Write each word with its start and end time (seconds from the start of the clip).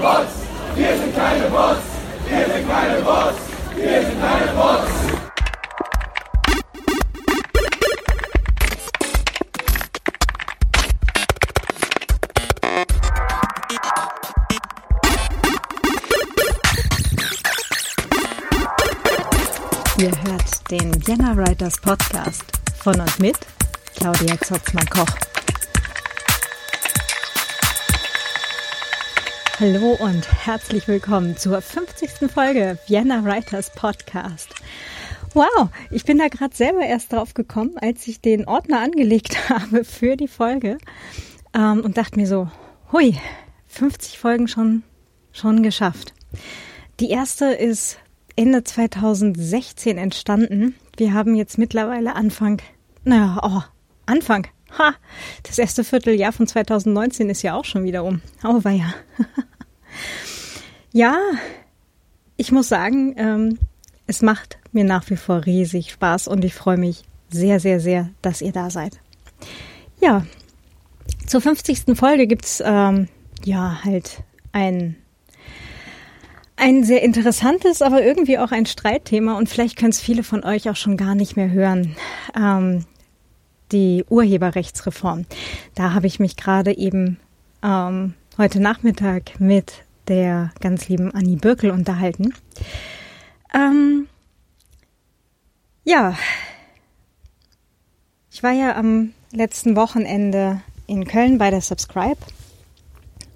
Bots, 0.00 0.32
wir 0.76 0.96
sind 0.96 1.14
keine 1.14 1.44
Bots, 1.50 1.82
wir 2.26 2.54
sind 2.54 2.66
keine 2.66 3.02
Bots, 3.02 3.36
wir 3.76 4.00
sind 4.00 4.18
keine 4.18 4.52
Bots. 4.52 4.90
Ihr 19.98 20.10
hört 20.22 20.70
den 20.70 21.06
Vienna 21.06 21.36
Writers 21.36 21.78
Podcast 21.78 22.44
von 22.82 22.98
und 22.98 23.18
mit 23.18 23.36
Claudia 23.96 24.40
Zotzmann-Koch. 24.40 25.29
Hallo 29.60 29.94
und 30.00 30.46
herzlich 30.46 30.88
willkommen 30.88 31.36
zur 31.36 31.60
50. 31.60 32.30
Folge 32.32 32.78
Vienna 32.86 33.22
Writers 33.22 33.70
Podcast. 33.74 34.54
Wow, 35.34 35.68
ich 35.90 36.06
bin 36.06 36.16
da 36.16 36.28
gerade 36.28 36.56
selber 36.56 36.80
erst 36.80 37.12
drauf 37.12 37.34
gekommen, 37.34 37.76
als 37.76 38.08
ich 38.08 38.22
den 38.22 38.48
Ordner 38.48 38.80
angelegt 38.80 39.50
habe 39.50 39.84
für 39.84 40.16
die 40.16 40.28
Folge 40.28 40.78
ähm, 41.52 41.82
und 41.82 41.98
dachte 41.98 42.18
mir 42.18 42.26
so, 42.26 42.50
hui, 42.90 43.18
50 43.66 44.18
Folgen 44.18 44.48
schon, 44.48 44.82
schon 45.30 45.62
geschafft. 45.62 46.14
Die 46.98 47.10
erste 47.10 47.52
ist 47.52 47.98
Ende 48.36 48.64
2016 48.64 49.98
entstanden. 49.98 50.74
Wir 50.96 51.12
haben 51.12 51.34
jetzt 51.34 51.58
mittlerweile 51.58 52.16
Anfang, 52.16 52.62
naja, 53.04 53.38
oh, 53.42 53.60
Anfang. 54.06 54.46
Ha, 54.78 54.94
das 55.42 55.58
erste 55.58 55.84
Vierteljahr 55.84 56.32
von 56.32 56.46
2019 56.46 57.28
ist 57.28 57.42
ja 57.42 57.56
auch 57.56 57.64
schon 57.64 57.84
wieder 57.84 58.04
um. 58.04 58.22
Oh, 58.42 58.64
weia. 58.64 58.94
ja, 60.92 61.16
ich 62.36 62.52
muss 62.52 62.68
sagen, 62.68 63.14
ähm, 63.16 63.58
es 64.06 64.22
macht 64.22 64.58
mir 64.72 64.84
nach 64.84 65.08
wie 65.10 65.16
vor 65.16 65.44
riesig 65.46 65.92
Spaß 65.92 66.28
und 66.28 66.44
ich 66.44 66.54
freue 66.54 66.78
mich 66.78 67.04
sehr, 67.30 67.60
sehr, 67.60 67.80
sehr, 67.80 68.10
dass 68.22 68.42
ihr 68.42 68.52
da 68.52 68.70
seid. 68.70 68.98
Ja, 70.00 70.26
zur 71.26 71.40
50. 71.40 71.96
Folge 71.96 72.26
gibt's 72.26 72.62
ähm, 72.64 73.08
ja 73.44 73.80
halt 73.84 74.22
ein 74.52 74.96
ein 76.56 76.84
sehr 76.84 77.02
interessantes, 77.02 77.80
aber 77.80 78.02
irgendwie 78.02 78.38
auch 78.38 78.52
ein 78.52 78.66
Streitthema 78.66 79.38
und 79.38 79.48
vielleicht 79.48 79.78
können 79.78 79.92
es 79.92 80.00
viele 80.00 80.22
von 80.22 80.44
euch 80.44 80.68
auch 80.68 80.76
schon 80.76 80.98
gar 80.98 81.14
nicht 81.14 81.34
mehr 81.34 81.50
hören. 81.50 81.96
Ähm, 82.36 82.84
die 83.72 84.04
Urheberrechtsreform. 84.08 85.24
Da 85.74 85.94
habe 85.94 86.06
ich 86.06 86.20
mich 86.20 86.36
gerade 86.36 86.76
eben 86.76 87.18
ähm, 87.62 88.14
heute 88.36 88.60
Nachmittag 88.60 89.38
mit 89.40 89.84
der 90.10 90.50
ganz 90.60 90.88
lieben 90.88 91.14
Annie 91.14 91.38
Birkel 91.38 91.70
unterhalten. 91.70 92.34
Ähm, 93.54 94.08
ja, 95.84 96.14
ich 98.30 98.42
war 98.42 98.52
ja 98.52 98.76
am 98.76 99.12
letzten 99.32 99.76
Wochenende 99.76 100.60
in 100.86 101.06
Köln 101.06 101.38
bei 101.38 101.50
der 101.50 101.60
Subscribe. 101.60 102.18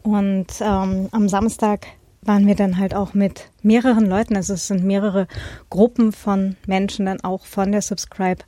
Und 0.02 0.46
ähm, 0.60 1.08
am 1.12 1.28
Samstag 1.28 1.86
waren 2.22 2.46
wir 2.46 2.54
dann 2.54 2.78
halt 2.78 2.94
auch 2.94 3.14
mit 3.14 3.48
mehreren 3.62 4.06
Leuten, 4.06 4.36
also 4.36 4.54
es 4.54 4.66
sind 4.66 4.84
mehrere 4.84 5.28
Gruppen 5.70 6.12
von 6.12 6.56
Menschen 6.66 7.06
dann 7.06 7.20
auch 7.20 7.46
von 7.46 7.72
der 7.72 7.82
Subscribe 7.82 8.42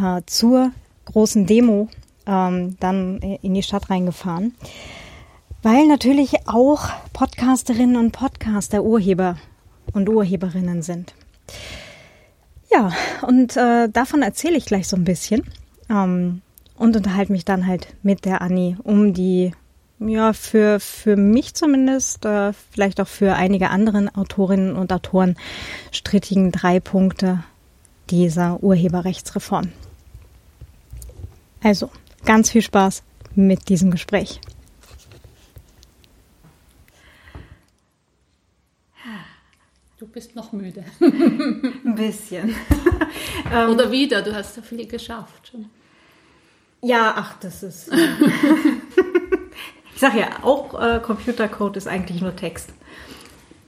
äh, 0.00 0.22
zur 0.26 0.72
großen 1.06 1.46
Demo 1.46 1.88
ähm, 2.26 2.76
dann 2.80 3.18
in 3.18 3.54
die 3.54 3.62
Stadt 3.62 3.90
reingefahren, 3.90 4.54
weil 5.64 5.86
natürlich 5.86 6.46
auch 6.46 6.90
Podcasterinnen 7.14 7.96
und 7.96 8.12
Podcaster 8.12 8.84
Urheber 8.84 9.38
und 9.94 10.10
Urheberinnen 10.10 10.82
sind. 10.82 11.14
Ja, 12.70 12.92
und 13.22 13.56
äh, 13.56 13.88
davon 13.88 14.20
erzähle 14.20 14.58
ich 14.58 14.66
gleich 14.66 14.86
so 14.86 14.96
ein 14.96 15.04
bisschen 15.04 15.42
ähm, 15.88 16.42
und 16.76 16.96
unterhalte 16.96 17.32
mich 17.32 17.46
dann 17.46 17.66
halt 17.66 17.88
mit 18.02 18.26
der 18.26 18.42
Annie 18.42 18.76
um 18.84 19.14
die 19.14 19.52
ja, 20.00 20.34
für, 20.34 20.80
für 20.80 21.16
mich 21.16 21.54
zumindest, 21.54 22.26
äh, 22.26 22.52
vielleicht 22.52 23.00
auch 23.00 23.08
für 23.08 23.34
einige 23.34 23.70
anderen 23.70 24.14
Autorinnen 24.14 24.76
und 24.76 24.92
Autoren 24.92 25.34
strittigen 25.92 26.52
drei 26.52 26.78
Punkte 26.78 27.42
dieser 28.10 28.62
Urheberrechtsreform. 28.62 29.72
Also, 31.62 31.88
ganz 32.26 32.50
viel 32.50 32.60
Spaß 32.60 33.02
mit 33.34 33.70
diesem 33.70 33.90
Gespräch. 33.90 34.40
Du 40.04 40.10
bist 40.10 40.36
noch 40.36 40.52
müde. 40.52 40.84
Ein 41.00 41.94
bisschen. 41.94 42.54
Oder 43.70 43.90
wieder, 43.90 44.20
du 44.20 44.34
hast 44.34 44.54
ja 44.54 44.62
viel 44.62 44.86
geschafft 44.86 45.48
schon. 45.50 45.70
Ja, 46.82 47.14
ach, 47.16 47.36
das 47.40 47.62
ist. 47.62 47.90
Ich 49.94 50.00
sage 50.00 50.18
ja, 50.18 50.26
auch 50.42 50.78
äh, 50.78 50.98
Computercode 50.98 51.76
ist 51.76 51.86
eigentlich 51.86 52.20
nur 52.20 52.34
Text. 52.34 52.70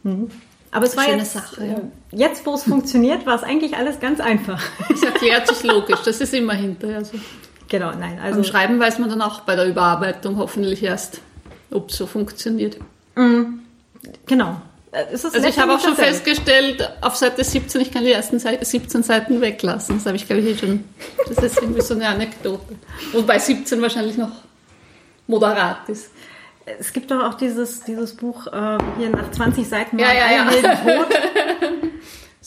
Mhm. 0.03 0.29
Aber 0.73 0.85
es 0.85 0.97
war 0.97 1.05
Schöne 1.05 1.19
jetzt, 1.19 1.33
Sache, 1.33 1.65
ja. 1.65 1.75
äh, 1.75 1.81
jetzt, 2.11 2.45
wo 2.45 2.55
es 2.55 2.65
funktioniert, 2.65 3.25
war 3.25 3.37
es 3.37 3.45
eigentlich 3.45 3.77
alles 3.77 4.01
ganz 4.01 4.19
einfach. 4.19 4.61
Das 4.89 5.05
erklärt 5.05 5.47
sich 5.47 5.63
logisch, 5.63 6.01
das 6.05 6.21
ist 6.21 6.35
immer 6.35 6.55
hinterher 6.55 7.05
so. 7.05 7.17
Genau, 7.69 7.93
nein, 7.93 8.19
also 8.19 8.41
Beim 8.41 8.45
Schreiben 8.45 8.81
weiß 8.81 8.99
man 8.99 9.09
dann 9.09 9.23
auch 9.23 9.43
bei 9.43 9.55
der 9.55 9.67
Überarbeitung 9.67 10.37
hoffentlich 10.37 10.83
erst, 10.83 11.21
ob 11.71 11.91
es 11.91 11.97
so 11.97 12.07
funktioniert. 12.07 12.77
genau. 14.27 14.61
Äh, 14.97 15.05
Es 15.13 15.25
ist 15.25 15.35
Also 15.35 15.47
ich 15.47 15.59
habe 15.59 15.75
auch 15.75 15.81
schon 15.81 15.95
festgestellt, 15.95 16.91
auf 17.01 17.17
Seite 17.17 17.45
17, 17.45 17.81
ich 17.81 17.93
kann 17.93 18.05
die 18.05 18.13
ersten 18.13 18.39
Seite, 18.39 18.65
17 18.65 19.03
Seiten 19.03 19.41
weglassen. 19.41 19.97
Das 19.97 20.07
habe 20.07 20.17
ich, 20.17 20.27
glaube 20.27 20.43
ich, 20.43 20.49
eh 20.49 20.59
schon. 20.59 20.85
Das 21.29 21.39
ist 21.39 21.61
irgendwie 21.61 21.83
so 21.83 21.95
eine 21.95 22.09
Anekdote. 22.09 22.75
Wobei 23.13 23.39
17 23.39 23.81
wahrscheinlich 23.83 24.17
noch 24.17 24.33
moderat 25.27 25.89
ist. 25.89 26.11
Es 26.65 26.93
gibt 26.93 27.11
doch 27.11 27.23
auch 27.23 27.35
dieses, 27.35 27.83
dieses 27.83 28.17
Buch 28.17 28.47
äh, 28.49 28.79
hier 28.99 29.11
nach 29.11 29.31
20 29.31 29.69
Seiten 29.69 29.99
Ja, 29.99 30.13
ja, 30.13 30.33
ja. 30.33 30.45
Tot. 30.75 31.07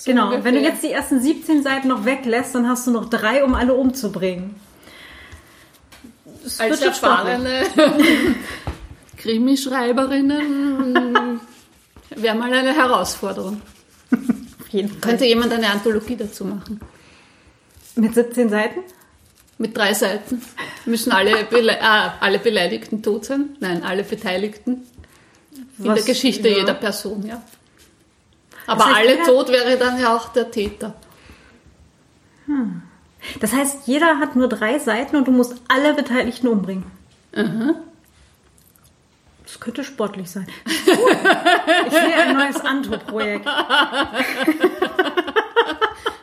genau, 0.06 0.26
ungefähr. 0.26 0.44
wenn 0.44 0.56
du 0.56 0.62
jetzt 0.62 0.84
die 0.84 0.92
ersten 0.92 1.22
17 1.22 1.64
Seiten 1.64 1.88
noch 1.88 2.04
weglässt, 2.04 2.54
dann 2.54 2.68
hast 2.68 2.86
du 2.86 2.92
noch 2.92 3.10
drei, 3.10 3.44
um 3.44 3.56
alle 3.56 3.74
umzubringen. 3.74 4.56
Das 6.44 6.60
Als 6.60 6.82
erfahrene 6.82 7.64
Krimischreiberinnen 9.18 11.09
wäre 12.22 12.36
mal 12.36 12.54
eine 12.54 12.74
Herausforderung. 12.74 13.62
Könnte 15.02 15.26
jemand 15.26 15.52
eine 15.54 15.70
Anthologie 15.70 16.16
dazu 16.16 16.46
machen? 16.46 16.80
Mit 17.96 18.14
17 18.14 18.50
Seiten? 18.50 18.82
Mit 19.58 19.76
drei 19.76 19.94
Seiten. 19.94 20.42
Müssen 20.86 21.12
alle, 21.12 21.44
Bele 21.46 21.82
ah, 21.82 22.14
alle 22.20 22.40
Beleidigten 22.40 23.04
tot 23.04 23.26
sein? 23.26 23.58
Nein, 23.60 23.84
alle 23.84 24.04
Beteiligten. 24.04 24.88
In 25.80 25.86
Was- 25.86 25.96
der 25.96 26.14
Geschichte 26.14 26.48
ja. 26.48 26.60
jeder 26.60 26.76
Person, 26.76 27.26
ja. 27.26 27.42
Aber 28.68 28.86
heißt, 28.86 28.96
alle 28.96 29.24
tot 29.24 29.50
wäre 29.50 29.78
dann 29.78 30.00
ja 30.00 30.16
auch 30.16 30.30
der 30.30 30.52
Täter. 30.52 30.94
Das 33.40 33.52
heißt, 33.52 33.88
jeder 33.88 34.20
hat 34.20 34.36
nur 34.36 34.48
drei 34.48 34.80
Seiten 34.80 35.16
und 35.16 35.28
du 35.28 35.32
musst 35.32 35.56
alle 35.68 35.94
Beteiligten 35.94 36.48
umbringen. 36.48 36.86
Das 39.50 39.60
könnte 39.60 39.84
sportlich 39.84 40.30
sein. 40.30 40.48
Cool. 40.86 41.12
Ich 41.88 41.94
sehe 41.94 42.16
ein 42.16 42.38
neues 42.38 42.62
Anto-Projekt. 42.62 43.46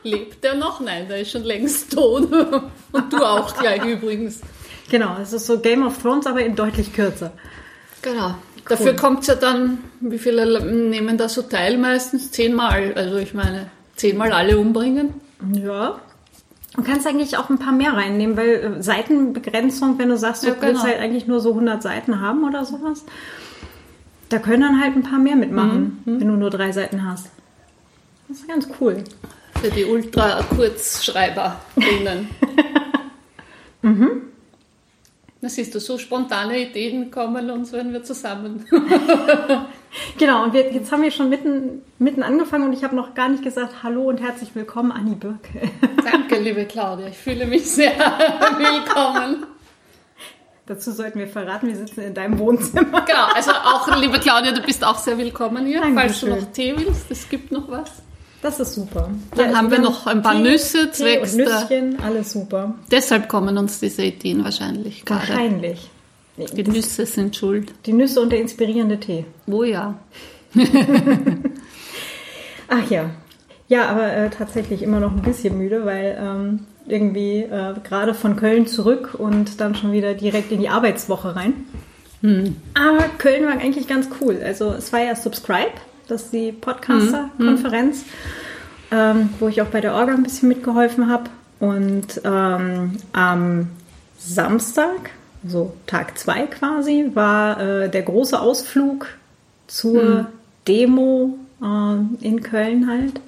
Lebt 0.03 0.45
der 0.45 0.55
noch? 0.55 0.81
Nein, 0.81 1.09
der 1.09 1.21
ist 1.21 1.33
schon 1.33 1.43
längst 1.43 1.93
tot. 1.93 2.31
Und 2.93 3.13
du 3.13 3.17
auch 3.19 3.57
gleich 3.57 3.85
übrigens. 3.85 4.41
Genau, 4.91 5.17
es 5.21 5.33
ist 5.33 5.47
so 5.47 5.59
Game 5.59 5.85
of 5.85 6.01
Thrones, 6.01 6.27
aber 6.27 6.45
in 6.45 6.55
deutlich 6.55 6.93
kürzer. 6.93 7.33
Genau. 8.03 8.37
Dafür 8.69 8.95
kommt 8.95 9.23
es 9.23 9.29
ja 9.29 9.35
dann, 9.35 9.79
wie 10.01 10.19
viele 10.19 10.65
nehmen 10.65 11.19
da 11.19 11.29
so 11.29 11.43
teil 11.43 11.79
meistens? 11.79 12.31
Zehnmal. 12.31 12.93
Also 12.95 13.17
ich 13.17 13.34
meine, 13.34 13.71
zehnmal 13.97 14.33
alle 14.33 14.59
umbringen. 14.59 15.15
Ja. 15.53 16.01
Du 16.77 16.83
kannst 16.83 17.07
eigentlich 17.07 17.37
auch 17.39 17.49
ein 17.51 17.59
paar 17.59 17.73
mehr 17.73 17.93
reinnehmen, 17.95 18.37
weil 18.37 18.77
äh, 18.78 18.83
Seitenbegrenzung, 18.83 19.99
wenn 19.99 20.09
du 20.11 20.17
sagst, 20.19 20.43
du 20.43 20.49
Ja, 20.49 20.55
genau. 20.55 20.67
willst 20.67 20.83
halt 20.84 20.99
eigentlich 21.01 21.27
nur 21.27 21.41
so 21.41 21.49
100 21.51 21.83
Seiten 21.83 22.21
haben 22.21 22.45
oder 22.47 22.65
sowas, 22.67 23.05
da 24.28 24.39
können 24.39 24.61
dann 24.63 24.81
halt 24.81 24.95
ein 24.95 25.03
paar 25.03 25.19
mehr 25.19 25.37
mitmachen, 25.37 26.03
Mhm, 26.05 26.21
wenn 26.21 26.28
du 26.28 26.34
nur 26.37 26.51
drei 26.51 26.73
Seiten 26.73 27.11
hast. 27.11 27.31
Das 28.28 28.39
ist 28.39 28.47
ganz 28.49 28.69
cool. 28.81 29.03
Für 29.63 29.71
die 29.71 29.84
Ultra-Kurzschreiberinnen. 29.87 32.28
Na 35.47 35.51
siehst 35.51 35.72
du, 35.77 35.78
so 35.78 35.97
spontane 35.97 36.59
Ideen 36.59 37.13
kommen 37.13 37.53
uns, 37.53 37.71
wenn 37.72 37.93
wir 37.93 38.03
zusammen. 38.03 38.65
Genau, 40.19 40.45
und 40.45 40.53
wir, 40.53 40.72
jetzt 40.72 40.93
haben 40.93 41.03
wir 41.03 41.10
schon 41.10 41.31
mitten, 41.31 41.83
mitten 41.98 42.22
angefangen 42.22 42.65
und 42.65 42.72
ich 42.75 42.84
habe 42.84 42.95
noch 42.95 43.15
gar 43.15 43.28
nicht 43.31 43.43
gesagt, 43.43 43.83
hallo 43.83 44.09
und 44.09 44.21
herzlich 44.21 44.51
willkommen, 44.54 44.93
Anni 44.93 45.15
Birke. 45.15 45.71
Danke, 46.04 46.39
liebe 46.39 46.66
Claudia. 46.66 47.07
Ich 47.07 47.16
fühle 47.16 47.47
mich 47.47 47.71
sehr 47.71 47.93
willkommen. 48.59 49.47
Dazu 50.66 50.91
sollten 50.91 51.19
wir 51.21 51.28
verraten, 51.28 51.69
wir 51.69 51.77
sitzen 51.77 52.03
in 52.03 52.13
deinem 52.13 52.39
Wohnzimmer. 52.39 53.03
Genau, 53.07 53.27
also 53.34 53.53
auch, 53.53 53.89
liebe 53.98 54.19
Claudia, 54.19 54.53
du 54.53 54.60
bist 54.60 54.84
auch 54.84 54.98
sehr 54.98 55.16
willkommen 55.16 55.65
hier, 55.65 55.81
falls 55.81 56.21
du 56.21 56.27
Dankeschön. 56.27 56.31
noch 56.31 56.53
Tee 56.53 56.75
willst. 56.77 57.10
Es 57.10 57.28
gibt 57.28 57.53
noch 57.53 57.71
was. 57.71 57.91
Das 58.42 58.60
ist 58.60 58.74
super. 58.74 59.09
Dann 59.34 59.56
haben 59.56 59.71
wir 59.71 59.78
noch 59.80 60.06
ein 60.06 60.22
paar 60.22 60.34
Nüsse 60.34 60.86
Tee 60.91 60.92
zwecks 60.92 61.33
und 61.33 61.38
der- 61.38 61.60
Nüsschen, 61.60 61.98
alles 62.00 62.33
super. 62.33 62.74
Deshalb 62.91 63.28
kommen 63.28 63.56
uns 63.59 63.80
diese 63.80 64.03
Ideen 64.04 64.44
wahrscheinlich 64.44 65.04
gerade. 65.04 65.28
Wahrscheinlich. 65.28 65.91
Die 66.53 66.65
Nüsse 66.65 67.06
sind 67.06 67.34
schuld. 67.34 67.72
Die 67.86 67.92
Nüsse 67.94 68.21
und 68.21 68.30
der 68.30 68.41
inspirierende 68.41 69.00
Tee. 69.00 69.24
Oh 69.50 69.65
ja. 69.65 69.94
Ach 72.68 72.91
ja. 72.91 73.10
Ja, 73.68 73.88
aber 73.88 74.12
äh, 74.12 74.30
tatsächlich 74.30 74.83
immer 74.83 75.00
noch 75.00 75.12
ein 75.12 75.22
bisschen 75.22 75.59
müde, 75.59 75.84
weil 75.84 76.16
ähm, 76.21 76.66
irgendwie 76.86 77.41
äh, 77.42 77.74
gerade 77.83 78.15
von 78.15 78.36
Köln 78.36 78.66
zurück 78.66 79.15
und 79.18 79.60
dann 79.60 79.74
schon 79.74 79.92
wieder 79.92 80.15
direkt 80.15 80.53
in 80.53 80.60
die 80.60 80.68
Arbeitswoche 80.68 81.34
rein. 81.34 81.53
Aber 82.74 83.04
Köln 83.18 83.44
war 83.44 83.53
eigentlich 83.53 83.86
ganz 83.86 84.09
cool. 84.21 84.41
Also 84.44 84.71
es 84.72 84.92
war 84.92 85.00
ja 85.00 85.15
Subscribe, 85.15 85.71
das 86.09 86.25
ist 86.25 86.33
die 86.33 86.53
Podcaster-Konferenz, 86.53 88.05
ähm, 88.91 89.31
wo 89.41 89.49
ich 89.49 89.61
auch 89.63 89.67
bei 89.67 89.81
der 89.81 89.95
Orga 89.95 90.15
ein 90.15 90.23
bisschen 90.23 90.49
mitgeholfen 90.49 91.09
habe. 91.09 91.25
Und 91.59 92.21
ähm, 92.25 92.97
am 93.13 93.69
Samstag, 94.19 95.11
so 95.47 95.75
Tag 95.87 96.19
zwei 96.19 96.47
quasi, 96.47 97.11
war 97.15 97.61
äh, 97.61 97.89
der 97.89 98.03
große 98.03 98.39
Ausflug 98.41 99.09
zur 99.67 100.27
Demo 100.69 101.39
äh, 101.63 102.25
in 102.27 102.43
Köln 102.43 102.89
halt. 102.89 103.21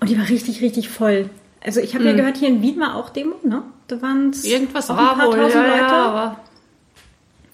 Und 0.00 0.10
die 0.10 0.18
war 0.18 0.28
richtig, 0.28 0.62
richtig 0.62 0.88
voll. 0.88 1.28
Also 1.64 1.80
ich 1.80 1.94
habe 1.94 2.04
ja 2.04 2.12
gehört, 2.12 2.36
hier 2.38 2.48
in 2.48 2.60
Wien 2.62 2.80
war 2.80 2.96
auch 2.96 3.10
Demo, 3.10 3.36
ne? 3.44 3.62
Da 3.88 4.00
waren 4.02 4.32
Irgendwas 4.42 4.90
auch 4.90 4.96
war 4.96 5.12
ein 5.12 5.18
paar 5.18 5.26
wohl, 5.28 5.36
tausend 5.36 5.54
ja, 5.54 5.70
Leute. 5.70 5.80
ja, 5.80 6.04
aber 6.06 6.40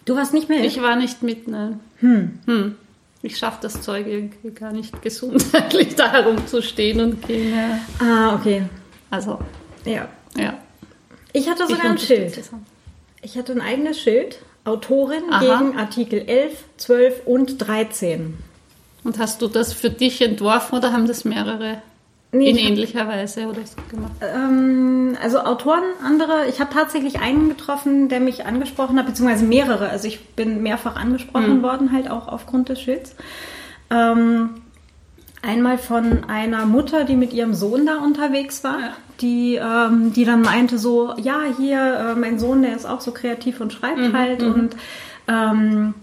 Du 0.05 0.17
warst 0.17 0.33
nicht 0.33 0.49
mehr. 0.49 0.65
ich 0.65 0.81
war 0.81 0.97
nicht 0.97 1.23
mit, 1.23 1.49
nein. 1.49 1.81
Hm. 1.99 2.77
Ich 3.23 3.37
schaffe 3.37 3.59
das 3.63 3.83
Zeug 3.83 4.07
irgendwie 4.07 4.51
gar 4.51 4.73
nicht 4.73 5.03
gesundheitlich, 5.03 5.95
da 5.97 6.11
herumzustehen 6.13 7.01
und 7.01 7.27
gehen. 7.27 7.55
Ja. 7.55 7.79
ah, 8.01 8.35
okay. 8.35 8.63
Also, 9.11 9.39
Ja. 9.85 10.09
ja. 10.37 10.55
Ich 11.33 11.49
hatte 11.49 11.65
Ich 11.65 11.71
sogar 11.71 11.85
ein 11.85 11.91
unterstütze 11.93 12.35
Schild. 12.35 12.51
Ich 13.23 13.37
hatte 13.37 13.53
ein 13.53 13.61
eigenes 13.61 14.01
Schild. 14.01 14.39
Autorin 14.65 15.23
Aha. 15.31 15.41
gegen 15.41 15.79
Artikel 15.79 16.21
11, 16.29 16.65
12 16.77 17.27
und 17.27 17.59
13. 17.59 18.39
Und 19.05 19.19
hast 19.19 19.41
du 19.41 19.49
das 19.49 19.73
für 19.73 19.91
dich 19.91 20.21
entworfen 20.21 20.77
oder 20.77 20.93
haben 20.93 21.07
das 21.07 21.25
mehrere 21.25 21.83
Nee, 22.31 22.51
in 22.51 22.57
ich 22.57 22.63
hab- 22.65 22.71
ähnlicher 22.71 23.09
Weise 23.09 23.47
oder 23.47 23.61
so 23.65 23.77
gemacht? 23.91 24.13
Ähm, 24.21 25.17
also 25.23 25.39
Autoren, 25.41 25.83
andere. 26.05 26.47
Ich 26.49 26.61
habe 26.61 26.73
tatsächlich 26.73 27.21
einen 27.21 27.49
getroffen, 27.49 28.09
der 28.11 28.21
mich 28.21 28.45
angesprochen 28.45 28.99
hat, 28.99 29.07
beziehungsweise 29.07 29.47
mehrere. 29.47 29.89
Also 29.89 30.09
ich 30.09 30.27
bin 30.35 30.63
mehrfach 30.63 30.97
angesprochen 30.97 31.63
worden, 31.63 31.91
halt 31.93 32.11
auch 32.11 32.29
aufgrund 32.29 32.69
des 32.69 32.81
Schilds. 32.83 33.15
Ähm, 33.91 34.51
einmal 35.41 35.79
von 35.79 36.25
einer 36.29 36.67
Mutter, 36.67 37.05
die 37.05 37.17
mit 37.17 37.33
ihrem 37.33 37.55
Sohn 37.55 37.87
da 37.87 37.99
unterwegs 37.99 38.63
war, 38.63 38.79
Ja. 38.81 38.91
die, 39.23 39.55
ähm, 39.55 40.13
die 40.13 40.25
dann 40.27 40.43
meinte 40.43 40.79
so, 40.79 41.15
ja, 41.17 41.41
hier, 41.57 41.79
äh, 41.81 42.15
mein 42.15 42.39
Sohn, 42.39 42.61
der 42.61 42.77
ist 42.77 42.85
auch 42.87 43.01
so 43.01 43.13
kreativ 43.13 43.61
und 43.63 43.73
schreibt 43.73 44.13
halt 44.13 44.43
und 44.43 44.77
ähm, 45.29 45.95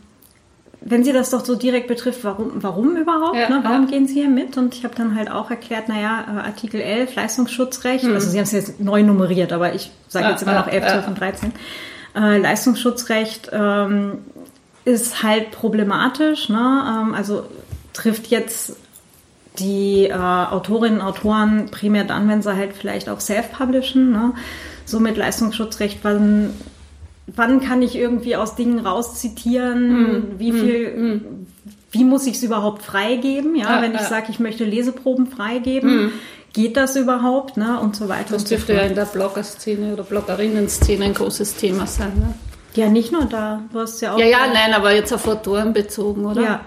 wenn 0.87 1.03
sie 1.03 1.11
das 1.13 1.31
doch 1.31 1.43
so 1.43 1.55
direkt 1.55 1.87
betrifft, 1.87 2.23
warum, 2.23 2.51
warum 2.55 2.95
überhaupt? 2.95 3.35
Ja, 3.35 3.49
ne? 3.49 3.59
Warum 3.63 3.85
ja. 3.85 3.89
gehen 3.89 4.07
sie 4.07 4.13
hier 4.13 4.29
mit? 4.29 4.55
Und 4.55 4.75
ich 4.75 4.83
habe 4.83 4.93
dann 4.95 5.15
halt 5.15 5.31
auch 5.31 5.49
erklärt, 5.49 5.89
naja, 5.89 6.25
äh, 6.27 6.39
Artikel 6.41 6.79
11, 6.79 7.15
Leistungsschutzrecht, 7.15 8.03
Mhm. 8.03 8.13
also 8.13 8.29
sie 8.29 8.37
haben 8.37 8.43
es 8.43 8.51
jetzt 8.51 8.79
neu 8.79 9.01
nummeriert, 9.01 9.51
aber 9.51 9.73
ich 9.73 9.91
sage 10.07 10.25
Ja, 10.25 10.31
jetzt 10.31 10.43
immer 10.43 10.53
ja, 10.53 10.59
noch 10.59 10.67
11, 10.67 10.83
ja. 10.83 10.89
12 10.91 11.07
und 11.07 11.19
13. 11.19 11.51
Äh, 12.15 12.37
Leistungsschutzrecht 12.37 13.49
ähm, 13.51 14.19
ist 14.85 15.23
halt 15.23 15.49
problematisch, 15.51 16.49
ne? 16.49 16.83
ähm, 16.87 17.15
also 17.15 17.43
trifft 17.93 18.27
jetzt 18.27 18.77
die 19.57 20.05
äh, 20.05 20.13
Autorinnen 20.13 20.99
und 21.01 21.07
Autoren 21.07 21.65
primär 21.71 22.03
dann, 22.03 22.29
wenn 22.29 22.43
sie 22.43 22.55
halt 22.55 22.73
vielleicht 22.73 23.09
auch 23.09 23.19
self-publishen, 23.21 24.11
ne? 24.11 24.33
so 24.85 24.99
mit 24.99 25.17
Leistungsschutzrecht, 25.17 25.99
wann, 26.03 26.53
wann 27.27 27.59
kann 27.59 27.81
ich 27.81 27.95
irgendwie 27.95 28.35
aus 28.35 28.55
Dingen 28.55 28.79
rauszitieren, 28.79 29.89
Hm, 29.89 30.23
wie 30.37 30.51
viel, 30.51 31.21
wie 31.91 32.03
muss 32.03 32.27
ich 32.27 32.35
es 32.35 32.43
überhaupt 32.43 32.83
freigeben, 32.83 33.55
ja, 33.55 33.77
Ja, 33.77 33.81
wenn 33.81 33.93
ich 33.93 34.01
ja. 34.01 34.07
sage, 34.07 34.27
ich 34.29 34.39
möchte 34.39 34.65
Leseproben 34.65 35.27
freigeben, 35.27 36.11
geht 36.53 36.77
das 36.77 36.95
überhaupt, 36.95 37.57
ne, 37.57 37.79
und 37.79 37.95
so 37.95 38.07
weiter 38.07 38.33
Das 38.33 38.43
und 38.43 38.47
so 38.47 38.55
dürfte 38.55 38.73
ja 38.73 38.81
in 38.81 38.95
der 38.95 39.05
Blogger-Szene 39.05 39.93
oder 39.93 40.03
Bloggerinnen-Szene 40.03 41.05
ein 41.05 41.13
großes 41.13 41.55
Thema 41.55 41.87
sein. 41.87 42.13
Ne? 42.15 42.33
Ja, 42.75 42.89
nicht 42.89 43.11
nur 43.11 43.25
da, 43.25 43.61
du 43.71 43.79
hast 43.79 44.01
ja 44.01 44.13
auch... 44.13 44.19
Ja, 44.19 44.25
ja, 44.25 44.39
nein, 44.53 44.73
aber 44.73 44.93
jetzt 44.93 45.11
auf 45.13 45.27
Autoren 45.27 45.73
bezogen, 45.73 46.25
oder? 46.25 46.41
Ja, 46.41 46.61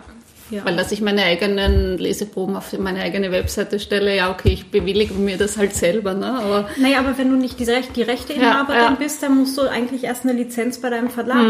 ja. 0.51 0.65
Weil 0.65 0.77
dass 0.77 0.93
ich 0.93 1.01
meine 1.03 1.25
eigenen 1.25 1.99
Leseproben 1.99 2.57
auf 2.57 2.77
meine 2.79 3.01
eigene 3.03 3.31
Webseite 3.31 3.79
stelle, 3.79 4.17
ja 4.17 4.31
okay, 4.31 4.51
ich 4.51 4.71
bewillige 4.71 5.15
mir 5.15 5.37
das 5.37 5.59
halt 5.59 5.75
selber, 5.75 6.15
ne? 6.15 6.39
Aber 6.39 6.69
Naja, 6.79 7.01
aber 7.01 7.19
wenn 7.19 7.31
du 7.31 7.37
nicht 7.37 7.61
die, 7.61 7.65
Recht, 7.65 7.97
die 7.97 8.03
Rechteinhaberin 8.03 8.81
Ja, 8.81 8.91
ja. 8.91 8.97
bist, 8.97 9.23
dann 9.23 9.37
musst 9.37 9.59
du 9.59 9.63
eigentlich 9.63 10.05
erst 10.05 10.25
eine 10.25 10.33
Lizenz 10.33 10.79
bei 10.79 10.91
deinem 10.91 11.11
Verlag 11.11 11.45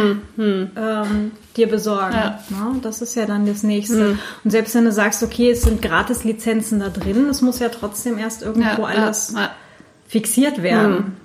Ähm, 0.76 1.30
dir 1.56 1.68
besorgen. 1.68 2.14
Ja. 2.14 2.40
Ne? 2.50 2.80
Das 2.82 3.02
ist 3.02 3.14
ja 3.14 3.26
dann 3.26 3.46
das 3.46 3.62
Nächste. 3.62 4.18
Und 4.44 4.50
selbst 4.50 4.74
wenn 4.74 4.84
du 4.84 4.92
sagst, 4.92 5.22
okay, 5.22 5.50
es 5.50 5.62
sind 5.62 5.80
Gratis-Lizenzen 5.82 6.80
da 6.80 6.88
drin, 6.88 7.28
es 7.28 7.40
muss 7.40 7.58
ja 7.58 7.68
trotzdem 7.68 8.18
erst 8.18 8.42
irgendwo 8.42 8.84
alles 8.84 9.34
fixiert 10.08 10.62
werden. 10.62 11.16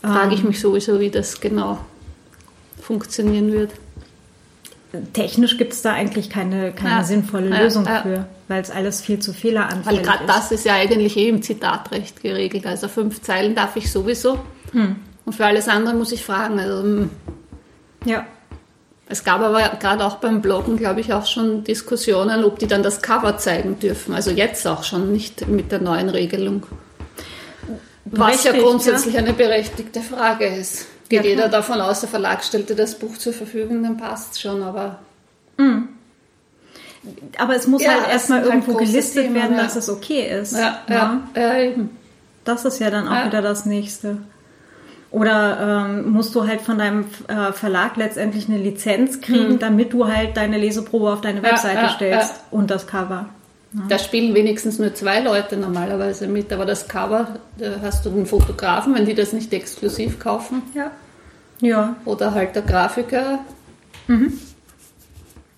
frage 0.00 0.34
ich 0.34 0.44
mich 0.44 0.60
sowieso, 0.60 1.00
wie 1.00 1.10
das 1.10 1.40
genau 1.40 1.78
funktionieren 2.80 3.52
wird. 3.52 3.72
Technisch 5.12 5.56
gibt 5.56 5.72
es 5.72 5.82
da 5.82 5.92
eigentlich 5.92 6.30
keine, 6.30 6.72
keine 6.72 6.90
Ja. 6.96 7.04
sinnvolle 7.04 7.50
Ja, 7.50 7.60
Lösung 7.62 7.84
ja. 7.86 8.02
für, 8.02 8.26
weil 8.48 8.60
es 8.60 8.70
alles 8.70 9.00
viel 9.00 9.20
zu 9.20 9.30
Weil 9.32 9.40
fehleranfällig 9.40 10.02
gerade 10.02 10.24
ist. 10.24 10.28
das 10.28 10.50
ist 10.52 10.64
ja 10.64 10.74
eigentlich 10.74 11.16
eh 11.16 11.28
im 11.28 11.42
Zitatrecht 11.42 12.20
geregelt. 12.22 12.66
Also 12.66 12.88
fünf 12.88 13.22
Zeilen 13.22 13.54
darf 13.54 13.76
ich 13.76 13.90
sowieso. 13.92 14.40
Und 15.24 15.34
für 15.34 15.46
alles 15.46 15.68
andere 15.68 15.94
muss 15.94 16.10
ich 16.12 16.24
fragen. 16.24 16.58
Also, 16.58 16.82
hm, 16.82 17.10
Ja. 18.04 18.26
es 19.08 19.22
gab 19.22 19.40
aber 19.42 19.60
gerade 19.80 20.04
auch 20.04 20.16
beim 20.16 20.42
Bloggen, 20.42 20.76
glaube 20.76 21.00
ich, 21.00 21.12
auch 21.12 21.26
schon 21.26 21.62
Diskussionen, 21.64 22.42
ob 22.44 22.58
die 22.58 22.66
dann 22.66 22.82
das 22.82 23.00
Cover 23.02 23.38
zeigen 23.38 23.78
dürfen. 23.78 24.14
Also 24.14 24.30
jetzt 24.32 24.66
auch 24.66 24.82
schon, 24.82 25.12
nicht 25.12 25.46
mit 25.48 25.70
der 25.70 25.80
neuen 25.80 26.08
Regelung. 26.08 26.66
Was 28.06 28.42
ja 28.44 28.52
grundsätzlich 28.52 29.16
eine 29.18 29.32
berechtigte 29.32 30.00
Frage 30.00 30.46
ist. 30.46 30.86
Geht 31.10 31.24
Ja, 31.24 31.30
jeder 31.30 31.48
davon 31.48 31.80
aus, 31.80 32.00
der 32.00 32.08
Verlag 32.08 32.42
stellte 32.44 32.74
das 32.76 32.94
Buch 32.94 33.18
zur 33.18 33.32
Verfügung, 33.32 33.82
dann 33.82 33.96
passt 33.96 34.40
schon, 34.40 34.62
aber 34.62 35.00
Aber 37.36 37.56
es 37.56 37.66
muss 37.66 37.82
Ja, 37.82 37.90
halt 37.90 38.02
es 38.06 38.12
erstmal 38.12 38.38
halt 38.40 38.48
irgendwo 38.48 38.74
gelistet 38.74 39.24
Themen, 39.24 39.34
werden, 39.34 39.56
ja. 39.56 39.62
dass 39.64 39.74
es 39.76 39.88
okay 39.90 40.30
ist. 40.40 40.56
ja, 40.56 40.78
ja, 40.88 41.20
ja, 41.34 41.58
eben. 41.58 41.90
Das 42.44 42.64
ist 42.64 42.78
ja 42.78 42.90
dann 42.90 43.08
auch 43.08 43.26
wieder 43.26 43.42
das 43.42 43.66
Nächste. 43.66 44.18
Oder 45.10 45.88
ähm, 45.88 46.12
musst 46.12 46.32
du 46.36 46.46
halt 46.46 46.60
von 46.60 46.78
deinem 46.78 47.04
äh, 47.26 47.52
Verlag 47.52 47.96
letztendlich 47.96 48.48
eine 48.48 48.58
Lizenz 48.58 49.20
kriegen, 49.20 49.58
damit 49.58 49.92
du 49.92 50.06
halt 50.06 50.36
deine 50.36 50.56
Leseprobe 50.58 51.12
auf 51.12 51.20
deine 51.20 51.42
Webseite 51.42 51.88
stellst 51.96 52.44
und 52.52 52.70
das 52.70 52.86
Cover. 52.86 53.28
Da 53.88 53.98
spielen 54.00 54.34
wenigstens 54.34 54.80
nur 54.80 54.92
zwei 54.94 55.20
Leute 55.20 55.56
normalerweise 55.56 56.26
mit, 56.26 56.52
aber 56.52 56.66
das 56.66 56.88
Cover, 56.88 57.38
da 57.56 57.76
hast 57.82 58.04
du 58.04 58.10
den 58.10 58.26
Fotografen, 58.26 58.94
wenn 58.96 59.06
die 59.06 59.14
das 59.14 59.32
nicht 59.32 59.52
exklusiv 59.52 60.18
kaufen, 60.18 60.62
Ja. 60.74 60.90
Ja. 61.60 61.94
oder 62.04 62.34
halt 62.34 62.56
der 62.56 62.62
Grafiker. 62.62 63.38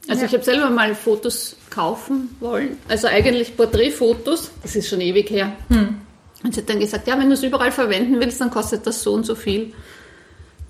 Also 0.09 0.21
Ja. 0.21 0.26
ich 0.26 0.33
habe 0.35 0.45
selber 0.45 0.69
mal 0.71 0.95
Fotos 0.95 1.57
kaufen 1.71 2.37
wollen, 2.40 2.76
also 2.88 3.07
eigentlich 3.07 3.57
Porträtfotos, 3.57 4.50
das 4.62 4.76
ist 4.76 4.88
schon 4.88 5.00
ewig 5.00 5.31
her. 5.31 5.52
Und 6.45 6.54
sie 6.54 6.61
hat 6.61 6.69
dann 6.69 6.81
gesagt, 6.81 7.07
ja, 7.07 7.19
wenn 7.19 7.28
du 7.28 7.35
es 7.35 7.42
überall 7.42 7.73
verwenden 7.73 8.19
willst, 8.21 8.40
dann 8.40 8.50
kostet 8.50 8.87
das 8.87 9.02
so 9.02 9.14
und 9.14 9.25
so 9.25 9.35
viel. 9.35 9.73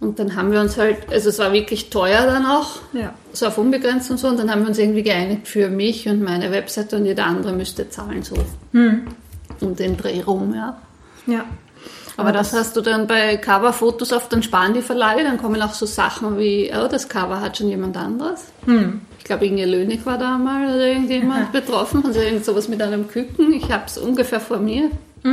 Und 0.03 0.19
dann 0.19 0.35
haben 0.35 0.51
wir 0.51 0.61
uns 0.61 0.77
halt, 0.79 0.97
also 1.13 1.29
es 1.29 1.39
war 1.39 1.53
wirklich 1.53 1.89
teuer 1.89 2.27
dann 2.27 2.45
auch, 2.45 2.81
Ja. 2.93 3.15
so 3.33 3.47
auf 3.47 3.57
unbegrenzt 3.57 4.11
und 4.11 4.19
so. 4.19 4.27
Und 4.27 4.37
dann 4.39 4.51
haben 4.51 4.63
wir 4.63 4.69
uns 4.69 4.79
irgendwie 4.79 5.05
geeinigt 5.05 5.47
für 5.47 5.69
mich 5.71 6.09
und 6.09 6.23
meine 6.23 6.51
Webseite 6.51 6.97
und 6.97 7.05
jeder 7.07 7.25
andere 7.27 7.53
müsste 7.53 7.89
zahlen, 7.89 8.23
so 8.25 8.35
um 9.61 9.77
den 9.77 9.97
Dreh 9.97 10.21
rum, 10.23 10.55
ja. 10.57 10.77
Ja. 11.27 11.45
Aber 12.17 12.33
das 12.33 12.53
hast 12.53 12.77
du 12.77 12.81
dann 12.81 13.07
bei 13.07 13.37
Coverfotos 13.37 14.13
oft, 14.13 14.33
dann 14.33 14.43
sparen 14.43 14.75
die 14.75 14.83
Verlage, 14.83 15.23
dann 15.23 15.39
kommen 15.39 15.63
auch 15.63 15.73
so 15.73 15.87
Sachen 15.87 16.37
wie, 16.37 16.71
oh, 16.77 16.89
das 16.89 17.09
Cover 17.09 17.41
hat 17.41 17.57
schon 17.57 17.69
jemand 17.69 17.97
anderes. 17.97 18.47
Ich 19.19 19.25
glaube, 19.25 19.47
Inge 19.47 19.65
Lönig 19.67 20.05
war 20.05 20.19
da 20.19 20.37
mal 20.37 20.67
oder 20.75 20.85
irgendjemand 20.85 21.53
betroffen, 21.53 22.05
also 22.05 22.19
irgend 22.21 22.45
sowas 22.45 22.69
mit 22.69 22.83
einem 22.83 23.07
Küken. 23.09 23.53
Ich 23.55 23.71
habe 23.71 23.85
es 23.87 23.99
ungefähr 23.99 24.41
vor 24.41 24.59
mir. 24.59 24.91
Ich 25.23 25.31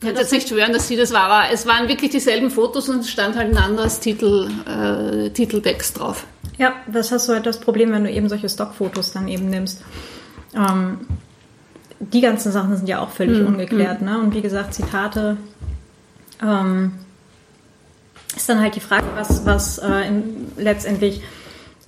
kann 0.00 0.16
jetzt 0.16 0.32
nicht 0.32 0.48
schwören, 0.48 0.72
dass 0.72 0.88
sie 0.88 0.96
das 0.96 1.12
war, 1.12 1.22
aber 1.22 1.52
es 1.52 1.66
waren 1.66 1.88
wirklich 1.88 2.10
dieselben 2.10 2.50
Fotos 2.50 2.88
und 2.88 3.00
es 3.00 3.10
stand 3.10 3.36
halt 3.36 3.50
ein 3.50 3.58
anderes 3.58 4.00
Titel, 4.00 4.50
äh, 4.66 5.30
Titeltext 5.30 5.98
drauf. 5.98 6.24
Ja, 6.58 6.74
das 6.86 7.12
hast 7.12 7.28
du 7.28 7.34
halt 7.34 7.46
das 7.46 7.60
Problem, 7.60 7.92
wenn 7.92 8.04
du 8.04 8.10
eben 8.10 8.28
solche 8.28 8.48
Stockfotos 8.48 9.12
dann 9.12 9.28
eben 9.28 9.50
nimmst. 9.50 9.82
Ähm, 10.54 11.00
die 11.98 12.20
ganzen 12.22 12.50
Sachen 12.50 12.76
sind 12.76 12.88
ja 12.88 13.00
auch 13.00 13.10
völlig 13.10 13.38
Hm, 13.38 13.46
ungeklärt, 13.46 14.00
ne? 14.00 14.18
Und 14.18 14.34
wie 14.34 14.40
gesagt, 14.40 14.72
Zitate. 14.74 15.36
Ähm, 16.42 16.92
ist 18.34 18.48
dann 18.48 18.60
halt 18.60 18.76
die 18.76 18.80
Frage, 18.80 19.06
was, 19.16 19.44
was 19.44 19.78
äh, 19.78 20.08
in, 20.08 20.52
letztendlich 20.56 21.20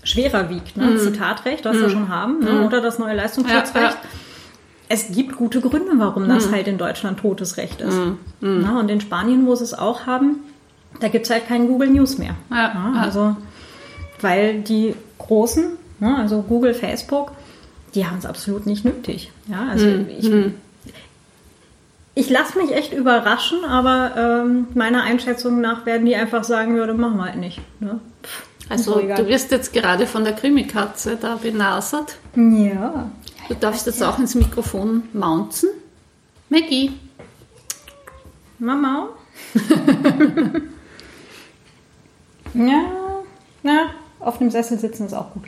schwerer 0.02 0.50
wiegt. 0.50 0.76
Ne? 0.76 0.98
Zitatrecht, 0.98 1.64
was 1.64 1.76
wir 1.76 1.88
schon 1.88 2.08
haben, 2.08 2.40
ne? 2.40 2.66
oder 2.66 2.80
das 2.80 2.98
neue 2.98 3.14
Leistungsschutzrecht. 3.14 3.74
Ja, 3.74 3.90
ja. 3.90 3.96
Es 4.94 5.06
gibt 5.10 5.36
gute 5.36 5.62
Gründe, 5.62 5.92
warum 5.96 6.28
das 6.28 6.52
halt 6.52 6.68
in 6.68 6.76
Deutschland 6.76 7.18
totes 7.20 7.56
Recht 7.56 7.80
ist. 7.80 7.96
Na, 8.40 8.78
und 8.78 8.90
in 8.90 9.00
Spanien, 9.00 9.46
wo 9.46 9.54
sie 9.54 9.64
es 9.64 9.72
auch 9.72 10.04
haben, 10.06 10.40
da 11.00 11.08
gibt 11.08 11.24
es 11.24 11.30
halt 11.30 11.48
kein 11.48 11.66
Google 11.66 11.88
News 11.88 12.18
mehr. 12.18 12.34
Ja, 12.50 12.72
Na. 12.74 13.00
Also, 13.00 13.34
weil 14.20 14.60
die 14.60 14.94
Großen, 15.16 15.64
ne, 15.98 16.16
also 16.18 16.42
Google, 16.42 16.74
Facebook, 16.74 17.32
die 17.94 18.06
haben 18.06 18.18
es 18.18 18.26
absolut 18.26 18.66
nicht 18.66 18.84
nötig. 18.84 19.32
Ja, 19.48 19.68
also 19.70 19.86
ich, 19.86 20.30
ich 22.14 22.28
lasse 22.28 22.58
mich 22.58 22.72
echt 22.74 22.92
überraschen, 22.92 23.64
aber 23.64 24.42
ähm, 24.44 24.66
meiner 24.74 25.02
Einschätzung 25.04 25.62
nach 25.62 25.86
werden 25.86 26.04
die 26.04 26.14
einfach 26.16 26.44
sagen, 26.44 26.76
ja, 26.76 26.86
dann 26.86 27.00
machen 27.00 27.16
wir 27.16 27.24
halt 27.24 27.36
nicht. 27.36 27.60
Ne? 27.80 27.98
Pff, 28.22 28.42
Also 28.68 29.00
du 29.00 29.26
wirst 29.26 29.50
jetzt 29.52 29.72
gerade 29.72 30.06
von 30.06 30.24
der 30.24 30.34
Krimikatze 30.34 31.16
da 31.20 31.36
benasert. 31.36 32.16
ja. 32.36 33.10
Du 33.48 33.54
darfst 33.54 33.86
jetzt 33.86 34.02
auch 34.02 34.18
ins 34.18 34.34
Mikrofon 34.34 35.04
mounten. 35.12 35.68
Maggie. 36.48 36.92
Mama? 38.58 39.08
ja, 42.54 42.82
na, 43.62 43.90
auf 44.20 44.38
dem 44.38 44.50
Sessel 44.50 44.78
sitzen 44.78 45.06
ist 45.06 45.14
auch 45.14 45.32
gut. 45.32 45.44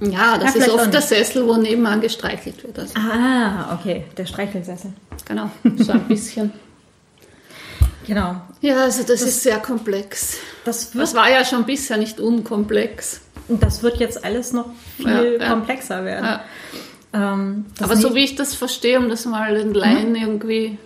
Ja, 0.00 0.36
das 0.38 0.54
Ja, 0.54 0.60
ist 0.64 0.70
oft 0.70 0.92
der. 0.92 1.00
Sessel, 1.00 1.46
wo 1.46 1.56
nebenan 1.56 2.00
gestreichelt 2.00 2.62
wird. 2.62 2.78
Also, 2.78 2.94
Ah, 2.96 3.74
okay, 3.78 4.04
der 4.16 4.26
Streichelsessel. 4.26 4.92
genau, 5.24 5.50
so 5.78 5.92
ein 5.92 6.06
bisschen. 6.08 6.52
Genau. 8.06 8.36
Ja, 8.60 8.82
also 8.82 9.02
das, 9.02 9.22
ist 9.22 9.42
sehr 9.42 9.58
komplex. 9.58 10.36
Das 10.64 10.90
Das 10.92 11.14
war 11.14 11.30
ja 11.30 11.44
schon 11.44 11.64
bisher 11.64 11.96
nicht 11.96 12.20
unkomplex. 12.20 13.20
Das 13.48 13.82
wird 13.82 13.98
jetzt 13.98 14.24
alles 14.24 14.52
noch 14.52 14.66
viel 14.96 15.38
Ja, 15.40 15.48
komplexer 15.50 16.04
werden. 16.04 16.40
Ähm, 17.12 17.64
Aber 17.80 17.96
so 17.96 18.14
wie 18.14 18.24
ich 18.24 18.34
das 18.34 18.54
verstehe, 18.54 18.98
um 18.98 19.08
das 19.08 19.24
mal 19.24 19.54
den 19.54 19.72
Laien 19.74 20.14
irgendwie 20.14 20.78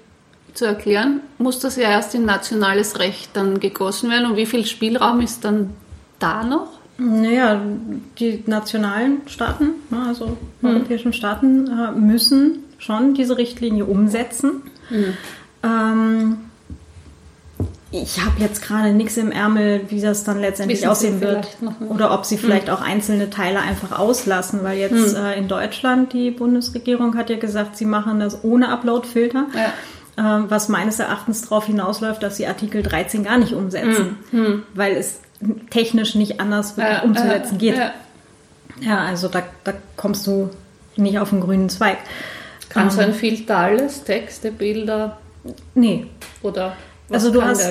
zu 0.55 0.64
erklären, 0.67 1.21
muss 1.38 1.59
das 1.61 1.76
ja 1.76 1.90
erst 1.90 2.14
in 2.14 2.25
nationales 2.25 2.99
Recht 2.99 3.31
dann 3.35 3.61
gegossen 3.61 4.11
werden. 4.11 4.31
Und 4.31 4.37
wie 4.37 4.47
viel 4.47 4.67
Spielraum 4.67 5.21
ist 5.21 5.45
dann 5.45 5.71
da 6.19 6.45
noch? 6.45 6.69
Naja, 6.99 7.61
die 8.19 8.43
nationalen 8.47 9.23
Staaten, 9.26 9.71
ne, 9.88 10.05
also 10.09 10.37
Hm. 10.61 10.76
europäischen 10.76 11.12
Staaten, 11.14 11.67
äh, 11.67 11.93
müssen 11.93 12.64
schon 12.79 13.14
diese 13.14 13.38
Richtlinie 13.38 13.87
umsetzen. 13.87 14.62
Hm. 14.88 15.14
Ähm, 15.62 16.37
ich 17.92 18.20
habe 18.20 18.35
jetzt 18.40 18.62
gerade 18.62 18.92
nichts 18.92 19.16
im 19.16 19.32
Ärmel, 19.32 19.82
wie 19.88 20.00
das 20.00 20.23
dann 20.25 20.40
letztendlich 20.40 20.78
Wissen 20.80 20.88
aussehen 20.90 21.20
wird. 21.20 21.61
nicht. 21.61 21.90
Oder 21.90 22.12
ob 22.14 22.25
sie 22.25 22.38
vielleicht 22.38 22.70
auch 22.70 22.80
einzelne 22.80 23.30
Teile 23.30 23.61
einfach 23.61 23.99
auslassen, 23.99 24.61
weil 24.62 24.78
jetzt 24.78 25.16
Hm. 25.16 25.25
äh, 25.25 25.35
in 25.38 25.49
Deutschland 25.49 26.12
die 26.12 26.30
Bundesregierung 26.30 27.16
hat 27.16 27.30
ja 27.30 27.37
gesagt, 27.37 27.76
sie 27.76 27.87
machen 27.87 28.20
das 28.20 28.44
ohne 28.44 28.68
Upload-Filter. 28.68 29.47
Ja. 29.54 30.37
Ähm, 30.38 30.47
was 30.50 30.68
meines 30.68 30.99
Erachtens 30.99 31.42
darauf 31.42 31.66
hinausläuft, 31.66 32.23
dass 32.23 32.37
sie 32.37 32.47
Artikel 32.47 32.82
13 32.82 33.25
gar 33.25 33.38
nicht 33.38 33.54
umsetzen, 33.54 34.18
weil 34.75 34.97
es 34.97 35.20
technisch 35.70 36.14
nicht 36.14 36.40
anders 36.40 36.75
Ja, 36.76 37.02
umzusetzen 37.02 37.54
ja, 37.54 37.59
geht. 37.59 37.76
ja. 37.76 37.90
Ja, 38.82 38.99
also 39.00 39.28
da, 39.28 39.42
da 39.64 39.73
kommst 39.97 40.26
du 40.26 40.50
nicht 40.97 41.18
auf 41.18 41.30
den 41.30 41.40
grünen 41.40 41.68
Zweig. 41.68 41.99
Kann 42.68 42.85
Ähm, 42.85 42.90
so 42.90 43.00
ein 43.00 43.14
Filter 43.14 43.56
alles, 43.59 44.04
Texte, 44.04 44.52
Bilder 44.52 45.18
Nee, 45.75 46.06
oder 46.42 46.76
was 47.11 47.25
Also 47.25 47.33
du 47.33 47.43
hast- 47.45 47.69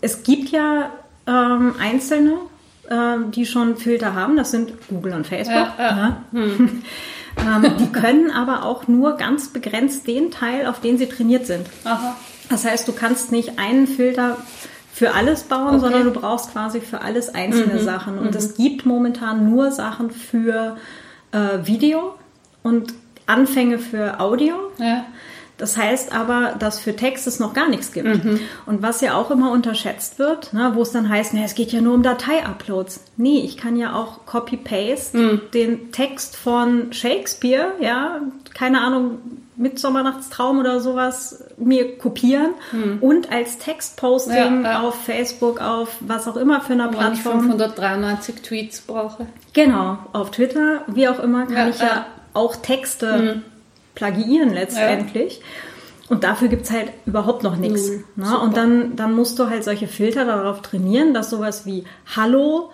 es 0.00 0.22
gibt 0.22 0.48
ja 0.50 0.90
ähm, 1.26 1.74
Einzelne, 1.80 2.34
ähm, 2.90 3.30
die 3.30 3.46
schon 3.46 3.76
Filter 3.76 4.14
haben. 4.14 4.36
Das 4.36 4.50
sind 4.50 4.72
Google 4.88 5.12
und 5.14 5.26
Facebook. 5.26 5.68
Ja, 5.78 5.78
ja. 5.78 6.16
ähm, 6.32 7.72
die 7.78 7.86
können 7.92 8.30
aber 8.30 8.64
auch 8.64 8.88
nur 8.88 9.16
ganz 9.16 9.48
begrenzt 9.48 10.06
den 10.06 10.30
Teil, 10.30 10.66
auf 10.66 10.80
den 10.80 10.98
sie 10.98 11.06
trainiert 11.06 11.46
sind. 11.46 11.66
Aha. 11.84 12.16
Das 12.48 12.64
heißt, 12.64 12.88
du 12.88 12.92
kannst 12.92 13.30
nicht 13.30 13.58
einen 13.58 13.86
Filter 13.86 14.36
für 14.92 15.14
alles 15.14 15.44
bauen, 15.44 15.68
Okay. 15.68 15.76
Mhm. 15.76 15.80
sondern 15.80 16.04
du 16.04 16.10
brauchst 16.12 16.52
quasi 16.52 16.80
für 16.80 17.00
alles 17.02 17.32
einzelne 17.34 17.78
Sachen. 17.80 18.18
Und 18.18 18.34
es 18.34 18.56
gibt 18.56 18.84
momentan 18.86 19.48
nur 19.48 19.70
Sachen 19.70 20.10
für 20.10 20.76
äh, 21.32 21.38
Video 21.64 22.14
und 22.62 22.92
Anfänge 23.26 23.78
für 23.78 24.18
Audio. 24.18 24.54
Ja. 24.78 25.04
Das 25.60 25.76
heißt 25.76 26.12
aber, 26.14 26.54
dass 26.58 26.80
für 26.80 26.96
Text 26.96 27.26
es 27.26 27.38
noch 27.38 27.52
gar 27.54 27.68
nichts 27.68 27.92
gibt. 27.92 28.24
Mhm. 28.24 28.40
Und 28.66 28.82
was 28.82 29.00
ja 29.00 29.14
auch 29.14 29.30
immer 29.30 29.50
unterschätzt 29.52 30.18
wird, 30.18 30.52
ne, 30.52 30.72
wo 30.74 30.82
es 30.82 30.90
dann 30.92 31.08
heißt, 31.08 31.34
na, 31.34 31.42
es 31.44 31.54
geht 31.54 31.70
ja 31.72 31.80
nur 31.80 31.94
um 31.94 32.02
Datei-Uploads. 32.02 33.00
Nee, 33.16 33.40
ich 33.40 33.56
kann 33.56 33.76
ja 33.76 33.94
auch 33.94 34.24
Copy-Paste 34.26 35.18
Mhm. 35.18 35.40
den 35.54 35.92
Text 35.92 36.36
von 36.36 36.92
Shakespeare, 36.92 37.72
ja, 37.80 38.20
keine 38.54 38.80
Ahnung, 38.80 39.18
Mittsommernachtstraum 39.56 40.58
oder 40.58 40.80
sowas, 40.80 41.44
mir 41.58 41.98
kopieren 41.98 42.52
und 43.02 43.30
als 43.30 43.58
Textposting. 43.58 44.64
Ja, 44.64 44.70
ja. 44.72 44.80
auf 44.80 44.94
Facebook, 45.04 45.60
auf 45.60 45.96
was 46.00 46.26
auch 46.26 46.36
immer 46.36 46.62
für 46.62 46.72
einer 46.72 46.84
Wenn 46.86 46.92
ich 46.92 46.98
Plattform. 47.22 47.40
593 47.40 48.36
Tweets 48.42 48.80
brauche. 48.80 49.26
Genau, 49.52 49.98
auf 50.14 50.30
Twitter, 50.30 50.82
wie 50.86 51.08
auch 51.08 51.18
immer, 51.20 51.44
kann 51.44 51.54
Ja, 51.56 51.68
ich 51.68 51.78
ja, 51.78 52.06
auch 52.32 52.56
Texte 52.56 53.42
plagiieren 54.00 54.54
letztendlich. 54.54 55.42
Und 56.08 56.24
dafür 56.24 56.48
gibt 56.48 56.62
es 56.62 56.70
halt 56.70 56.90
überhaupt 57.04 57.42
noch 57.42 57.56
nichts. 57.56 57.88
Null. 57.88 58.04
Ne? 58.16 58.38
Und 58.40 58.56
dann, 58.56 58.96
dann 58.96 59.14
musst 59.14 59.38
du 59.38 59.48
halt 59.50 59.62
solche 59.62 59.86
Filter 59.88 60.24
darauf 60.24 60.62
trainieren, 60.62 61.12
dass 61.12 61.28
sowas 61.28 61.66
wie 61.66 61.84
Hallo, 62.16 62.72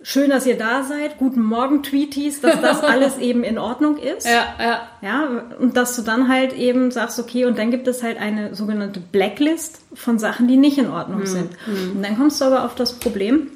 schön, 0.00 0.30
dass 0.30 0.46
ihr 0.46 0.56
da 0.56 0.84
seid, 0.84 1.18
guten 1.18 1.42
Morgen, 1.42 1.82
Tweeties, 1.82 2.40
dass 2.40 2.60
das 2.60 2.82
alles 2.84 3.18
eben 3.18 3.42
in 3.42 3.58
Ordnung 3.58 3.98
ist. 3.98 4.26
Ja, 4.26 4.54
ja. 4.60 4.80
Ja, 5.02 5.28
und 5.58 5.76
dass 5.76 5.96
du 5.96 6.02
dann 6.02 6.28
halt 6.28 6.54
eben 6.54 6.92
sagst, 6.92 7.18
okay, 7.18 7.44
und 7.44 7.58
dann 7.58 7.72
gibt 7.72 7.88
es 7.88 8.02
halt 8.04 8.16
eine 8.16 8.54
sogenannte 8.54 9.00
Blacklist 9.00 9.82
von 9.92 10.20
Sachen, 10.20 10.46
die 10.46 10.56
nicht 10.56 10.78
in 10.78 10.88
Ordnung 10.88 11.26
sind. 11.26 11.50
Und 11.94 12.02
dann 12.02 12.16
kommst 12.16 12.40
du 12.40 12.44
aber 12.44 12.64
auf 12.64 12.76
das 12.76 12.94
Problem, 12.94 13.48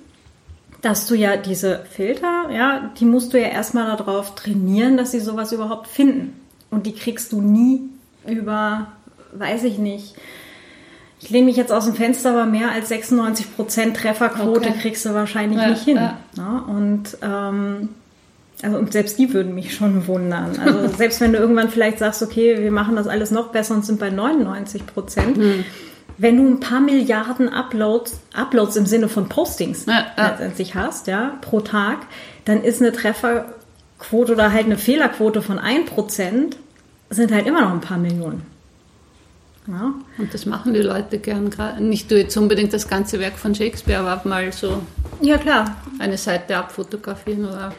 dass 0.85 1.07
du 1.07 1.15
ja 1.15 1.37
diese 1.37 1.81
Filter, 1.91 2.51
ja, 2.51 2.91
die 2.99 3.05
musst 3.07 3.33
du 3.33 3.41
ja 3.41 3.49
erstmal 3.49 3.87
darauf 3.97 4.35
trainieren, 4.35 4.97
dass 4.97 5.13
sie 5.13 5.21
sowas 5.21 5.53
überhaupt 5.53 5.89
finden. 5.89 6.39
Und 6.71 6.87
die 6.87 6.95
kriegst 6.95 7.33
du 7.33 7.41
nie 7.41 7.81
über, 8.27 8.89
weiß 9.33 9.65
ich 9.65 9.79
nicht, 9.79 10.15
ich 11.21 11.31
lehne 11.31 11.47
mich 11.47 11.57
jetzt 11.57 11.73
aus 11.73 11.87
dem 11.87 11.95
Fenster, 11.95 12.33
aber 12.33 12.45
mehr 12.45 12.71
als 12.71 12.91
96% 12.91 13.95
Trefferquote 13.95 14.69
Okay. 14.69 14.75
kriegst 14.81 15.07
du 15.07 15.15
wahrscheinlich 15.15 15.59
Ja, 15.59 15.69
nicht 15.71 15.85
hin. 15.85 15.97
ja. 15.97 16.19
Ne? 16.37 16.63
Und 16.67 17.17
ähm, 17.23 17.89
also 18.63 18.77
und 18.79 18.93
selbst 18.93 19.19
die 19.19 19.33
würden 19.33 19.55
mich 19.55 19.75
schon 19.75 20.07
wundern. 20.07 20.59
Also 20.59 20.89
selbst 20.99 21.21
wenn 21.23 21.33
du 21.33 21.39
irgendwann 21.39 21.71
vielleicht 21.71 21.99
sagst, 21.99 22.23
okay, 22.23 22.63
wir 22.63 22.71
machen 22.71 22.97
das 22.97 23.07
alles 23.07 23.31
noch 23.31 23.49
besser 23.49 23.75
und 23.75 23.87
sind 23.87 23.99
bei 23.99 24.11
99 24.11 24.85
Prozent. 24.87 25.39
Hm. 25.39 25.65
Wenn 26.19 26.37
du 26.37 26.47
ein 26.49 26.61
paar 26.61 26.81
Milliarden 26.81 27.49
Uploads, 27.49 28.21
Uploads 28.35 28.77
im 28.77 28.87
Sinne 28.87 29.09
von 29.09 29.29
Postings 29.29 29.87
Ja, 29.87 30.07
ja. 30.17 30.29
letztendlich 30.29 30.75
hast, 30.75 31.07
ja, 31.09 31.33
pro 31.41 31.61
Tag, 31.61 31.99
dann 32.45 32.63
ist 32.63 32.81
eine 32.81 32.93
Trefferquote 32.93 34.33
oder 34.33 34.53
halt 34.53 34.67
eine 34.67 34.79
Fehlerquote 34.79 35.43
von 35.43 35.59
1 35.59 35.91
Prozent 35.91 36.57
sind 37.11 37.33
halt 37.33 37.47
immer 37.47 37.63
noch 37.63 37.73
ein 37.73 37.81
paar 37.81 37.99
Millionen. 37.99 38.43
Ja. 39.67 39.95
Und 40.19 40.35
das 40.35 40.45
machen 40.47 40.75
die 40.75 40.81
Leute 40.83 41.19
gern. 41.19 41.49
gra- 41.51 41.81
Nicht 41.81 42.11
du 42.11 42.19
jetzt 42.19 42.37
unbedingt 42.37 42.73
das 42.75 42.87
ganze 42.87 43.19
Werk 43.19 43.35
von 43.39 43.55
Shakespeare, 43.55 44.01
aber 44.07 44.29
mal 44.29 44.53
so 44.53 44.83
ja, 45.23 45.39
klar. 45.39 45.77
eine 45.99 46.19
Seite 46.19 46.57
abfotografieren 46.57 47.47
oder. 47.47 47.73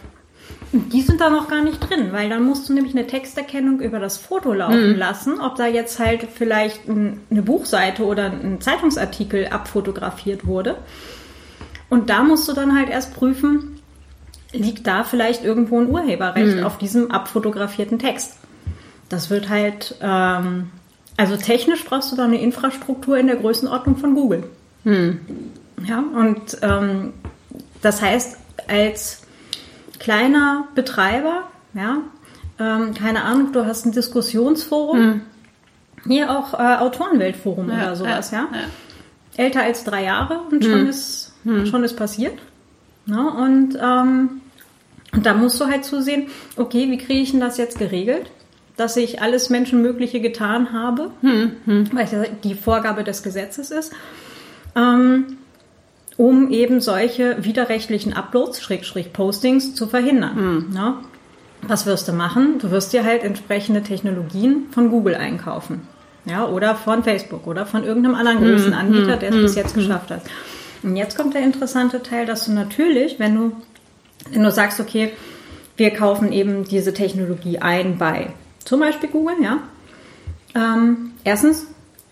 Die 0.75 1.01
sind 1.01 1.22
da 1.22 1.29
noch 1.29 1.48
gar 1.48 1.63
nicht 1.63 1.79
drin, 1.79 2.12
weil 2.12 2.29
dann 2.29 2.44
musst 2.44 2.67
du 2.67 2.74
nämlich 2.74 2.94
eine 2.94 3.08
Texterkennung 3.08 3.79
über 3.79 4.00
das 4.00 4.17
Foto 4.17 4.53
laufen 4.53 4.98
lassen, 4.98 5.39
ob 5.39 5.55
da 5.55 5.67
jetzt 5.67 6.00
halt 6.00 6.27
vielleicht 6.34 6.89
ein, 6.89 7.22
eine 7.32 7.41
Buchseite 7.41 8.03
oder 8.03 8.25
ein 8.25 8.60
Zeitungsartikel 8.60 9.48
abfotografiert 9.48 10.46
wurde. 10.46 10.77
Und 11.89 12.10
da 12.10 12.24
musst 12.24 12.48
du 12.50 12.53
dann 12.53 12.77
halt 12.77 12.89
erst 12.89 13.15
prüfen, 13.15 13.79
liegt 14.51 14.86
da 14.86 15.03
vielleicht 15.03 15.46
irgendwo 15.46 15.79
ein 15.79 15.89
Urheberrecht 15.89 16.58
auf 16.65 16.77
diesem 16.77 17.12
abfotografierten 17.12 18.00
Text. 18.00 18.38
Das 19.08 19.29
wird 19.29 19.50
halt, 19.50 19.96
ähm, 20.01 20.72
also 21.15 21.38
technisch 21.38 21.86
brauchst 21.86 22.12
du 22.12 22.15
da 22.15 22.25
eine 22.25 22.41
Infrastruktur 22.41 23.17
in 23.17 23.27
der 23.27 23.38
Größenordnung 23.38 23.98
von 23.98 24.15
Google. 24.15 24.44
Ja, 25.86 26.00
und 26.00 26.58
ähm, 26.62 27.13
das 27.82 28.01
heißt, 28.01 28.38
als 28.67 29.22
kleiner 30.06 30.68
Betreiber, 30.76 31.44
ja, 31.74 31.98
ähm, 32.60 32.94
keine 32.94 33.24
Ahnung, 33.24 33.52
du 33.52 33.66
hast 33.66 33.86
ein 33.86 33.92
Diskussionsforum, 33.92 35.22
hier 36.08 36.30
auch 36.32 36.54
äh, 36.54 36.78
Autorenweltforum 36.78 37.68
oder 37.68 37.96
sowas, 37.96 38.32
ja, 38.32 38.48
älter 39.38 39.62
als 39.64 39.84
drei 39.84 40.04
Jahre 40.04 40.42
und 40.52 40.64
schon 40.64 40.88
ist 40.88 41.34
schon 41.66 41.84
ist 41.84 41.96
passiert. 41.96 42.38
Ne? 43.08 43.20
Und, 43.30 43.78
ähm, 43.82 44.42
und 45.14 45.26
da 45.26 45.34
musst 45.34 45.60
du 45.62 45.66
halt 45.66 45.86
zusehen, 45.86 46.28
okay, 46.56 46.90
wie 46.90 46.98
kriege 46.98 47.22
ich 47.22 47.32
denn 47.32 47.40
das 47.40 47.58
jetzt 47.58 47.78
geregelt? 47.78 48.32
Dass 48.78 48.98
ich 48.98 49.22
alles 49.22 49.50
Menschenmögliche 49.50 50.22
getan 50.22 50.74
habe, 50.74 51.12
weil 51.94 52.06
es 52.06 52.12
ja 52.12 52.24
die 52.44 52.56
Vorgabe 52.56 53.04
des 53.04 53.22
Gesetzes 53.24 53.72
ist. 53.72 53.94
ähm, 54.76 55.35
um 56.18 56.50
eben 56.50 56.82
solche 56.82 57.44
widerrechtlichen 57.44 58.14
Uploads, 58.14 58.62
Schrägstrich 58.62 59.14
Postings 59.14 59.76
zu 59.76 59.88
verhindern. 59.88 60.72
Ja? 60.74 61.02
Was 61.62 61.86
wirst 61.86 62.08
du 62.08 62.14
machen? 62.14 62.60
Du 62.60 62.72
wirst 62.72 62.94
dir 62.94 63.04
halt 63.04 63.24
entsprechende 63.24 63.82
Technologien 63.82 64.68
von 64.72 64.90
Google 64.90 65.16
einkaufen. 65.16 65.88
Ja, 66.28 66.48
oder 66.48 66.76
von 66.76 67.04
Facebook 67.04 67.46
oder 67.46 67.68
von 67.68 67.84
irgendeinem 67.84 68.16
anderen 68.16 68.40
großen 68.40 68.74
Anbieter, 68.74 69.16
der 69.18 69.30
es 69.30 69.36
bis 69.36 69.56
jetzt 69.56 69.76
geschafft 69.76 70.10
hat. 70.10 70.22
Und 70.82 70.96
jetzt 70.96 71.16
kommt 71.18 71.36
der 71.36 71.44
interessante 71.44 72.02
Teil, 72.02 72.26
dass 72.26 72.46
du 72.46 72.52
natürlich, 72.52 73.20
wenn 73.20 73.36
du, 73.36 73.52
wenn 74.32 74.42
du 74.42 74.52
sagst, 74.52 74.80
okay, 74.80 75.12
wir 75.78 75.92
kaufen 75.92 76.32
eben 76.32 76.64
diese 76.64 76.94
Technologie 76.94 77.60
ein 77.60 77.98
bei 78.00 78.34
zum 78.64 78.80
Beispiel 78.80 79.10
Google, 79.10 79.36
ja. 79.44 79.60
Ähm, 80.56 81.12
erstens 81.24 81.68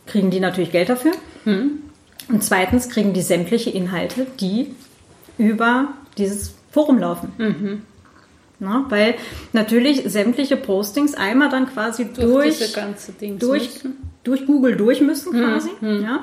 kriegen 0.05 0.29
die 0.29 0.39
natürlich 0.39 0.71
Geld 0.71 0.89
dafür. 0.89 1.13
Und 2.29 2.43
zweitens 2.43 2.89
kriegen 2.89 3.13
die 3.13 3.21
sämtliche 3.21 3.69
Inhalte, 3.69 4.27
die 4.39 4.75
über 5.37 5.89
dieses 6.17 6.55
Forum 6.71 6.99
laufen. 6.99 7.83
Na, 8.59 8.85
weil 8.89 9.15
natürlich 9.51 10.03
sämtliche 10.05 10.55
Postings 10.55 11.15
einmal 11.15 11.49
dann 11.49 11.67
quasi 11.67 12.05
durch, 12.05 12.17
Durch 12.17 12.57
diese 12.59 12.73
ganze 12.73 13.11
Dings 13.11 13.39
durch, 13.39 13.69
durch 14.23 14.45
Google 14.45 14.75
durch 14.77 15.01
müssen 15.01 15.33
quasi. 15.33 15.69
Ja. 15.81 16.21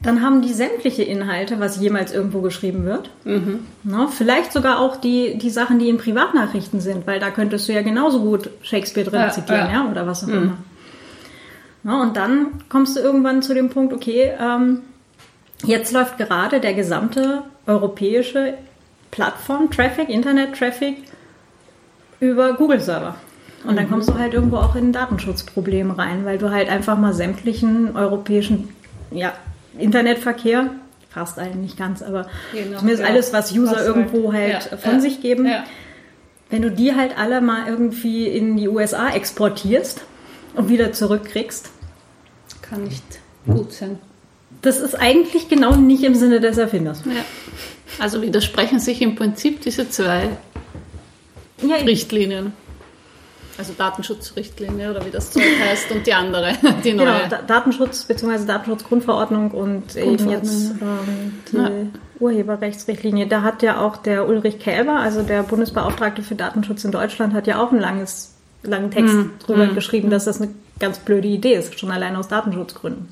Dann 0.00 0.20
haben 0.20 0.42
die 0.42 0.52
sämtliche 0.52 1.02
Inhalte, 1.04 1.60
was 1.60 1.80
jemals 1.80 2.12
irgendwo 2.12 2.40
geschrieben 2.40 2.84
wird. 2.84 3.10
Na, 3.84 4.06
vielleicht 4.08 4.52
sogar 4.52 4.80
auch 4.80 4.96
die, 4.96 5.38
die 5.38 5.50
Sachen, 5.50 5.78
die 5.78 5.88
in 5.88 5.98
Privatnachrichten 5.98 6.80
sind, 6.80 7.06
weil 7.06 7.20
da 7.20 7.30
könntest 7.30 7.68
du 7.68 7.72
ja 7.72 7.82
genauso 7.82 8.20
gut 8.20 8.50
Shakespeare 8.62 9.08
drin 9.08 9.20
Ja, 9.20 9.30
zitieren, 9.30 9.66
ja. 9.68 9.84
ja. 9.84 9.90
oder 9.90 10.06
was 10.06 10.24
auch 10.24 10.28
immer. 10.28 10.58
Na, 11.84 12.00
und 12.02 12.16
dann 12.16 12.62
kommst 12.68 12.96
du 12.96 13.00
irgendwann 13.00 13.42
zu 13.42 13.54
dem 13.54 13.68
Punkt, 13.70 13.92
okay, 13.92 14.32
ähm, 14.40 14.82
jetzt 15.64 15.92
läuft 15.92 16.16
gerade 16.18 16.60
der 16.60 16.74
gesamte 16.74 17.42
europäische 17.66 18.54
Plattform-Traffic, 19.10 20.08
Internet-Traffic 20.08 20.96
über 22.20 22.54
Google-Server. 22.54 23.16
Und 23.64 23.76
dann 23.76 23.88
kommst 23.88 24.08
du 24.08 24.18
halt 24.18 24.34
irgendwo 24.34 24.56
auch 24.56 24.74
in 24.74 24.88
ein 24.88 24.92
Datenschutzproblem 24.92 25.92
rein, 25.92 26.24
weil 26.24 26.38
du 26.38 26.50
halt 26.50 26.68
einfach 26.68 26.98
mal 26.98 27.12
sämtlichen 27.12 27.96
europäischen 27.96 28.70
ja, 29.12 29.32
Internetverkehr, 29.78 30.70
fast 31.10 31.38
allen 31.38 31.60
nicht 31.60 31.76
ganz, 31.76 32.02
aber 32.02 32.26
Genau, 32.52 32.78
zumindest 32.78 33.02
ja. 33.02 33.08
alles, 33.08 33.32
was 33.32 33.52
User 33.52 33.84
irgendwo 33.84 34.32
halt- 34.32 34.68
ja, 34.70 34.76
von 34.78 35.00
sich 35.00 35.20
geben, 35.20 35.48
wenn 36.50 36.62
du 36.62 36.70
die 36.70 36.94
halt 36.94 37.18
alle 37.18 37.40
mal 37.40 37.66
irgendwie 37.68 38.26
in 38.26 38.56
die 38.56 38.68
USA 38.68 39.10
exportierst 39.10 40.02
und 40.54 40.68
wieder 40.68 40.92
zurückkriegst, 40.92 41.70
Kann 42.60 42.84
nicht 42.84 43.02
gut 43.46 43.72
sein. 43.72 43.98
das 44.62 44.78
ist 44.80 44.94
eigentlich 44.94 45.48
genau 45.48 45.74
nicht 45.76 46.02
im 46.04 46.14
Sinne 46.14 46.40
des 46.40 46.58
Erfinders. 46.58 47.02
Ja. 47.06 47.24
Also 47.98 48.22
widersprechen 48.22 48.78
sich 48.80 49.02
im 49.02 49.14
Prinzip 49.16 49.60
diese 49.62 49.88
zwei 49.90 50.28
Ja, 51.62 51.76
ich- 51.78 51.86
Richtlinien. 51.86 52.52
Also 53.58 53.74
Datenschutzrichtlinie 53.76 54.90
oder 54.90 55.04
wie 55.04 55.10
das 55.10 55.30
Zeug 55.30 55.42
heißt 55.70 55.92
und 55.92 56.06
die 56.06 56.14
andere, 56.14 56.54
die 56.82 56.92
Genau, 56.92 57.04
neue. 57.04 57.28
Da- 57.28 57.42
Datenschutz 57.42 58.04
bzw. 58.04 58.46
Datenschutzgrundverordnung 58.46 59.50
und 59.50 59.94
eben 59.94 60.30
jetzt 60.30 60.70
ähm, 60.80 61.34
die 61.52 61.56
Ja. 61.56 61.70
Urheberrechtsrichtlinie. 62.18 63.26
Da 63.26 63.42
hat 63.42 63.62
ja 63.62 63.80
auch 63.80 63.98
der 63.98 64.26
Ulrich 64.26 64.58
Kälber, 64.58 64.96
also 65.00 65.22
der 65.22 65.42
Bundesbeauftragte 65.42 66.22
für 66.22 66.34
Datenschutz 66.34 66.84
in 66.84 66.92
Deutschland, 66.92 67.34
hat 67.34 67.46
ja 67.46 67.62
auch 67.62 67.72
einen 67.72 67.80
langes, 67.80 68.32
langen 68.62 68.90
Text 68.90 69.12
Hm, 69.14 69.30
drüber 69.44 69.66
geschrieben, 69.66 70.08
dass 70.08 70.24
das 70.24 70.40
eine 70.40 70.50
ganz 70.78 70.98
blöde 70.98 71.28
Idee 71.28 71.54
ist, 71.54 71.78
schon 71.78 71.90
allein 71.90 72.16
aus 72.16 72.28
Datenschutzgründen. 72.28 73.08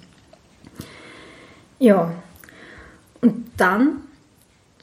Ja. 1.78 2.12
Und 3.20 3.46
dann, 3.56 4.02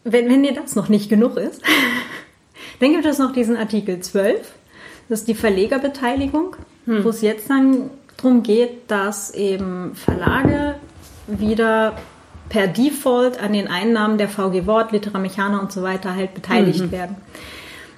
wenn, 0.03 0.29
wenn 0.29 0.43
dir 0.43 0.53
das 0.53 0.75
noch 0.75 0.89
nicht 0.89 1.09
genug 1.09 1.37
ist, 1.37 1.61
dann 2.79 2.91
gibt 2.91 3.05
es 3.05 3.19
noch 3.19 3.33
diesen 3.33 3.57
Artikel 3.57 3.99
12. 3.99 4.51
Das 5.09 5.19
ist 5.19 5.27
die 5.27 5.35
Verlegerbeteiligung, 5.35 6.55
wo 6.85 7.09
es 7.09 7.21
jetzt 7.21 7.49
dann 7.49 7.89
darum 8.17 8.43
geht, 8.43 8.89
dass 8.91 9.31
eben 9.33 9.95
Verlage 9.95 10.75
wieder 11.27 11.97
per 12.49 12.67
Default 12.67 13.41
an 13.41 13.53
den 13.53 13.67
Einnahmen 13.67 14.17
der 14.17 14.29
VG 14.29 14.65
Wort, 14.65 14.91
Litera 14.91 15.19
Mechana 15.19 15.59
und 15.59 15.71
so 15.71 15.83
weiter 15.83 16.15
halt 16.15 16.33
beteiligt 16.33 16.91
werden. 16.91 17.17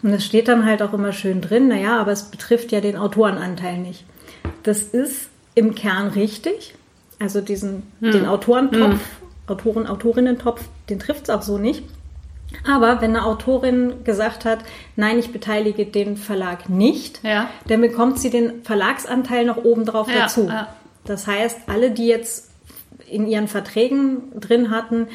Und 0.01 0.11
es 0.11 0.25
steht 0.25 0.47
dann 0.47 0.65
halt 0.65 0.81
auch 0.81 0.93
immer 0.93 1.13
schön 1.13 1.41
drin, 1.41 1.67
naja, 1.67 1.99
aber 1.99 2.11
es 2.11 2.23
betrifft 2.23 2.71
ja 2.71 2.81
den 2.81 2.95
Autorenanteil 2.95 3.77
nicht. 3.77 4.05
Das 4.63 4.81
ist 4.81 5.29
im 5.55 5.75
Kern 5.75 6.07
richtig. 6.09 6.75
Also 7.19 7.41
diesen, 7.41 7.83
den 7.99 8.25
Autorentopf, 8.25 8.99
Autoren, 9.47 9.87
Autorinnen-Topf, 9.87 10.61
den 10.89 10.99
trifft 10.99 11.23
es 11.23 11.29
auch 11.29 11.41
so 11.41 11.57
nicht. 11.57 11.83
Aber 12.67 13.01
wenn 13.01 13.15
eine 13.15 13.25
Autorin 13.25 14.03
gesagt 14.03 14.45
hat, 14.45 14.59
nein, 14.95 15.19
ich 15.19 15.31
beteilige 15.31 15.85
den 15.85 16.17
Verlag 16.17 16.69
nicht, 16.69 17.19
Ja. 17.23 17.49
dann 17.67 17.81
bekommt 17.81 18.19
sie 18.19 18.29
den 18.29 18.63
Verlagsanteil 18.63 19.45
noch 19.45 19.57
obendrauf 19.57 20.07
Ja, 20.09 20.21
dazu. 20.21 20.47
ja. 20.47 20.67
Das 21.05 21.27
heißt, 21.27 21.59
alle, 21.67 21.91
die 21.91 22.07
jetzt 22.07 22.49
in 23.09 23.27
ihren 23.27 23.47
Verträgen 23.47 24.39
drin 24.39 24.69
hatten, 24.71 25.07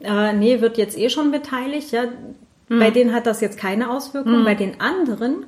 äh, 0.00 0.32
nee, 0.32 0.60
wird 0.60 0.76
jetzt 0.76 0.98
eh 0.98 1.08
schon 1.08 1.30
beteiligt, 1.30 1.92
ja, 1.92 2.04
Hm. 2.68 2.78
bei 2.78 2.90
denen 2.90 3.14
hat 3.14 3.26
das 3.26 3.40
jetzt 3.40 3.58
keine 3.58 3.90
Auswirkung. 3.90 4.44
Bei 4.44 4.54
den 4.54 4.80
anderen 4.80 5.44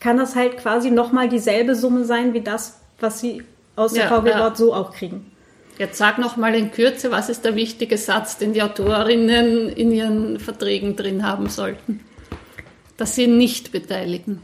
kann 0.00 0.16
das 0.16 0.36
halt 0.36 0.58
quasi 0.58 0.90
nochmal 0.90 1.28
dieselbe 1.28 1.74
Summe 1.74 2.04
sein 2.04 2.34
wie 2.34 2.40
das, 2.40 2.78
was 3.00 3.20
sie 3.20 3.42
aus 3.76 3.92
der 3.92 4.04
Ja, 4.04 4.20
VG 4.20 4.28
ja. 4.28 4.54
So 4.54 4.74
auch 4.74 4.92
kriegen. 4.92 5.30
Jetzt 5.78 5.98
sag 5.98 6.18
noch 6.18 6.36
mal 6.38 6.54
in 6.54 6.70
Kürze, 6.70 7.10
was 7.10 7.28
ist 7.28 7.44
der 7.44 7.54
wichtige 7.54 7.98
Satz, 7.98 8.38
den 8.38 8.54
die 8.54 8.62
Autorinnen 8.62 9.68
in 9.68 9.90
ihren 9.92 10.38
Verträgen 10.40 10.96
drin 10.96 11.26
haben 11.26 11.48
sollten? 11.50 12.00
Dass 12.96 13.14
sie 13.14 13.26
nicht 13.26 13.72
beteiligen. 13.72 14.40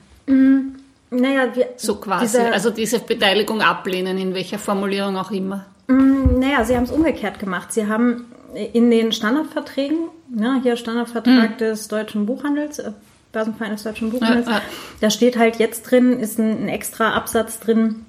Naja, 1.11 1.55
wir, 1.55 1.69
So 1.77 1.97
quasi. 1.97 2.27
dieser- 2.27 2.53
also 2.53 2.71
diese 2.71 2.99
Beteiligung 2.99 3.63
ablehnen, 3.63 4.19
in 4.19 4.35
welcher 4.35 4.59
Formulierung 4.59 5.17
auch 5.17 5.31
immer. 5.31 5.67
Mm, 5.87 6.39
Naja, 6.39 6.65
sie 6.65 6.77
haben 6.77 6.85
es 6.85 6.91
umgekehrt 6.91 7.39
gemacht. 7.39 7.73
Sie 7.73 7.87
haben 7.87 8.27
in 8.73 8.91
den 8.91 9.13
Standardverträgen, 9.13 9.99
ne, 10.31 10.61
hier 10.63 10.77
Standardvertrag 10.77 11.57
des 11.59 11.89
deutschen 11.89 12.27
Buchhandels, 12.27 12.79
äh, 12.79 12.93
Börsenverein 13.33 13.73
des 13.73 13.83
deutschen 13.83 14.11
Buchhandels, 14.11 14.47
Ja, 14.47 14.57
ja. 14.57 14.63
da 15.01 15.11
steht 15.11 15.39
halt 15.39 15.57
jetzt 15.57 15.83
drin, 15.91 16.21
ist 16.21 16.39
ein, 16.39 16.65
ein 16.65 16.69
extra 16.69 17.15
Absatz 17.15 17.61
drin, 17.61 18.05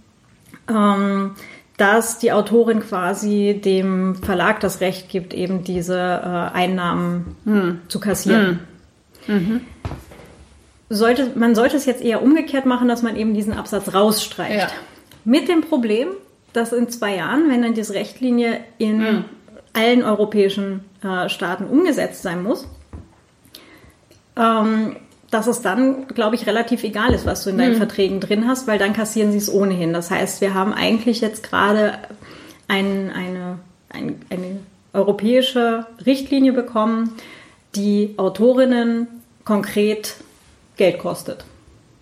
ähm, 0.70 1.36
dass 1.78 2.20
die 2.20 2.32
Autorin 2.32 2.82
quasi 2.82 3.60
dem 3.64 4.16
Verlag 4.16 4.60
das 4.60 4.82
Recht 4.82 5.10
gibt, 5.10 5.34
eben 5.34 5.64
diese 5.64 5.98
äh, 5.98 6.56
Einnahmen 6.56 7.82
zu 7.88 8.00
kassieren. 8.00 8.60
Sollte, 10.90 11.32
man 11.36 11.56
sollte 11.56 11.78
es 11.78 11.86
jetzt 11.86 12.04
eher 12.04 12.22
umgekehrt 12.22 12.66
machen, 12.66 12.88
dass 12.88 13.02
man 13.02 13.16
eben 13.16 13.34
diesen 13.34 13.54
Absatz 13.54 13.94
rausstreicht. 13.94 14.60
Ja. 14.60 14.68
Mit 15.26 15.48
dem 15.48 15.62
Problem, 15.62 16.10
dass 16.52 16.74
in 16.74 16.90
zwei 16.90 17.16
Jahren, 17.16 17.50
wenn 17.50 17.64
dann 17.64 17.74
diese 17.74 17.94
Richtlinie 17.94 18.60
in 18.78 19.26
allen 19.74 20.04
europäischen 20.04 20.82
äh, 21.04 21.30
Staaten 21.30 21.66
umgesetzt 21.66 22.22
sein 22.22 22.44
muss, 22.44 22.68
ähm, 24.36 24.98
dass 25.34 25.48
es 25.48 25.62
dann, 25.62 26.08
glaube 26.08 26.36
ich, 26.36 26.46
relativ 26.46 26.84
egal 26.84 27.14
ist, 27.14 27.26
was 27.26 27.44
du 27.44 27.50
in 27.50 27.58
deinen 27.58 27.76
Verträgen 27.76 28.20
drin 28.20 28.48
hast, 28.48 28.68
weil 28.68 28.78
dann 28.80 28.94
kassieren 28.94 29.32
sie 29.32 29.38
es 29.38 29.52
ohnehin. 29.52 29.94
Das 29.94 30.12
heißt, 30.12 30.42
wir 30.42 30.54
haben 30.54 30.74
eigentlich 30.74 31.22
jetzt 31.22 31.44
gerade 31.44 31.98
ein, 32.68 33.12
eine, 33.12 33.60
ein, 33.90 34.22
eine 34.30 34.60
europäische 34.94 35.86
Richtlinie 36.06 36.54
bekommen, 36.54 37.16
die 37.76 38.14
Autorinnen 38.18 39.08
konkret 39.46 40.16
Geld 40.78 41.00
kostet. 41.00 41.44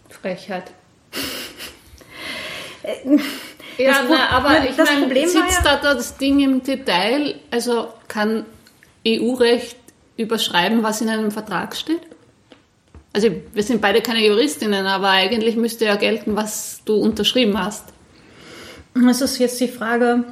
Frechheit. 0.10 0.66
Äh, 2.84 3.18
Ja, 3.78 3.94
Pro- 4.06 4.14
na, 4.14 4.30
aber 4.38 4.66
ich 4.70 4.76
das 4.76 4.90
meine, 4.90 5.02
Problem 5.06 5.28
sitzt 5.30 5.64
ja- 5.66 5.78
da 5.82 5.94
das 5.94 6.18
Ding 6.18 6.40
im 6.42 6.62
Detail? 6.64 7.36
Also 7.50 7.88
kann 8.08 8.46
EU-Recht 9.08 9.78
überschreiben, 10.18 10.84
was 10.84 11.02
in 11.02 11.10
einem 11.10 11.32
Vertrag 11.32 11.76
steht? 11.76 12.02
Also 13.14 13.30
wir 13.54 13.64
sind 13.64 13.82
beide 13.82 14.02
keine 14.02 14.26
Juristinnen, 14.26 14.86
aber 14.86 15.10
eigentlich 15.10 15.58
müsste 15.58 15.86
ja 15.86 15.96
gelten, 15.96 16.36
was 16.36 16.82
du 16.86 16.96
unterschrieben 16.96 17.62
hast. 17.62 17.86
Es 19.10 19.22
ist 19.22 19.38
jetzt 19.38 19.60
die 19.60 19.68
Frage, 19.68 20.24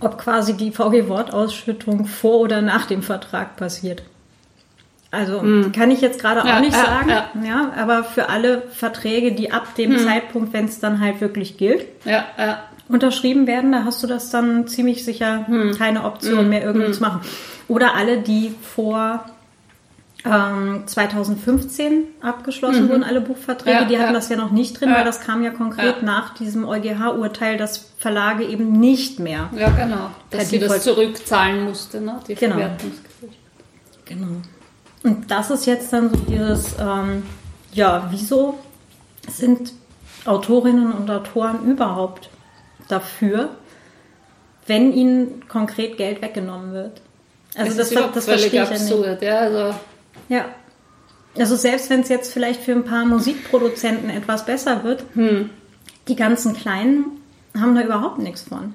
ob 0.00 0.18
quasi 0.18 0.56
die 0.56 0.70
VG-Wortausschüttung 0.70 2.06
vor 2.06 2.40
oder 2.40 2.60
nach 2.62 2.86
dem 2.86 3.02
Vertrag 3.02 3.56
passiert. 3.56 4.02
Also 5.10 5.42
kann 5.72 5.90
ich 5.90 6.02
jetzt 6.02 6.20
gerade 6.20 6.42
auch 6.42 6.46
Ja, 6.46 6.60
nicht 6.60 6.74
ja, 6.76 6.84
sagen, 6.84 7.08
ja. 7.08 7.30
ja. 7.42 7.72
aber 7.76 8.04
für 8.04 8.28
alle 8.28 8.62
Verträge, 8.70 9.32
die 9.32 9.50
ab 9.50 9.74
dem 9.74 9.96
Zeitpunkt, 9.98 10.52
wenn 10.52 10.66
es 10.66 10.80
dann 10.80 11.00
halt 11.00 11.20
wirklich 11.20 11.56
gilt, 11.56 11.86
unterschrieben 12.88 13.46
werden, 13.46 13.72
da 13.72 13.84
hast 13.84 14.02
du 14.02 14.06
das 14.06 14.30
dann 14.30 14.68
ziemlich 14.68 15.04
sicher 15.04 15.46
keine 15.78 16.04
Option 16.04 16.48
mehr 16.48 16.62
irgendwie 16.62 16.92
zu 16.92 17.00
machen. 17.00 17.22
Oder 17.68 17.94
alle, 17.94 18.18
die 18.18 18.54
vor 18.60 19.24
ähm, 20.24 20.82
2015 20.86 22.04
abgeschlossen 22.20 22.86
mhm. 22.86 22.88
wurden 22.88 23.04
alle 23.04 23.20
Buchverträge. 23.20 23.78
Ja, 23.78 23.84
die 23.84 23.98
hatten 23.98 24.08
ja. 24.08 24.12
das 24.12 24.28
ja 24.28 24.36
noch 24.36 24.50
nicht 24.50 24.80
drin, 24.80 24.88
ja. 24.88 24.96
weil 24.96 25.04
das 25.04 25.20
kam 25.20 25.42
ja 25.42 25.50
konkret 25.50 26.02
nach 26.02 26.34
diesem 26.34 26.64
EuGH-Urteil, 26.64 27.56
dass 27.56 27.92
Verlage 27.98 28.44
eben 28.44 28.72
nicht 28.72 29.20
mehr. 29.20 29.50
Ja, 29.56 29.70
genau. 29.70 30.10
Dass 30.30 30.50
sie 30.50 30.58
das 30.58 30.82
zurückzahlen 30.82 31.64
musste, 31.64 32.00
ne? 32.00 32.20
die 32.26 32.34
genau. 32.34 32.56
Genau. 34.04 34.26
Und 35.04 35.30
das 35.30 35.50
ist 35.50 35.66
jetzt 35.66 35.92
dann 35.92 36.10
so 36.10 36.16
dieses, 36.16 36.74
ähm, 36.80 37.22
ja, 37.72 38.08
wieso 38.10 38.58
sind 39.28 39.72
Autorinnen 40.24 40.92
und 40.92 41.10
Autoren 41.10 41.64
überhaupt 41.64 42.30
dafür, 42.88 43.50
wenn 44.66 44.92
ihnen 44.92 45.48
konkret 45.48 45.96
Geld 45.96 46.22
weggenommen 46.22 46.72
wird? 46.72 47.02
Also 47.56 47.76
das, 47.78 47.90
das, 47.90 48.12
das 48.12 48.24
verstehe 48.24 48.62
ich 48.62 48.68
absurd, 48.68 49.22
ja, 49.22 49.38
also 49.38 49.74
ja. 50.28 50.46
Also 51.36 51.56
selbst 51.56 51.90
wenn 51.90 52.00
es 52.00 52.08
jetzt 52.08 52.32
vielleicht 52.32 52.62
für 52.62 52.72
ein 52.72 52.84
paar 52.84 53.04
Musikproduzenten 53.04 54.10
etwas 54.10 54.44
besser 54.44 54.82
wird, 54.84 55.04
hm. 55.14 55.50
die 56.08 56.16
ganzen 56.16 56.54
Kleinen 56.54 57.20
haben 57.58 57.74
da 57.74 57.82
überhaupt 57.82 58.18
nichts 58.18 58.42
von. 58.42 58.74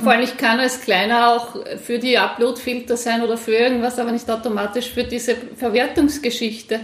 Vor 0.00 0.12
allem, 0.12 0.22
ich 0.22 0.36
kann 0.36 0.60
als 0.60 0.80
Kleiner 0.82 1.30
auch 1.30 1.56
für 1.82 1.98
die 1.98 2.16
Upload-Filter 2.16 2.96
sein 2.96 3.22
oder 3.22 3.36
für 3.36 3.52
irgendwas, 3.52 3.98
aber 3.98 4.12
nicht 4.12 4.30
automatisch 4.30 4.90
für 4.90 5.02
diese 5.02 5.34
Verwertungsgeschichte. 5.56 6.80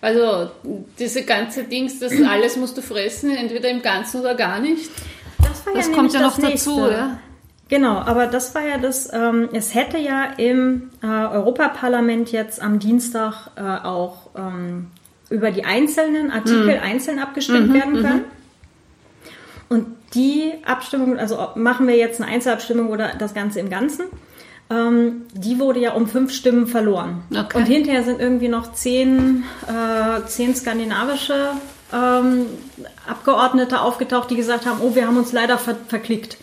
Also 0.00 0.50
diese 0.98 1.24
ganze 1.24 1.64
Dings, 1.64 1.98
das 1.98 2.12
alles 2.28 2.56
musst 2.56 2.76
du 2.76 2.82
fressen, 2.82 3.36
entweder 3.36 3.68
im 3.68 3.82
Ganzen 3.82 4.20
oder 4.20 4.34
gar 4.34 4.60
nicht. 4.60 4.90
Das, 5.38 5.64
das 5.74 5.92
kommt 5.92 6.12
ja 6.12 6.20
noch 6.20 6.38
dazu, 6.38 6.88
ja. 6.88 7.18
Genau, 7.70 7.98
aber 7.98 8.26
das 8.26 8.52
war 8.56 8.62
ja 8.66 8.78
das, 8.78 9.08
ähm, 9.12 9.48
es 9.52 9.74
hätte 9.76 9.96
ja 9.96 10.24
im 10.36 10.90
äh, 11.02 11.06
Europaparlament 11.06 12.32
jetzt 12.32 12.60
am 12.60 12.80
Dienstag 12.80 13.52
äh, 13.54 13.60
auch 13.62 14.30
ähm, 14.36 14.88
über 15.30 15.52
die 15.52 15.64
einzelnen 15.64 16.32
Artikel 16.32 16.76
mhm. 16.76 16.82
einzeln 16.82 17.18
abgestimmt 17.20 17.68
mhm, 17.68 17.74
werden 17.74 17.94
können. 18.02 18.18
Mhm. 18.18 18.24
Und 19.68 19.86
die 20.14 20.52
Abstimmung, 20.66 21.16
also 21.16 21.38
machen 21.54 21.86
wir 21.86 21.96
jetzt 21.96 22.20
eine 22.20 22.28
Einzelabstimmung 22.28 22.88
oder 22.88 23.12
das 23.16 23.34
Ganze 23.34 23.60
im 23.60 23.70
Ganzen, 23.70 24.06
ähm, 24.68 25.22
die 25.32 25.60
wurde 25.60 25.78
ja 25.78 25.92
um 25.92 26.08
fünf 26.08 26.32
Stimmen 26.32 26.66
verloren. 26.66 27.22
Okay. 27.32 27.56
Und 27.56 27.66
hinterher 27.66 28.02
sind 28.02 28.20
irgendwie 28.20 28.48
noch 28.48 28.72
zehn, 28.72 29.44
äh, 29.68 30.26
zehn 30.26 30.56
skandinavische 30.56 31.52
ähm, 31.92 32.46
Abgeordnete 33.06 33.80
aufgetaucht, 33.80 34.28
die 34.30 34.36
gesagt 34.36 34.66
haben, 34.66 34.80
oh, 34.80 34.96
wir 34.96 35.06
haben 35.06 35.16
uns 35.16 35.32
leider 35.32 35.56
ver 35.56 35.76
verklickt. 35.86 36.36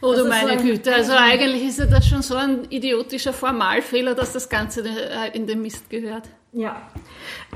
Oh 0.00 0.14
du 0.14 0.28
meine 0.28 0.58
so 0.58 0.64
Güte, 0.64 0.94
also 0.94 1.12
eigentlich 1.12 1.64
ist 1.64 1.78
ja 1.78 1.86
das 1.86 2.06
schon 2.06 2.22
so 2.22 2.36
ein 2.36 2.66
idiotischer 2.70 3.32
Formalfehler, 3.32 4.14
dass 4.14 4.32
das 4.32 4.48
Ganze 4.48 4.82
äh, 4.82 5.36
in 5.36 5.46
den 5.46 5.60
Mist 5.60 5.90
gehört. 5.90 6.28
Ja, 6.52 6.76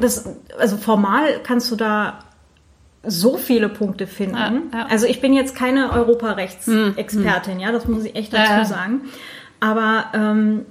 das, 0.01 0.29
also 0.59 0.77
formal 0.77 1.41
kannst 1.43 1.71
du 1.71 1.77
da 1.77 2.25
so 3.05 3.37
viele 3.37 3.69
Punkte 3.69 4.07
finden. 4.07 4.37
Ja, 4.37 4.79
ja. 4.79 4.87
Also 4.87 5.07
ich 5.07 5.21
bin 5.21 5.35
jetzt 5.35 5.55
keine 5.55 5.93
Europarechtsexpertin, 5.93 7.55
hm, 7.55 7.61
ja, 7.61 7.73
das 7.73 7.87
muss 7.87 8.05
ich 8.05 8.15
echt 8.15 8.33
dazu 8.33 8.53
ja, 8.53 8.65
sagen. 8.65 9.03
Aber 9.61 10.07
ähm, 10.15 10.67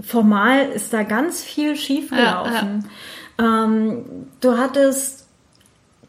formal 0.00 0.66
ist 0.66 0.92
da 0.92 1.02
ganz 1.02 1.42
viel 1.42 1.76
schiefgelaufen. 1.76 2.88
Ähm, 3.38 4.04
du 4.40 4.58
hattest 4.58 5.21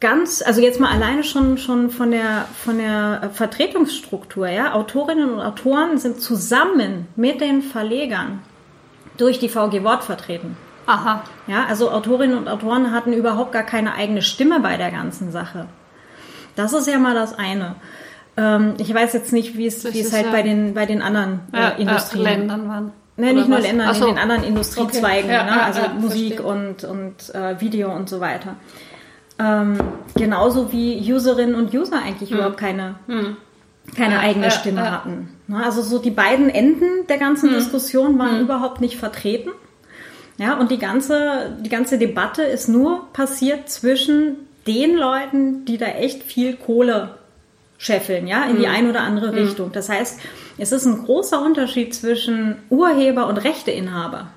ganz, 0.03 0.41
also 0.41 0.59
jetzt 0.61 0.81
mal 0.81 0.91
alleine 0.91 1.23
schon, 1.23 1.57
schon 1.57 1.89
von 1.89 2.11
der, 2.11 2.45
von 2.63 2.77
der 2.77 3.31
Vertretungsstruktur, 3.33 4.49
ja. 4.49 4.73
Autorinnen 4.73 5.31
und 5.31 5.39
Autoren 5.39 5.97
sind 5.97 6.21
zusammen 6.21 7.07
mit 7.15 7.39
den 7.39 7.61
Verlegern 7.61 8.41
durch 9.17 9.39
die 9.39 9.47
VG 9.47 9.83
Wort 9.83 10.03
vertreten. 10.03 10.57
Aha. 10.87 11.23
Ja, 11.47 11.65
also 11.69 11.89
Autorinnen 11.89 12.37
und 12.37 12.49
Autoren 12.49 12.91
hatten 12.91 13.13
überhaupt 13.13 13.53
gar 13.53 13.63
keine 13.63 13.95
eigene 13.95 14.21
Stimme 14.21 14.59
bei 14.59 14.75
der 14.75 14.91
ganzen 14.91 15.31
Sache. 15.31 15.67
Das 16.57 16.73
ist 16.73 16.87
ja 16.87 16.99
mal 16.99 17.15
das 17.15 17.33
eine. 17.39 17.75
Ähm, 18.35 18.73
ich 18.79 18.93
weiß 18.93 19.13
jetzt 19.13 19.31
nicht, 19.31 19.57
wie 19.57 19.67
es, 19.67 19.85
wie 19.93 20.01
es 20.01 20.11
halt 20.11 20.25
ja 20.25 20.31
bei 20.31 20.41
den, 20.41 20.73
bei 20.73 20.85
den 20.85 21.01
anderen 21.01 21.39
äh, 21.53 21.61
ja, 21.61 21.69
Industrien. 21.69 22.25
Äh, 22.25 22.29
Ländern 22.35 22.67
waren. 22.67 22.91
Nein, 23.15 23.35
nicht 23.35 23.47
nur 23.47 23.59
Ländern, 23.59 23.95
so. 23.95 24.07
in 24.07 24.15
den 24.15 24.21
anderen 24.21 24.43
Industriezweigen, 24.43 25.29
okay. 25.29 25.33
ja, 25.33 25.43
ne? 25.45 25.63
also 25.63 25.81
Musik 25.97 26.43
und, 26.43 26.83
und 26.83 27.33
äh, 27.33 27.61
Video 27.61 27.93
und 27.95 28.09
so 28.09 28.19
weiter. 28.19 28.57
Ähm, 29.39 29.77
genauso 30.15 30.71
wie 30.71 31.11
Userinnen 31.11 31.55
und 31.55 31.73
User 31.73 31.97
eigentlich 31.97 32.29
hm. 32.29 32.37
überhaupt 32.37 32.57
keine, 32.57 32.95
hm. 33.07 33.37
keine 33.95 34.15
ja, 34.15 34.19
eigene 34.19 34.45
ja, 34.45 34.51
Stimme 34.51 34.81
ja. 34.81 34.91
hatten. 34.91 35.29
Ne, 35.47 35.63
also 35.63 35.81
so 35.81 35.99
die 35.99 36.11
beiden 36.11 36.49
Enden 36.49 37.07
der 37.09 37.17
ganzen 37.17 37.49
hm. 37.49 37.55
Diskussion 37.55 38.19
waren 38.19 38.37
hm. 38.37 38.41
überhaupt 38.41 38.81
nicht 38.81 38.97
vertreten. 38.97 39.49
Ja, 40.37 40.57
und 40.57 40.71
die 40.71 40.79
ganze, 40.79 41.57
die 41.61 41.69
ganze 41.69 41.97
Debatte 41.97 42.41
ist 42.43 42.67
nur 42.67 43.07
passiert 43.13 43.69
zwischen 43.69 44.47
den 44.65 44.95
Leuten, 44.95 45.65
die 45.65 45.77
da 45.77 45.85
echt 45.85 46.23
viel 46.23 46.55
Kohle 46.55 47.17
scheffeln, 47.77 48.27
ja, 48.27 48.45
in 48.45 48.57
die 48.57 48.65
hm. 48.67 48.73
eine 48.73 48.89
oder 48.89 49.01
andere 49.01 49.27
hm. 49.27 49.35
Richtung. 49.35 49.71
Das 49.71 49.89
heißt, 49.89 50.19
es 50.57 50.71
ist 50.71 50.85
ein 50.85 51.05
großer 51.05 51.41
Unterschied 51.41 51.93
zwischen 51.93 52.57
Urheber 52.69 53.27
und 53.27 53.37
Rechteinhaber. 53.37 54.27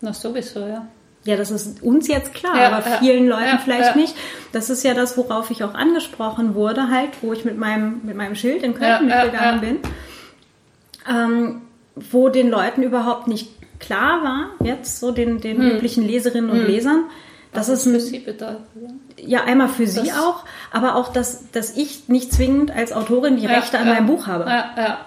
Na 0.00 0.12
sowieso, 0.12 0.60
ja. 0.60 0.86
Ja, 1.24 1.36
das 1.36 1.50
ist 1.50 1.82
uns 1.82 2.06
jetzt 2.06 2.34
klar, 2.34 2.56
ja, 2.56 2.68
aber 2.68 2.82
vielen 2.98 3.26
ja, 3.26 3.36
Leuten 3.36 3.48
ja, 3.48 3.60
vielleicht 3.62 3.96
nicht. 3.96 4.14
Das 4.52 4.68
ist 4.68 4.84
ja 4.84 4.92
das, 4.92 5.16
worauf 5.16 5.50
ich 5.50 5.64
auch 5.64 5.74
angesprochen 5.74 6.54
wurde, 6.54 6.90
halt, 6.90 7.10
wo 7.22 7.32
ich 7.32 7.44
mit 7.44 7.56
meinem, 7.56 8.02
mit 8.04 8.14
meinem 8.14 8.34
Schild 8.34 8.62
in 8.62 8.74
Köln 8.74 9.06
mitgegangen 9.06 9.60
bin, 9.60 9.78
ähm, 11.08 11.62
wo 11.96 12.28
den 12.28 12.50
Leuten 12.50 12.82
überhaupt 12.82 13.26
nicht 13.26 13.48
klar 13.78 14.22
war, 14.22 14.66
jetzt 14.66 15.00
so 15.00 15.12
den, 15.12 15.40
den 15.40 15.58
hm. 15.58 15.70
üblichen 15.72 16.06
Leserinnen 16.06 16.50
und 16.50 16.60
hm. 16.60 16.66
Lesern, 16.66 17.04
dass 17.52 17.68
es 17.68 17.84
für 17.84 18.00
sie 18.00 18.18
bedeutet. 18.18 18.60
Ja, 19.16 19.44
einmal 19.44 19.68
für 19.68 19.84
das 19.84 19.94
sie 19.94 20.12
auch, 20.12 20.44
aber 20.72 20.96
auch, 20.96 21.12
dass, 21.12 21.50
dass 21.52 21.76
ich 21.76 22.08
nicht 22.08 22.32
zwingend 22.32 22.70
als 22.70 22.92
Autorin 22.92 23.36
die 23.36 23.46
Rechte 23.46 23.78
an 23.78 23.88
meinem 23.88 24.06
Buch 24.06 24.26
habe. 24.26 24.44
Ja, 24.44 24.74
ja. 24.76 24.98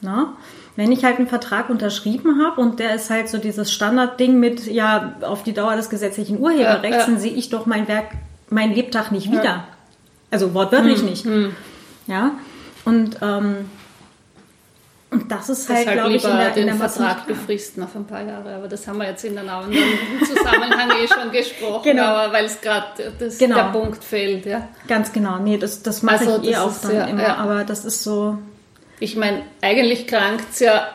Na? 0.00 0.36
Wenn 0.74 0.90
ich 0.90 1.04
halt 1.04 1.18
einen 1.18 1.28
Vertrag 1.28 1.68
unterschrieben 1.68 2.42
habe 2.42 2.60
und 2.60 2.80
der 2.80 2.94
ist 2.94 3.10
halt 3.10 3.28
so 3.28 3.38
dieses 3.38 3.70
Standardding 3.70 4.40
mit, 4.40 4.66
ja, 4.66 5.16
auf 5.20 5.42
die 5.42 5.52
Dauer 5.52 5.76
des 5.76 5.90
gesetzlichen 5.90 6.38
Urheberrechts, 6.40 6.96
ja, 6.96 7.00
ja. 7.00 7.06
dann 7.06 7.18
sehe 7.18 7.32
ich 7.32 7.50
doch 7.50 7.66
mein 7.66 7.88
Werk, 7.88 8.06
mein 8.48 8.74
Lebtag 8.74 9.12
nicht 9.12 9.30
wieder. 9.30 9.44
Ja. 9.44 9.68
Also 10.30 10.54
wortwörtlich 10.54 11.00
hm, 11.00 11.06
nicht. 11.06 11.24
Hm. 11.26 11.54
Ja. 12.06 12.32
Und, 12.86 13.18
ähm, 13.20 13.70
und 15.10 15.30
das 15.30 15.50
ist 15.50 15.68
halt, 15.68 15.92
glaube 15.92 16.14
ich, 16.14 16.24
in 16.24 16.30
der, 16.30 16.56
in 16.56 16.66
der 16.66 16.76
Vertrag 16.76 17.26
befristen 17.26 17.82
auf 17.82 17.94
ein 17.94 18.06
paar 18.06 18.22
Jahre. 18.22 18.54
Aber 18.54 18.66
das 18.66 18.88
haben 18.88 18.96
wir 18.96 19.06
jetzt 19.08 19.24
in 19.24 19.36
einem 19.36 19.50
anderen 19.50 19.84
Zusammenhang 20.26 20.88
eh 21.02 21.06
schon 21.06 21.30
gesprochen, 21.30 21.82
genau. 21.84 22.04
aber 22.04 22.32
weil 22.32 22.46
es 22.46 22.58
gerade 22.62 23.12
genau. 23.38 23.56
der 23.56 23.78
Punkt 23.78 24.02
fehlt. 24.02 24.46
Ja. 24.46 24.68
Ganz 24.88 25.12
genau. 25.12 25.38
Nee, 25.38 25.58
das, 25.58 25.82
das 25.82 26.02
mache 26.02 26.20
also, 26.20 26.40
ich 26.42 26.52
eh 26.52 26.56
auch 26.56 26.72
dann 26.80 27.08
immer. 27.08 27.36
Aber 27.36 27.64
das 27.64 27.84
ist 27.84 28.02
so, 28.02 28.38
ich 29.02 29.16
meine, 29.16 29.42
eigentlich 29.60 30.06
krankt 30.06 30.52
es 30.52 30.60
ja 30.60 30.88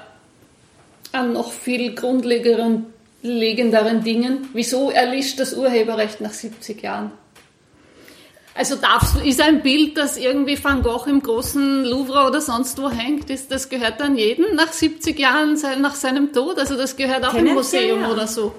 an 1.12 1.34
noch 1.34 1.52
viel 1.52 1.94
grundlegenderen 1.94 2.86
Dingen. 3.22 4.48
Wieso 4.54 4.92
erlischt 4.92 5.42
das 5.42 5.54
Urheberrecht 5.54 6.22
nach 6.22 6.32
70 6.32 6.82
Jahren? 6.82 7.12
Also 8.56 8.78
darfst 8.78 9.16
du, 9.16 9.20
ist 9.20 9.42
ein 9.42 9.62
Bild, 9.62 9.98
das 9.98 10.18
irgendwie 10.18 10.58
Van 10.64 10.82
Gogh 10.84 11.06
im 11.08 11.22
großen 11.22 11.84
Louvre 11.84 12.26
oder 12.28 12.40
sonst 12.40 12.82
wo 12.82 12.90
hängt, 12.90 13.30
ist, 13.30 13.52
das 13.52 13.68
gehört 13.68 14.00
dann 14.00 14.18
jedem 14.18 14.56
nach 14.56 14.72
70 14.72 15.20
Jahren 15.20 15.60
nach 15.82 15.96
seinem 15.96 16.32
Tod? 16.32 16.58
Also 16.58 16.78
das 16.78 16.96
gehört 16.96 17.26
auch 17.28 17.36
im 17.36 17.54
Museum 17.54 18.02
ja. 18.02 18.10
oder 18.10 18.26
so? 18.26 18.56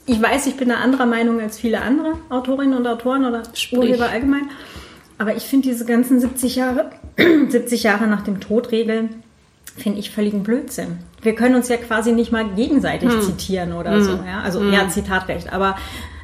ich 0.06 0.22
weiß, 0.22 0.48
ich 0.48 0.56
bin 0.56 0.70
da 0.70 0.76
anderer 0.76 1.06
Meinung 1.06 1.40
als 1.42 1.60
viele 1.60 1.82
andere 1.82 2.14
Autorinnen 2.30 2.78
und 2.78 2.88
Autoren 2.88 3.26
oder 3.26 3.44
Sprich. 3.54 3.80
Urheber 3.80 4.10
allgemein, 4.10 4.50
aber 5.18 5.36
ich 5.36 5.44
finde 5.44 5.68
diese 5.68 5.86
ganzen 5.86 6.20
70 6.22 6.56
Jahre, 6.56 6.90
70 7.50 7.84
Jahre 7.84 8.08
nach 8.08 8.22
dem 8.22 8.40
Tod 8.40 8.72
Regeln, 8.72 9.24
finde 9.78 10.00
ich 10.00 10.12
völligen 10.12 10.44
Blödsinn. 10.44 11.00
Wir 11.22 11.36
können 11.36 11.56
uns 11.56 11.70
ja 11.70 11.78
quasi 11.78 12.12
nicht 12.12 12.32
mal 12.32 12.46
gegenseitig 12.56 13.10
Hm. 13.10 13.22
zitieren 13.22 13.74
oder 13.74 14.02
so. 14.02 14.12
Ja? 14.26 14.42
Also 14.44 14.64
ja, 14.64 14.88
Zitatrecht, 14.90 15.52
aber 15.52 15.78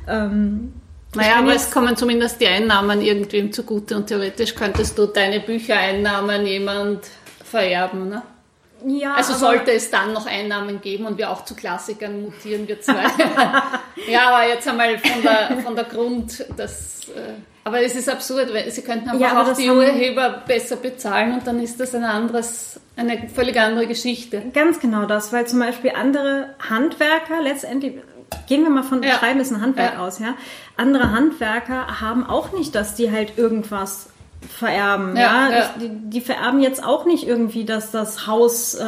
ähm, 0.08 0.73
Naja, 1.15 1.38
aber 1.39 1.53
es 1.53 1.71
kommen 1.71 1.95
zumindest 1.95 2.39
die 2.41 2.47
Einnahmen 2.47 3.01
irgendwem 3.01 3.51
zugute 3.51 3.95
und 3.95 4.08
theoretisch 4.08 4.55
könntest 4.55 4.97
du 4.97 5.05
deine 5.05 5.39
Büchereinnahmen 5.39 6.45
jemand 6.45 7.01
vererben. 7.43 8.10
Ne? 8.10 8.21
ja, 8.86 9.13
Also 9.15 9.34
sollte 9.34 9.71
es 9.71 9.89
dann 9.89 10.13
noch 10.13 10.25
Einnahmen 10.27 10.81
geben 10.81 11.05
und 11.05 11.17
wir 11.17 11.29
auch 11.29 11.45
zu 11.45 11.55
Klassikern 11.55 12.21
mutieren, 12.21 12.67
wir 12.67 12.81
zwei. 12.81 13.03
ja, 14.10 14.27
aber 14.29 14.47
jetzt 14.47 14.67
einmal 14.67 14.97
von 14.99 15.21
der, 15.21 15.58
von 15.63 15.75
der 15.75 15.86
Grund, 15.86 16.45
das, 16.58 17.01
äh, 17.10 17.34
aber 17.65 17.82
es 17.82 17.93
ist 17.95 18.08
absurd, 18.08 18.54
weil 18.54 18.71
sie 18.71 18.82
könnten 18.84 19.10
einfach 19.10 19.19
Ja, 19.19 19.34
aber 19.34 19.51
auch 19.51 19.56
die 19.58 19.69
Urheber 19.69 20.43
besser 20.47 20.78
bezahlen 20.78 21.34
und 21.34 21.45
dann 21.45 21.60
ist 21.62 21.80
das 21.80 21.93
ein 21.93 22.04
anderes, 22.06 22.80
eine 22.95 23.28
völlig 23.28 23.60
andere 23.60 23.88
Geschichte. 23.88 24.41
Ganz 24.54 24.80
genau 24.80 25.06
das, 25.06 25.34
weil 25.34 25.45
zum 25.47 25.60
Beispiel 25.60 25.91
andere 25.99 26.51
Handwerker 26.69 27.41
letztendlich, 27.43 27.95
gehen 28.47 28.63
wir 28.63 28.69
mal 28.69 28.84
von 28.84 29.04
Ja. 29.04 29.15
Schreiben 29.15 29.39
ist 29.41 29.51
ein 29.51 29.62
Handwerk 29.62 29.95
Ja. 29.95 30.06
aus, 30.06 30.19
ja. 30.19 30.36
Andere 30.78 31.12
Handwerker 31.12 31.99
haben 32.01 32.25
auch 32.25 32.54
nicht, 32.54 32.73
dass 32.75 32.95
die 32.95 33.12
halt 33.12 33.38
irgendwas 33.38 34.08
vererben, 34.47 35.17
Ja, 35.17 35.49
ja. 35.49 35.69
die, 35.82 35.89
die 35.89 36.21
vererben 36.21 36.60
jetzt 36.60 36.84
auch 36.86 37.06
nicht 37.06 37.28
irgendwie, 37.28 37.65
dass 37.65 37.89
das 37.89 38.28
Haus, 38.28 38.75
äh, 38.75 38.84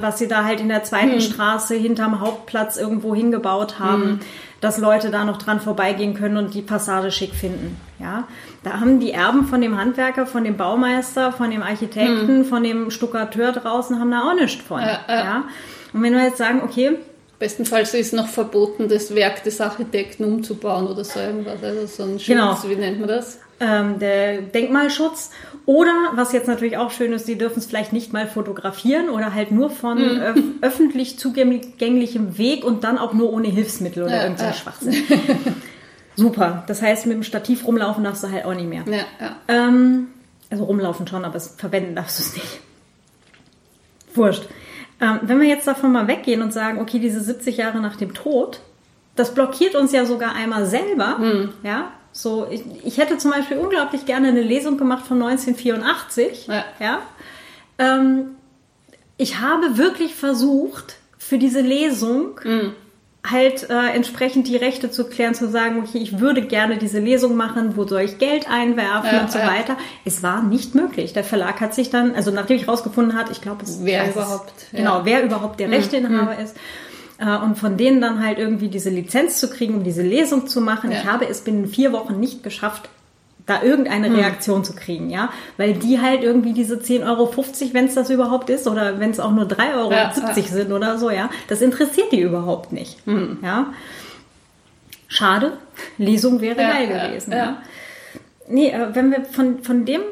was 0.00 0.18
sie 0.18 0.26
da 0.26 0.44
halt 0.44 0.58
in 0.60 0.68
der 0.68 0.78
Hm. 0.78 0.84
zweiten 0.84 1.20
Straße 1.20 1.74
hinterm 1.74 2.20
Hauptplatz 2.20 2.78
irgendwo 2.78 3.14
hingebaut 3.14 3.78
haben, 3.78 4.02
Hm. 4.02 4.20
Dass 4.62 4.78
Leute 4.78 5.10
da 5.10 5.24
noch 5.26 5.36
dran 5.36 5.60
vorbeigehen 5.60 6.14
können 6.14 6.38
und 6.38 6.54
die 6.54 6.62
Fassade 6.62 7.10
schick 7.10 7.34
finden, 7.34 7.76
ja. 7.98 8.24
Da 8.62 8.80
haben 8.80 9.00
die 9.00 9.10
Erben 9.12 9.44
von 9.46 9.60
dem 9.60 9.76
Handwerker, 9.76 10.24
von 10.24 10.44
dem 10.44 10.56
Baumeister, 10.56 11.32
von 11.32 11.50
dem 11.50 11.62
Architekten, 11.62 12.44
von 12.46 12.62
dem 12.62 12.90
Stuckateur 12.90 13.52
draußen 13.52 13.98
haben 14.00 14.10
da 14.12 14.22
auch 14.30 14.34
nichts 14.34 14.62
von, 14.62 14.80
Hm. 14.80 14.86
Ja, 14.88 15.00
ja. 15.08 15.24
ja. 15.24 15.44
Und 15.92 16.02
wenn 16.02 16.14
wir 16.14 16.22
jetzt 16.24 16.38
sagen, 16.38 16.62
okay, 16.64 16.96
Bestenfalls 17.38 17.92
ist 17.94 18.14
noch 18.14 18.28
verboten, 18.28 18.88
das 18.88 19.14
Werk 19.16 19.42
des 19.42 19.60
Architekten 19.60 20.24
umzubauen 20.24 20.86
oder 20.86 21.02
so 21.02 21.18
irgendwas. 21.18 21.60
Also 21.60 21.86
so 21.86 22.02
ein 22.04 22.10
Schutz, 22.20 22.26
Genau. 22.26 22.56
wie 22.68 22.76
nennt 22.76 23.00
man 23.00 23.08
das? 23.08 23.40
Ähm, 23.62 23.98
der 24.00 24.42
Denkmalschutz 24.42 25.30
oder 25.64 25.92
was 26.14 26.32
jetzt 26.32 26.48
natürlich 26.48 26.76
auch 26.76 26.90
schön 26.90 27.12
ist, 27.12 27.26
sie 27.26 27.38
dürfen 27.38 27.60
es 27.60 27.66
vielleicht 27.66 27.92
nicht 27.92 28.12
mal 28.12 28.26
fotografieren 28.26 29.08
oder 29.08 29.32
halt 29.32 29.52
nur 29.52 29.70
von 29.70 29.98
Mhm. 29.98 30.20
öf 30.22 30.36
öffentlich 30.60 31.18
zugänglichem 31.18 32.36
Weg 32.38 32.64
und 32.64 32.82
dann 32.84 32.98
auch 32.98 33.12
nur 33.12 33.32
ohne 33.32 33.48
Hilfsmittel 33.48 34.02
oder 34.02 34.16
Ja, 34.16 34.22
irgendein 34.24 34.48
ja. 34.48 34.52
Schwachsinn. 34.54 34.94
Super. 36.16 36.64
Das 36.66 36.82
heißt, 36.82 37.06
mit 37.06 37.14
dem 37.14 37.22
Stativ 37.22 37.66
rumlaufen 37.66 38.04
darfst 38.04 38.22
du 38.24 38.30
halt 38.30 38.44
auch 38.44 38.54
nicht 38.54 38.68
mehr. 38.68 38.82
Ja, 38.86 39.04
ja. 39.20 39.36
Ähm, 39.48 40.08
also 40.50 40.64
rumlaufen 40.64 41.06
schon, 41.06 41.24
aber 41.24 41.36
es 41.36 41.54
verwenden 41.56 41.94
darfst 41.94 42.18
du 42.18 42.22
es 42.24 42.34
nicht. 42.34 42.60
Wurscht. 44.14 44.44
Ähm, 45.00 45.20
wenn 45.22 45.40
wir 45.40 45.48
jetzt 45.48 45.66
davon 45.66 45.92
mal 45.92 46.06
weggehen 46.08 46.42
und 46.42 46.52
sagen, 46.52 46.80
okay, 46.80 46.98
diese 46.98 47.20
70 47.20 47.56
Jahre 47.56 47.80
nach 47.80 47.96
dem 47.96 48.12
Tod, 48.14 48.60
das 49.16 49.32
blockiert 49.34 49.74
uns 49.74 49.92
ja 49.92 50.04
sogar 50.04 50.34
einmal 50.34 50.66
selber. 50.66 51.18
Hm. 51.18 51.48
Ja, 51.62 51.92
so 52.12 52.46
ich, 52.50 52.62
ich 52.84 52.98
hätte 52.98 53.18
zum 53.18 53.30
Beispiel 53.30 53.56
unglaublich 53.58 54.04
gerne 54.06 54.28
eine 54.28 54.42
Lesung 54.42 54.76
gemacht 54.76 55.06
von 55.06 55.22
1984. 55.22 56.46
Ja. 56.46 56.64
ja? 56.78 56.98
Ähm, 57.78 58.32
ich 59.16 59.40
habe 59.40 59.78
wirklich 59.78 60.14
versucht, 60.14 60.96
für 61.18 61.38
diese 61.38 61.60
Lesung 61.60 62.38
Hm. 62.42 62.72
halt 63.26 63.70
äh, 63.70 63.90
entsprechend 63.94 64.48
die 64.48 64.56
Rechte 64.56 64.90
zu 64.90 65.04
klären, 65.04 65.34
zu 65.34 65.48
sagen, 65.48 65.78
okay, 65.78 65.98
ich 65.98 66.18
würde 66.18 66.42
gerne 66.42 66.76
diese 66.78 66.98
Lesung 66.98 67.36
machen, 67.36 67.76
wo 67.76 67.86
soll 67.86 68.00
ich 68.02 68.18
Geld 68.18 68.48
einwerfen 68.50 69.10
Ja, 69.12 69.20
und 69.22 69.30
so 69.32 69.38
ja. 69.38 69.46
weiter. 69.46 69.76
Es 70.04 70.22
war 70.22 70.42
nicht 70.42 70.74
möglich. 70.74 71.12
Der 71.12 71.22
Verlag 71.24 71.60
hat 71.60 71.72
sich 71.74 71.88
dann, 71.90 72.14
also 72.14 72.30
nachdem 72.32 72.56
ich 72.56 72.66
rausgefunden 72.68 73.16
hat, 73.16 73.30
ich 73.30 73.40
glaube, 73.40 73.62
es 73.62 73.78
Wer 73.82 74.02
weiß 74.02 74.08
es- 74.10 74.14
überhaupt, 74.16 74.52
genau, 74.72 75.00
wer 75.04 75.22
überhaupt 75.24 75.60
der 75.60 75.70
Rechteinhaber 75.70 76.36
ist. 76.38 76.56
Äh, 77.22 77.36
Und 77.44 77.56
von 77.56 77.76
denen 77.76 78.00
dann 78.00 78.24
halt 78.24 78.38
irgendwie 78.38 78.68
diese 78.68 78.90
Lizenz 78.90 79.38
zu 79.38 79.48
kriegen, 79.48 79.74
um 79.74 79.84
diese 79.84 80.02
Lesung 80.02 80.46
zu 80.48 80.60
machen. 80.60 80.90
Ja. 80.90 80.98
Ich 80.98 81.06
habe 81.06 81.28
es 81.28 81.42
binnen 81.42 81.66
vier 81.66 81.92
Wochen 81.92 82.18
nicht 82.18 82.42
geschafft, 82.42 82.88
da 83.46 83.62
irgendeine 83.62 84.16
Reaktion 84.16 84.64
zu 84.64 84.72
kriegen, 84.72 85.10
ja, 85.10 85.30
weil 85.56 85.74
die 85.74 86.00
halt 86.00 86.22
irgendwie 86.22 86.52
diese 86.52 86.76
10,50 86.76 87.08
Euro, 87.08 87.34
wenn 87.72 87.86
es 87.86 87.94
das 87.94 88.08
überhaupt 88.08 88.50
ist, 88.50 88.68
oder 88.68 89.00
wenn 89.00 89.10
es 89.10 89.18
auch 89.18 89.32
nur 89.32 89.46
3,70 89.46 89.76
Euro 89.76 89.92
Ja, 89.92 90.12
sind 90.12 90.72
oder 90.72 90.96
so, 90.98 91.10
ja, 91.10 91.28
das 91.48 91.60
interessiert 91.60 92.12
die 92.12 92.20
überhaupt 92.20 92.72
nicht, 92.72 92.98
ja. 93.42 93.72
Schade, 95.08 95.54
Lesung 95.98 96.40
wäre 96.40 96.60
Ja, 96.60 96.70
geil 96.70 96.88
ja, 96.90 97.06
gewesen, 97.08 97.32
ja. 97.32 97.36
ja. 97.36 97.62
Nee, 98.48 98.70
äh, 98.70 98.94
wenn 98.94 99.10
wir 99.10 99.24
von, 99.24 99.62
von 99.62 99.84
dem 99.84 100.02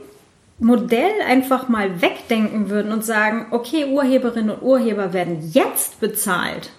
Modell 0.59 1.13
einfach 1.27 1.69
mal 1.69 2.03
wegdenken 2.03 2.69
würden 2.69 2.93
und 2.93 3.05
sagen, 3.05 3.47
okay, 3.53 3.93
Urheberinnen 3.93 4.51
und 4.51 4.63
Urheber 4.63 5.13
werden 5.13 5.51
jetzt 5.53 6.01
bezahlt, 6.01 6.71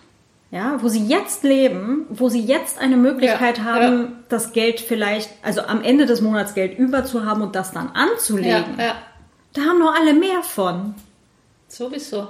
ja, 0.51 0.77
wo 0.81 0.89
sie 0.89 1.05
jetzt 1.05 1.43
leben, 1.43 2.05
wo 2.09 2.27
sie 2.29 2.41
jetzt 2.41 2.77
eine 2.79 2.97
Möglichkeit 2.97 3.57
Ja, 3.59 3.63
haben, 3.63 4.01
ja. 4.01 4.07
das 4.29 4.51
Geld 4.53 4.79
vielleicht, 4.81 5.29
also 5.43 5.61
am 5.61 5.81
Ende 5.81 6.05
des 6.05 6.21
Monats 6.21 6.53
Geld 6.53 6.77
über 6.77 7.05
zu 7.05 7.25
haben 7.25 7.41
und 7.41 7.55
das 7.55 7.71
dann 7.71 7.89
anzulegen. 7.93 8.75
ja, 8.77 8.95
Da 9.53 9.61
haben 9.61 9.79
doch 9.79 9.95
alle 9.97 10.13
mehr 10.13 10.43
von. 10.43 10.93
sowieso. 11.67 12.27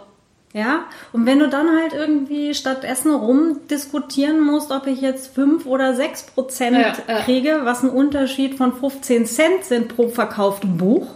Ja, 0.54 0.82
und 1.14 1.26
wenn 1.26 1.40
du 1.40 1.48
dann 1.48 1.68
halt 1.80 1.94
irgendwie 1.94 2.54
stattdessen 2.54 3.14
rumdiskutieren 3.16 4.42
musst, 4.42 4.70
ob 4.72 4.86
ich 4.86 5.00
jetzt 5.00 5.34
5 5.34 5.66
oder 5.66 5.94
6 5.96 6.24
Prozent 6.24 7.02
kriege, 7.24 7.62
was 7.64 7.84
ein 7.84 7.90
Unterschied 7.90 8.56
von 8.56 8.74
15 8.74 9.26
Cent 9.28 9.64
sind 9.64 9.96
pro 9.96 10.10
verkauftem 10.10 10.78
Buch. 10.78 11.08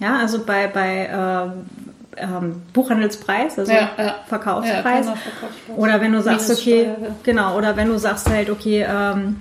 Ja, 0.00 0.16
also 0.18 0.40
bei, 0.44 0.66
bei 0.66 1.08
ähm, 1.10 1.66
ähm, 2.20 2.62
Buchhandelspreis, 2.72 3.58
also 3.58 3.70
Ja, 3.72 3.90
ja. 3.98 4.14
Verkaufspreis. 4.26 4.84
Ja, 4.84 5.12
genau, 5.12 5.14
Verkaufspreis. 5.16 5.76
Oder 5.78 6.00
wenn 6.00 6.12
du 6.12 6.22
sagst, 6.22 6.50
okay, 6.50 6.90
genau, 7.22 7.56
oder 7.56 7.76
wenn 7.76 7.88
du 7.88 7.98
sagst 7.98 8.28
halt, 8.30 8.50
okay, 8.50 8.86
ähm, 8.88 9.36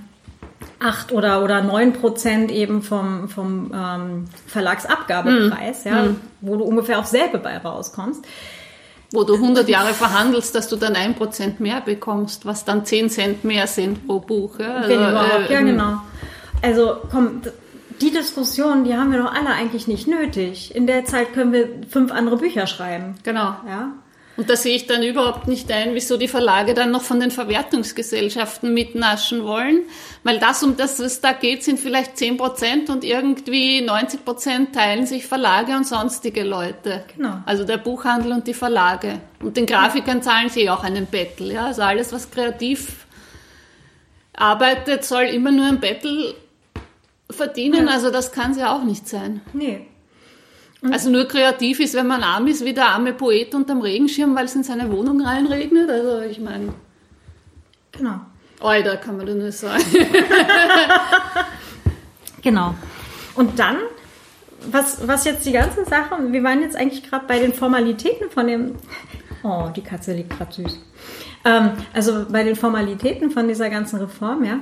8 0.80 1.12
oder, 1.12 1.44
oder 1.44 1.62
9 1.64 1.94
Prozent 1.94 2.52
eben 2.52 2.82
vom, 2.84 3.30
vom 3.30 3.72
ähm, 3.74 4.26
Verlagsabgabepreis, 4.48 5.86
Hm. 5.86 5.92
ja, 5.92 6.04
wo 6.42 6.56
du 6.56 6.64
ungefähr 6.64 7.00
auf 7.00 7.06
selbe 7.08 7.40
bei 7.40 7.58
rauskommst. 7.58 8.24
Wo 9.14 9.24
du 9.24 9.36
100 9.36 9.70
Jahre 9.70 9.94
verhandelst, 9.94 10.54
dass 10.54 10.68
du 10.68 10.76
dann 10.76 10.94
1% 10.96 11.54
mehr 11.60 11.80
bekommst, 11.82 12.46
was 12.46 12.66
dann 12.66 12.84
10 12.86 13.10
Cent 13.10 13.44
mehr 13.46 13.66
sind 13.66 14.06
pro 14.06 14.20
Buch. 14.20 14.60
Ja, 14.60 14.74
Also, 14.76 14.94
überhaupt. 14.96 15.50
äh, 15.50 15.54
ja, 15.54 15.62
genau. 15.62 15.94
Also 16.62 16.98
komm, 17.10 17.42
die 18.02 18.12
Diskussion, 18.12 18.84
die 18.84 18.96
haben 18.96 19.12
wir 19.12 19.22
doch 19.22 19.34
alle 19.34 19.50
eigentlich 19.50 19.88
nicht 19.88 20.08
nötig. 20.08 20.76
In 20.76 20.88
der 20.88 21.06
Zeit 21.06 21.34
können 21.34 21.54
wir 21.54 21.70
fünf 21.90 22.12
andere 22.12 22.38
Bücher 22.38 22.68
schreiben. 22.68 23.16
Genau. 23.24 23.56
Ja. 23.68 23.94
Und 24.38 24.52
da 24.52 24.56
sehe 24.56 24.76
ich 24.76 24.86
dann 24.86 25.02
überhaupt 25.02 25.48
nicht 25.48 25.72
ein, 25.72 25.96
wieso 25.96 26.16
die 26.16 26.28
Verlage 26.28 26.76
dann 26.76 26.92
noch 26.92 27.02
von 27.02 27.20
den 27.20 27.32
Verwertungsgesellschaften 27.32 28.72
mitnaschen 28.72 29.44
wollen. 29.44 29.82
Weil 30.24 30.38
das, 30.38 30.62
um 30.62 30.78
das 30.78 31.00
es 31.00 31.22
da 31.22 31.32
geht, 31.32 31.64
sind 31.64 31.80
vielleicht 31.80 32.18
10 32.18 32.38
Prozent 32.38 32.90
und 32.92 33.04
irgendwie 33.04 33.82
90 33.82 34.24
Prozent 34.24 34.76
teilen 34.76 35.08
sich 35.08 35.26
Verlage 35.26 35.76
und 35.76 35.88
sonstige 35.88 36.44
Leute. 36.44 37.04
Genau. 37.16 37.42
Also 37.48 37.64
der 37.64 37.78
Buchhandel 37.78 38.32
und 38.32 38.46
die 38.46 38.54
Verlage. 38.54 39.22
Und 39.42 39.58
den 39.58 39.66
Grafikern 39.66 40.22
zahlen 40.22 40.50
sie 40.50 40.70
auch 40.70 40.84
einen 40.84 41.08
Bettel. 41.08 41.52
Ja? 41.52 41.66
Also 41.66 41.82
alles, 41.82 42.14
was 42.14 42.30
kreativ 42.30 43.08
arbeitet, 44.34 45.04
soll 45.04 45.24
immer 45.24 45.52
nur 45.52 45.66
ein 45.66 45.80
Bettel 45.80 46.36
verdienen. 47.30 47.88
Also 47.88 48.12
das 48.12 48.32
kann 48.32 48.52
es 48.52 48.58
ja 48.58 48.76
auch 48.76 48.84
nicht 48.84 49.08
sein. 49.08 49.42
Nee. 49.54 49.86
Also 50.92 51.10
nur 51.10 51.26
kreativ 51.26 51.80
ist, 51.80 51.96
wenn 51.96 52.08
man 52.08 52.24
arm 52.24 52.48
ist, 52.48 52.64
wie 52.64 52.74
der 52.74 52.90
arme 52.90 53.14
Poet 53.14 53.56
unterm 53.56 53.82
Regenschirm, 53.82 54.36
weil 54.36 54.46
es 54.46 54.56
in 54.56 54.64
seine 54.64 54.92
Wohnung 54.92 55.22
reinregnet. 55.22 55.90
Also 55.90 56.22
ich 56.22 56.40
meine, 56.40 56.74
Genau. 57.98 58.20
Alter, 58.60 58.98
kann 58.98 59.18
man 59.18 59.26
da 59.26 59.34
nur 59.34 59.52
sagen. 59.52 59.84
Genau. 62.44 62.76
Und 63.36 63.60
dann, 63.60 63.78
was, 64.72 65.06
was 65.06 65.26
jetzt 65.26 65.46
die 65.46 65.52
ganze 65.52 65.84
Sache, 65.84 66.16
wir 66.32 66.44
waren 66.44 66.62
jetzt 66.62 66.78
eigentlich 66.78 67.04
gerade 67.04 67.26
bei 67.28 67.40
den 67.40 67.52
Formalitäten 67.52 68.30
von 68.30 68.48
dem. 68.48 68.76
Oh, 69.44 69.70
die 69.76 69.82
Katze 69.82 70.14
liegt 70.14 70.30
gerade 70.30 70.54
süß. 70.54 70.80
Ähm, 71.44 71.72
also 71.94 72.26
bei 72.30 72.44
den 72.44 72.56
Formalitäten 72.56 73.32
von 73.32 73.48
dieser 73.48 73.70
ganzen 73.70 74.00
Reform, 74.00 74.46
ja, 74.46 74.60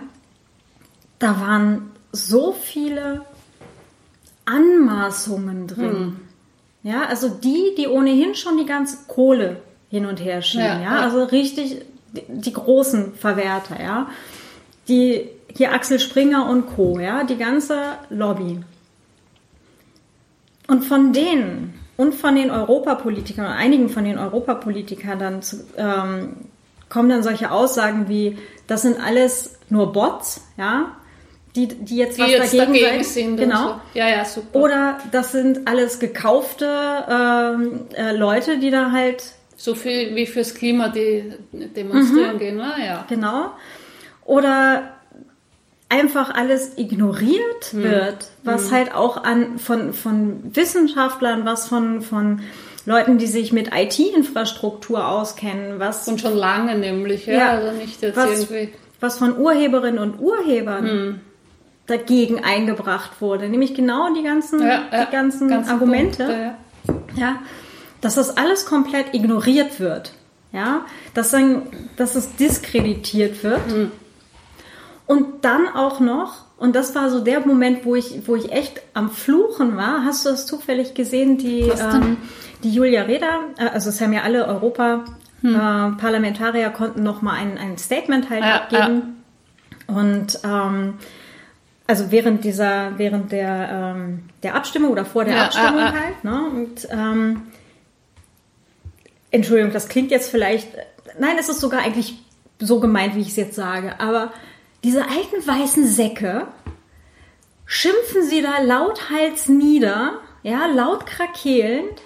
da 1.20 1.40
waren 1.40 1.92
so 2.16 2.54
viele 2.54 3.22
Anmaßungen 4.46 5.68
drin. 5.68 6.20
Ja, 6.84 7.06
also 7.06 7.30
die, 7.30 7.74
die 7.78 7.88
ohnehin 7.88 8.36
schon 8.36 8.58
die 8.58 8.66
ganze 8.66 8.98
Kohle 9.08 9.58
hin 9.90 10.06
und 10.06 10.24
her 10.24 10.42
schieben, 10.42 10.66
ja, 10.66 10.82
ja? 10.82 11.00
also 11.00 11.24
richtig 11.24 11.82
die, 12.14 12.22
die 12.28 12.54
großen 12.54 13.16
Verwerter, 13.16 13.82
ja, 13.82 14.08
die 14.88 15.30
hier 15.56 15.74
Axel 15.74 16.00
Springer 16.00 16.48
und 16.50 16.68
Co., 16.68 17.00
ja, 17.00 17.24
die 17.24 17.38
ganze 17.38 17.78
Lobby. 18.10 18.62
Und 20.68 20.84
von 20.84 21.14
denen 21.14 21.74
und 21.98 22.14
von 22.14 22.36
den 22.36 22.52
Europapolitikern, 22.52 23.46
einigen 23.46 23.90
von 23.90 24.04
den 24.04 24.18
Europapolitikern 24.18 25.18
dann 25.18 25.42
zu, 25.42 25.66
ähm, 25.78 26.36
kommen 26.90 27.10
dann 27.10 27.24
solche 27.24 27.52
Aussagen 27.52 28.10
wie, 28.10 28.38
das 28.68 28.82
sind 28.82 29.00
alles 29.00 29.58
nur 29.70 29.94
Bots, 29.94 30.46
ja, 30.58 30.98
die, 31.56 31.68
die 31.68 31.98
jetzt 31.98 32.18
die 32.18 32.24
was 32.24 32.32
jetzt 32.32 32.54
dagegen, 32.54 32.86
dagegen 32.86 33.04
sind. 33.04 33.38
Genau. 33.38 33.68
So. 33.68 33.80
Ja, 33.94 34.10
ja, 34.10 34.26
super. 34.26 34.60
Oder 34.60 34.98
das 35.12 35.32
sind 35.32 35.68
alles 35.68 36.00
gekaufte 36.00 36.68
ähm, 37.10 37.88
äh, 37.96 38.12
Leute, 38.12 38.58
die 38.58 38.72
da 38.72 38.92
halt 38.92 39.24
so 39.56 39.74
viel 39.74 40.16
wie 40.16 40.26
fürs 40.26 40.54
Klima 40.54 40.90
die 40.90 41.32
demonstrieren 41.52 42.36
mhm. 42.36 42.40
gehen, 42.40 42.58
ne? 42.58 42.74
ja. 42.86 43.06
Genau. 43.08 43.52
Oder 44.26 44.96
einfach 45.88 46.34
alles 46.34 46.78
ignoriert 46.78 47.74
mhm. 47.74 47.84
wird, 47.84 48.28
was 48.44 48.70
mhm. 48.70 48.76
halt 48.76 48.94
auch 48.94 49.24
an 49.24 49.58
von, 49.60 49.94
von 49.94 50.56
Wissenschaftlern, 50.56 51.46
was 51.46 51.68
von, 51.68 52.02
von 52.02 52.42
Leuten, 52.86 53.18
die 53.18 53.28
sich 53.28 53.54
mit 53.54 53.72
IT-Infrastruktur 53.74 55.08
auskennen, 55.08 55.80
was. 55.80 56.08
Und 56.08 56.20
schon 56.20 56.36
lange 56.36 56.78
nämlich, 56.78 57.26
ja. 57.28 57.34
ja 57.34 57.50
also 57.52 57.72
nicht 57.78 58.02
jetzt 58.02 58.18
was, 58.18 58.50
irgendwie. 58.50 58.74
Was 59.00 59.18
von 59.18 59.38
Urheberinnen 59.38 60.00
und 60.00 60.20
Urhebern 60.20 60.84
mhm. 60.84 61.22
Dagegen 61.88 62.44
eingebracht 62.44 63.22
wurde, 63.22 63.50
nämlich 63.50 63.74
genau 63.76 64.14
die 64.14 64.24
ganzen, 64.24 64.62
ja, 64.62 64.84
ja, 64.92 65.06
die 65.06 65.12
ganzen 65.12 65.52
Argumente. 65.52 66.56
Punkte, 66.86 67.20
ja. 67.20 67.38
dass 68.02 68.16
das 68.16 68.38
alles 68.38 68.66
komplett 68.66 69.14
ignoriert 69.14 69.80
wird. 69.80 70.14
Ja, 70.52 70.86
dass, 71.14 71.30
dann, 71.32 71.64
dass 71.98 72.16
es 72.16 72.36
diskreditiert 72.38 73.44
wird. 73.44 73.68
Mhm. 73.68 73.92
Und 75.06 75.44
dann 75.44 75.68
auch 75.68 76.00
noch, 76.00 76.46
und 76.58 76.78
das 76.78 76.96
war 76.96 77.10
so 77.10 77.20
der 77.20 77.46
Moment, 77.46 77.84
wo 77.86 77.96
ich, 77.96 78.26
wo 78.26 78.38
ich 78.38 78.50
echt 78.52 78.82
am 78.94 79.12
Fluchen 79.12 79.76
war. 79.76 80.06
Hast 80.06 80.26
du 80.26 80.30
das 80.30 80.48
zufällig 80.48 80.94
gesehen, 80.94 81.38
die, 81.38 81.64
ähm, 81.64 82.16
die 82.64 82.72
Julia 82.72 83.02
Reda, 83.02 83.42
äh, 83.58 83.68
also 83.68 83.90
es 83.90 84.00
haben 84.00 84.14
ja 84.14 84.22
alle 84.22 84.48
Europa-Parlamentarier 84.48 86.68
hm. 86.68 86.72
äh, 86.72 86.76
konnten 86.76 87.04
noch 87.04 87.22
mal 87.22 87.34
ein, 87.34 87.58
ein 87.58 87.78
Statement 87.78 88.30
halt 88.30 88.46
ja, 88.46 88.56
abgeben. 88.56 89.22
Ja. 89.90 89.96
Und 89.96 90.40
ähm, 90.44 90.94
also 91.88 92.12
während 92.12 92.44
dieser, 92.44 92.98
während 92.98 93.32
der, 93.32 93.96
ähm, 93.96 94.24
der 94.44 94.56
Abstimmung 94.56 94.92
oder 94.92 95.06
vor 95.06 95.24
der 95.26 95.36
ja, 95.36 95.46
Abstimmung 95.46 95.84
halt. 95.84 96.24
Ne? 96.24 96.50
Und 96.50 96.88
ähm, 96.92 97.42
Entschuldigung, 99.32 99.72
das 99.72 99.88
klingt 99.88 100.12
jetzt 100.12 100.30
vielleicht, 100.32 100.70
nein, 101.20 101.36
es 101.40 101.50
ist 101.50 101.60
sogar 101.60 101.82
eigentlich 101.82 102.16
so 102.60 102.80
gemeint, 102.80 103.16
wie 103.16 103.22
ich 103.22 103.30
es 103.30 103.36
jetzt 103.36 103.56
sage, 103.56 104.00
aber 104.00 104.32
diese 104.84 105.04
alten 105.04 105.46
weißen 105.46 105.88
Säcke 105.88 106.48
schimpfen 107.66 108.24
sie 108.24 108.42
da 108.42 108.62
lauthals 108.62 109.50
nieder, 109.50 110.20
ja, 110.44 110.68
laut 110.68 111.06
krakeelnd. 111.06 112.02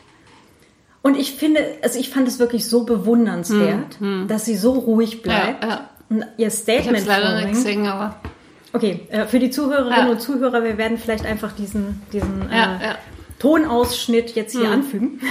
Und 1.01 1.17
ich 1.17 1.33
finde, 1.33 1.61
also 1.81 1.99
ich 1.99 2.09
fand 2.09 2.27
es 2.27 2.39
wirklich 2.39 2.67
so 2.67 2.83
bewundernswert, 2.83 3.99
hm, 3.99 4.21
hm. 4.21 4.27
dass 4.27 4.45
sie 4.45 4.57
so 4.57 4.73
ruhig 4.73 5.21
bleibt 5.21 5.63
ja, 5.63 5.69
ja. 5.69 5.89
und 6.09 6.25
ihr 6.37 6.49
Statement 6.49 6.99
ich 6.99 7.05
leider 7.05 7.35
nicht 7.35 7.49
gesehen, 7.49 7.85
aber 7.85 8.15
okay, 8.73 9.07
äh, 9.09 9.25
für 9.25 9.39
die 9.39 9.49
Zuhörerinnen 9.49 10.07
ja. 10.07 10.11
und 10.11 10.21
Zuhörer, 10.21 10.63
wir 10.63 10.77
werden 10.77 10.97
vielleicht 10.97 11.25
einfach 11.25 11.53
diesen 11.53 12.01
diesen 12.11 12.49
äh, 12.51 12.95
Tonausschnitt 13.39 14.35
jetzt 14.35 14.51
hier 14.51 14.65
hm. 14.65 14.73
anfügen. 14.73 15.21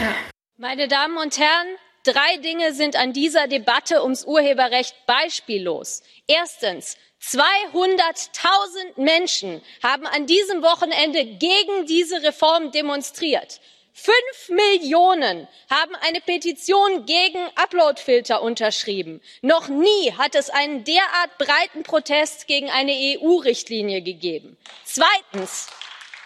Meine 0.57 0.89
Damen 0.89 1.17
und 1.19 1.39
Herren, 1.39 1.69
drei 2.05 2.39
Dinge 2.39 2.73
sind 2.75 2.97
an 2.97 3.13
dieser 3.13 3.47
Debatte 3.47 4.03
ums 4.03 4.25
Urheberrecht 4.25 4.95
beispiellos. 5.07 6.03
Erstens 6.27 6.97
zweihunderttausend 7.21 8.99
menschen 8.99 9.61
haben 9.83 10.07
an 10.07 10.27
diesem 10.27 10.63
wochenende 10.63 11.25
gegen 11.25 11.87
diese 11.87 12.23
reform 12.23 12.73
demonstriert 12.73 13.61
fünf 14.01 14.49
millionen 14.49 15.49
haben 15.69 15.95
eine 15.97 16.21
petition 16.21 17.05
gegen 17.05 17.41
uploadfilter 17.57 18.43
unterschrieben. 18.43 19.21
noch 19.43 19.69
nie 19.69 20.13
hat 20.17 20.35
es 20.37 20.51
einen 20.51 20.85
derart 20.85 21.37
breiten 21.39 21.83
protest 21.83 22.47
gegen 22.47 22.71
eine 22.71 22.93
eu 22.93 23.39
richtlinie 23.39 24.01
gegeben. 24.03 24.57
zweitens 24.85 25.69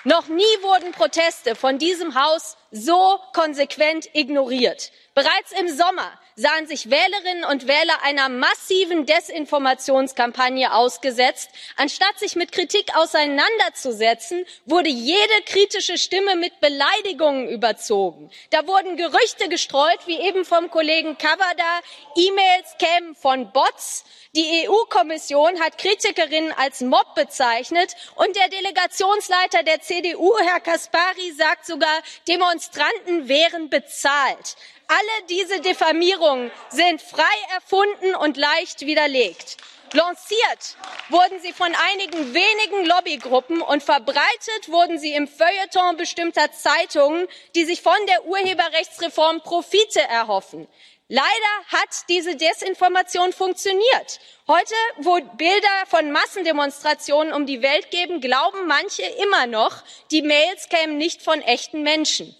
noch 0.04 0.26
nie 0.28 0.42
wurden 0.60 0.92
proteste 0.92 1.54
von 1.54 1.78
diesem 1.78 2.14
haus 2.14 2.56
so 2.70 3.18
konsequent 3.32 4.10
ignoriert. 4.14 4.92
bereits 5.14 5.52
im 5.58 5.68
sommer 5.68 6.12
sahen 6.36 6.66
sich 6.66 6.90
wählerinnen 6.90 7.44
und 7.44 7.66
wähler 7.66 8.02
einer 8.02 8.28
massiven 8.28 9.06
desinformationskampagne 9.06 10.72
ausgesetzt. 10.72 11.50
anstatt 11.76 12.18
sich 12.18 12.36
mit 12.36 12.52
kritik 12.52 12.96
auseinanderzusetzen 12.96 14.44
wurde 14.64 14.88
jede 14.88 15.42
kritische 15.46 15.98
stimme 15.98 16.36
mit 16.36 16.60
beleidigungen 16.60 17.48
überzogen. 17.48 18.30
da 18.50 18.66
wurden 18.66 18.96
gerüchte 18.96 19.48
gestreut 19.48 20.00
wie 20.06 20.20
eben 20.20 20.44
vom 20.44 20.70
kollegen 20.70 21.18
cavada 21.18 21.80
e 22.16 22.30
mails 22.32 22.76
kämen 22.78 23.14
von 23.14 23.52
bots 23.52 24.04
die 24.34 24.66
eu 24.66 24.86
kommission 24.88 25.60
hat 25.60 25.76
kritikerinnen 25.76 26.52
als 26.52 26.80
mob 26.80 27.14
bezeichnet 27.14 27.94
und 28.14 28.34
der 28.34 28.48
delegationsleiter 28.48 29.62
der 29.62 29.80
cdu 29.80 30.38
herr 30.38 30.60
caspary 30.60 31.32
sagt 31.36 31.66
sogar 31.66 32.02
demonstranten 32.26 33.28
wären 33.28 33.68
bezahlt 33.68 34.56
alle 34.88 35.26
diese 35.28 35.60
diffamierungen 35.60 36.50
sind 36.70 37.02
frei 37.02 37.36
erfunden 37.54 38.14
und 38.14 38.38
leicht 38.38 38.80
widerlegt. 38.80 39.58
lanciert 39.92 40.76
wurden 41.10 41.38
sie 41.40 41.52
von 41.52 41.74
einigen 41.92 42.32
wenigen 42.32 42.86
lobbygruppen 42.86 43.60
und 43.60 43.82
verbreitet 43.82 44.68
wurden 44.68 44.98
sie 44.98 45.12
im 45.12 45.28
feuilleton 45.28 45.98
bestimmter 45.98 46.50
zeitungen 46.52 47.26
die 47.54 47.66
sich 47.66 47.82
von 47.82 48.06
der 48.06 48.24
urheberrechtsreform 48.24 49.42
profite 49.42 50.00
erhoffen. 50.00 50.66
Leider 51.12 51.52
hat 51.68 52.08
diese 52.08 52.36
desinformation 52.36 53.34
funktioniert. 53.34 54.18
heute 54.48 54.74
wo 54.96 55.20
bilder 55.36 55.76
von 55.86 56.10
massendemonstrationen 56.10 57.34
um 57.34 57.44
die 57.44 57.60
welt 57.60 57.90
geben 57.90 58.22
glauben 58.22 58.66
manche 58.66 59.02
immer 59.22 59.46
noch 59.46 59.74
die 60.10 60.22
mails 60.22 60.70
kämen 60.70 60.96
nicht 60.96 61.20
von 61.20 61.42
echten 61.42 61.82
menschen 61.82 62.34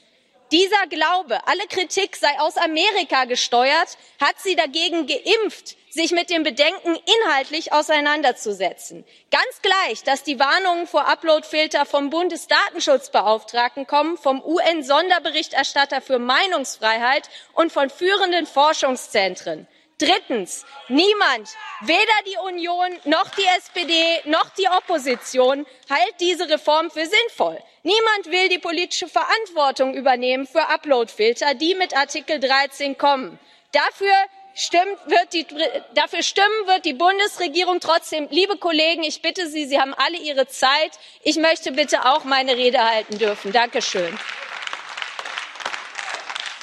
dieser 0.52 0.86
glaube 0.86 1.46
alle 1.46 1.66
kritik 1.66 2.14
sei 2.14 2.38
aus 2.38 2.56
amerika 2.58 3.24
gesteuert 3.24 3.96
hat 4.20 4.38
sie 4.38 4.54
dagegen 4.54 5.06
geimpft 5.06 5.76
sich 5.88 6.12
mit 6.12 6.30
dem 6.30 6.42
bedenken 6.42 6.96
inhaltlich 7.24 7.72
auseinanderzusetzen. 7.72 9.04
ganz 9.30 9.62
gleich 9.62 10.04
dass 10.04 10.22
die 10.22 10.38
warnungen 10.38 10.86
vor 10.86 11.08
uploadfiltern 11.08 11.86
vom 11.86 12.10
bundesdatenschutzbeauftragten 12.10 13.86
kommen 13.86 14.18
vom 14.18 14.42
un 14.42 14.82
sonderberichterstatter 14.82 16.02
für 16.02 16.18
meinungsfreiheit 16.18 17.30
und 17.54 17.72
von 17.72 17.88
führenden 17.88 18.46
forschungszentren 18.46 19.66
drittens 19.96 20.66
niemand 20.88 21.48
weder 21.80 22.18
die 22.26 22.36
union 22.46 22.90
noch 23.04 23.30
die 23.30 23.46
spd 23.58 24.28
noch 24.28 24.50
die 24.50 24.68
opposition 24.68 25.64
hält 25.88 26.14
diese 26.20 26.48
reform 26.48 26.90
für 26.90 27.06
sinnvoll. 27.06 27.58
Niemand 27.82 28.26
will 28.26 28.48
die 28.48 28.58
politische 28.58 29.08
verantwortung 29.08 29.94
übernehmen 29.94 30.46
für 30.46 30.68
uploadfilter 30.68 31.54
die 31.54 31.74
mit 31.74 31.96
artikel 31.96 32.40
dreizehn 32.40 32.96
kommen. 32.98 33.38
dafür 33.72 34.14
stimmen 34.54 34.96
wird 35.06 36.84
die 36.84 36.92
bundesregierung 36.92 37.80
trotzdem. 37.80 38.28
liebe 38.30 38.56
kollegen 38.56 39.02
ich 39.02 39.22
bitte 39.22 39.48
sie 39.48 39.66
sie 39.66 39.80
haben 39.80 39.94
alle 39.94 40.18
ihre 40.18 40.46
zeit 40.46 40.98
ich 41.22 41.36
möchte 41.36 41.72
bitte 41.72 42.04
auch 42.04 42.24
meine 42.24 42.56
rede 42.56 42.82
halten 42.84 43.18
dürfen. 43.18 43.52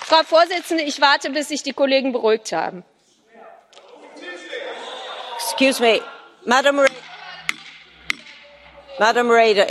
frau 0.10 0.24
präsidentin 0.24 0.80
ich 0.80 1.02
warte 1.02 1.30
bis 1.30 1.50
sich 1.50 1.64
die 1.64 1.74
kollegen 1.74 2.12
beruhigt 2.12 2.52
haben. 2.52 2.84
Madam 9.00 9.30
Reda 9.32 9.64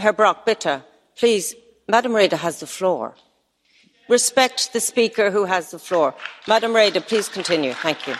Herr 0.00 0.12
Brock, 0.12 0.44
bitte, 0.44 0.82
please. 1.16 1.54
Madam 1.88 2.14
Reda 2.14 2.36
has 2.36 2.60
the 2.60 2.66
floor. 2.66 3.14
Respect 4.08 4.72
the 4.72 4.80
speaker 4.80 5.30
who 5.30 5.44
has 5.44 5.70
the 5.70 5.78
floor. 5.78 6.14
Madam 6.46 6.74
Reda, 6.74 7.00
please 7.00 7.28
continue. 7.28 7.72
Thank 7.72 8.06
you. 8.06 8.14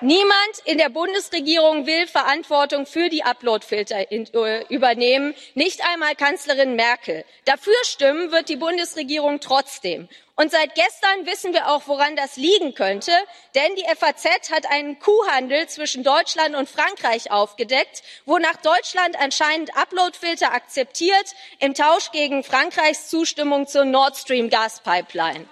Niemand 0.00 0.60
in 0.64 0.78
der 0.78 0.90
Bundesregierung 0.90 1.86
will 1.86 2.06
Verantwortung 2.06 2.86
für 2.86 3.08
die 3.08 3.24
Uploadfilter 3.24 4.12
äh, 4.12 4.64
übernehmen, 4.68 5.34
nicht 5.54 5.82
einmal 5.92 6.14
Kanzlerin 6.14 6.76
Merkel. 6.76 7.24
Dafür 7.46 7.74
stimmen 7.82 8.30
wird 8.30 8.48
die 8.48 8.56
Bundesregierung 8.56 9.40
trotzdem. 9.40 10.08
Und 10.36 10.52
seit 10.52 10.76
gestern 10.76 11.26
wissen 11.26 11.52
wir 11.52 11.68
auch, 11.68 11.88
woran 11.88 12.14
das 12.14 12.36
liegen 12.36 12.76
könnte, 12.76 13.10
denn 13.56 13.74
die 13.74 13.86
FAZ 13.96 14.52
hat 14.52 14.70
einen 14.70 15.00
Kuhhandel 15.00 15.68
zwischen 15.68 16.04
Deutschland 16.04 16.54
und 16.54 16.68
Frankreich 16.68 17.32
aufgedeckt, 17.32 18.04
wonach 18.24 18.56
Deutschland 18.58 19.20
anscheinend 19.20 19.76
Uploadfilter 19.76 20.52
akzeptiert 20.52 21.34
im 21.58 21.74
Tausch 21.74 22.12
gegen 22.12 22.44
Frankreichs 22.44 23.08
Zustimmung 23.08 23.66
zur 23.66 23.84
Nord 23.84 24.16
Stream 24.16 24.48
Gaspipeline. 24.48 25.48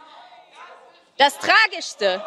Das 1.17 1.37
Tragischste 1.39 2.23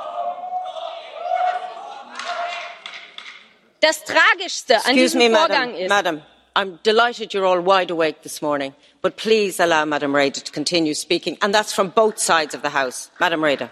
Das 3.82 4.04
Tragischste 4.04 4.76
an 4.76 4.98
Excuse 4.98 5.18
diesem 5.18 5.20
me, 5.32 5.38
Vorgang 5.38 5.72
madam, 5.72 5.76
ist. 5.76 5.90
Madam, 5.90 6.22
I'm 6.56 6.80
delighted 6.84 7.34
you're 7.34 7.46
all 7.46 7.64
wide 7.66 7.92
awake 7.92 8.22
this 8.24 8.42
morning, 8.42 8.74
but 9.02 9.16
please 9.16 9.62
allow 9.64 9.86
Madam 9.86 10.14
Reda 10.14 10.42
to 10.42 10.52
continue 10.52 10.94
speaking, 10.94 11.38
and 11.42 11.54
that's 11.54 11.72
from 11.72 11.90
both 11.90 12.20
sides 12.20 12.54
of 12.54 12.62
the 12.62 12.70
House. 12.70 13.10
Madam 13.20 13.42
Reda. 13.42 13.70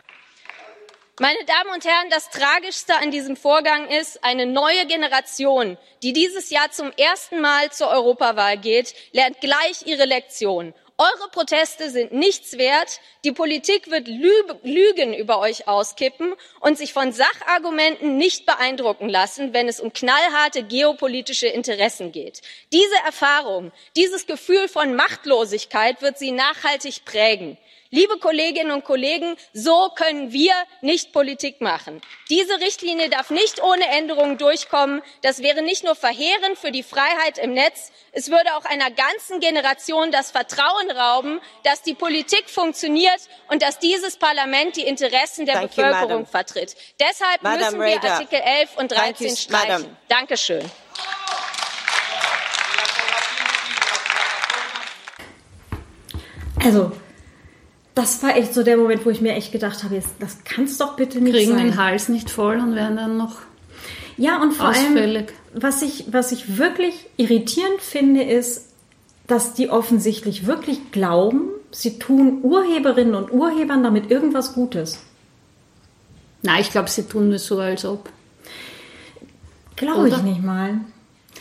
Meine 1.20 1.43
Damen 1.45 1.74
und 1.74 1.84
Herren, 1.84 2.10
das 2.12 2.30
Tragischste 2.30 2.95
an 3.01 3.10
diesem 3.10 3.36
Vorgang 3.36 3.89
ist, 3.89 4.24
eine 4.24 4.45
neue 4.45 4.86
Generation, 4.86 5.76
die 6.03 6.14
dieses 6.14 6.51
Jahr 6.51 6.70
zum 6.72 6.91
ersten 6.91 7.41
Mal 7.41 7.72
zur 7.72 7.88
Europawahl 7.88 8.58
geht, 8.58 8.93
lernt 9.14 9.41
gleich 9.41 9.86
ihre 9.86 10.05
Lektion 10.05 10.76
eure 10.97 11.29
proteste 11.31 11.91
sind 11.91 12.11
nichts 12.11 12.57
wert 12.57 12.99
die 13.23 13.31
politik 13.31 13.91
wird 13.91 14.07
lügen 14.07 15.13
über 15.13 15.39
euch 15.39 15.67
auskippen 15.67 16.33
und 16.59 16.77
sich 16.77 16.91
von 16.91 17.11
sachargumenten 17.11 18.17
nicht 18.17 18.45
beeindrucken 18.47 19.07
lassen 19.07 19.53
wenn 19.53 19.67
es 19.67 19.79
um 19.79 19.93
knallharte 19.93 20.63
geopolitische 20.63 21.47
interessen 21.47 22.11
geht. 22.11 22.41
diese 22.73 22.95
erfahrung 23.05 23.71
dieses 23.95 24.25
gefühl 24.25 24.67
von 24.67 24.95
machtlosigkeit 24.95 26.01
wird 26.01 26.17
sie 26.17 26.31
nachhaltig 26.31 27.05
prägen 27.05 27.57
liebe 27.89 28.17
kolleginnen 28.17 28.71
und 28.71 28.83
kollegen 28.83 29.35
so 29.53 29.89
können 29.95 30.31
wir 30.31 30.53
nicht 30.81 31.13
politik 31.13 31.61
machen. 31.61 32.01
diese 32.29 32.59
richtlinie 32.59 33.09
darf 33.09 33.29
nicht 33.29 33.61
ohne 33.61 33.85
änderungen 33.89 34.38
durchkommen 34.38 35.01
das 35.21 35.41
wäre 35.41 35.61
nicht 35.61 35.83
nur 35.83 35.95
verheerend 35.95 36.57
für 36.57 36.71
die 36.71 36.83
freiheit 36.83 37.38
im 37.38 37.53
netz 37.53 37.91
es 38.11 38.29
würde 38.29 38.55
auch 38.55 38.65
einer 38.65 38.91
ganzen 38.91 39.39
generation 39.39 40.11
das 40.11 40.31
vertrauen 40.31 40.91
rauben 40.91 41.39
dass 41.63 41.81
die 41.81 41.93
politik 41.93 42.49
funktioniert 42.49 43.19
und 43.49 43.61
dass 43.61 43.79
dieses 43.79 44.17
parlament 44.17 44.75
die 44.75 44.83
interessen 44.83 45.45
der 45.45 45.61
bevölkerung 45.61 46.25
vertritt. 46.25 46.75
deshalb 46.99 47.43
müssen 47.43 47.79
wir 47.79 48.03
artikel 48.03 48.41
elf 48.41 48.77
und 48.77 48.91
dreizehn 48.91 49.35
streichen. 49.35 49.97
danke 50.07 50.38
schön. 50.38 50.69
also 56.63 56.91
das 57.97 58.21
war 58.21 58.37
echt 58.37 58.53
so 58.53 58.61
der 58.63 58.77
Moment, 58.77 59.05
wo 59.05 59.09
ich 59.09 59.21
mir 59.21 59.33
echt 59.33 59.51
gedacht 59.51 59.83
habe, 59.83 60.01
das 60.19 60.43
kann 60.43 60.65
es 60.65 60.77
doch 60.77 60.95
bitte 60.95 61.19
nicht 61.19 61.33
Kriegen 61.35 61.53
sein. 61.53 61.65
den 61.65 61.77
Hals 61.77 62.09
nicht 62.09 62.29
voll 62.29 62.59
und 62.59 62.75
werden 62.75 62.97
dann 62.97 63.17
noch 63.17 63.37
Ja, 64.17 64.39
und 64.41 64.53
vor 64.53 64.69
ausfällig. 64.69 65.29
allem, 65.29 65.63
was 65.63 65.81
ich, 65.81 66.05
was 66.11 66.31
ich 66.31 66.57
wirklich 66.57 67.07
irritierend 67.17 67.81
finde, 67.81 68.21
ist, 68.23 68.67
dass 69.25 69.53
die 69.53 69.69
offensichtlich 69.71 70.45
wirklich 70.45 70.91
glauben, 70.91 71.49
sie 71.71 71.97
tun 71.97 72.39
Urheberinnen 72.43 73.15
und 73.15 73.31
Urhebern 73.31 73.81
damit 73.81 74.11
irgendwas 74.11 74.53
Gutes. 74.53 74.99
Nein, 76.43 76.61
ich 76.61 76.71
glaube, 76.71 76.89
sie 76.89 77.03
tun 77.03 77.33
es 77.33 77.47
so, 77.47 77.59
als 77.59 77.83
ob. 77.83 78.09
Glaube 79.75 80.09
ich 80.09 80.21
nicht 80.21 80.43
mal. 80.43 80.81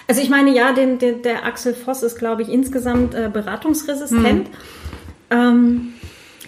Also 0.08 0.20
ich 0.22 0.30
meine, 0.30 0.54
ja, 0.54 0.72
den, 0.72 0.98
den, 0.98 1.22
der 1.22 1.44
Axel 1.44 1.74
Voss 1.74 2.02
ist, 2.02 2.18
glaube 2.18 2.42
ich, 2.42 2.48
insgesamt 2.48 3.14
äh, 3.14 3.30
beratungsresistent. 3.32 4.48
Hm. 4.48 4.54
Ähm, 5.30 5.92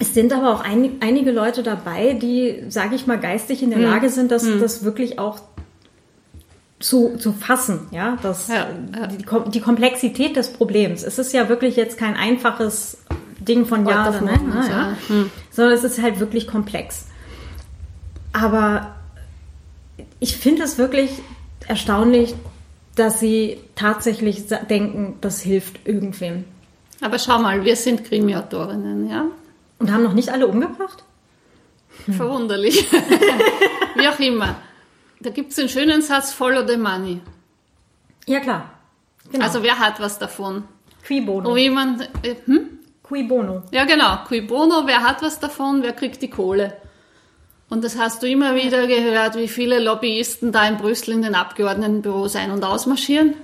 es 0.01 0.14
sind 0.14 0.32
aber 0.32 0.53
auch 0.55 0.61
ein, 0.62 0.99
einige 1.01 1.32
Leute 1.32 1.62
dabei, 1.62 2.14
die, 2.14 2.64
sage 2.68 2.94
ich 2.94 3.07
mal, 3.07 3.18
geistig 3.18 3.62
in 3.62 3.70
der 3.70 3.78
hm. 3.78 3.86
Lage 3.86 4.11
sind, 4.11 4.30
das, 4.30 4.44
hm. 4.44 4.61
das 4.61 4.84
wirklich 4.84 5.18
auch 5.18 5.40
zu, 6.80 7.16
zu 7.18 7.32
fassen, 7.32 7.88
ja, 7.90 8.16
das, 8.22 8.49
ja, 8.49 8.68
ja. 8.94 9.07
Die, 9.09 9.51
die, 9.51 9.61
Komplexität 9.61 10.36
des 10.36 10.53
Problems. 10.53 11.03
Es 11.03 11.18
ist 11.18 11.32
ja 11.32 11.49
wirklich 11.49 11.74
jetzt 11.74 11.99
kein 11.99 12.14
einfaches 12.14 12.99
Ding 13.40 13.66
von 13.66 13.86
ja 13.86 14.09
oder 14.09 14.20
nein, 14.20 14.49
ne, 14.49 14.68
ja. 14.68 14.96
Hm. 15.09 15.30
sondern 15.51 15.74
es 15.74 15.82
ist 15.82 16.01
halt 16.01 16.20
wirklich 16.20 16.46
komplex. 16.46 17.07
Aber 18.32 18.94
ich 20.20 20.36
finde 20.36 20.62
es 20.62 20.78
wirklich 20.78 21.11
erstaunlich, 21.66 22.34
dass 22.94 23.18
sie 23.18 23.59
tatsächlich 23.74 24.44
denken, 24.70 25.16
das 25.20 25.40
hilft 25.40 25.86
irgendwem. 25.86 26.44
Aber 27.01 27.18
schau 27.18 27.38
mal, 27.38 27.64
wir 27.64 27.76
sind 27.76 28.05
Krimiautorinnen, 28.05 29.09
ja? 29.09 29.26
Und 29.79 29.93
haben 29.93 30.03
noch 30.03 30.12
nicht 30.12 30.31
alle 30.31 30.47
umgebracht? 30.47 31.05
Hm. 32.07 32.14
Verwunderlich. 32.14 32.91
Wie 33.95 34.09
auch 34.09 34.18
immer. 34.18 34.57
Da 35.20 35.31
gibt 35.31 35.51
es 35.51 35.57
den 35.57 35.68
schönen 35.68 36.03
Satz, 36.03 36.33
follow 36.33 36.66
the 36.66 36.76
money. 36.76 37.20
Ja, 38.26 38.41
klar. 38.41 38.70
Genau. 39.31 39.45
Also 39.45 39.62
wer 39.62 39.79
hat 39.79 40.01
was 40.01 40.18
davon? 40.18 40.64
Qui 41.07 41.20
bono. 41.20 41.51
Wo 41.51 41.57
jemand, 41.57 42.03
äh, 42.22 42.37
hm? 42.45 42.79
Qui 43.03 43.22
bono. 43.24 43.62
Ja, 43.70 43.85
genau. 43.85 44.24
Qui 44.26 44.43
bono, 44.43 44.87
wer 44.87 45.03
hat 45.03 45.22
was 45.22 45.41
davon, 45.41 45.83
wer 45.83 45.93
kriegt 45.93 46.22
die 46.22 46.31
Kohle? 46.31 46.76
Und 47.70 47.85
das 47.85 47.99
hast 47.99 48.22
du 48.22 48.26
immer 48.26 48.55
wieder 48.55 48.87
gehört, 48.87 49.37
wie 49.37 49.49
viele 49.49 49.79
Lobbyisten 49.79 50.53
da 50.53 50.66
in 50.66 50.79
Brüssel 50.79 51.12
in 51.12 51.22
den 51.22 51.35
Abgeordnetenbüros 51.35 52.37
ein- 52.37 52.51
und 52.51 52.64
ausmarschieren. 52.64 53.35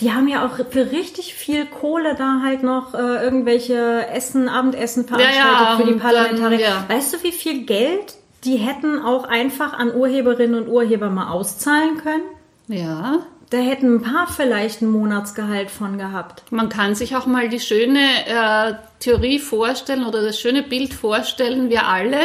Die 0.00 0.12
haben 0.12 0.28
ja 0.28 0.44
auch 0.44 0.56
für 0.70 0.92
richtig 0.92 1.34
viel 1.34 1.64
Kohle 1.66 2.14
da 2.16 2.40
halt 2.44 2.62
noch 2.62 2.94
äh, 2.94 3.24
irgendwelche 3.24 4.06
Essen, 4.08 4.48
Abendessen 4.48 5.06
veranstaltet 5.06 5.42
ja, 5.42 5.70
ja, 5.70 5.76
für 5.76 5.92
die 5.92 5.98
Parlamentarier. 5.98 6.58
Dann, 6.58 6.88
ja. 6.88 6.94
Weißt 6.94 7.14
du, 7.14 7.22
wie 7.22 7.32
viel 7.32 7.64
Geld 7.64 8.14
die 8.44 8.56
hätten 8.56 9.00
auch 9.00 9.24
einfach 9.24 9.72
an 9.72 9.94
Urheberinnen 9.94 10.62
und 10.62 10.68
Urheber 10.68 11.10
mal 11.10 11.30
auszahlen 11.30 11.96
können? 11.98 12.22
Ja. 12.68 13.20
Da 13.50 13.58
hätten 13.58 13.96
ein 13.96 14.02
paar 14.02 14.26
vielleicht 14.26 14.82
ein 14.82 14.90
Monatsgehalt 14.90 15.70
von 15.70 15.98
gehabt. 15.98 16.42
Man 16.50 16.68
kann 16.68 16.94
sich 16.94 17.16
auch 17.16 17.26
mal 17.26 17.48
die 17.48 17.60
schöne 17.60 18.00
äh, 18.26 18.74
Theorie 18.98 19.38
vorstellen 19.38 20.04
oder 20.04 20.22
das 20.22 20.40
schöne 20.40 20.62
Bild 20.62 20.94
vorstellen, 20.94 21.70
wir 21.70 21.86
alle 21.86 22.18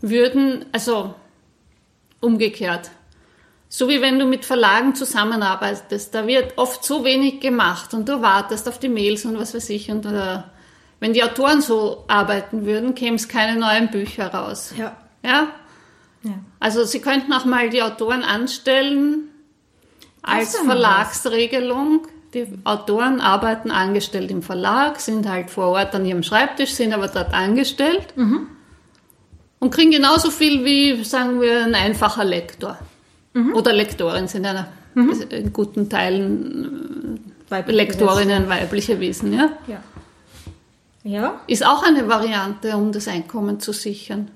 würden, 0.00 0.64
also 0.72 1.14
umgekehrt, 2.20 2.90
so 3.74 3.88
wie 3.88 4.02
wenn 4.02 4.18
du 4.18 4.26
mit 4.26 4.44
Verlagen 4.44 4.94
zusammenarbeitest, 4.94 6.14
da 6.14 6.26
wird 6.26 6.58
oft 6.58 6.84
so 6.84 7.04
wenig 7.04 7.40
gemacht 7.40 7.94
und 7.94 8.06
du 8.06 8.20
wartest 8.20 8.68
auf 8.68 8.78
die 8.78 8.90
Mails 8.90 9.24
und 9.24 9.38
was 9.38 9.54
weiß 9.54 9.70
ich. 9.70 9.90
Und 9.90 10.04
äh, 10.04 10.40
wenn 11.00 11.14
die 11.14 11.24
Autoren 11.24 11.62
so 11.62 12.04
arbeiten 12.06 12.66
würden, 12.66 12.94
käme 12.94 13.16
es 13.16 13.28
keine 13.28 13.58
neuen 13.58 13.90
Bücher 13.90 14.26
raus. 14.26 14.74
Ja. 14.76 14.94
ja. 15.24 15.48
Ja? 16.22 16.34
Also 16.60 16.84
sie 16.84 17.00
könnten 17.00 17.32
auch 17.32 17.46
mal 17.46 17.70
die 17.70 17.82
Autoren 17.82 18.24
anstellen 18.24 19.30
als 20.20 20.54
Verlagsregelung. 20.54 22.06
Die 22.34 22.46
Autoren 22.64 23.22
arbeiten 23.22 23.70
angestellt 23.70 24.30
im 24.30 24.42
Verlag, 24.42 25.00
sind 25.00 25.26
halt 25.26 25.48
vor 25.48 25.68
Ort 25.68 25.94
an 25.94 26.04
ihrem 26.04 26.22
Schreibtisch, 26.22 26.74
sind 26.74 26.92
aber 26.92 27.08
dort 27.08 27.32
angestellt 27.32 28.14
mhm. 28.16 28.48
und 29.60 29.70
kriegen 29.70 29.92
genauso 29.92 30.30
viel 30.30 30.62
wie, 30.62 31.02
sagen 31.04 31.40
wir, 31.40 31.64
ein 31.64 31.74
einfacher 31.74 32.24
Lektor. 32.24 32.76
Mhm. 33.34 33.54
Oder 33.54 33.72
Lektorin 33.72 34.28
sind 34.28 34.44
ja 34.44 34.68
mhm. 34.94 35.22
in 35.30 35.52
guten 35.52 35.88
Teilen 35.88 37.16
äh, 37.48 37.50
weibliche 37.50 37.76
Lektorinnen, 37.78 38.42
Wesen. 38.42 38.48
weibliche 38.48 39.00
Wesen, 39.00 39.32
ja? 39.32 39.50
ja? 39.66 39.82
Ja. 41.04 41.40
Ist 41.46 41.66
auch 41.66 41.82
eine 41.82 42.08
Variante, 42.08 42.76
um 42.76 42.92
das 42.92 43.08
Einkommen 43.08 43.60
zu 43.60 43.72
sichern. 43.72 44.30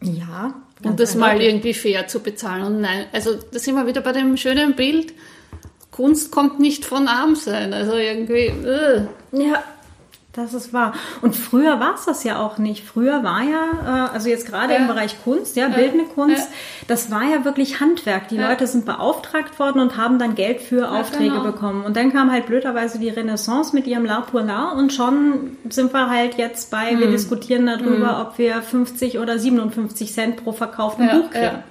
Ja. 0.00 0.54
Und 0.82 1.00
das 1.00 1.14
mal 1.14 1.40
irgendwie 1.40 1.74
fair 1.74 2.06
zu 2.08 2.20
bezahlen. 2.20 2.62
Und 2.64 2.80
nein, 2.80 3.06
also 3.12 3.34
da 3.34 3.58
sind 3.58 3.74
wir 3.74 3.86
wieder 3.86 4.00
bei 4.00 4.12
dem 4.12 4.36
schönen 4.36 4.76
Bild. 4.76 5.14
Kunst 5.90 6.30
kommt 6.30 6.60
nicht 6.60 6.84
von 6.84 7.08
arm 7.08 7.36
sein. 7.36 7.72
Also 7.72 7.94
irgendwie. 7.94 8.46
Äh. 8.46 9.06
Ja, 9.32 9.62
das 10.34 10.52
ist 10.52 10.72
wahr. 10.72 10.92
Und 11.22 11.36
früher 11.36 11.78
war 11.80 11.94
es 11.94 12.04
das 12.04 12.24
ja 12.24 12.40
auch 12.40 12.58
nicht. 12.58 12.84
Früher 12.84 13.22
war 13.22 13.42
ja, 13.42 14.08
äh, 14.08 14.12
also 14.12 14.28
jetzt 14.28 14.46
gerade 14.46 14.72
ja. 14.72 14.80
im 14.80 14.88
Bereich 14.88 15.22
Kunst, 15.22 15.56
ja, 15.56 15.68
bildende 15.68 16.06
Kunst, 16.06 16.50
ja. 16.50 16.56
das 16.88 17.10
war 17.10 17.22
ja 17.22 17.44
wirklich 17.44 17.80
Handwerk. 17.80 18.28
Die 18.28 18.36
ja. 18.36 18.48
Leute 18.48 18.66
sind 18.66 18.84
beauftragt 18.84 19.58
worden 19.58 19.80
und 19.80 19.96
haben 19.96 20.18
dann 20.18 20.34
Geld 20.34 20.60
für 20.60 20.90
Aufträge 20.90 21.30
genau. 21.30 21.44
bekommen. 21.44 21.84
Und 21.84 21.96
dann 21.96 22.12
kam 22.12 22.32
halt 22.32 22.46
blöderweise 22.46 22.98
die 22.98 23.08
Renaissance 23.08 23.74
mit 23.74 23.86
ihrem 23.86 24.04
La 24.04 24.20
pour 24.20 24.42
La 24.42 24.70
und 24.70 24.92
schon 24.92 25.56
sind 25.68 25.92
wir 25.92 26.10
halt 26.10 26.36
jetzt 26.36 26.70
bei, 26.70 26.90
hm. 26.90 26.98
wir 27.00 27.10
diskutieren 27.10 27.66
darüber, 27.66 28.18
hm. 28.18 28.26
ob 28.26 28.38
wir 28.38 28.60
50 28.60 29.18
oder 29.18 29.38
57 29.38 30.12
Cent 30.12 30.42
pro 30.42 30.52
verkauften 30.52 31.08
Buch 31.08 31.30
kriegen. 31.30 31.62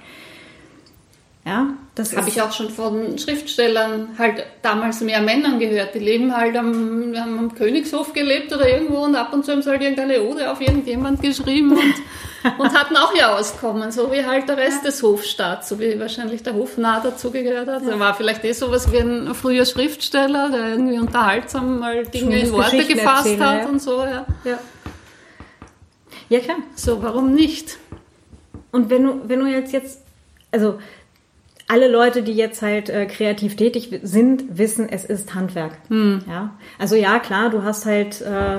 Ja, 1.46 1.74
das 1.94 2.16
habe 2.16 2.28
ich 2.30 2.40
auch 2.40 2.52
schon 2.52 2.70
von 2.70 3.18
Schriftstellern 3.18 4.16
halt 4.18 4.46
damals 4.62 5.02
mehr 5.02 5.20
Männern 5.20 5.58
gehört. 5.58 5.94
Die 5.94 5.98
leben 5.98 6.34
halt 6.34 6.56
am, 6.56 7.14
haben 7.14 7.38
am 7.38 7.54
Königshof 7.54 8.14
gelebt 8.14 8.50
oder 8.52 8.66
irgendwo 8.66 9.04
und 9.04 9.14
ab 9.14 9.34
und 9.34 9.44
zu 9.44 9.52
haben 9.52 9.60
sie 9.60 9.68
halt 9.68 9.82
irgendeine 9.82 10.22
Ode 10.22 10.50
auf 10.50 10.62
irgendjemand 10.62 11.20
geschrieben 11.20 11.72
und 11.72 11.94
und 12.58 12.74
hatten 12.74 12.96
auch 12.96 13.14
ihr 13.14 13.30
Auskommen, 13.30 13.90
so 13.90 14.12
wie 14.12 14.24
halt 14.24 14.48
der 14.48 14.56
Rest 14.56 14.84
ja. 14.84 14.90
des 14.90 15.02
Hofstaats, 15.02 15.68
so 15.68 15.78
wie 15.80 15.98
wahrscheinlich 15.98 16.42
der 16.42 16.54
Hofnarr 16.54 17.02
dazugehört 17.02 17.68
hat. 17.68 17.82
Ja. 17.82 17.90
Er 17.90 18.00
war 18.00 18.14
vielleicht 18.14 18.44
eh 18.44 18.52
sowas 18.52 18.92
wie 18.92 18.98
ein 18.98 19.34
früher 19.34 19.64
Schriftsteller, 19.64 20.50
der 20.50 20.68
irgendwie 20.68 20.98
unterhaltsam 20.98 21.78
mal 21.78 22.04
Dinge 22.04 22.38
in 22.38 22.52
Worte 22.52 22.84
gefasst 22.84 23.26
erzählen, 23.26 23.46
hat 23.46 23.62
ja. 23.62 23.68
und 23.68 23.82
so. 23.82 24.02
Ja. 24.02 24.26
ja. 24.44 24.58
Ja, 26.28 26.40
klar. 26.40 26.56
So, 26.74 27.02
warum 27.02 27.34
nicht? 27.34 27.78
Und 28.72 28.90
wenn 28.90 29.04
du, 29.04 29.28
wenn 29.28 29.40
du 29.40 29.46
jetzt 29.46 29.72
jetzt, 29.72 30.02
also 30.50 30.78
alle 31.66 31.88
Leute, 31.88 32.22
die 32.22 32.32
jetzt 32.32 32.62
halt 32.62 32.90
äh, 32.90 33.06
kreativ 33.06 33.56
tätig 33.56 34.00
sind, 34.02 34.58
wissen, 34.58 34.88
es 34.88 35.04
ist 35.04 35.34
Handwerk. 35.34 35.78
Hm. 35.88 36.22
Ja, 36.28 36.56
also 36.78 36.94
ja, 36.94 37.18
klar, 37.18 37.50
du 37.50 37.62
hast 37.62 37.86
halt 37.86 38.20
äh, 38.20 38.58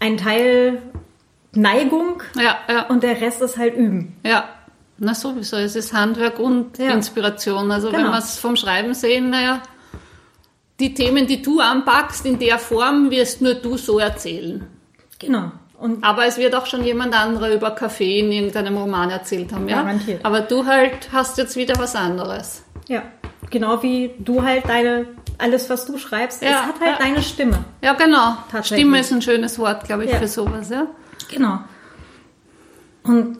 einen 0.00 0.16
Teil 0.16 0.82
Neigung 1.52 2.22
ja, 2.36 2.58
ja. 2.68 2.86
und 2.88 3.02
der 3.02 3.20
Rest 3.20 3.40
ist 3.42 3.56
halt 3.56 3.76
Üben. 3.76 4.16
Ja, 4.24 4.48
na 4.98 5.14
sowieso. 5.14 5.56
Es 5.56 5.76
ist 5.76 5.92
Handwerk 5.92 6.38
und 6.38 6.78
ja. 6.78 6.90
Inspiration. 6.90 7.70
Also 7.70 7.90
genau. 7.90 8.04
wenn 8.04 8.10
wir 8.10 8.18
es 8.18 8.38
vom 8.38 8.56
Schreiben 8.56 8.94
sehen, 8.94 9.30
naja, 9.30 9.62
die 10.80 10.94
Themen, 10.94 11.26
die 11.26 11.42
du 11.42 11.60
anpackst, 11.60 12.26
in 12.26 12.38
der 12.38 12.58
Form 12.58 13.10
wirst 13.10 13.40
nur 13.40 13.54
du 13.54 13.76
so 13.76 13.98
erzählen. 13.98 14.66
Genau. 15.18 15.52
Und 15.78 16.04
aber 16.04 16.26
es 16.26 16.38
wird 16.38 16.54
auch 16.54 16.66
schon 16.66 16.84
jemand 16.84 17.14
anderer 17.14 17.52
über 17.52 17.72
Kaffee 17.72 18.20
in 18.20 18.30
irgendeinem 18.30 18.76
Roman 18.76 19.10
erzählt 19.10 19.52
haben, 19.52 19.68
ja? 19.68 19.82
Garantiert. 19.82 20.24
Aber 20.24 20.40
du 20.40 20.66
halt 20.66 21.10
hast 21.12 21.36
jetzt 21.36 21.56
wieder 21.56 21.74
was 21.78 21.96
anderes. 21.96 22.62
Ja, 22.86 23.02
genau 23.50 23.82
wie 23.82 24.12
du 24.18 24.42
halt 24.42 24.68
deine, 24.68 25.06
alles 25.38 25.68
was 25.70 25.86
du 25.86 25.98
schreibst, 25.98 26.42
ja, 26.42 26.48
es 26.48 26.56
hat 26.56 26.80
halt 26.80 26.98
ja. 26.98 26.98
deine 26.98 27.22
Stimme. 27.22 27.64
Ja, 27.82 27.94
genau. 27.94 28.36
Stimme 28.62 29.00
ist 29.00 29.12
ein 29.12 29.22
schönes 29.22 29.58
Wort, 29.58 29.84
glaube 29.84 30.04
ich, 30.04 30.12
ja. 30.12 30.18
für 30.18 30.28
sowas, 30.28 30.70
ja? 30.70 30.86
Genau. 31.30 31.58
Und 33.02 33.38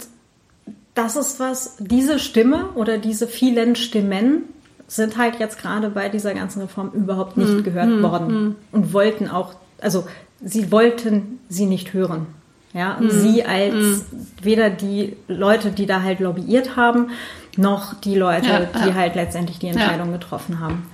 das 0.95 1.17
ist 1.17 1.41
was, 1.41 1.77
diese 1.79 2.19
Stimme 2.19 2.71
oder 2.75 2.99
diese 2.99 3.27
vielen 3.27 3.77
Stimmen 3.77 4.45
sind 4.87 5.17
halt 5.17 5.41
jetzt 5.41 5.59
gerade 5.59 5.91
bei 5.91 6.09
dieser 6.09 6.35
ganzen 6.35 6.63
Reform 6.63 6.91
überhaupt 6.93 7.37
nicht 7.37 7.49
hm, 7.49 7.65
gehört 7.65 7.87
hm, 7.87 8.03
worden 8.03 8.29
hm. 8.29 8.57
und 8.71 8.93
wollten 8.93 9.29
auch, 9.29 9.55
also 9.81 10.07
sie 10.43 10.71
wollten 10.71 11.41
sie 11.49 11.67
nicht 11.67 11.93
hören. 11.93 12.27
Ja, 12.73 12.99
mhm. 12.99 13.11
sie 13.11 13.45
als 13.45 13.75
mhm. 13.75 14.03
weder 14.43 14.69
die 14.69 15.17
Leute, 15.29 15.71
die 15.71 15.87
da 15.87 16.03
halt 16.03 16.19
lobbyiert 16.19 16.75
haben, 16.75 17.11
noch 17.57 17.95
die 17.95 18.17
Leute, 18.17 18.49
ja, 18.49 18.61
die 18.61 18.89
ja. 18.89 18.95
halt 18.95 19.15
letztendlich 19.15 19.61
die 19.61 19.69
Entscheidung 19.69 20.11
ja. 20.11 20.17
getroffen 20.17 20.59
haben. 20.59 20.87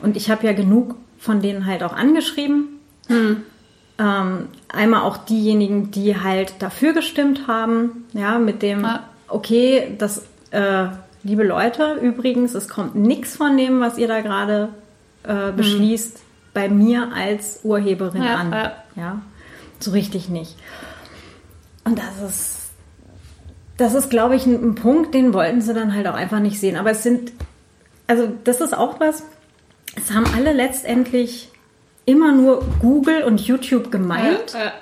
Und 0.00 0.16
ich 0.16 0.30
habe 0.30 0.46
ja 0.46 0.52
genug 0.52 0.94
von 1.18 1.42
denen 1.42 1.66
halt 1.66 1.82
auch 1.82 1.92
angeschrieben. 1.92 2.80
Mhm. 3.08 3.42
Ähm, 3.98 4.48
einmal 4.68 5.02
auch 5.02 5.18
diejenigen, 5.18 5.90
die 5.90 6.18
halt 6.18 6.54
dafür 6.60 6.92
gestimmt 6.92 7.46
haben, 7.48 8.04
ja, 8.12 8.38
mit 8.38 8.62
dem, 8.62 8.86
okay, 9.26 9.94
das, 9.98 10.22
äh, 10.50 10.86
liebe 11.24 11.42
Leute, 11.42 11.98
übrigens, 12.00 12.54
es 12.54 12.68
kommt 12.68 12.94
nichts 12.94 13.36
von 13.36 13.56
dem, 13.56 13.80
was 13.80 13.98
ihr 13.98 14.06
da 14.06 14.20
gerade 14.20 14.68
äh, 15.24 15.50
beschließt, 15.50 16.20
bei 16.58 16.68
mir 16.68 17.12
als 17.14 17.60
Urheberin 17.62 18.24
ja, 18.24 18.34
an. 18.34 18.50
Ja. 18.50 18.72
ja. 18.96 19.22
So 19.78 19.92
richtig 19.92 20.28
nicht. 20.28 20.56
Und 21.84 22.00
das 22.00 22.28
ist, 22.28 22.58
das 23.76 23.94
ist, 23.94 24.10
glaube 24.10 24.34
ich, 24.34 24.44
ein, 24.44 24.70
ein, 24.70 24.74
Punkt, 24.74 25.14
den 25.14 25.32
wollten 25.32 25.60
sie 25.60 25.72
dann 25.72 25.94
halt 25.94 26.08
auch 26.08 26.14
einfach 26.14 26.40
nicht 26.40 26.58
sehen. 26.58 26.76
Aber 26.76 26.90
es 26.90 27.04
sind, 27.04 27.30
also 28.08 28.32
das 28.42 28.60
ist 28.60 28.76
auch 28.76 28.98
was, 28.98 29.22
es 29.94 30.12
haben 30.12 30.26
alle 30.34 30.52
letztendlich 30.52 31.52
immer 32.06 32.32
nur 32.32 32.64
Google 32.80 33.22
und 33.22 33.40
YouTube 33.40 33.92
gemeint. 33.92 34.52
Ja, 34.52 34.72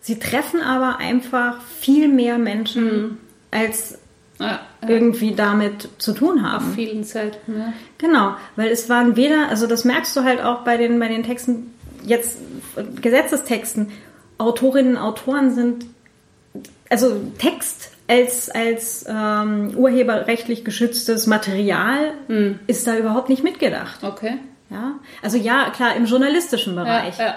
sie 0.00 0.18
treffen 0.18 0.60
aber 0.60 0.98
einfach 0.98 1.62
viel 1.62 2.08
mehr 2.08 2.36
Menschen 2.36 2.84
mhm. 2.84 3.18
als 3.52 4.00
ja, 4.38 4.60
irgendwie 4.86 5.34
damit 5.34 5.88
zu 5.98 6.12
tun 6.12 6.42
haben. 6.42 6.68
Auf 6.68 6.74
vielen 6.74 7.04
Seiten, 7.04 7.58
ja. 7.58 7.72
Genau, 7.98 8.36
weil 8.56 8.68
es 8.70 8.88
waren 8.88 9.16
weder, 9.16 9.48
also 9.48 9.66
das 9.66 9.84
merkst 9.84 10.14
du 10.16 10.24
halt 10.24 10.42
auch 10.42 10.62
bei 10.62 10.76
den, 10.76 10.98
bei 10.98 11.08
den 11.08 11.22
Texten, 11.22 11.74
jetzt 12.04 12.38
Gesetzestexten, 13.00 13.90
Autorinnen 14.38 14.96
und 14.96 15.02
Autoren 15.02 15.54
sind, 15.54 15.86
also 16.90 17.20
Text 17.38 17.90
als, 18.08 18.50
als 18.50 19.04
ähm, 19.08 19.72
urheberrechtlich 19.76 20.64
geschütztes 20.64 21.26
Material 21.26 22.12
hm. 22.28 22.60
ist 22.66 22.86
da 22.86 22.96
überhaupt 22.96 23.28
nicht 23.28 23.42
mitgedacht. 23.42 24.04
Okay. 24.04 24.38
Ja, 24.70 24.94
also 25.22 25.36
ja, 25.38 25.70
klar, 25.70 25.94
im 25.96 26.06
journalistischen 26.06 26.74
Bereich. 26.74 27.18
Ja, 27.18 27.26
ja. 27.26 27.34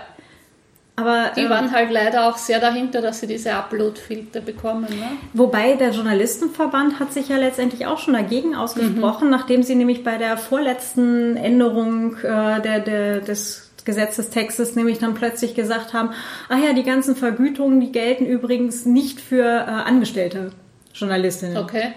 Aber, 0.99 1.31
die 1.35 1.41
ähm, 1.41 1.49
waren 1.49 1.71
halt 1.71 1.91
leider 1.91 2.27
auch 2.27 2.37
sehr 2.37 2.59
dahinter, 2.59 3.01
dass 3.01 3.21
sie 3.21 3.27
diese 3.27 3.53
Upload-Filter 3.53 4.41
bekommen. 4.41 4.87
Ne? 4.89 5.11
Wobei 5.33 5.73
der 5.73 5.91
Journalistenverband 5.91 6.99
hat 6.99 7.13
sich 7.13 7.29
ja 7.29 7.37
letztendlich 7.37 7.85
auch 7.85 7.99
schon 7.99 8.13
dagegen 8.13 8.53
ausgesprochen, 8.53 9.25
mhm. 9.25 9.31
nachdem 9.31 9.63
sie 9.63 9.75
nämlich 9.75 10.03
bei 10.03 10.17
der 10.17 10.37
vorletzten 10.37 11.37
Änderung 11.37 12.17
äh, 12.17 12.61
der, 12.61 12.79
der, 12.81 13.21
des 13.21 13.71
Gesetzestextes 13.85 14.75
nämlich 14.75 14.99
dann 14.99 15.13
plötzlich 15.13 15.55
gesagt 15.55 15.93
haben, 15.93 16.09
ah 16.49 16.57
ja, 16.57 16.73
die 16.73 16.83
ganzen 16.83 17.15
Vergütungen, 17.15 17.79
die 17.79 17.91
gelten 17.91 18.25
übrigens 18.25 18.85
nicht 18.85 19.21
für 19.21 19.45
äh, 19.45 19.69
angestellte 19.69 20.51
Journalistinnen. 20.93 21.57
Okay. 21.57 21.93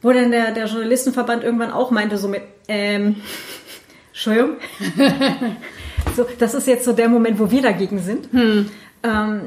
Wo 0.00 0.12
dann 0.12 0.30
der, 0.30 0.52
der 0.52 0.66
Journalistenverband 0.66 1.42
irgendwann 1.42 1.72
auch 1.72 1.90
meinte, 1.90 2.18
so 2.18 2.28
mit, 2.28 2.42
ähm, 2.68 3.16
Entschuldigung. 4.12 4.58
so, 6.16 6.26
das 6.38 6.54
ist 6.54 6.66
jetzt 6.66 6.84
so 6.84 6.92
der 6.92 7.08
Moment, 7.08 7.38
wo 7.38 7.50
wir 7.50 7.62
dagegen 7.62 7.98
sind. 8.00 8.32
Hm. 8.32 8.70
Ähm, 9.02 9.40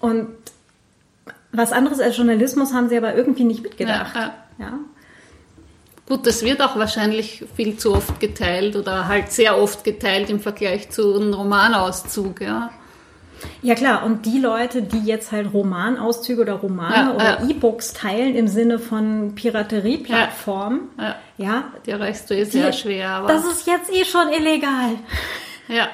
und 0.00 0.28
was 1.52 1.72
anderes 1.72 2.00
als 2.00 2.16
Journalismus 2.16 2.72
haben 2.72 2.88
sie 2.88 2.96
aber 2.96 3.14
irgendwie 3.14 3.44
nicht 3.44 3.62
mitgedacht. 3.62 4.14
Ja, 4.14 4.34
ja. 4.58 4.66
ja. 4.66 4.78
Gut, 6.08 6.26
das 6.26 6.42
wird 6.42 6.62
auch 6.62 6.78
wahrscheinlich 6.78 7.44
viel 7.54 7.76
zu 7.76 7.94
oft 7.94 8.18
geteilt 8.18 8.76
oder 8.76 9.08
halt 9.08 9.30
sehr 9.30 9.58
oft 9.58 9.84
geteilt 9.84 10.30
im 10.30 10.40
Vergleich 10.40 10.88
zu 10.88 11.14
einem 11.14 11.34
Romanauszug, 11.34 12.40
ja. 12.40 12.70
Ja 13.62 13.74
klar, 13.74 14.04
und 14.04 14.26
die 14.26 14.38
Leute, 14.38 14.82
die 14.82 15.00
jetzt 15.00 15.32
halt 15.32 15.52
Romanauszüge 15.52 16.42
oder 16.42 16.54
Romane 16.54 16.94
ja, 16.94 17.14
oder 17.14 17.40
ja. 17.42 17.48
E-Books 17.48 17.92
teilen 17.92 18.34
im 18.34 18.48
Sinne 18.48 18.78
von 18.78 19.34
Piraterieplattformen, 19.34 20.80
ja, 20.98 21.16
ja, 21.36 21.64
die 21.84 21.90
erreichst 21.90 22.28
du 22.30 22.34
eh 22.34 22.44
sehr 22.44 22.72
schwer. 22.72 23.10
Aber 23.10 23.28
das 23.28 23.44
ist 23.44 23.66
jetzt 23.66 23.92
eh 23.92 24.04
schon 24.04 24.28
illegal. 24.28 24.96
Ja. 25.68 25.88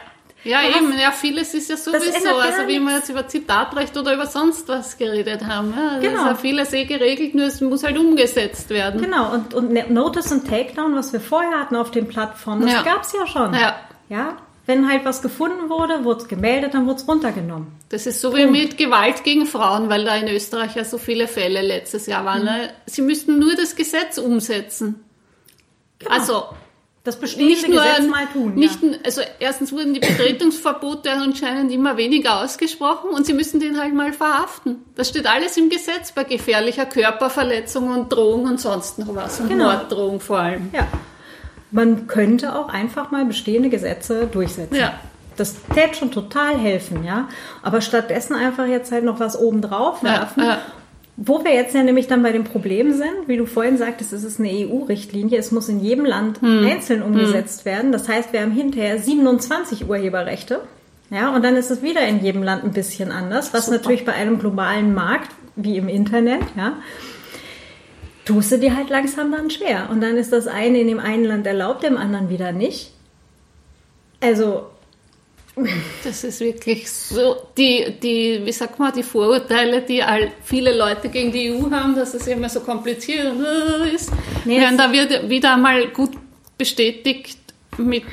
Ja, 0.44 0.58
was? 0.58 0.76
eben, 0.76 0.98
ja, 0.98 1.10
vieles 1.10 1.54
ist 1.54 1.70
ja 1.70 1.76
sowieso, 1.78 2.36
also 2.36 2.68
wie 2.68 2.78
wir 2.78 2.96
jetzt 2.96 3.08
über 3.08 3.26
Zitatrecht 3.26 3.96
oder 3.96 4.12
über 4.12 4.26
sonst 4.26 4.68
was 4.68 4.98
geredet 4.98 5.46
haben. 5.46 5.72
Ja, 5.74 5.88
also 5.88 6.00
genau. 6.02 6.20
ist 6.20 6.26
ja 6.26 6.34
vieles 6.34 6.72
eh 6.74 6.84
geregelt, 6.84 7.34
nur 7.34 7.46
es 7.46 7.62
muss 7.62 7.82
halt 7.82 7.96
umgesetzt 7.98 8.68
werden. 8.68 9.00
Genau, 9.00 9.32
und, 9.32 9.54
und 9.54 9.72
ne-, 9.72 9.86
Notice 9.88 10.32
und 10.32 10.46
Takedown, 10.46 10.94
was 10.94 11.14
wir 11.14 11.20
vorher 11.20 11.58
hatten 11.58 11.76
auf 11.76 11.90
den 11.90 12.08
Plattformen, 12.08 12.62
das 12.62 12.72
ja. 12.72 12.82
gab 12.82 13.04
es 13.04 13.12
ja 13.14 13.26
schon. 13.26 13.54
Ja. 13.54 13.76
Ja, 14.10 14.36
wenn 14.66 14.88
halt 14.88 15.04
was 15.04 15.22
gefunden 15.22 15.68
wurde, 15.68 16.04
wurde 16.04 16.22
es 16.22 16.28
gemeldet, 16.28 16.74
dann 16.74 16.86
wurde 16.86 17.00
es 17.00 17.08
runtergenommen. 17.08 17.68
Das 17.90 18.06
ist 18.06 18.20
so 18.20 18.34
wie 18.34 18.46
mit 18.46 18.78
Gewalt 18.78 19.24
gegen 19.24 19.46
Frauen, 19.46 19.90
weil 19.90 20.04
da 20.04 20.16
in 20.16 20.28
Österreich 20.28 20.74
ja 20.74 20.84
so 20.84 20.98
viele 20.98 21.28
Fälle 21.28 21.62
letztes 21.62 22.06
Jahr 22.06 22.24
waren. 22.24 22.40
Mhm. 22.40 22.46
Ne? 22.46 22.70
Sie 22.86 23.02
müssten 23.02 23.38
nur 23.38 23.54
das 23.56 23.76
Gesetz 23.76 24.18
umsetzen. 24.18 25.04
Genau. 25.98 26.10
Also 26.10 26.44
das 27.04 27.16
bestehende 27.16 27.52
nicht 27.52 27.68
nur, 27.68 27.82
Gesetz 27.82 28.10
mal 28.10 28.26
tun. 28.32 28.54
Nicht, 28.54 28.82
ja. 28.82 28.92
Also 29.04 29.20
erstens 29.38 29.72
wurden 29.72 29.92
die 29.92 30.00
Betretungsverbote 30.00 31.10
anscheinend 31.10 31.70
immer 31.70 31.98
weniger 31.98 32.42
ausgesprochen 32.42 33.10
und 33.10 33.26
sie 33.26 33.34
müssen 33.34 33.60
den 33.60 33.78
halt 33.78 33.94
mal 33.94 34.14
verhaften. 34.14 34.82
Das 34.96 35.10
steht 35.10 35.26
alles 35.26 35.58
im 35.58 35.68
Gesetz 35.68 36.12
bei 36.12 36.24
gefährlicher 36.24 36.86
Körperverletzung 36.86 37.90
und 37.90 38.10
Drohung 38.10 38.44
und 38.44 38.58
sonst 38.58 38.98
noch 38.98 39.14
was. 39.14 39.38
Und 39.38 39.50
genau. 39.50 39.66
Morddrohung 39.66 40.18
vor 40.18 40.38
allem. 40.38 40.70
Ja. 40.72 40.88
Man 41.70 42.06
könnte 42.06 42.56
auch 42.56 42.68
einfach 42.68 43.10
mal 43.10 43.26
bestehende 43.26 43.68
Gesetze 43.68 44.26
durchsetzen. 44.26 44.76
Ja. 44.76 44.94
Das 45.36 45.56
täte 45.74 45.96
schon 45.96 46.10
total 46.10 46.56
helfen, 46.56 47.04
ja. 47.04 47.28
Aber 47.62 47.82
stattdessen 47.82 48.34
einfach 48.34 48.66
jetzt 48.66 48.92
halt 48.92 49.04
noch 49.04 49.20
was 49.20 49.38
obendrauf 49.38 50.02
werfen 50.02 50.42
ja, 50.42 50.50
ja. 50.50 50.58
Wo 51.16 51.44
wir 51.44 51.54
jetzt 51.54 51.74
ja 51.74 51.82
nämlich 51.82 52.08
dann 52.08 52.22
bei 52.22 52.32
dem 52.32 52.44
Problem 52.44 52.92
sind, 52.92 53.28
wie 53.28 53.36
du 53.36 53.46
vorhin 53.46 53.78
sagtest, 53.78 54.12
es 54.12 54.24
ist 54.24 54.40
eine 54.40 54.50
EU-Richtlinie, 54.50 55.38
es 55.38 55.52
muss 55.52 55.68
in 55.68 55.78
jedem 55.78 56.04
Land 56.04 56.40
hm. 56.40 56.66
einzeln 56.66 57.04
hm. 57.04 57.06
umgesetzt 57.06 57.60
hm. 57.60 57.64
werden. 57.66 57.92
Das 57.92 58.08
heißt, 58.08 58.32
wir 58.32 58.40
haben 58.40 58.50
hinterher 58.50 58.98
27 58.98 59.88
Urheberrechte. 59.88 60.60
Ja, 61.10 61.34
und 61.34 61.44
dann 61.44 61.56
ist 61.56 61.70
es 61.70 61.82
wieder 61.82 62.06
in 62.06 62.24
jedem 62.24 62.42
Land 62.42 62.64
ein 62.64 62.72
bisschen 62.72 63.12
anders, 63.12 63.54
was 63.54 63.66
Super. 63.66 63.78
natürlich 63.78 64.04
bei 64.04 64.14
einem 64.14 64.38
globalen 64.38 64.94
Markt, 64.94 65.30
wie 65.54 65.76
im 65.76 65.88
Internet, 65.88 66.42
ja, 66.56 66.78
tust 68.24 68.50
du 68.50 68.58
dir 68.58 68.74
halt 68.74 68.90
langsam 68.90 69.30
dann 69.30 69.50
schwer. 69.50 69.88
Und 69.90 70.00
dann 70.00 70.16
ist 70.16 70.32
das 70.32 70.48
eine 70.48 70.80
in 70.80 70.88
dem 70.88 70.98
einen 70.98 71.24
Land 71.24 71.46
erlaubt, 71.46 71.84
im 71.84 71.96
anderen 71.96 72.30
wieder 72.30 72.50
nicht. 72.52 72.92
Also 74.20 74.70
das 76.02 76.24
ist 76.24 76.40
wirklich 76.40 76.90
so, 76.90 77.36
die, 77.56 77.94
die, 78.02 78.40
wie 78.44 78.52
sagt 78.52 78.78
man, 78.78 78.92
die 78.92 79.04
Vorurteile, 79.04 79.82
die 79.82 80.02
all, 80.02 80.32
viele 80.42 80.76
Leute 80.76 81.08
gegen 81.08 81.30
die 81.30 81.52
EU 81.52 81.70
haben, 81.70 81.94
dass 81.94 82.14
es 82.14 82.26
immer 82.26 82.48
so 82.48 82.60
kompliziert 82.60 83.32
ist, 83.94 84.10
nee, 84.44 84.60
werden 84.60 84.76
da 84.76 84.92
wird 84.92 85.28
wieder 85.28 85.54
einmal 85.54 85.88
gut 85.88 86.12
bestätigt 86.58 87.38
mit 87.76 88.04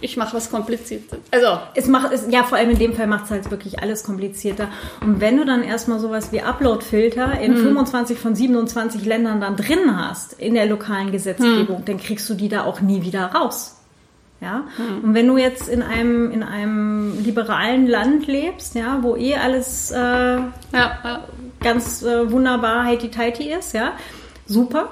ich 0.00 0.16
mache 0.16 0.36
was 0.36 0.50
komplizierter. 0.50 1.16
Also, 1.32 1.58
es 1.74 1.88
macht 1.88 2.12
es, 2.12 2.26
ja, 2.30 2.44
vor 2.44 2.58
allem 2.58 2.70
in 2.70 2.78
dem 2.78 2.94
Fall 2.94 3.06
macht 3.06 3.24
es 3.24 3.30
halt 3.30 3.50
wirklich 3.50 3.80
alles 3.80 4.04
komplizierter. 4.04 4.68
Und 5.00 5.20
wenn 5.20 5.36
du 5.36 5.44
dann 5.44 5.64
erstmal 5.64 5.98
sowas 5.98 6.30
wie 6.30 6.40
Upload-Filter 6.40 7.40
in 7.40 7.56
25 7.56 8.18
von 8.18 8.34
27 8.34 9.04
Ländern 9.04 9.40
dann 9.40 9.56
drin 9.56 9.96
hast, 9.96 10.34
in 10.34 10.54
der 10.54 10.66
lokalen 10.66 11.10
Gesetzgebung, 11.10 11.84
dann 11.84 11.98
kriegst 11.98 12.28
du 12.30 12.34
die 12.34 12.48
da 12.48 12.64
auch 12.64 12.80
nie 12.80 13.02
wieder 13.02 13.26
raus. 13.26 13.77
Ja? 14.40 14.64
Und 15.02 15.14
wenn 15.14 15.26
du 15.26 15.36
jetzt 15.36 15.68
in 15.68 15.82
einem, 15.82 16.30
in 16.30 16.42
einem 16.42 17.22
liberalen 17.24 17.86
Land 17.86 18.26
lebst, 18.26 18.74
ja, 18.74 18.98
wo 19.02 19.16
eh 19.16 19.34
alles 19.34 19.90
äh, 19.90 19.96
ja, 19.96 20.50
ja. 20.72 21.24
ganz 21.60 22.02
äh, 22.02 22.30
wunderbar 22.30 22.84
heiti-teiti 22.84 23.52
ist, 23.52 23.74
ja, 23.74 23.92
super. 24.46 24.90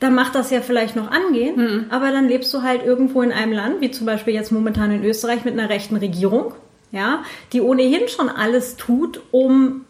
Dann 0.00 0.14
macht 0.14 0.34
das 0.34 0.50
ja 0.50 0.60
vielleicht 0.60 0.96
noch 0.96 1.10
angehen, 1.10 1.86
aber 1.88 2.10
dann 2.10 2.28
lebst 2.28 2.52
du 2.52 2.62
halt 2.62 2.84
irgendwo 2.84 3.22
in 3.22 3.32
einem 3.32 3.52
Land, 3.52 3.80
wie 3.80 3.90
zum 3.90 4.06
Beispiel 4.06 4.34
jetzt 4.34 4.52
momentan 4.52 4.90
in 4.90 5.04
Österreich 5.04 5.44
mit 5.44 5.58
einer 5.58 5.70
rechten 5.70 5.96
Regierung, 5.96 6.52
ja, 6.90 7.22
die 7.52 7.62
ohnehin 7.62 8.08
schon 8.08 8.28
alles 8.28 8.76
tut, 8.76 9.22
um 9.30 9.83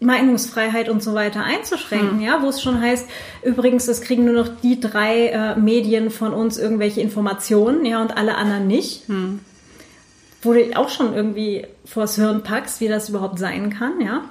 Meinungsfreiheit 0.00 0.88
und 0.88 1.02
so 1.02 1.14
weiter 1.14 1.44
einzuschränken, 1.44 2.20
ja, 2.22 2.42
wo 2.42 2.48
es 2.48 2.62
schon 2.62 2.80
heißt, 2.80 3.06
übrigens, 3.42 3.86
es 3.86 4.00
kriegen 4.00 4.24
nur 4.24 4.34
noch 4.34 4.48
die 4.62 4.80
drei 4.80 5.26
äh, 5.28 5.56
Medien 5.56 6.10
von 6.10 6.32
uns 6.32 6.58
irgendwelche 6.58 7.00
Informationen, 7.02 7.84
ja, 7.84 8.00
und 8.00 8.16
alle 8.16 8.36
anderen 8.36 8.66
nicht. 8.66 9.02
Wo 10.42 10.54
du 10.54 10.74
auch 10.74 10.88
schon 10.88 11.12
irgendwie 11.14 11.66
vors 11.84 12.16
Hirn 12.16 12.42
packst, 12.42 12.80
wie 12.80 12.88
das 12.88 13.10
überhaupt 13.10 13.38
sein 13.38 13.68
kann, 13.70 14.00
ja. 14.00 14.22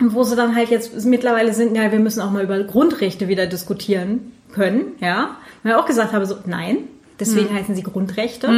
Und 0.00 0.14
wo 0.14 0.22
sie 0.24 0.34
dann 0.34 0.56
halt 0.56 0.70
jetzt 0.70 1.04
mittlerweile 1.04 1.52
sind, 1.52 1.76
ja, 1.76 1.92
wir 1.92 1.98
müssen 2.00 2.22
auch 2.22 2.30
mal 2.30 2.42
über 2.42 2.58
Grundrechte 2.64 3.28
wieder 3.28 3.46
diskutieren 3.46 4.32
können, 4.52 4.92
ja. 5.00 5.36
Und 5.62 5.70
ich 5.70 5.76
auch 5.76 5.86
gesagt 5.86 6.14
habe, 6.14 6.24
so, 6.24 6.36
nein, 6.46 6.78
deswegen 7.20 7.48
heißen 7.54 7.74
sie 7.74 7.82
Grundrechte. 7.82 8.48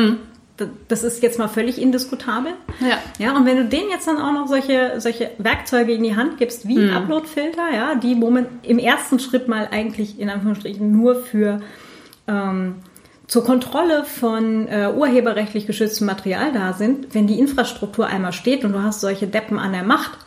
Da- 0.57 0.67
Das 0.89 1.03
ist 1.03 1.23
jetzt 1.23 1.39
mal 1.39 1.49
völlig 1.49 1.81
indiskutabel. 1.83 2.53
Ja. 2.81 2.99
Ja, 3.19 3.37
und 3.37 3.45
wenn 3.47 3.57
du 3.57 3.65
denen 3.65 3.91
jetzt 3.91 4.07
dann 4.07 4.19
auch 4.19 4.33
noch 4.33 4.47
solche, 4.47 4.95
solche 4.99 5.31
Werkzeuge 5.39 5.93
in 5.93 6.03
die 6.05 6.15
Hand 6.15 6.39
gibst, 6.39 6.69
wie 6.69 6.79
Uploadfilter, 6.91 7.75
ja, 7.75 7.95
die 7.97 8.15
moment 8.15 8.47
im 8.63 8.79
ersten 8.79 9.19
Schritt 9.19 9.49
mal 9.49 9.69
eigentlich 9.73 10.21
in 10.21 10.31
Anführungsstrichen 10.31 10.93
nur 10.93 11.17
für 11.17 11.61
ähm, 12.29 12.77
zur 13.27 13.43
Kontrolle 13.45 14.05
von 14.05 14.69
äh, 14.69 14.93
urheberrechtlich 14.95 15.67
geschütztem 15.67 16.07
Material 16.07 16.53
da 16.53 16.73
sind, 16.75 17.15
wenn 17.15 17.27
die 17.27 17.39
Infrastruktur 17.41 18.07
einmal 18.07 18.33
steht 18.33 18.65
und 18.65 18.73
du 18.75 18.83
hast 18.83 19.01
solche 19.01 19.27
Deppen 19.27 19.59
an 19.59 19.73
der 19.73 19.83
Macht, 19.83 20.19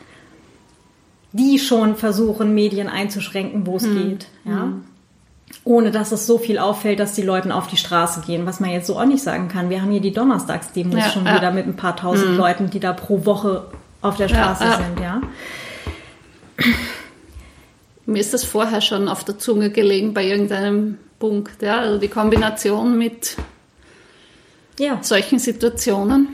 die 1.31 1.59
schon 1.59 1.95
versuchen, 1.95 2.53
Medien 2.55 2.87
einzuschränken, 2.87 3.67
wo 3.67 3.77
es 3.77 3.83
geht, 3.83 4.27
ja. 4.45 4.73
Ohne 5.63 5.91
dass 5.91 6.11
es 6.11 6.25
so 6.27 6.37
viel 6.37 6.59
auffällt, 6.59 6.99
dass 6.99 7.13
die 7.13 7.21
Leute 7.21 7.53
auf 7.53 7.67
die 7.67 7.77
Straße 7.77 8.21
gehen, 8.21 8.45
was 8.45 8.59
man 8.59 8.69
jetzt 8.69 8.87
so 8.87 8.97
auch 8.97 9.05
nicht 9.05 9.23
sagen 9.23 9.47
kann. 9.49 9.69
Wir 9.69 9.81
haben 9.81 9.91
hier 9.91 10.01
die 10.01 10.13
Donnerstagsdemos 10.13 10.95
Ja, 10.95 11.09
schon 11.09 11.25
ja. 11.25 11.35
wieder 11.35 11.51
mit 11.51 11.67
ein 11.67 11.75
paar 11.75 11.95
tausend 11.95 12.37
Leuten, 12.37 12.69
die 12.69 12.79
da 12.79 12.93
pro 12.93 13.25
Woche 13.25 13.65
auf 14.01 14.15
der 14.15 14.29
Straße 14.29 14.63
ja. 14.63 14.77
sind, 14.77 14.99
ja. 14.99 15.21
Mir 18.05 18.19
ist 18.19 18.33
das 18.33 18.45
vorher 18.45 18.79
schon 18.79 19.09
auf 19.09 19.25
der 19.25 19.37
Zunge 19.37 19.69
gelegen 19.69 20.13
bei 20.13 20.23
irgendeinem 20.23 20.97
Punkt. 21.19 21.61
Ja? 21.61 21.79
Also 21.79 21.99
die 21.99 22.07
Kombination 22.07 22.97
mit 22.97 23.35
solchen 25.01 25.39
Situationen 25.39 26.29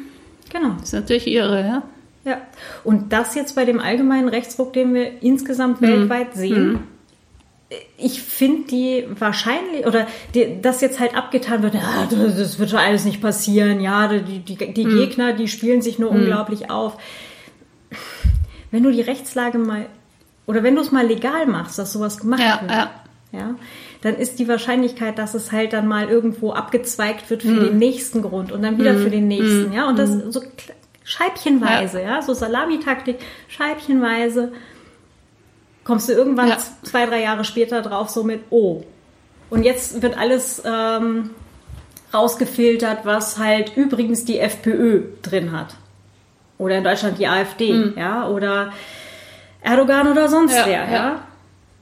genau. 0.51 0.75
ist 0.83 0.93
natürlich 0.93 1.25
irre. 1.27 1.61
Ja? 1.61 1.83
Ja. 2.25 2.37
Und 2.83 3.11
das 3.11 3.33
jetzt 3.35 3.55
bei 3.55 3.65
dem 3.65 3.79
allgemeinen 3.79 4.29
Rechtsruck, 4.29 4.73
den 4.73 4.93
wir 4.93 5.23
insgesamt 5.23 5.81
weltweit 5.81 6.35
sehen, 6.35 6.83
ich 7.97 8.21
finde 8.21 8.67
die 8.67 9.05
wahrscheinlich, 9.19 9.85
oder 9.85 10.07
die, 10.33 10.61
das 10.61 10.81
jetzt 10.81 10.99
halt 10.99 11.15
abgetan 11.15 11.63
wird, 11.63 11.73
ja, 11.75 12.07
das 12.09 12.37
das 12.37 12.59
wird 12.59 12.69
schon 12.69 12.79
alles 12.79 13.05
nicht 13.05 13.21
passieren, 13.21 13.79
ja, 13.81 14.07
die, 14.07 14.39
die, 14.39 14.55
die 14.73 14.83
Gegner, 14.83 15.33
die 15.33 15.47
spielen 15.47 15.81
sich 15.81 15.99
nur 15.99 16.11
unglaublich 16.11 16.69
auf. 16.69 16.97
Wenn 18.71 18.83
du 18.83 18.91
die 18.91 19.01
Rechtslage 19.01 19.57
mal, 19.57 19.85
oder 20.47 20.63
wenn 20.63 20.75
du 20.75 20.81
es 20.81 20.91
mal 20.91 21.05
legal 21.05 21.45
machst, 21.45 21.77
dass 21.79 21.93
sowas 21.93 22.17
gemacht 22.19 22.41
Ja, 22.41 22.59
wird, 22.61 22.71
ja. 22.71 22.91
ja, 23.31 23.55
dann 24.01 24.15
ist 24.15 24.39
die 24.39 24.47
Wahrscheinlichkeit, 24.47 25.17
dass 25.17 25.33
es 25.35 25.51
halt 25.51 25.73
dann 25.73 25.87
mal 25.87 26.09
irgendwo 26.09 26.51
abgezweigt 26.53 27.29
wird 27.29 27.43
für 27.43 27.53
den 27.59 27.77
nächsten 27.77 28.21
Grund 28.21 28.51
und 28.51 28.61
dann 28.63 28.77
wieder 28.77 28.95
für 28.95 29.09
den 29.09 29.27
nächsten, 29.27 29.71
ja, 29.73 29.87
und 29.87 29.97
das 29.97 30.09
so 30.29 30.39
kle- 30.41 30.73
scheibchenweise, 31.05 32.01
ja, 32.01 32.21
so 32.21 32.33
Salamitaktik, 32.33 33.17
scheibchenweise 33.47 34.51
kommst 35.83 36.09
du 36.09 36.13
irgendwann 36.13 36.49
Ja. 36.49 36.57
zwei, 36.83 37.05
drei 37.05 37.21
Jahre 37.21 37.43
später 37.43 37.81
drauf 37.81 38.09
so 38.09 38.23
mit, 38.23 38.41
oh, 38.49 38.83
und 39.49 39.63
jetzt 39.63 40.01
wird 40.01 40.17
alles 40.17 40.61
ähm, 40.65 41.29
rausgefiltert, 42.13 43.05
was 43.05 43.37
halt 43.37 43.75
übrigens 43.77 44.25
die 44.25 44.39
FPÖ 44.39 45.03
drin 45.21 45.51
hat. 45.51 45.75
Oder 46.57 46.77
in 46.77 46.83
Deutschland 46.83 47.19
die 47.19 47.27
AfD, 47.27 47.93
ja, 47.97 48.27
oder 48.27 48.71
Erdogan 49.61 50.07
oder 50.07 50.29
sonst 50.29 50.53
Ja, 50.55 50.65
wer, 50.65 50.85
ja. 50.85 50.91
ja. 50.93 51.19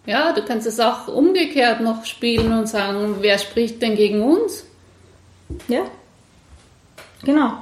Ja, 0.06 0.34
du 0.34 0.42
kannst 0.44 0.66
es 0.66 0.80
auch 0.80 1.08
umgekehrt 1.08 1.80
noch 1.82 2.06
spielen 2.06 2.52
und 2.58 2.68
sagen, 2.68 3.18
wer 3.22 3.38
spricht 3.38 3.82
denn 3.84 3.96
gegen 3.96 4.24
uns? 4.24 4.66
Ja. 5.68 5.82
Genau. 7.24 7.54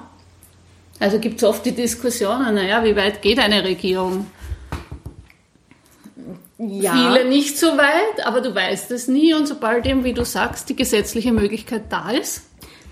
Also 1.02 1.20
gibt 1.20 1.38
es 1.38 1.44
oft 1.44 1.66
die 1.66 1.74
Diskussionen, 1.74 2.56
naja, 2.56 2.84
wie 2.84 2.96
weit 2.96 3.22
geht 3.22 3.40
eine 3.40 3.64
Regierung? 3.64 4.28
Ja. 6.60 6.92
Viele 6.92 7.26
nicht 7.30 7.58
so 7.58 7.68
weit, 7.78 8.26
aber 8.26 8.42
du 8.42 8.54
weißt 8.54 8.92
es 8.92 9.08
nie 9.08 9.34
und 9.34 9.48
sobald 9.48 9.86
eben, 9.86 10.04
wie 10.04 10.14
du 10.14 10.26
sagst, 10.26 10.68
die 10.70 10.76
gesetzliche 10.76 11.32
Möglichkeit 11.32 11.84
da 11.90 12.12
ist, 12.12 12.44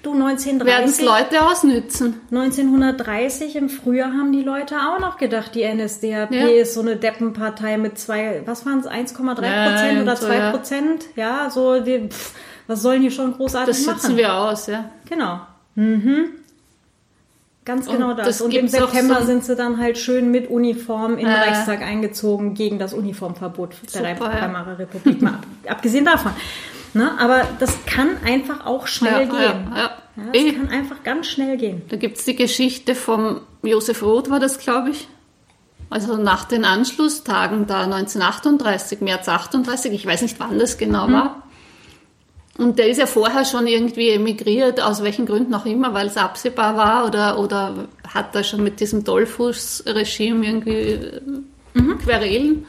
werden 0.03 0.35
es 0.35 0.99
1930, 1.01 1.05
Leute 1.05 1.45
ausnützen. 1.45 2.21
1930 2.31 3.57
im 3.57 3.67
Frühjahr 3.67 4.13
haben 4.13 4.31
die 4.31 4.41
Leute 4.41 4.75
auch 4.77 4.99
noch 4.99 5.17
gedacht, 5.17 5.53
die 5.53 5.63
NSDAP 5.65 6.31
Ja. 6.31 6.47
ist 6.47 6.75
so 6.75 6.79
eine 6.81 6.95
Deppenpartei 6.95 7.77
mit 7.77 7.97
zwei, 7.99 8.41
was 8.45 8.65
waren 8.65 8.79
es, 8.79 8.87
1,3 8.87 9.43
Ja, 9.45 9.69
Prozent 9.69 10.01
oder 10.01 10.15
so, 10.15 10.25
2 10.27 10.35
ja. 10.37 10.51
Prozent? 10.51 11.05
Ja, 11.17 11.49
so, 11.49 11.81
die, 11.81 12.07
pff, 12.07 12.33
was 12.67 12.81
sollen 12.81 13.01
die 13.01 13.11
schon 13.11 13.33
großartig 13.33 13.75
Das 13.75 13.85
machen? 13.85 13.99
sitzen 13.99 14.15
wir 14.17 14.33
aus, 14.33 14.67
ja. 14.67 14.89
Genau. 15.09 15.41
Mhm. 15.75 16.29
Ganz 17.67 17.85
Und 17.87 17.93
genau 17.95 18.13
das. 18.13 18.25
das 18.25 18.41
Und 18.41 18.53
im 18.53 18.67
September 18.69 19.19
so- 19.19 19.25
sind 19.27 19.43
sie 19.43 19.55
dann 19.57 19.77
halt 19.77 19.97
schön 19.97 20.31
mit 20.31 20.49
Uniform 20.49 21.13
in 21.17 21.25
den 21.25 21.27
Äh. 21.27 21.37
Reichstag 21.49 21.81
eingezogen 21.81 22.53
gegen 22.53 22.79
das 22.79 22.93
Uniformverbot 22.93 23.73
der 23.93 24.15
Super, 24.15 24.33
ja. 24.33 24.41
Weimarer 24.43 24.79
Republik. 24.79 25.21
Mal 25.21 25.31
ab, 25.33 25.45
abgesehen 25.67 26.05
davon. 26.05 26.31
Ne? 26.93 27.11
Aber 27.19 27.41
das 27.59 27.77
kann 27.85 28.11
einfach 28.25 28.65
auch 28.65 28.87
schnell 28.87 29.11
Ja, 29.11 29.49
gehen. 29.51 29.67
ja, 29.71 29.77
ja. 29.77 29.91
Ja, 30.33 30.43
das 30.45 30.55
kann 30.55 30.69
einfach 30.69 31.03
ganz 31.03 31.27
schnell 31.27 31.57
gehen. 31.57 31.81
Da 31.89 31.97
gibt 31.97 32.17
es 32.17 32.23
die 32.25 32.35
Geschichte 32.35 32.95
vom 32.95 33.41
Josef 33.61 34.01
Roth, 34.01 34.29
war 34.31 34.39
das, 34.39 34.57
glaube 34.57 34.89
ich. 34.91 35.07
Also 35.89 36.17
nach 36.17 36.45
den 36.45 36.65
Anschlusstagen 36.65 37.67
da 37.67 37.83
1938, 37.83 39.01
März 39.01 39.27
38, 39.29 39.91
ich 39.93 40.05
weiß 40.05 40.21
nicht, 40.21 40.39
wann 40.39 40.57
das 40.57 40.77
genau 40.77 41.11
war. 41.11 41.43
Und 42.57 42.79
der 42.79 42.87
ist 42.87 42.97
ja 42.97 43.05
vorher 43.05 43.45
schon 43.45 43.67
irgendwie 43.67 44.09
emigriert, 44.09 44.81
aus 44.81 45.03
welchen 45.03 45.25
Gründen 45.25 45.53
auch 45.53 45.65
immer, 45.65 45.93
weil 45.93 46.07
es 46.07 46.17
absehbar 46.17 46.75
war 46.75 47.05
oder, 47.05 47.39
oder 47.39 47.87
hat 48.07 48.33
da 48.33 48.43
schon 48.43 48.63
mit 48.63 48.79
diesem 48.79 49.03
Dollfuß-Regime 49.03 50.45
irgendwie 50.45 50.79
äh, 50.79 51.21
Querelen. 52.03 52.65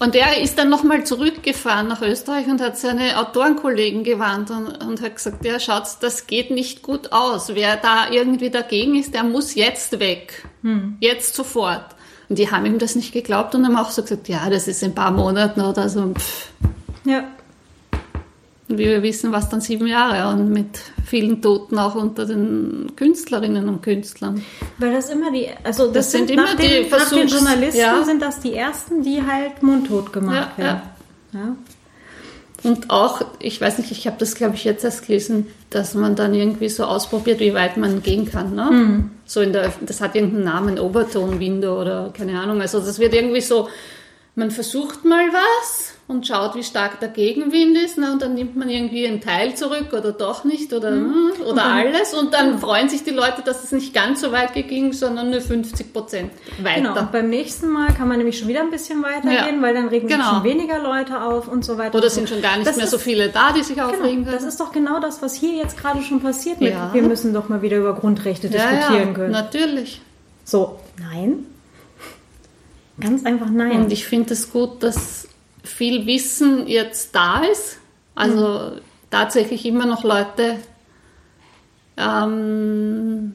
Und 0.00 0.14
er 0.14 0.40
ist 0.40 0.58
dann 0.58 0.68
nochmal 0.68 1.04
zurückgefahren 1.04 1.88
nach 1.88 2.02
Österreich 2.02 2.46
und 2.46 2.60
hat 2.60 2.78
seine 2.78 3.18
Autorenkollegen 3.18 4.04
gewarnt 4.04 4.50
und, 4.50 4.68
und 4.84 5.02
hat 5.02 5.16
gesagt, 5.16 5.44
ja, 5.44 5.58
schaut, 5.58 5.84
das 6.00 6.28
geht 6.28 6.52
nicht 6.52 6.82
gut 6.82 7.12
aus. 7.12 7.54
Wer 7.54 7.76
da 7.76 8.10
irgendwie 8.10 8.50
dagegen 8.50 8.94
ist, 8.96 9.14
der 9.14 9.24
muss 9.24 9.56
jetzt 9.56 9.98
weg. 9.98 10.46
Jetzt 11.00 11.34
sofort. 11.34 11.84
Und 12.28 12.38
die 12.38 12.50
haben 12.50 12.66
ihm 12.66 12.78
das 12.78 12.94
nicht 12.94 13.12
geglaubt 13.12 13.54
und 13.54 13.66
haben 13.66 13.76
auch 13.76 13.90
so 13.90 14.02
gesagt, 14.02 14.28
ja, 14.28 14.48
das 14.50 14.68
ist 14.68 14.82
in 14.82 14.92
ein 14.92 14.94
paar 14.94 15.10
Monaten 15.10 15.62
oder 15.62 15.88
so. 15.88 16.12
Pff. 16.14 16.50
Ja. 17.04 17.24
Und 18.68 18.76
wie 18.78 18.84
wir 18.84 19.02
wissen, 19.02 19.32
was 19.32 19.48
dann 19.48 19.62
sieben 19.62 19.86
Jahre 19.86 20.30
und 20.34 20.50
mit 20.50 20.78
vielen 21.06 21.40
Toten 21.40 21.78
auch 21.78 21.94
unter 21.94 22.26
den 22.26 22.92
Künstlerinnen 22.96 23.66
und 23.68 23.82
Künstlern. 23.82 24.44
Weil 24.76 24.92
das 24.92 25.08
immer 25.08 25.32
die, 25.32 25.48
also 25.64 25.86
das, 25.86 25.94
Das 25.94 26.10
sind 26.12 26.28
sind, 26.28 26.34
immer 26.38 26.42
nach, 26.44 26.56
die 26.56 26.68
den, 26.68 26.90
nach 26.90 26.98
den 26.98 27.08
Versuchs- 27.28 27.32
Journalisten 27.32 27.80
ja. 27.80 28.04
sind 28.04 28.20
das 28.20 28.40
die 28.40 28.54
ersten, 28.54 29.02
die 29.02 29.22
halt 29.26 29.62
mundtot 29.62 30.12
gemacht 30.12 30.50
Ja, 30.58 30.64
werden. 30.64 30.82
Ja. 31.32 31.56
Und 32.64 32.90
auch, 32.90 33.22
ich 33.38 33.60
weiß 33.60 33.78
nicht, 33.78 33.92
ich 33.92 34.06
habe 34.06 34.16
das, 34.18 34.34
glaube 34.34 34.56
ich, 34.56 34.64
jetzt 34.64 34.84
erst 34.84 35.06
gelesen, 35.06 35.46
dass 35.70 35.94
man 35.94 36.16
dann 36.16 36.34
irgendwie 36.34 36.68
so 36.68 36.84
ausprobiert, 36.84 37.38
wie 37.40 37.54
weit 37.54 37.76
man 37.76 38.02
gehen 38.02 38.28
kann. 38.28 38.54
Ne? 38.54 39.04
So 39.26 39.40
in 39.40 39.52
der, 39.52 39.72
das 39.80 40.00
hat 40.00 40.16
irgendeinen 40.16 40.44
Namen, 40.44 40.78
Overton 40.78 41.38
Window 41.38 41.80
oder 41.80 42.10
keine 42.12 42.38
Ahnung. 42.40 42.60
Also 42.60 42.80
das 42.80 42.98
wird 42.98 43.14
irgendwie 43.14 43.40
so, 43.42 43.68
man 44.34 44.50
versucht 44.50 45.04
mal 45.04 45.24
was 45.32 45.94
und 46.08 46.26
schaut, 46.26 46.54
wie 46.54 46.62
stark 46.62 47.00
der 47.00 47.10
Gegenwind 47.10 47.76
ist. 47.76 47.98
Ne? 47.98 48.10
Und 48.10 48.22
dann 48.22 48.32
nimmt 48.32 48.56
man 48.56 48.70
irgendwie 48.70 49.06
einen 49.06 49.20
Teil 49.20 49.54
zurück 49.54 49.92
oder 49.92 50.10
doch 50.10 50.42
nicht 50.42 50.72
oder, 50.72 50.90
mhm. 50.90 51.32
oder 51.44 51.56
dann, 51.56 51.86
alles. 51.86 52.14
Und 52.14 52.32
dann 52.32 52.52
ja. 52.52 52.58
freuen 52.58 52.88
sich 52.88 53.04
die 53.04 53.10
Leute, 53.10 53.42
dass 53.44 53.62
es 53.62 53.72
nicht 53.72 53.92
ganz 53.92 54.22
so 54.22 54.32
weit 54.32 54.54
ging, 54.54 54.94
sondern 54.94 55.28
nur 55.30 55.42
50 55.42 55.92
Prozent 55.92 56.32
weiter. 56.62 56.80
Genau. 56.80 56.98
Und 56.98 57.12
beim 57.12 57.28
nächsten 57.28 57.68
Mal 57.68 57.92
kann 57.92 58.08
man 58.08 58.16
nämlich 58.16 58.38
schon 58.38 58.48
wieder 58.48 58.62
ein 58.62 58.70
bisschen 58.70 59.02
weitergehen, 59.02 59.56
ja. 59.56 59.62
weil 59.62 59.74
dann 59.74 59.88
regen 59.88 60.08
genau. 60.08 60.24
sich 60.24 60.32
schon 60.32 60.44
weniger 60.44 60.78
Leute 60.78 61.22
auf 61.22 61.46
und 61.46 61.62
so 61.62 61.76
weiter. 61.76 61.98
Oder 61.98 62.08
sind 62.08 62.26
schon 62.26 62.40
gar 62.40 62.56
nicht 62.56 62.66
das 62.66 62.76
mehr 62.76 62.86
ist, 62.86 62.90
so 62.90 62.98
viele 62.98 63.28
da, 63.28 63.52
die 63.52 63.62
sich 63.62 63.76
genau, 63.76 63.90
aufregen 63.90 64.24
können. 64.24 64.34
Das 64.34 64.44
ist 64.44 64.58
doch 64.58 64.72
genau 64.72 65.00
das, 65.00 65.20
was 65.20 65.34
hier 65.34 65.56
jetzt 65.56 65.76
gerade 65.76 66.00
schon 66.02 66.20
passiert. 66.20 66.58
Mit, 66.60 66.70
ja. 66.70 66.88
Wir 66.94 67.02
müssen 67.02 67.34
doch 67.34 67.50
mal 67.50 67.60
wieder 67.60 67.76
über 67.76 67.92
Grundrechte 67.92 68.48
diskutieren 68.48 69.12
können. 69.12 69.32
Natürlich. 69.32 70.00
So, 70.46 70.78
nein. 70.98 71.44
Ganz 72.98 73.26
einfach 73.26 73.50
nein. 73.50 73.82
Und 73.82 73.92
ich 73.92 74.06
finde 74.06 74.32
es 74.32 74.50
gut, 74.50 74.82
dass 74.82 75.17
viel 75.68 76.06
Wissen 76.06 76.66
jetzt 76.66 77.14
da 77.14 77.40
ist. 77.40 77.78
Also 78.14 78.74
mhm. 78.74 78.80
tatsächlich 79.10 79.64
immer 79.64 79.86
noch 79.86 80.04
Leute 80.04 80.56
ähm, 81.96 83.34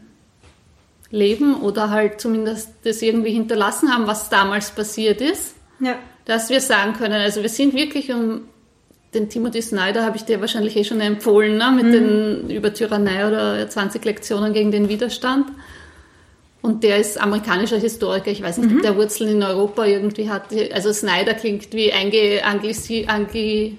leben 1.09 1.55
oder 1.61 1.89
halt 1.89 2.19
zumindest 2.19 2.71
das 2.83 3.01
irgendwie 3.01 3.31
hinterlassen 3.31 3.93
haben, 3.93 4.07
was 4.07 4.29
damals 4.29 4.71
passiert 4.71 5.21
ist. 5.21 5.55
Ja. 5.79 5.95
Dass 6.25 6.49
wir 6.49 6.61
sagen 6.61 6.93
können, 6.93 7.21
also 7.21 7.41
wir 7.41 7.49
sind 7.49 7.73
wirklich 7.73 8.11
um 8.11 8.45
den 9.13 9.29
Timothy 9.29 9.61
Snyder 9.61 10.03
habe 10.03 10.17
ich 10.17 10.25
dir 10.25 10.41
wahrscheinlich 10.41 10.75
eh 10.75 10.83
schon 10.83 10.99
empfohlen, 10.99 11.57
ne, 11.57 11.71
mit 11.71 11.85
mhm. 11.85 11.91
den 11.91 12.49
über 12.49 12.73
Tyrannei 12.73 13.27
oder 13.27 13.69
20 13.69 14.03
Lektionen 14.03 14.53
gegen 14.53 14.71
den 14.71 14.89
Widerstand. 14.89 15.51
Und 16.63 16.83
der 16.83 16.97
ist 16.97 17.19
amerikanischer 17.19 17.77
Historiker. 17.77 18.31
Ich 18.31 18.41
weiß 18.41 18.57
nicht, 18.59 18.71
mhm. 18.71 18.77
ob 18.77 18.83
der 18.83 18.95
Wurzeln 18.95 19.31
in 19.31 19.43
Europa 19.43 19.83
irgendwie 19.83 20.29
hat. 20.29 20.43
Also 20.71 20.93
Snyder 20.93 21.33
klingt 21.33 21.73
wie 21.73 21.91
angliziert 21.91 23.77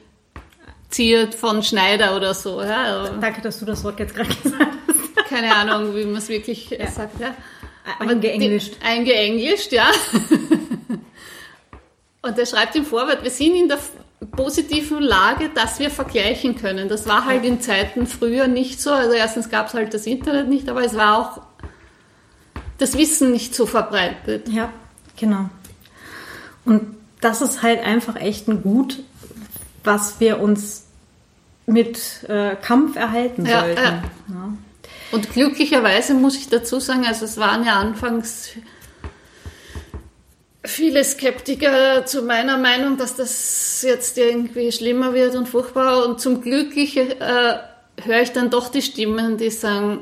von 1.34 1.62
Schneider 1.62 2.14
oder 2.14 2.34
so. 2.34 2.62
Ja. 2.62 2.82
Also 2.82 3.14
Danke, 3.18 3.40
dass 3.40 3.58
du 3.58 3.64
das 3.64 3.82
Wort 3.84 3.98
jetzt 4.00 4.14
gerade 4.14 4.28
gesagt 4.42 4.66
hast. 4.86 5.28
Keine 5.30 5.56
Ahnung, 5.56 5.96
wie 5.96 6.04
man 6.04 6.16
es 6.16 6.28
wirklich 6.28 6.68
ja. 6.68 6.90
sagt. 6.90 7.18
Ja. 7.20 7.34
Eingeenglischt. 8.00 8.74
Eingeenglischt, 8.84 9.72
ja. 9.72 9.86
Und 12.20 12.38
er 12.38 12.46
schreibt 12.46 12.76
im 12.76 12.84
Vorwort, 12.84 13.22
wir 13.22 13.30
sind 13.30 13.54
in 13.54 13.68
der 13.68 13.78
positiven 14.36 15.00
Lage, 15.00 15.48
dass 15.54 15.78
wir 15.78 15.90
vergleichen 15.90 16.56
können. 16.56 16.90
Das 16.90 17.08
war 17.08 17.24
halt 17.24 17.46
in 17.46 17.62
Zeiten 17.62 18.06
früher 18.06 18.46
nicht 18.46 18.78
so. 18.78 18.90
Also 18.90 19.12
erstens 19.12 19.48
gab 19.48 19.68
es 19.68 19.74
halt 19.74 19.94
das 19.94 20.06
Internet 20.06 20.48
nicht, 20.48 20.68
aber 20.68 20.84
es 20.84 20.94
war 20.94 21.18
auch 21.18 21.40
das 22.78 22.96
Wissen 22.96 23.32
nicht 23.32 23.54
so 23.54 23.66
verbreitet. 23.66 24.48
Ja, 24.48 24.72
genau. 25.16 25.48
Und 26.64 26.96
das 27.20 27.40
ist 27.40 27.62
halt 27.62 27.80
einfach 27.84 28.16
echt 28.16 28.48
ein 28.48 28.62
Gut, 28.62 29.02
was 29.82 30.20
wir 30.20 30.40
uns 30.40 30.84
mit 31.66 32.24
äh, 32.28 32.56
Kampf 32.56 32.96
erhalten 32.96 33.46
ja, 33.46 33.60
sollten. 33.60 33.82
Ja. 33.82 34.02
Ja. 34.28 34.52
Und 35.12 35.32
glücklicherweise 35.32 36.14
muss 36.14 36.36
ich 36.36 36.48
dazu 36.48 36.80
sagen, 36.80 37.06
also 37.06 37.24
es 37.24 37.36
waren 37.38 37.64
ja 37.64 37.78
anfangs 37.78 38.50
viele 40.64 41.04
Skeptiker 41.04 42.06
zu 42.06 42.22
meiner 42.22 42.58
Meinung, 42.58 42.96
dass 42.96 43.16
das 43.16 43.82
jetzt 43.82 44.18
irgendwie 44.18 44.72
schlimmer 44.72 45.14
wird 45.14 45.34
und 45.36 45.48
furchtbar. 45.48 46.06
Und 46.06 46.20
zum 46.20 46.40
Glück 46.40 46.76
äh, 46.76 47.14
höre 48.02 48.22
ich 48.22 48.32
dann 48.32 48.50
doch 48.50 48.68
die 48.68 48.82
Stimmen, 48.82 49.36
die 49.36 49.50
sagen, 49.50 50.00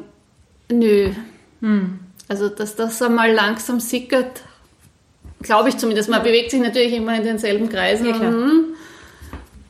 nö. 0.70 1.12
Hm. 1.60 2.00
Also, 2.32 2.48
dass 2.48 2.76
das 2.76 3.02
einmal 3.02 3.30
langsam 3.30 3.78
sickert, 3.78 4.40
glaube 5.42 5.68
ich 5.68 5.76
zumindest. 5.76 6.08
Man 6.08 6.20
ja. 6.20 6.24
bewegt 6.24 6.50
sich 6.50 6.62
natürlich 6.62 6.94
immer 6.94 7.14
in 7.14 7.24
denselben 7.24 7.68
Kreisen. 7.68 8.06
Ja, 8.06 8.14
mhm. 8.14 8.64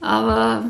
aber 0.01 0.67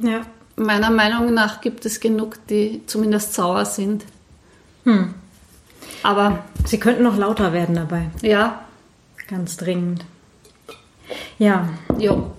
ja. 0.00 0.22
meiner 0.56 0.90
Meinung 0.90 1.32
nach 1.32 1.60
gibt 1.60 1.86
es 1.86 2.00
genug, 2.00 2.44
die 2.48 2.82
zumindest 2.86 3.34
sauer 3.34 3.66
sind. 3.66 4.04
Hm. 4.82 5.14
Aber 6.02 6.42
sie 6.66 6.80
könnten 6.80 7.04
noch 7.04 7.16
lauter 7.16 7.52
werden 7.52 7.76
dabei. 7.76 8.10
Ja. 8.20 8.64
Ganz 9.28 9.58
dringend. 9.58 10.04
Ja. 11.38 11.68
Jo 12.00 12.32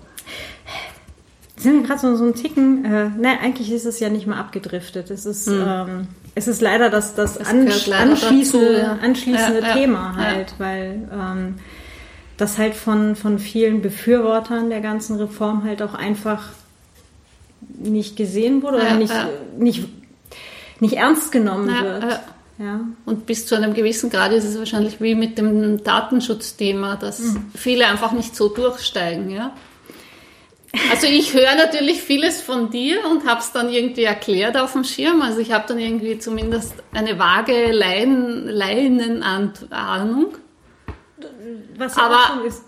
sind 1.60 1.82
wir 1.82 1.84
gerade 1.88 2.00
so, 2.00 2.16
so 2.16 2.26
ein 2.26 2.36
Ticken, 2.36 2.86
äh, 2.86 3.10
nein, 3.18 3.38
eigentlich 3.42 3.72
ist 3.72 3.86
es 3.86 4.00
ja 4.00 4.10
nicht 4.10 4.28
mal 4.28 4.40
abgedriftet. 4.40 5.12
Es 5.12 5.26
ist, 5.26 5.48
mhm. 5.48 5.66
ähm, 5.68 6.08
es 6.40 6.48
ist 6.48 6.62
leider 6.62 6.90
das, 6.90 7.16
das, 7.16 7.38
das 7.38 7.48
ansch 7.48 7.90
anschließende, 7.90 8.74
dazu, 8.74 8.82
ja. 8.82 8.98
anschließende 9.04 9.62
ja, 9.62 9.74
Thema 9.74 10.16
halt, 10.16 10.56
weil 10.58 11.10
ähm, 11.12 11.56
das 12.38 12.58
halt 12.58 12.76
von, 12.76 13.18
von 13.18 13.40
vielen 13.40 13.82
Befürwortern 13.82 14.70
der 14.70 14.80
ganzen 14.80 15.18
Reform 15.18 15.66
halt 15.66 15.82
auch 15.82 15.94
einfach 15.94 16.50
nicht 17.78 18.16
gesehen 18.16 18.64
wurde 18.64 18.78
oder 18.78 18.96
nicht, 18.96 19.14
nicht, 19.58 19.86
nicht 20.80 20.94
ernst 20.94 21.34
genommen 21.34 21.68
wird. 21.68 22.22
Ja. 22.58 22.82
Und 23.06 23.26
bis 23.26 23.46
zu 23.46 23.56
einem 23.56 23.74
gewissen 23.74 24.10
Grad 24.10 24.32
ist 24.32 24.46
es 24.46 24.58
wahrscheinlich 24.58 25.02
wie 25.02 25.16
mit 25.16 25.38
dem 25.38 25.84
Datenschutzthema, 25.84 26.96
dass 26.96 27.20
mhm. 27.20 27.52
viele 27.56 27.86
einfach 27.86 28.14
nicht 28.14 28.36
so 28.36 28.48
durchsteigen, 28.48 29.30
ja. 29.30 29.52
Also 30.92 31.08
ich 31.08 31.34
höre 31.34 31.56
natürlich 31.56 32.02
vieles 32.02 32.42
von 32.42 32.70
dir 32.70 33.00
und 33.10 33.26
habe 33.26 33.40
es 33.40 33.52
dann 33.52 33.70
irgendwie 33.70 34.04
erklärt 34.04 34.56
auf 34.58 34.74
dem 34.74 34.84
Schirm. 34.84 35.22
Also 35.22 35.40
ich 35.40 35.52
habe 35.52 35.66
dann 35.68 35.80
irgendwie 35.80 36.20
zumindest 36.20 36.74
eine 36.94 37.18
vage 37.18 37.72
Laien, 37.72 38.48
Laienenahnung. 38.48 40.36
Was 41.78 41.98
Aber 41.98 42.44
ist. 42.46 42.64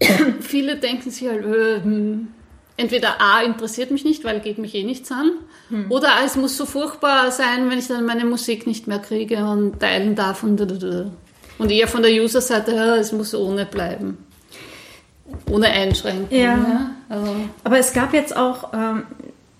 viele 0.40 0.76
denken 0.76 1.10
sich 1.10 1.28
halt, 1.28 1.44
äh, 1.44 1.82
hm, 1.82 2.28
entweder 2.76 3.20
A, 3.20 3.42
interessiert 3.42 3.90
mich 3.90 4.04
nicht, 4.04 4.24
weil 4.24 4.40
geht 4.40 4.58
mich 4.58 4.74
eh 4.74 4.84
nichts 4.84 5.10
an. 5.12 5.32
Hm. 5.68 5.90
Oder 5.90 6.10
es 6.24 6.36
muss 6.36 6.56
so 6.56 6.66
furchtbar 6.66 7.30
sein, 7.30 7.70
wenn 7.70 7.78
ich 7.78 7.88
dann 7.88 8.04
meine 8.04 8.24
Musik 8.24 8.66
nicht 8.66 8.88
mehr 8.88 8.98
kriege 8.98 9.44
und 9.44 9.80
teilen 9.80 10.16
darf. 10.16 10.42
Und, 10.42 10.60
und 11.58 11.70
eher 11.70 11.88
von 11.88 12.02
der 12.02 12.12
User-Seite, 12.12 12.74
ja, 12.74 12.96
es 12.96 13.12
muss 13.12 13.34
ohne 13.34 13.64
bleiben 13.64 14.27
ohne 15.50 15.68
Einschränkungen. 15.68 16.28
Ja. 16.30 16.54
ja. 16.54 16.90
Also. 17.08 17.34
Aber 17.64 17.78
es 17.78 17.92
gab 17.92 18.12
jetzt 18.12 18.36
auch 18.36 18.72
ähm, 18.72 19.02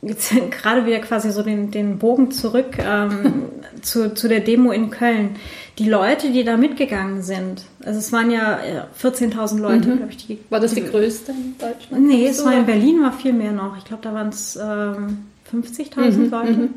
jetzt 0.02 0.32
gerade 0.50 0.86
wieder 0.86 0.98
quasi 0.98 1.30
so 1.30 1.42
den, 1.42 1.70
den 1.70 1.98
Bogen 1.98 2.30
zurück 2.30 2.78
ähm, 2.78 3.44
zu, 3.82 4.14
zu 4.14 4.28
der 4.28 4.40
Demo 4.40 4.70
in 4.72 4.90
Köln. 4.90 5.36
Die 5.78 5.88
Leute, 5.88 6.30
die 6.30 6.42
da 6.42 6.56
mitgegangen 6.56 7.22
sind, 7.22 7.62
also 7.84 7.98
es 7.98 8.12
waren 8.12 8.30
ja 8.32 8.58
14.000 9.00 9.60
Leute, 9.60 9.88
mhm. 9.88 9.96
glaube 9.98 10.10
ich. 10.10 10.26
Die, 10.26 10.38
war 10.50 10.58
das 10.58 10.74
die, 10.74 10.80
die, 10.82 10.88
größte 10.88 11.32
in 11.32 11.54
Deutschland? 11.56 12.06
Nee, 12.06 12.26
es 12.26 12.44
war 12.44 12.52
in 12.52 12.66
Berlin 12.66 13.00
war 13.02 13.12
viel 13.12 13.32
mehr 13.32 13.52
noch. 13.52 13.76
Ich 13.76 13.84
glaube, 13.84 14.02
da 14.02 14.12
waren 14.12 14.28
es 14.28 14.56
ähm, 14.56 15.26
50.000 15.52 16.10
mhm. 16.10 16.30
Leute. 16.30 16.52
Mhm. 16.52 16.74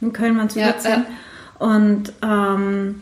In 0.00 0.12
Köln 0.12 0.38
waren 0.38 0.46
es 0.46 0.54
14. 0.54 0.90
Ja, 0.90 0.96
ja. 0.96 1.04
Und 1.58 2.12
ähm, 2.22 3.00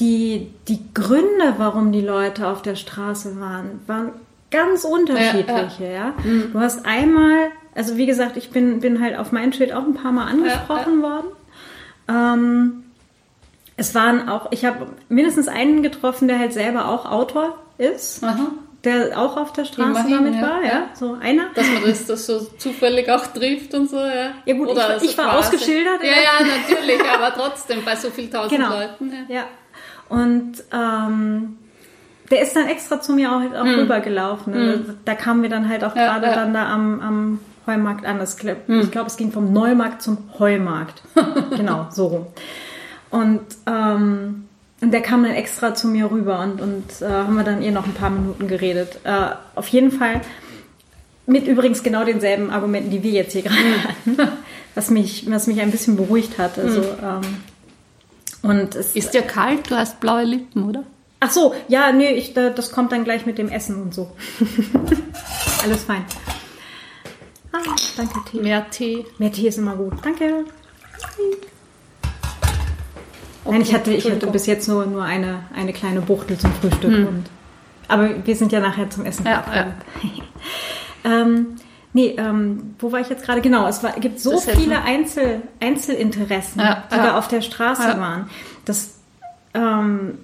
die, 0.00 0.50
die 0.68 0.80
Gründe, 0.92 1.54
warum 1.58 1.92
die 1.92 2.00
Leute 2.00 2.48
auf 2.48 2.62
der 2.62 2.74
Straße 2.74 3.40
waren, 3.40 3.80
waren 3.86 4.12
ganz 4.50 4.84
unterschiedliche. 4.84 5.84
Ja, 5.84 5.90
ja. 5.90 5.92
ja. 5.92 6.14
Mhm. 6.24 6.52
Du 6.52 6.60
hast 6.60 6.84
einmal, 6.86 7.50
also 7.74 7.96
wie 7.96 8.06
gesagt, 8.06 8.36
ich 8.36 8.50
bin, 8.50 8.80
bin 8.80 9.00
halt 9.00 9.16
auf 9.16 9.32
mein 9.32 9.52
Schild 9.52 9.72
auch 9.72 9.84
ein 9.84 9.94
paar 9.94 10.12
Mal 10.12 10.26
angesprochen 10.26 11.02
worden. 11.02 11.26
Ähm, 12.08 12.84
es 13.76 13.94
waren 13.94 14.28
auch, 14.28 14.52
ich 14.52 14.64
habe 14.64 14.86
mindestens 15.08 15.48
einen 15.48 15.82
getroffen, 15.82 16.28
der 16.28 16.38
halt 16.38 16.52
selber 16.52 16.88
auch 16.88 17.10
Autor 17.10 17.58
ist. 17.78 18.22
Aha. 18.22 18.52
Der 18.84 19.18
auch 19.18 19.38
auf 19.38 19.52
der 19.54 19.64
Straße 19.64 19.88
Immerhin, 19.88 20.12
damit 20.12 20.42
war, 20.42 20.62
ja. 20.62 20.88
So 20.92 21.16
einer. 21.18 21.46
Dass 21.54 21.66
man 21.72 21.84
das, 21.84 22.04
das 22.04 22.26
so 22.26 22.40
zufällig 22.58 23.10
auch 23.10 23.26
trifft 23.28 23.72
und 23.72 23.88
so, 23.88 23.96
ja. 23.96 24.32
Ja 24.44 24.54
gut, 24.54 24.68
Oder 24.68 24.98
ich, 24.98 25.10
ich 25.10 25.18
war 25.18 25.30
quasi. 25.30 25.38
ausgeschildert. 25.38 26.02
Ja, 26.02 26.10
ja, 26.10 26.46
natürlich, 26.46 27.00
aber 27.02 27.32
trotzdem 27.32 27.82
bei 27.82 27.96
so 27.96 28.10
vielen 28.10 28.30
tausend 28.30 28.60
genau. 28.60 28.78
Leuten. 28.78 29.10
Ja. 29.28 29.44
Und 30.14 30.64
ähm, 30.72 31.56
der 32.30 32.42
ist 32.42 32.56
dann 32.56 32.66
extra 32.68 33.00
zu 33.00 33.12
mir 33.12 33.30
auch, 33.30 33.42
auch 33.58 33.64
mhm. 33.64 33.80
rübergelaufen. 33.80 34.54
Mhm. 34.54 34.84
Da 35.04 35.14
kamen 35.14 35.42
wir 35.42 35.50
dann 35.50 35.68
halt 35.68 35.84
auch 35.84 35.94
ja, 35.94 36.12
gerade 36.12 36.26
ja. 36.26 36.34
dann 36.34 36.54
da 36.54 36.72
am, 36.72 37.00
am 37.00 37.40
Heumarkt 37.66 38.06
an. 38.06 38.18
Das, 38.18 38.42
mhm. 38.42 38.80
Ich 38.80 38.90
glaube, 38.90 39.08
es 39.08 39.16
ging 39.16 39.32
vom 39.32 39.52
Neumarkt 39.52 40.02
zum 40.02 40.18
Heumarkt. 40.38 41.02
genau, 41.56 41.88
so 41.90 42.06
rum. 42.06 42.26
Und, 43.10 43.42
ähm, 43.66 44.44
und 44.80 44.90
der 44.92 45.02
kam 45.02 45.22
dann 45.22 45.32
extra 45.32 45.74
zu 45.74 45.86
mir 45.86 46.10
rüber 46.10 46.40
und, 46.40 46.60
und 46.60 47.02
äh, 47.02 47.08
haben 47.08 47.36
wir 47.36 47.44
dann 47.44 47.62
eh 47.62 47.70
noch 47.70 47.86
ein 47.86 47.94
paar 47.94 48.10
Minuten 48.10 48.48
geredet. 48.48 48.98
Äh, 49.04 49.28
auf 49.54 49.68
jeden 49.68 49.92
Fall 49.92 50.20
mit 51.26 51.46
übrigens 51.46 51.82
genau 51.82 52.04
denselben 52.04 52.50
Argumenten, 52.50 52.90
die 52.90 53.02
wir 53.02 53.12
jetzt 53.12 53.32
hier 53.32 53.42
gerade 53.42 53.56
mhm. 53.62 53.84
hatten, 53.84 54.32
was 54.74 54.90
mich, 54.90 55.30
was 55.30 55.46
mich 55.46 55.60
ein 55.60 55.70
bisschen 55.70 55.96
beruhigt 55.96 56.38
hat. 56.38 56.58
Also, 56.58 56.80
mhm. 56.80 56.86
ähm, 57.02 57.20
und 58.44 58.74
es 58.74 58.94
ist 58.94 59.14
dir 59.14 59.22
kalt? 59.22 59.70
Du 59.70 59.76
hast 59.76 60.00
blaue 60.00 60.24
Lippen, 60.24 60.68
oder? 60.68 60.84
Ach 61.20 61.30
so, 61.30 61.54
ja, 61.68 61.90
nee, 61.92 62.12
ich, 62.12 62.34
das 62.34 62.70
kommt 62.70 62.92
dann 62.92 63.04
gleich 63.04 63.24
mit 63.24 63.38
dem 63.38 63.48
Essen 63.48 63.80
und 63.80 63.94
so. 63.94 64.12
Alles 65.62 65.84
fein. 65.84 66.04
Ah, 67.52 67.58
danke, 67.96 68.18
Tee. 68.30 68.40
Mehr 68.40 68.68
Tee. 68.70 69.06
Mehr 69.18 69.32
Tee 69.32 69.48
ist 69.48 69.58
immer 69.58 69.74
gut. 69.76 69.94
Danke. 70.02 70.44
Okay, 73.44 73.52
Nein, 73.52 73.60
ich 73.62 73.74
hatte, 73.74 73.92
ich 73.92 74.10
hatte 74.10 74.26
bis 74.26 74.46
jetzt 74.46 74.68
nur, 74.68 74.84
nur 74.86 75.02
eine, 75.02 75.44
eine 75.54 75.72
kleine 75.72 76.00
Buchtel 76.00 76.38
zum 76.38 76.52
Frühstück 76.52 76.92
hm. 76.92 77.06
und 77.06 77.24
aber 77.88 78.26
wir 78.26 78.36
sind 78.36 78.52
ja 78.52 78.60
nachher 78.60 78.88
zum 78.90 79.04
Essen. 79.04 79.26
Ja, 79.26 79.44
ja. 79.54 79.74
ähm, 81.04 81.56
nee, 81.94 82.14
ähm, 82.18 82.74
wo 82.78 82.92
war 82.92 83.00
ich 83.00 83.08
jetzt 83.08 83.24
gerade? 83.24 83.40
Genau, 83.40 83.66
es 83.66 83.82
war, 83.82 83.92
gibt 83.92 84.20
so 84.20 84.32
Das 84.32 84.44
viele. 84.50 84.82
Einzel, 84.82 85.40
Einzelinteressen, 85.60 86.60
Ja, 86.60 86.84
die 86.92 86.96
ja. 86.96 87.02
da 87.06 87.18
auf 87.18 87.28
der 87.28 87.40
Straße 87.40 87.82
Ja. 87.88 87.98
waren. 88.00 88.28
Das 88.66 88.98
ähm, 89.54 90.18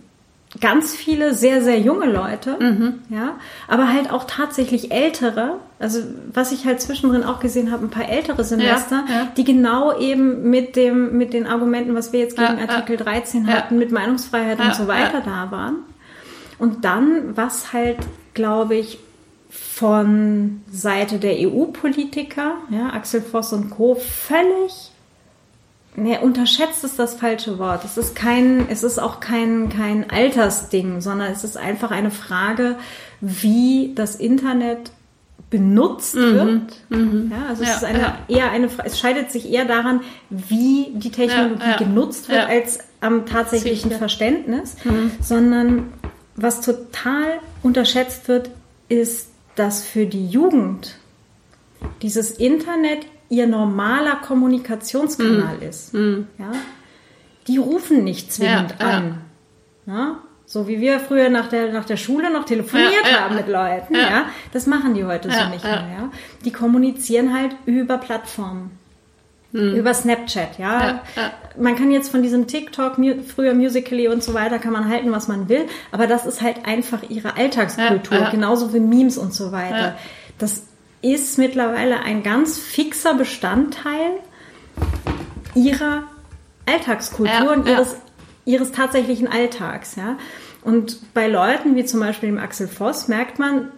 ganz 0.61 0.97
viele 0.97 1.33
sehr, 1.35 1.63
sehr 1.63 1.79
junge 1.79 2.07
Leute, 2.07 2.57
Mhm. 2.59 2.95
ja, 3.09 3.35
aber 3.69 3.93
halt 3.93 4.11
auch 4.13 4.25
tatsächlich 4.25 4.91
ältere, 4.91 5.59
also 5.79 6.01
was 6.35 6.51
ich 6.51 6.67
halt 6.67 6.81
zwischendrin 6.81 7.23
auch 7.23 7.39
gesehen 7.39 7.71
habe, 7.71 7.85
ein 7.87 7.91
paar 7.91 8.09
ältere 8.09 8.43
Semester, 8.43 9.05
Ja, 9.09 9.15
ja. 9.15 9.27
die 9.37 9.45
genau 9.45 9.97
eben 9.97 10.51
mit 10.51 10.75
dem, 10.75 11.17
mit 11.17 11.33
den 11.35 11.47
Argumenten, 11.47 11.95
was 11.95 12.13
wir 12.13 12.19
jetzt 12.19 12.37
gegen 12.37 12.59
Ja. 12.59 12.69
Artikel 12.69 12.97
13 12.97 13.47
Ja. 13.47 13.55
hatten, 13.55 13.79
mit 13.79 13.93
Meinungsfreiheit 13.93 14.59
und 14.59 14.75
so 14.75 14.89
weiter 14.89 15.21
da 15.25 15.53
waren. 15.53 15.77
Und 16.59 16.85
dann, 16.85 17.37
was 17.37 17.73
halt, 17.73 17.99
glaube 18.35 18.75
ich, 18.75 18.99
von 19.51 20.63
Seite 20.71 21.19
der 21.19 21.35
EU-Politiker, 21.39 22.55
ja, 22.71 22.91
Axel 22.91 23.21
Voss 23.21 23.53
und 23.53 23.71
Co., 23.71 23.97
völlig, 23.97 24.93
ne, 25.97 26.21
unterschätzt 26.21 26.85
ist 26.85 26.99
das 26.99 27.15
falsche 27.15 27.59
Wort. 27.59 27.85
Es 27.85 27.97
ist 27.99 28.15
kein, 28.15 28.69
es 28.71 28.85
ist 28.85 28.99
auch 28.99 29.19
kein, 29.21 29.69
kein 29.69 30.09
Altersding, 30.09 31.01
sondern 31.01 31.33
es 31.33 31.43
ist 31.45 31.57
einfach 31.57 31.91
eine 31.91 32.11
Frage, 32.13 32.77
wie 33.21 33.93
das 33.97 34.15
Internet 34.17 34.93
benutzt 35.51 36.15
wird. 36.15 36.63
Ja, 36.91 37.47
also 37.49 37.65
es 37.65 37.69
Ja, 37.71 37.75
ist 37.77 37.85
eine, 37.85 37.99
ja. 37.99 38.19
eher 38.29 38.51
eine, 38.53 38.69
es 38.85 39.01
scheidet 39.01 39.33
sich 39.33 39.51
eher 39.51 39.65
daran, 39.65 40.01
wie 40.31 40.93
die 40.95 41.11
Technologie 41.11 41.71
Ja, 41.71 41.77
genutzt 41.77 42.29
wird, 42.29 42.47
als 42.49 42.79
am 43.01 43.27
tatsächlichen 43.27 43.89
Sicher. 43.91 43.99
Verständnis, 43.99 44.77
sondern 45.21 45.93
was 46.37 46.61
total 46.61 47.41
unterschätzt 47.65 48.29
wird, 48.29 48.51
ist, 48.89 49.29
dass 49.61 49.85
für 49.85 50.07
die 50.07 50.27
Jugend 50.27 50.97
dieses 52.01 52.31
Internet 52.31 53.05
ihr 53.29 53.47
normaler 53.47 54.17
Kommunikationskanal 54.17 55.63
ist. 55.63 55.93
Ja? 55.93 56.53
Die 57.47 57.59
rufen 57.59 58.03
nicht 58.03 58.33
zwingend 58.33 58.77
Ja, 58.81 58.87
an. 58.87 59.19
Ja? 59.85 60.19
So 60.47 60.67
wie 60.67 60.81
wir 60.81 60.99
früher 60.99 61.29
nach 61.29 61.49
der, 61.49 61.75
nach 61.75 61.85
der 61.85 61.99
Schule 61.99 62.33
noch 62.33 62.47
telefoniert 62.47 63.05
haben 63.05 63.37
mit 63.37 63.49
Leuten. 63.49 63.95
Ja. 63.95 64.31
Das 64.55 64.67
machen 64.67 64.95
die 64.95 65.05
heute 65.05 65.31
so 65.31 65.49
nicht 65.51 65.63
mehr. 65.63 66.11
Die 66.47 66.53
kommunizieren 66.53 67.35
halt 67.35 67.55
über 67.67 67.99
Plattformen. 67.99 68.71
Über 69.53 69.93
Snapchat, 69.95 70.59
ja. 70.59 70.81
Ja, 70.81 71.03
ja. 71.17 71.33
Man 71.59 71.75
kann 71.77 71.91
jetzt 71.91 72.11
von 72.11 72.23
diesem 72.23 72.47
TikTok, 72.47 72.97
früher 73.35 73.55
Musically 73.55 74.07
und 74.07 74.23
so 74.23 74.33
weiter, 74.33 74.59
kann 74.59 74.73
man 74.73 74.89
halten, 74.89 75.11
was 75.11 75.27
man 75.27 75.49
will, 75.49 75.67
aber 75.91 76.07
das 76.07 76.25
ist 76.25 76.41
halt 76.41 76.67
einfach 76.67 77.03
ihre 77.09 77.37
Alltagskultur, 77.37 78.19
Ja, 78.19 78.31
genauso 78.31 78.73
wie 78.73 78.81
Memes 78.81 79.19
und 79.19 79.35
so 79.35 79.51
weiter. 79.51 79.97
Das 80.39 80.63
ist 81.03 81.39
mittlerweile 81.39 82.01
ein 82.01 82.23
ganz 82.23 82.59
fixer 82.59 83.15
Bestandteil 83.15 84.13
ihrer 85.55 86.05
Alltagskultur 86.67 87.53
und 87.53 87.67
ihres, 87.67 87.97
ihres 88.45 88.73
tatsächlichen 88.73 89.27
Alltags, 89.27 89.97
ja. 89.97 90.17
Und 90.63 90.99
bei 91.15 91.27
Leuten 91.27 91.75
wie 91.75 91.85
zum 91.85 92.01
Beispiel 92.01 92.29
dem 92.29 92.39
Axel 92.39 92.69
Voss 92.69 93.09
merkt 93.09 93.39
man, 93.39 93.69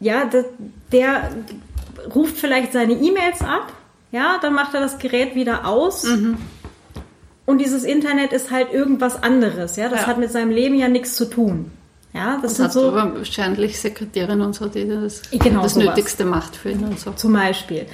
ja, 0.00 0.26
der, 0.26 0.44
der 0.92 1.30
ruft 2.14 2.36
vielleicht 2.36 2.72
seine 2.72 2.92
E-Mails 2.92 3.40
ab, 3.40 3.72
ja, 4.12 4.36
dann 4.40 4.54
macht 4.54 4.74
er 4.74 4.80
das 4.80 4.98
Gerät 4.98 5.34
wieder 5.34 5.66
aus. 5.66 6.04
Mhm. 6.04 6.36
Und 7.44 7.58
dieses 7.58 7.84
Internet 7.84 8.32
ist 8.32 8.50
halt 8.50 8.72
irgendwas 8.72 9.22
anderes, 9.22 9.76
ja. 9.76 9.88
Das 9.88 10.02
Ja. 10.02 10.06
hat 10.08 10.18
mit 10.18 10.32
seinem 10.32 10.50
Leben 10.50 10.74
ja 10.76 10.88
nichts 10.88 11.14
zu 11.14 11.26
tun. 11.26 11.70
Ja, 12.12 12.38
das, 12.40 12.42
Das 12.42 12.56
sind 12.56 12.64
hat 12.66 12.72
so 12.72 12.88
aber 12.88 13.18
wahrscheinlich 13.18 13.78
Sekretärin 13.78 14.40
und 14.40 14.54
so, 14.54 14.66
die 14.68 14.88
das, 14.88 15.22
Genau, 15.30 15.62
das 15.62 15.74
sowas. 15.74 15.86
Nötigste 15.88 16.24
macht 16.24 16.56
für 16.56 16.70
ihn 16.70 16.82
und 16.84 16.98
so. 16.98 17.12
zum 17.12 17.34
Beispiel. 17.34 17.86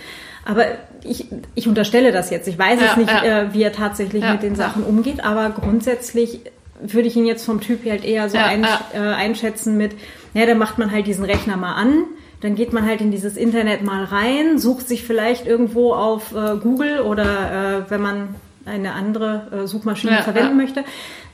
Aber 0.44 0.64
ich, 1.04 1.26
ich 1.54 1.68
unterstelle 1.68 2.12
das 2.12 2.30
jetzt. 2.30 2.46
Ich 2.48 2.58
weiß 2.58 2.78
Ja, 2.80 2.86
jetzt 2.86 2.96
nicht, 2.96 3.10
ja. 3.10 3.42
äh, 3.42 3.54
wie 3.54 3.62
er 3.62 3.72
tatsächlich 3.72 4.24
mit 4.24 4.42
den. 4.42 4.54
Sachen 4.54 4.84
umgeht, 4.84 5.24
aber 5.24 5.50
grundsätzlich 5.50 6.40
würde 6.80 7.08
ich 7.08 7.16
ihn 7.16 7.26
jetzt 7.26 7.44
vom 7.44 7.60
Typ 7.60 7.84
halt 7.88 8.04
eher 8.04 8.28
so 8.30 8.36
Ja, 8.36 8.46
ein, 8.46 8.62
ja. 8.64 8.80
Äh, 8.94 8.98
einschätzen 9.14 9.76
mit, 9.76 9.92
ja, 10.34 10.46
da 10.46 10.54
macht 10.54 10.78
man 10.78 10.90
halt 10.92 11.06
diesen 11.06 11.24
Rechner 11.24 11.56
mal 11.56 11.74
an, 11.74 12.04
dann 12.42 12.54
geht 12.54 12.72
man 12.72 12.84
halt 12.86 13.00
in 13.00 13.10
dieses 13.10 13.36
Internet 13.36 13.82
mal 13.82 14.04
rein, 14.04 14.58
sucht 14.58 14.88
sich 14.88 15.04
vielleicht 15.04 15.46
irgendwo 15.46 15.94
auf 15.94 16.32
äh, 16.34 16.56
Google 16.62 17.00
oder 17.00 17.84
äh, 17.86 17.90
wenn 17.90 18.02
man 18.02 18.34
eine 18.66 18.92
andere 18.92 19.62
äh, 19.64 19.66
Suchmaschine 19.66 20.12
Ja, 20.16 20.22
verwenden 20.22 20.50
ja. 20.58 20.64
möchte, 20.64 20.84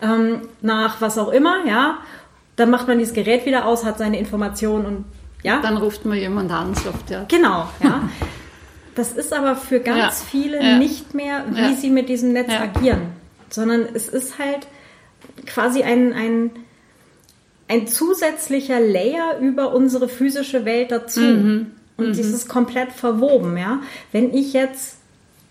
ähm, 0.00 0.42
nach 0.62 1.00
was 1.00 1.18
auch 1.18 1.28
immer, 1.30 1.66
ja. 1.66 1.98
Dann 2.56 2.70
macht 2.70 2.88
man 2.88 2.98
dieses 2.98 3.14
Gerät 3.14 3.46
wieder 3.46 3.66
aus, 3.66 3.84
hat 3.84 3.98
seine 3.98 4.18
Informationen 4.18 4.86
und 4.86 5.04
ja. 5.42 5.60
Dann 5.62 5.76
ruft 5.76 6.04
man 6.04 6.18
jemand 6.18 6.50
an, 6.50 6.74
sagt 6.74 7.10
ja. 7.10 7.24
Genau, 7.28 7.68
ja. 7.82 8.08
Das 8.94 9.12
ist 9.12 9.32
aber 9.32 9.54
für 9.56 9.78
ganz 9.80 9.98
Ja, 9.98 10.10
viele 10.30 10.62
ja. 10.62 10.76
nicht 10.78 11.14
mehr, 11.14 11.44
wie 11.50 11.60
Ja. 11.60 11.72
sie 11.74 11.90
mit 11.90 12.08
diesem 12.08 12.32
Netz 12.32 12.50
agieren, 12.52 13.02
sondern 13.48 13.82
es 13.94 14.08
ist 14.08 14.38
halt 14.40 14.66
quasi 15.46 15.82
ein, 15.84 16.12
ein, 16.12 16.50
ein 17.68 17.86
zusätzlicher 17.86 18.80
Layer 18.80 19.38
über 19.40 19.74
unsere 19.74 20.08
physische 20.08 20.64
Welt 20.64 20.90
dazu. 20.90 21.20
Mhm. 21.20 21.66
Und 21.96 22.10
das 22.10 22.26
ist 22.26 22.48
komplett 22.48 22.92
verwoben, 22.92 23.56
ja. 23.56 23.80
Wenn 24.12 24.32
ich 24.32 24.52
jetzt, 24.52 24.98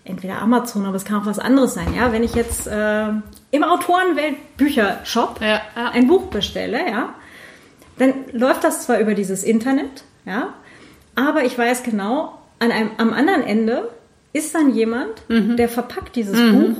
entweder 0.04 0.40
Amazon, 0.40 0.86
aber 0.86 0.96
es 0.96 1.04
kann 1.04 1.20
auch 1.20 1.26
was 1.26 1.38
anderes 1.38 1.74
sein, 1.74 1.94
ja, 1.94 2.10
wenn 2.12 2.24
ich 2.24 2.34
jetzt 2.34 2.66
äh, 2.66 3.08
im 3.50 3.62
Autorenwelt-Büchershop 3.62 5.40
Ja, 5.42 5.60
ja. 5.76 5.90
ein 5.92 6.06
Buch 6.06 6.26
bestelle, 6.28 6.78
ja, 6.88 7.14
dann 7.98 8.14
läuft 8.32 8.64
das 8.64 8.86
zwar 8.86 8.98
über 8.98 9.14
dieses 9.14 9.44
Internet, 9.44 10.04
ja, 10.24 10.54
aber 11.14 11.44
ich 11.44 11.58
weiß 11.58 11.82
genau, 11.82 12.38
an 12.58 12.72
einem, 12.72 12.90
am 12.96 13.12
anderen 13.12 13.42
Ende 13.42 13.90
ist 14.32 14.54
dann 14.54 14.74
jemand, 14.74 15.10
der 15.28 15.68
verpackt 15.68 16.16
dieses 16.16 16.38
Buch, 16.52 16.76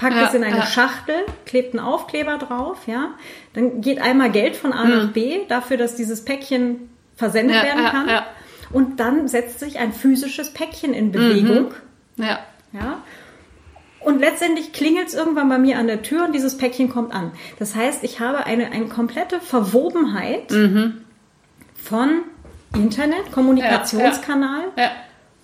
packt 0.00 0.14
Mhm. 0.14 0.20
Ja, 0.20 0.28
es 0.28 0.34
in 0.34 0.44
eine 0.44 0.56
ja. 0.56 0.66
Schachtel, 0.66 1.14
klebt 1.44 1.74
einen 1.74 1.84
Aufkleber 1.84 2.38
drauf, 2.38 2.78
ja, 2.86 3.10
dann 3.52 3.80
geht 3.82 4.00
einmal 4.00 4.30
Geld 4.30 4.56
von 4.56 4.72
A 4.72 4.84
nach 4.84 5.12
B 5.12 5.40
dafür, 5.48 5.76
dass 5.76 5.94
dieses 5.94 6.24
Päckchen 6.24 6.88
versendet 7.16 7.56
Mhm. 7.56 7.68
Ja, 7.68 7.76
werden 7.76 7.84
kann. 7.90 8.22
Und 8.72 9.00
dann 9.00 9.28
setzt 9.28 9.60
sich 9.60 9.78
ein 9.78 9.92
physisches 9.92 10.52
Päckchen 10.54 10.94
in 10.94 11.12
Bewegung. 11.12 11.72
Ja. 12.16 12.38
Ja. 12.72 13.02
Und 13.98 14.20
letztendlich 14.20 14.72
klingelt 14.72 15.08
es 15.08 15.14
irgendwann 15.14 15.48
bei 15.50 15.58
mir 15.58 15.78
an 15.78 15.86
der 15.86 16.00
Tür 16.02 16.24
und 16.24 16.32
dieses 16.32 16.56
Päckchen 16.56 16.88
kommt 16.88 17.12
an. 17.12 17.32
Das 17.58 17.74
heißt, 17.74 18.02
ich 18.04 18.20
habe 18.20 18.46
eine, 18.46 18.70
eine 18.70 18.86
komplette 18.86 19.40
Verwobenheit 19.40 20.50
von 21.74 22.22
Internet, 22.74 23.32
Kommunikationskanal 23.32 24.62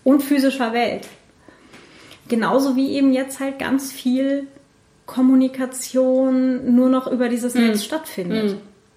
und 0.05 0.23
physischer 0.23 0.73
Welt. 0.73 1.07
Genauso 2.29 2.77
wie 2.77 2.93
eben 2.95 3.13
jetzt 3.13 3.41
halt 3.41 3.59
ganz 3.59 3.93
viel 3.93 4.47
Kommunikation 5.07 6.75
nur 6.75 6.89
noch 6.89 7.07
über 7.07 7.29
dieses 7.29 7.55
Netz 7.55 7.85
stattfindet. 7.85 8.57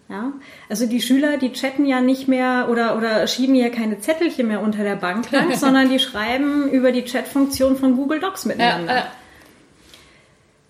Ja, 0.09 0.33
also 0.69 0.87
die 0.87 1.01
Schüler, 1.01 1.37
die 1.37 1.53
chatten 1.53 1.85
ja 1.85 2.01
nicht 2.01 2.27
mehr 2.27 2.67
oder, 2.71 2.97
oder 2.97 3.27
schieben 3.27 3.53
ja 3.53 3.69
keine 3.69 3.99
Zettelchen 3.99 4.47
mehr 4.47 4.59
unter 4.61 4.83
der 4.83 4.95
Bank 4.95 5.29
lang, 5.31 5.55
sondern 5.55 5.89
die 5.89 5.99
schreiben 5.99 6.67
über 6.71 6.91
die 6.91 7.03
Chatfunktion 7.03 7.77
von 7.77 7.95
Google 7.95 8.19
Docs 8.19 8.45
miteinander. 8.45 8.95
ja. 8.95 9.07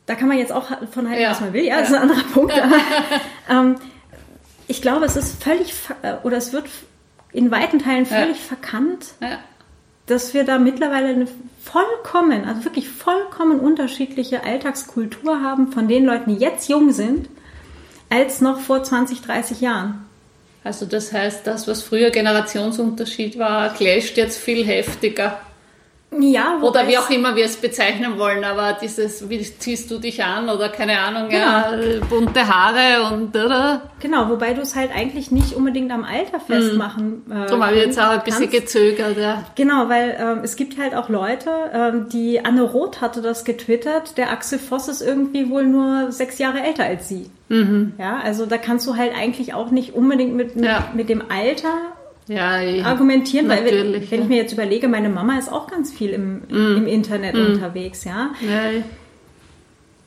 Da 0.08 0.16
kann 0.16 0.28
man 0.28 0.40
jetzt 0.40 0.52
auch 0.52 0.66
von 0.92 1.08
halten, 1.08 1.22
Ja. 1.22 1.30
was 1.32 1.40
man 1.40 1.54
will. 1.54 1.64
Ja, 1.64 1.80
das 1.80 1.90
ist 1.90 1.96
ein 1.96 2.02
anderer 2.02 2.24
Punkt. 2.34 2.52
Aber, 2.62 2.76
ähm, 3.50 3.76
ich 4.68 4.82
glaube, 4.82 5.06
es 5.06 5.16
ist 5.16 5.42
völlig, 5.42 5.72
äh, 6.02 6.16
oder 6.24 6.36
es 6.38 6.52
wird 6.52 6.66
in 7.32 7.52
weiten 7.52 7.78
Teilen 7.80 8.06
völlig 8.08 8.40
verkannt. 8.42 9.06
Dass 10.10 10.34
wir 10.34 10.44
da 10.44 10.58
mittlerweile 10.58 11.10
eine 11.10 11.28
vollkommen, 11.64 12.46
also 12.46 12.66
wirklich 12.66 12.90
vollkommen 12.90 13.60
unterschiedliche 13.60 14.44
Alltagskultur 14.44 15.42
haben 15.42 15.72
von 15.72 15.88
den 15.88 16.06
Leuten, 16.06 16.36
die 16.36 16.42
jetzt 16.42 16.68
jung 16.70 16.92
sind, 16.92 17.30
als 18.10 18.42
noch 18.42 18.60
vor 18.60 18.84
20, 18.84 19.22
30 19.22 19.62
Jahren. 19.62 20.06
Also 20.64 20.86
das 20.86 21.14
heißt, 21.14 21.46
das, 21.46 21.68
was 21.68 21.84
früher 21.84 22.10
Generationsunterschied 22.10 23.38
war, 23.38 23.74
clasht 23.74 24.18
jetzt 24.18 24.38
viel 24.38 24.66
heftiger. 24.66 25.40
Ja, 26.18 26.58
Oder 26.62 26.88
wie 26.88 26.98
auch 26.98 27.10
immer 27.12 27.36
wir 27.36 27.46
es 27.46 27.56
bezeichnen 27.58 28.18
wollen, 28.18 28.44
aber 28.44 28.76
dieses, 28.82 29.30
wie 29.30 29.42
ziehst 29.44 29.92
du 29.92 30.00
dich 30.00 30.24
an 30.24 30.50
oder 30.50 30.70
keine 30.70 31.00
Ahnung, 31.00 31.30
ja, 31.30 31.72
bunte 32.10 32.48
Haare 32.48 33.14
und 33.14 33.36
oder? 33.36 33.82
Genau, 34.00 34.28
wobei 34.28 34.54
du 34.56 34.62
es 34.62 34.76
halt 34.76 34.90
eigentlich 34.94 35.30
nicht 35.30 35.54
unbedingt 35.54 35.92
am 35.92 36.04
Alter 36.04 36.40
festmachen 36.40 37.22
äh, 37.30 37.46
Darum 37.46 37.64
habe 37.64 37.76
ich 37.76 37.86
jetzt 37.86 38.00
auch 38.00 38.10
ein 38.10 38.24
bisschen 38.24 38.50
kannst. 38.50 38.74
gezögert, 38.74 39.18
ja. 39.20 39.44
Genau, 39.54 39.88
weil 39.88 40.18
ähm, 40.20 40.40
es 40.42 40.56
gibt 40.56 40.80
halt 40.80 40.96
auch 40.96 41.10
Leute, 41.10 41.52
ähm, 41.74 42.08
die 42.12 42.44
Anne 42.44 42.64
Roth 42.64 43.02
hatte 43.02 43.22
das 43.22 43.46
getwittert, 43.46 44.18
der 44.18 44.32
Axel 44.32 44.58
Voss 44.58 44.88
ist 44.88 45.02
irgendwie 45.02 45.50
wohl 45.52 45.66
nur 45.68 46.12
sechs 46.12 46.40
Jahre 46.40 46.62
älter 46.62 46.86
als 46.86 47.08
sie. 47.08 47.30
Ja, 47.98 48.20
also 48.24 48.46
da 48.46 48.60
kannst 48.60 48.86
du 48.86 48.96
halt 48.96 49.12
eigentlich 49.16 49.56
auch 49.56 49.72
nicht 49.72 49.96
unbedingt 49.96 50.36
mit, 50.36 50.56
mit, 50.56 50.66
Ja. 50.66 50.88
mit 50.94 51.10
dem 51.10 51.24
Alter 51.32 51.74
Ja, 52.30 52.62
ich- 52.62 52.86
argumentieren, 52.86 53.50
weil 53.50 53.66
wenn, 53.66 53.94
wenn 53.94 54.02
ja. 54.20 54.24
ich 54.24 54.30
mir 54.30 54.38
jetzt 54.38 54.54
überlege, 54.54 54.88
meine 54.88 55.10
Mama 55.10 55.38
ist 55.38 55.52
auch 55.52 55.68
ganz 55.68 55.92
viel 55.92 56.12
im, 56.12 56.44
im 56.50 56.86
Internet 56.88 57.36
unterwegs, 57.36 58.04
ja. 58.06 58.30
ja. 58.42 58.82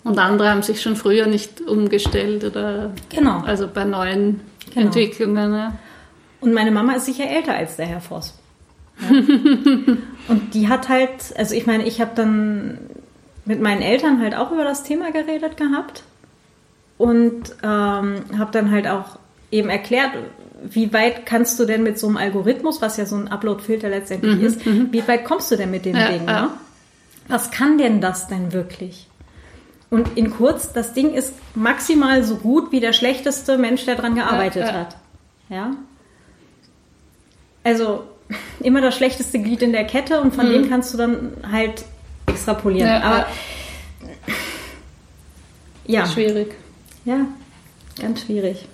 Und 0.05 0.19
andere 0.19 0.49
haben 0.51 0.63
sich 0.63 0.81
schon 0.81 0.97
früher 0.97 1.27
nicht 1.27 1.61
umgestellt 1.61 2.45
oder 2.45 2.93
Genau. 3.11 3.41
also 3.41 3.69
bei 3.69 3.85
neuen 3.85 4.41
Genau. 4.73 4.87
Entwicklungen. 4.87 5.53
Ja. 5.53 5.73
Und 6.41 6.55
meine 6.55 6.71
Mama 6.71 6.95
ist 6.95 7.07
sicher 7.07 7.29
älter 7.29 7.55
als 7.55 7.77
der 7.77 7.87
Herr 7.87 8.01
Voss. 8.01 8.39
Ja. 9.01 9.09
und 10.29 10.55
die 10.55 10.69
hat 10.69 10.89
halt, 10.89 11.11
also 11.37 11.55
ich 11.57 11.67
meine, 11.67 11.85
ich 11.87 12.01
habe 12.01 12.13
dann 12.15 12.79
mit 13.45 13.61
meinen 13.61 13.83
Eltern 13.83 14.21
halt 14.21 14.37
auch 14.37 14.53
über 14.53 14.63
das 14.65 14.85
Thema 14.85 15.11
geredet 15.11 15.57
gehabt 15.57 16.05
und 16.99 17.43
ähm, 17.65 18.15
habe 18.39 18.51
dann 18.53 18.71
halt 18.71 18.87
auch 18.87 19.19
eben 19.51 19.69
erklärt, 19.69 20.11
wie 20.65 20.93
weit 20.93 21.27
kannst 21.27 21.59
du 21.59 21.65
denn 21.65 21.83
mit 21.83 21.99
so 21.99 22.07
einem 22.07 22.17
Algorithmus, 22.17 22.81
was 22.81 22.97
ja 22.97 23.07
so 23.07 23.17
ein 23.17 23.29
Upload-Filter 23.29 23.89
letztendlich 23.89 24.37
mhm, 24.37 24.45
ist, 24.45 24.67
mhm. 24.67 24.89
wie 24.93 25.07
weit 25.07 25.25
kommst 25.25 25.51
du 25.51 25.57
denn 25.57 25.71
mit 25.71 25.85
dem 25.85 25.97
ja, 25.97 26.09
Ding? 26.09 26.27
Ja. 26.27 26.43
Ne? 26.43 26.51
Was 27.29 27.51
kann 27.51 27.79
denn 27.79 28.01
das 28.01 28.29
denn 28.29 28.53
wirklich? 28.53 29.07
Und 29.91 30.17
in 30.17 30.31
kurz, 30.31 30.73
das 30.73 30.95
Ding 30.95 31.13
ist 31.13 31.35
maximal 31.55 32.25
so 32.25 32.37
gut 32.37 32.73
wie 32.73 32.81
der 32.81 32.93
schlechteste 32.93 33.59
Mensch, 33.59 33.85
der 33.85 33.97
dran 33.97 34.15
gearbeitet 34.15 34.67
ja, 34.67 34.73
hat. 34.73 34.97
Ja. 35.49 35.71
Also 37.65 38.05
immer 38.61 38.81
das 38.81 38.97
schlechteste 38.97 39.39
Glied 39.39 39.63
in 39.63 39.73
der 39.73 39.85
Kette 39.85 40.21
und 40.21 40.35
von 40.35 40.49
mhm. 40.49 40.53
dem 40.53 40.69
kannst 40.69 40.95
du 40.95 40.99
dann 40.99 41.33
halt 41.51 41.85
extrapolieren. 42.27 43.03
Aber 43.03 43.27
ja. 45.87 46.07
Schwierig. 46.07 46.55
Ja, 47.05 47.27
ganz 48.01 48.23
schwierig. 48.23 48.67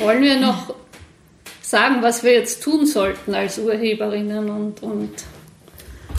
Wollen 0.00 0.22
wir 0.22 0.40
noch 0.40 0.74
sagen, 1.70 2.02
was 2.02 2.24
wir 2.24 2.32
jetzt 2.32 2.62
tun 2.62 2.86
sollten 2.86 3.34
als 3.34 3.58
Urheberinnen 3.58 4.50
und, 4.50 4.82
und 4.82 5.10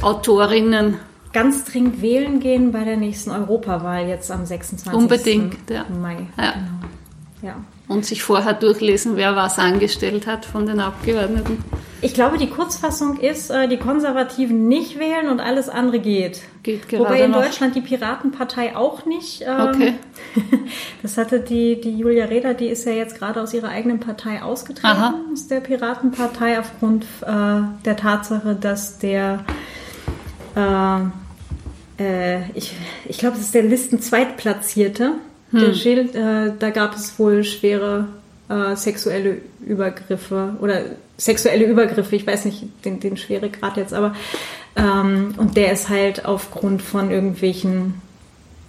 Autorinnen? 0.02 0.98
Ganz 1.34 1.66
dringend 1.66 2.02
wählen 2.02 2.40
gehen 2.40 2.72
bei 2.72 2.84
der 2.84 2.98
nächsten 2.98 3.32
Europawahl 3.32 4.08
jetzt 4.08 4.32
am 4.32 4.46
26. 4.46 4.94
Unbedingt, 4.94 5.70
ja. 5.70 5.86
Mai. 5.90 6.28
Ja. 6.38 6.52
Genau. 6.52 7.54
ja. 7.54 7.56
Und 7.92 8.06
sich 8.06 8.24
vorher 8.24 8.54
durchlesen, 8.54 9.18
wer 9.18 9.36
was 9.36 9.60
angestellt 9.60 10.26
hat 10.28 10.46
von 10.46 10.66
den 10.66 10.80
Abgeordneten. 10.80 11.64
Ich 12.04 12.16
glaube, 12.16 12.40
die 12.40 12.48
Kurzfassung 12.48 13.20
ist, 13.20 13.52
äh, 13.52 13.68
die 13.68 13.78
Konservativen 13.78 14.68
nicht 14.68 14.98
wählen 14.98 15.30
und 15.30 15.40
alles 15.40 15.70
andere 15.70 16.00
geht. 16.00 16.42
Geht 16.64 16.90
gerade 16.90 17.04
Wobei 17.04 17.22
in 17.22 17.32
noch. 17.32 17.44
Deutschland 17.44 17.76
die 17.76 17.82
Piratenpartei 17.82 18.76
auch 18.76 19.06
nicht. 19.06 19.42
Ähm, 19.42 19.68
okay. 19.68 19.94
Das 21.02 21.18
hatte 21.18 21.40
die, 21.40 21.82
die 21.82 21.98
Julia 21.98 22.26
Reda, 22.26 22.54
die 22.54 22.68
ist 22.68 22.86
ja 22.86 22.92
jetzt 22.94 23.18
gerade 23.18 23.42
aus 23.42 23.54
ihrer 23.54 23.70
eigenen 23.70 24.00
Partei 24.00 24.42
ausgetreten, 24.42 24.88
Aha. 24.88 25.16
aus 25.34 25.48
der 25.48 25.60
Piratenpartei, 25.60 26.60
aufgrund 26.60 27.04
äh, 27.22 27.62
der 27.86 27.98
Tatsache, 27.98 28.56
dass 28.56 29.00
der, 29.00 29.44
äh, 30.56 31.00
äh, 32.02 32.52
ich, 32.54 32.74
ich 33.06 33.18
glaube, 33.18 33.36
es 33.36 33.42
ist 33.44 33.54
der 33.56 33.64
Listen 33.64 34.00
Zweitplatzierte, 34.00 35.14
hm. 35.52 35.60
der 35.60 35.74
Schild, 35.74 36.16
äh, 36.16 36.52
da 36.58 36.70
gab 36.70 36.96
es 36.96 37.18
wohl 37.20 37.44
schwere 37.44 38.08
äh, 38.50 38.76
sexuelle 38.76 39.38
Übergriffe 39.66 40.56
oder 40.62 40.82
sexuelle 41.18 41.66
Übergriffe, 41.66 42.16
ich 42.16 42.26
weiß 42.26 42.46
nicht 42.46 42.64
den, 42.84 43.00
den 43.00 43.18
Schweregrad 43.18 43.78
jetzt, 43.78 43.94
aber 43.94 44.16
ähm, 44.76 45.36
und 45.38 45.58
der 45.58 45.72
ist 45.72 45.90
halt 45.90 46.26
aufgrund 46.26 46.82
von 46.82 47.12
irgendwelchen 47.12 48.02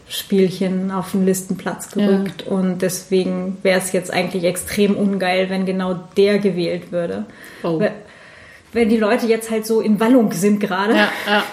Spielchen 0.08 0.90
auf 0.90 1.12
den 1.12 1.24
Listenplatz 1.24 1.90
gerückt 1.90 2.44
ja. 2.44 2.52
und 2.52 2.82
deswegen 2.82 3.56
wäre 3.62 3.78
es 3.78 3.92
jetzt 3.92 4.12
eigentlich 4.12 4.44
extrem 4.44 4.94
ungeil, 4.94 5.48
wenn 5.48 5.64
genau 5.64 5.98
der 6.16 6.38
gewählt 6.38 6.92
würde. 6.92 7.24
Oh. 7.62 7.82
Wenn 8.72 8.88
die 8.88 8.98
Leute 8.98 9.26
jetzt 9.26 9.50
halt 9.50 9.66
so 9.66 9.80
in 9.80 10.00
Wallung 10.00 10.32
sind 10.32 10.60
gerade. 10.60 10.94
Ja, 10.94 11.08
ja. 11.26 11.44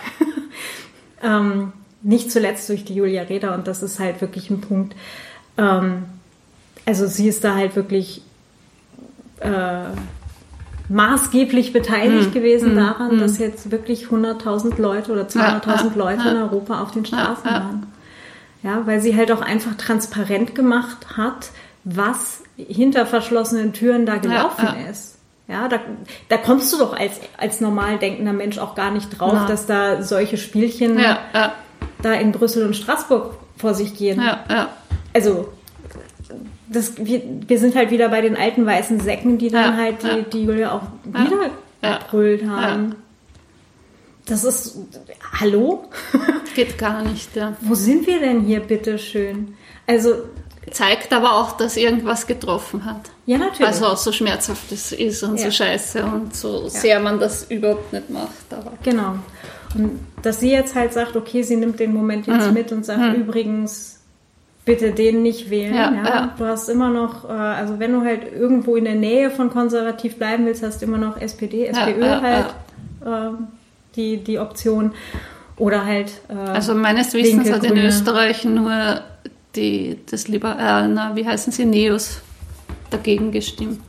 ähm, 1.40 1.74
nicht 2.02 2.32
zuletzt 2.32 2.70
durch 2.70 2.86
die 2.86 2.96
Julia 2.96 3.24
Reda 3.24 3.54
und 3.54 3.68
das 3.68 3.84
ist 3.84 4.00
halt 4.00 4.22
wirklich 4.22 4.50
ein 4.50 4.62
Punkt. 4.62 4.96
Ähm, 5.58 6.06
also 6.86 7.08
sie 7.08 7.28
ist 7.28 7.44
da 7.44 7.56
halt 7.56 7.76
wirklich 7.76 8.22
äh, 9.42 9.84
maßgeblich 10.90 11.72
beteiligt 11.72 12.32
mm, 12.32 12.34
gewesen 12.34 12.74
mm, 12.74 12.78
daran, 12.78 13.18
mm. 13.18 13.20
dass 13.20 13.38
jetzt 13.38 13.72
wirklich 13.72 14.08
100.000 14.08 14.82
Leute 14.82 15.12
oder 15.12 15.24
200.000 15.24 15.68
ja, 15.68 15.92
Leute 15.96 16.24
ja, 16.26 16.32
in 16.32 16.38
Europa 16.38 16.82
auf 16.82 16.92
den 16.92 17.06
Straßen 17.06 17.46
ja, 17.46 17.54
waren. 17.54 17.88
Ja, 18.64 18.88
weil 18.88 19.00
sie 19.00 19.16
halt 19.16 19.32
auch 19.32 19.42
einfach 19.42 19.76
transparent 19.76 20.56
gemacht 20.56 21.16
hat, 21.16 21.52
was 21.84 22.44
hinter 22.58 23.06
verschlossenen 23.06 23.72
Türen 23.72 24.06
da 24.06 24.18
gelaufen 24.18 24.68
ist. 24.90 25.18
Ja, 25.48 25.68
da, 25.68 25.80
da 26.28 26.38
kommst 26.38 26.72
du 26.74 26.78
doch 26.78 26.96
als, 26.96 27.20
als 27.38 27.62
normal 27.62 27.98
denkender 27.98 28.34
Mensch 28.34 28.60
auch 28.60 28.76
gar 28.76 28.92
nicht 28.92 29.18
drauf, 29.18 29.46
dass 29.48 29.66
da 29.66 30.04
solche 30.04 30.38
Spielchen 30.38 31.00
da 32.02 32.14
in 32.14 32.32
Brüssel 32.32 32.66
und 32.66 32.76
Straßburg 32.76 33.36
vor 33.58 33.74
sich 33.74 33.96
gehen. 33.96 34.22
Also 35.14 35.50
das, 36.68 36.94
wir, 36.98 37.22
wir 37.48 37.60
sind 37.60 37.76
halt 37.76 37.92
wieder 37.92 38.10
bei 38.10 38.22
den 38.22 38.38
alten 38.38 38.66
weißen 38.66 39.00
Säcken, 39.00 39.38
die 39.38 39.50
dann 39.50 39.76
ja, 39.76 39.78
halt 39.78 40.04
die, 40.04 40.08
ja. 40.08 40.22
die 40.22 40.44
Julia 40.44 40.72
auch 40.72 40.84
wieder 41.04 41.50
ja. 41.82 41.98
gebrüllt 41.98 42.48
haben. 42.48 42.96
Das 44.26 44.44
ist, 44.44 44.78
hallo? 45.40 45.90
Geht 46.56 46.78
gar 46.78 47.02
nicht, 47.02 47.36
ja. 47.36 47.56
Wo 47.62 47.74
sind 47.74 48.06
wir 48.06 48.20
denn 48.20 48.42
hier, 48.42 48.60
bitteschön? 48.60 49.56
Also. 49.88 50.14
Zeigt 50.72 51.14
aber 51.14 51.34
auch, 51.34 51.54
dass 51.54 51.78
irgendwas 51.78 52.28
getroffen 52.28 52.86
hat. 52.86 53.10
Ja, 53.26 53.40
natürlich. 53.40 53.66
Also 53.66 53.96
so 53.96 54.12
schmerzhaft 54.12 54.72
es 54.72 54.92
ist 54.92 55.24
und 55.24 55.40
so 55.40 55.50
scheiße 55.50 56.04
und 56.04 56.36
so 56.36 56.68
sehr 56.68 57.00
man 57.00 57.20
das 57.20 57.50
überhaupt 57.50 57.92
nicht 57.92 58.08
macht. 58.12 58.30
Aber. 58.52 58.74
Genau. 58.84 59.16
Und 59.76 60.00
dass 60.22 60.40
sie 60.40 60.52
jetzt 60.52 60.76
halt 60.76 60.94
sagt, 60.94 61.16
okay, 61.16 61.44
sie 61.44 61.56
nimmt 61.56 61.80
den 61.80 61.94
Moment 61.94 62.28
jetzt 62.28 62.48
mhm. 62.48 62.54
mit 62.54 62.72
und 62.72 62.86
sagt, 62.86 63.00
mhm. 63.00 63.22
übrigens, 63.22 64.00
bitte 64.66 64.92
den 64.92 65.22
nicht 65.24 65.50
wählen. 65.50 65.74
Ja, 65.74 65.92
ja. 65.92 66.04
ja, 66.04 66.34
Du 66.38 66.46
hast 66.46 66.70
immer 66.70 66.90
noch, 66.90 67.28
äh, 67.28 67.32
also 67.32 67.80
wenn 67.80 67.94
du 67.94 68.02
halt 68.02 68.32
irgendwo 68.34 68.76
in 68.76 68.86
der 68.86 68.96
Nähe 68.96 69.30
von 69.32 69.50
konservativ 69.50 70.18
bleiben 70.18 70.46
willst, 70.46 70.64
hast 70.64 70.82
du 70.82 70.86
immer 70.86 70.98
noch 70.98 71.20
SPD, 71.20 71.66
SPÖ 71.66 72.04
halt 72.22 72.46
äh, 73.06 73.32
die, 73.96 74.18
die 74.18 74.40
Option. 74.40 74.94
Oder 75.58 75.86
halt. 75.86 76.22
Äh, 76.30 76.34
also 76.34 76.74
meines 76.74 77.14
Wissens 77.14 77.46
linke, 77.46 77.54
hat 77.54 77.64
in 77.64 77.78
Österreich 77.78 78.46
nur 78.46 79.02
die, 79.56 80.00
das 80.10 80.28
Liber, 80.28 80.52
äh, 80.52 80.88
na, 80.88 81.16
wie 81.16 81.26
heißen 81.26 81.52
sie, 81.52 81.66
Neos 81.66 82.22
dagegen 82.90 83.32
gestimmt. 83.32 83.82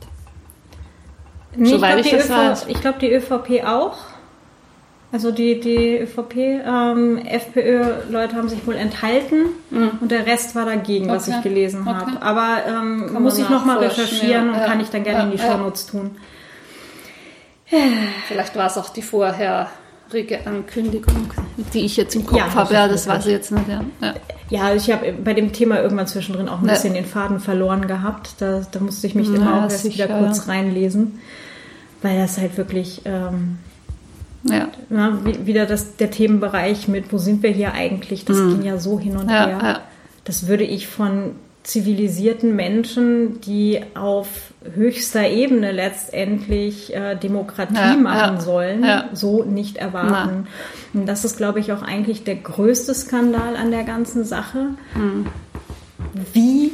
Nee, 1.55 1.69
Soweit 1.69 2.05
ich 2.05 2.11
glaube, 2.11 2.57
die, 2.67 2.73
glaub, 2.73 2.99
die 2.99 3.11
ÖVP 3.11 3.65
auch. 3.65 3.97
Also 5.13 5.31
die, 5.31 5.59
die 5.59 5.97
ÖVP, 5.97 6.35
ähm, 6.37 7.17
FPÖ-Leute 7.17 8.35
haben 8.35 8.47
sich 8.47 8.65
wohl 8.65 8.75
enthalten 8.75 9.47
mhm. 9.69 9.91
und 9.99 10.09
der 10.09 10.25
Rest 10.25 10.55
war 10.55 10.65
dagegen, 10.65 11.05
okay. 11.05 11.15
was 11.15 11.27
ich 11.27 11.41
gelesen 11.41 11.81
okay. 11.81 11.91
habe. 11.91 12.21
Aber 12.21 12.59
ähm, 12.65 13.21
muss 13.21 13.37
ich 13.37 13.49
nochmal 13.49 13.79
recherchieren 13.79 14.47
ja. 14.47 14.53
und 14.53 14.59
ja. 14.59 14.65
kann 14.65 14.79
ich 14.79 14.89
dann 14.89 15.03
gerne 15.03 15.19
ja. 15.19 15.25
in 15.25 15.31
die 15.31 15.37
Shownotes 15.37 15.87
tun. 15.87 16.11
Vielleicht 18.27 18.55
war 18.55 18.67
es 18.67 18.77
auch 18.77 18.89
die 18.89 19.01
vorherige 19.01 20.45
Ankündigung, 20.45 21.29
die 21.73 21.85
ich 21.85 21.97
jetzt 21.97 22.15
im 22.15 22.25
Kopf 22.25 22.55
habe. 22.55 22.73
Ja, 22.73 22.87
das 22.87 23.07
weiß 23.07 23.25
ich 23.25 23.31
jetzt 23.33 23.51
nicht. 23.51 23.67
Ja, 23.67 23.83
ja. 24.49 24.73
ich 24.73 24.91
habe 24.91 25.11
bei 25.11 25.33
dem 25.33 25.51
Thema 25.51 25.81
irgendwann 25.81 26.07
zwischendrin 26.07 26.47
auch 26.47 26.61
ein 26.61 26.67
bisschen 26.67 26.93
den 26.93 27.05
Faden 27.05 27.41
verloren 27.41 27.87
gehabt. 27.87 28.35
Da, 28.39 28.65
da 28.69 28.79
musste 28.79 29.07
ich 29.07 29.15
mich 29.15 29.27
immer 29.27 29.57
auch 29.57 29.63
erst 29.63 29.85
wieder 29.85 30.07
kurz 30.07 30.47
reinlesen, 30.47 31.19
weil 32.01 32.17
das 32.17 32.37
halt 32.37 32.55
wirklich... 32.55 33.01
Ähm, 33.03 33.57
ja. 34.43 34.67
ja 34.89 35.19
wieder 35.45 35.65
das, 35.65 35.97
der 35.97 36.11
Themenbereich 36.11 36.87
mit, 36.87 37.11
wo 37.11 37.17
sind 37.17 37.43
wir 37.43 37.51
hier 37.51 37.73
eigentlich? 37.73 38.25
Das 38.25 38.37
mhm. 38.37 38.49
ging 38.55 38.63
ja 38.63 38.77
so 38.77 38.99
hin 38.99 39.17
und 39.17 39.29
ja, 39.29 39.45
her. 39.45 39.59
Ja. 39.61 39.79
Das 40.23 40.47
würde 40.47 40.63
ich 40.63 40.87
von 40.87 41.35
zivilisierten 41.63 42.55
Menschen, 42.55 43.39
die 43.41 43.81
auf 43.93 44.27
höchster 44.75 45.27
Ebene 45.27 45.71
letztendlich 45.71 46.93
äh, 46.95 47.15
Demokratie 47.15 47.75
ja, 47.75 47.95
machen 47.95 48.35
ja, 48.35 48.41
sollen, 48.41 48.83
ja. 48.83 49.09
so 49.13 49.43
nicht 49.43 49.77
erwarten. 49.77 50.47
Und 50.93 51.05
das 51.05 51.23
ist, 51.23 51.37
glaube 51.37 51.59
ich, 51.59 51.71
auch 51.71 51.83
eigentlich 51.83 52.23
der 52.23 52.35
größte 52.35 52.95
Skandal 52.95 53.55
an 53.55 53.69
der 53.69 53.83
ganzen 53.83 54.23
Sache, 54.23 54.69
mhm. 54.95 55.27
wie 56.33 56.71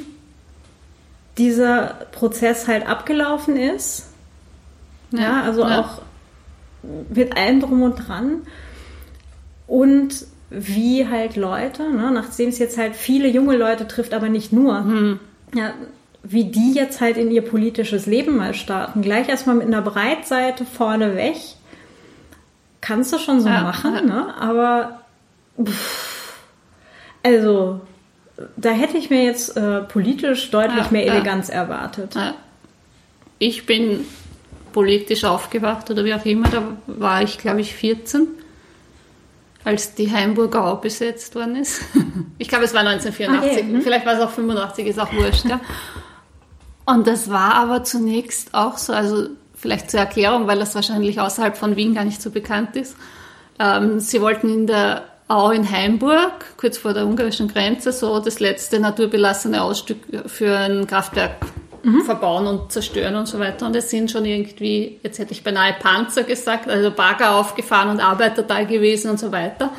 dieser 1.38 1.96
Prozess 2.14 2.68
halt 2.68 2.88
abgelaufen 2.88 3.58
ist. 3.58 4.08
Ja, 5.12 5.44
also 5.44 5.64
auch 5.64 6.02
mit 6.84 7.36
allem 7.38 7.60
drum 7.62 7.82
und 7.82 7.96
dran. 7.96 8.42
Und 9.68 10.26
wie 10.50 11.08
halt 11.08 11.36
Leute, 11.36 11.92
ne, 11.92 12.12
nachdem 12.12 12.50
es 12.50 12.60
jetzt 12.60 12.78
halt 12.78 12.96
viele 12.96 13.28
junge 13.28 13.58
Leute 13.58 13.88
trifft, 13.88 14.14
aber 14.14 14.30
nicht 14.30 14.54
nur, 14.54 14.82
mhm. 14.82 15.20
ja, 15.54 15.74
wie 16.24 16.46
die 16.46 16.74
jetzt 16.74 17.02
halt 17.02 17.18
in 17.18 17.32
ihr 17.32 17.42
politisches 17.42 18.06
Leben 18.06 18.38
mal 18.38 18.54
starten. 18.54 19.02
Gleich 19.02 19.30
erstmal 19.30 19.56
mit 19.56 19.68
einer 19.68 19.82
Breitseite 19.82 20.66
vorne 20.66 21.16
weg. 21.16 21.38
Kannst 22.82 23.14
du 23.14 23.18
schon 23.18 23.42
so 23.42 23.50
ja, 23.50 23.62
machen, 23.62 23.94
ja. 23.96 24.02
ne? 24.02 24.34
Aber 24.40 25.02
pff, 25.62 26.34
also 27.24 27.82
da 28.56 28.70
hätte 28.70 28.98
ich 28.98 29.10
mir 29.10 29.24
jetzt 29.24 29.58
äh, 29.58 29.82
politisch 29.82 30.50
deutlich 30.52 30.86
ja, 30.86 30.92
mehr 30.92 31.08
Eleganz 31.08 31.50
erwartet. 31.50 32.16
Ich 33.40 33.66
bin 33.66 34.06
politisch 34.78 35.24
aufgewacht 35.24 35.90
oder 35.90 36.06
wie 36.06 36.14
auch 36.14 36.24
immer. 36.24 36.48
Da 36.50 36.62
war 36.86 37.24
ich, 37.24 37.40
glaube 37.40 37.62
ich, 37.62 37.74
14, 37.74 38.28
als 39.64 39.96
die 39.96 40.12
Heimburger 40.12 40.66
Au 40.66 40.76
besetzt 40.76 41.34
worden 41.34 41.56
ist. 41.56 41.82
ich 42.38 42.48
glaube, 42.48 42.66
es 42.66 42.76
war 42.76 42.82
1984, 42.82 43.64
okay. 43.64 43.64
Mhm. 43.64 43.82
vielleicht 43.82 44.06
war 44.06 44.14
es 44.14 44.22
auch 44.22 44.30
85, 44.30 44.86
ist 44.86 45.00
auch 45.00 45.12
wurscht. 45.14 45.46
Ja. 45.46 45.60
Und 46.86 47.08
das 47.08 47.32
war 47.32 47.56
aber 47.56 47.86
zunächst 47.86 48.54
auch 48.54 48.78
so, 48.78 48.94
also 48.94 49.30
vielleicht 49.56 49.90
zur 49.90 50.00
Erklärung, 50.00 50.46
weil 50.46 50.60
das 50.60 50.76
wahrscheinlich 50.76 51.20
außerhalb 51.20 51.58
von 51.58 51.76
Wien 51.76 51.96
gar 51.96 52.06
nicht 52.06 52.22
so 52.22 52.30
bekannt 52.30 52.76
ist. 52.76 52.96
Ähm, 53.58 54.00
sie 54.00 54.22
wollten 54.22 54.48
in 54.48 54.68
der 54.68 55.06
Au 55.28 55.50
in 55.50 55.72
Heimburg, 55.72 56.46
kurz 56.58 56.78
vor 56.78 56.94
der 56.94 57.08
ungarischen 57.08 57.48
Grenze, 57.48 57.92
so 57.92 58.20
das 58.20 58.40
letzte 58.40 58.80
naturbelassene 58.80 59.60
Ausstück 59.60 59.98
für 60.28 60.56
ein 60.56 60.86
Kraftwerk 60.86 61.38
mhm. 61.88 62.02
verbauen 62.02 62.48
und 62.48 62.72
zerstören 62.72 63.16
und 63.16 63.28
so 63.28 63.40
weiter. 63.40 63.66
Und 63.66 63.76
es 63.76 63.90
sind 63.90 64.12
schon 64.12 64.26
irgendwie, 64.26 65.00
jetzt 65.04 65.20
hätte 65.20 65.32
ich 65.32 65.44
beinahe 65.44 65.74
Panzer 65.80 66.24
gesagt, 66.24 66.70
also 66.70 66.92
Bagger 66.92 67.36
aufgefahren 67.36 67.90
und 67.90 68.00
Arbeiter 68.00 68.44
da 68.44 68.64
gewesen 68.64 69.12
und 69.12 69.20
so 69.20 69.32
weiter. 69.32 69.72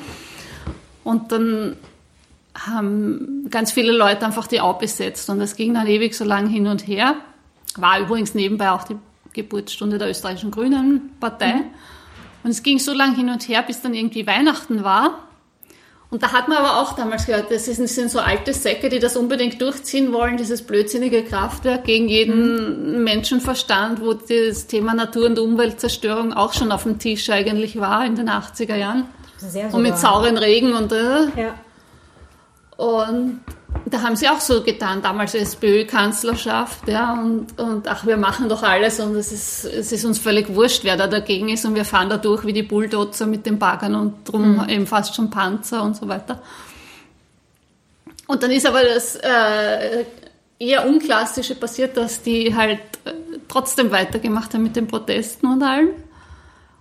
Und 1.05 1.33
dann 1.33 1.77
haben 2.55 3.47
ganz 3.51 3.73
viele 3.73 3.93
Leute 3.93 4.27
einfach 4.27 4.47
die 4.47 4.61
Au 4.61 4.73
besetzt 4.73 5.31
und 5.31 5.41
es 5.41 5.55
ging 5.55 5.75
dann 5.75 5.87
ewig 5.87 6.15
so 6.15 6.25
lang 6.25 6.49
hin 6.49 6.67
und 6.67 6.87
her. 6.87 7.15
War 7.77 8.01
übrigens 8.01 8.35
nebenbei 8.35 8.71
auch 8.71 8.85
die 8.85 8.97
Geburtsstunde 9.33 9.99
der 9.99 10.09
österreichischen 10.09 10.51
Grünen 10.51 11.13
Partei. 11.21 11.55
Mhm. 11.55 11.65
Und 12.43 12.51
es 12.51 12.63
ging 12.63 12.79
so 12.79 12.93
lang 12.93 13.15
hin 13.15 13.29
und 13.31 13.49
her, 13.49 13.63
bis 13.63 13.83
dann 13.83 13.95
irgendwie 13.95 14.27
Weihnachten 14.27 14.83
war. 14.83 15.28
Und 16.11 16.23
da 16.23 16.33
hat 16.33 16.49
man 16.49 16.57
aber 16.57 16.81
auch 16.81 16.95
damals 16.95 17.27
gehört, 17.27 17.51
das 17.51 17.67
sind 17.67 18.11
so 18.11 18.19
alte 18.19 18.55
Säcke, 18.55 18.89
die 18.89 18.99
das 18.99 19.17
unbedingt 19.17 19.61
durchziehen 19.61 20.11
wollen, 20.13 20.39
dieses 20.39 20.63
blödsinnige 20.63 21.23
Kraftwerk 21.23 21.85
gegen 21.85 22.09
jeden 22.09 22.95
mhm. 22.97 23.05
Menschenverstand, 23.05 24.01
wo 24.01 24.15
das 24.15 24.67
Thema 24.67 24.95
Natur- 24.95 25.27
und 25.27 25.39
Umweltzerstörung 25.39 26.33
auch 26.33 26.55
schon 26.55 26.73
auf 26.73 26.85
dem 26.85 26.99
Tisch 26.99 27.29
eigentlich 27.29 27.79
war 27.79 28.07
in 28.07 28.17
den 28.17 28.31
80er 28.31 28.77
Jahren. 28.77 29.07
Sehr 29.37 29.73
und 29.73 29.83
mit 29.83 29.99
sauren 29.99 30.39
Regen 30.39 30.73
und 30.73 30.93
äh. 30.93 31.27
Ja. 31.37 31.55
Und 32.79 33.41
da 33.93 34.03
haben 34.03 34.16
sie 34.16 34.28
auch 34.28 34.41
so 34.41 34.62
getan, 34.62 35.03
damals 35.03 35.34
SPÖ-Kanzlerschaft, 35.34 36.89
ja, 36.89 37.12
und, 37.14 37.59
und 37.59 37.86
ach, 37.86 38.07
wir 38.07 38.16
machen 38.16 38.49
doch 38.49 38.62
alles 38.62 38.99
und 39.01 39.14
es 39.14 39.30
ist, 39.32 39.64
es 39.64 39.93
ist 39.93 40.05
uns 40.05 40.18
völlig 40.18 40.55
wurscht, 40.55 40.84
wer 40.84 40.97
da 40.97 41.07
dagegen 41.07 41.49
ist 41.49 41.64
und 41.64 41.74
wir 41.74 41.84
fahren 41.84 42.09
da 42.09 42.16
durch 42.16 42.45
wie 42.45 42.53
die 42.53 42.62
Bulldozer 42.62 43.26
mit 43.26 43.47
den 43.47 43.59
Baggern 43.59 43.95
und 43.95 44.28
drum 44.28 44.57
mhm. 44.57 44.68
eben 44.68 44.86
fast 44.86 45.14
schon 45.14 45.30
Panzer 45.30 45.82
und 45.82 45.97
so 45.97 46.09
weiter. 46.09 46.43
Und 48.26 48.43
dann 48.43 48.51
ist 48.51 48.66
aber 48.66 48.82
das 48.82 49.16
äh, 49.16 50.05
eher 50.59 50.86
Unklassische 50.86 51.55
passiert, 51.55 51.97
dass 51.97 52.22
die 52.22 52.55
halt 52.55 52.80
äh, 53.05 53.12
trotzdem 53.49 53.91
weitergemacht 53.91 54.55
haben 54.55 54.64
mit 54.64 54.76
den 54.76 54.86
Protesten 54.86 55.47
und 55.47 55.62
allem. 55.62 55.91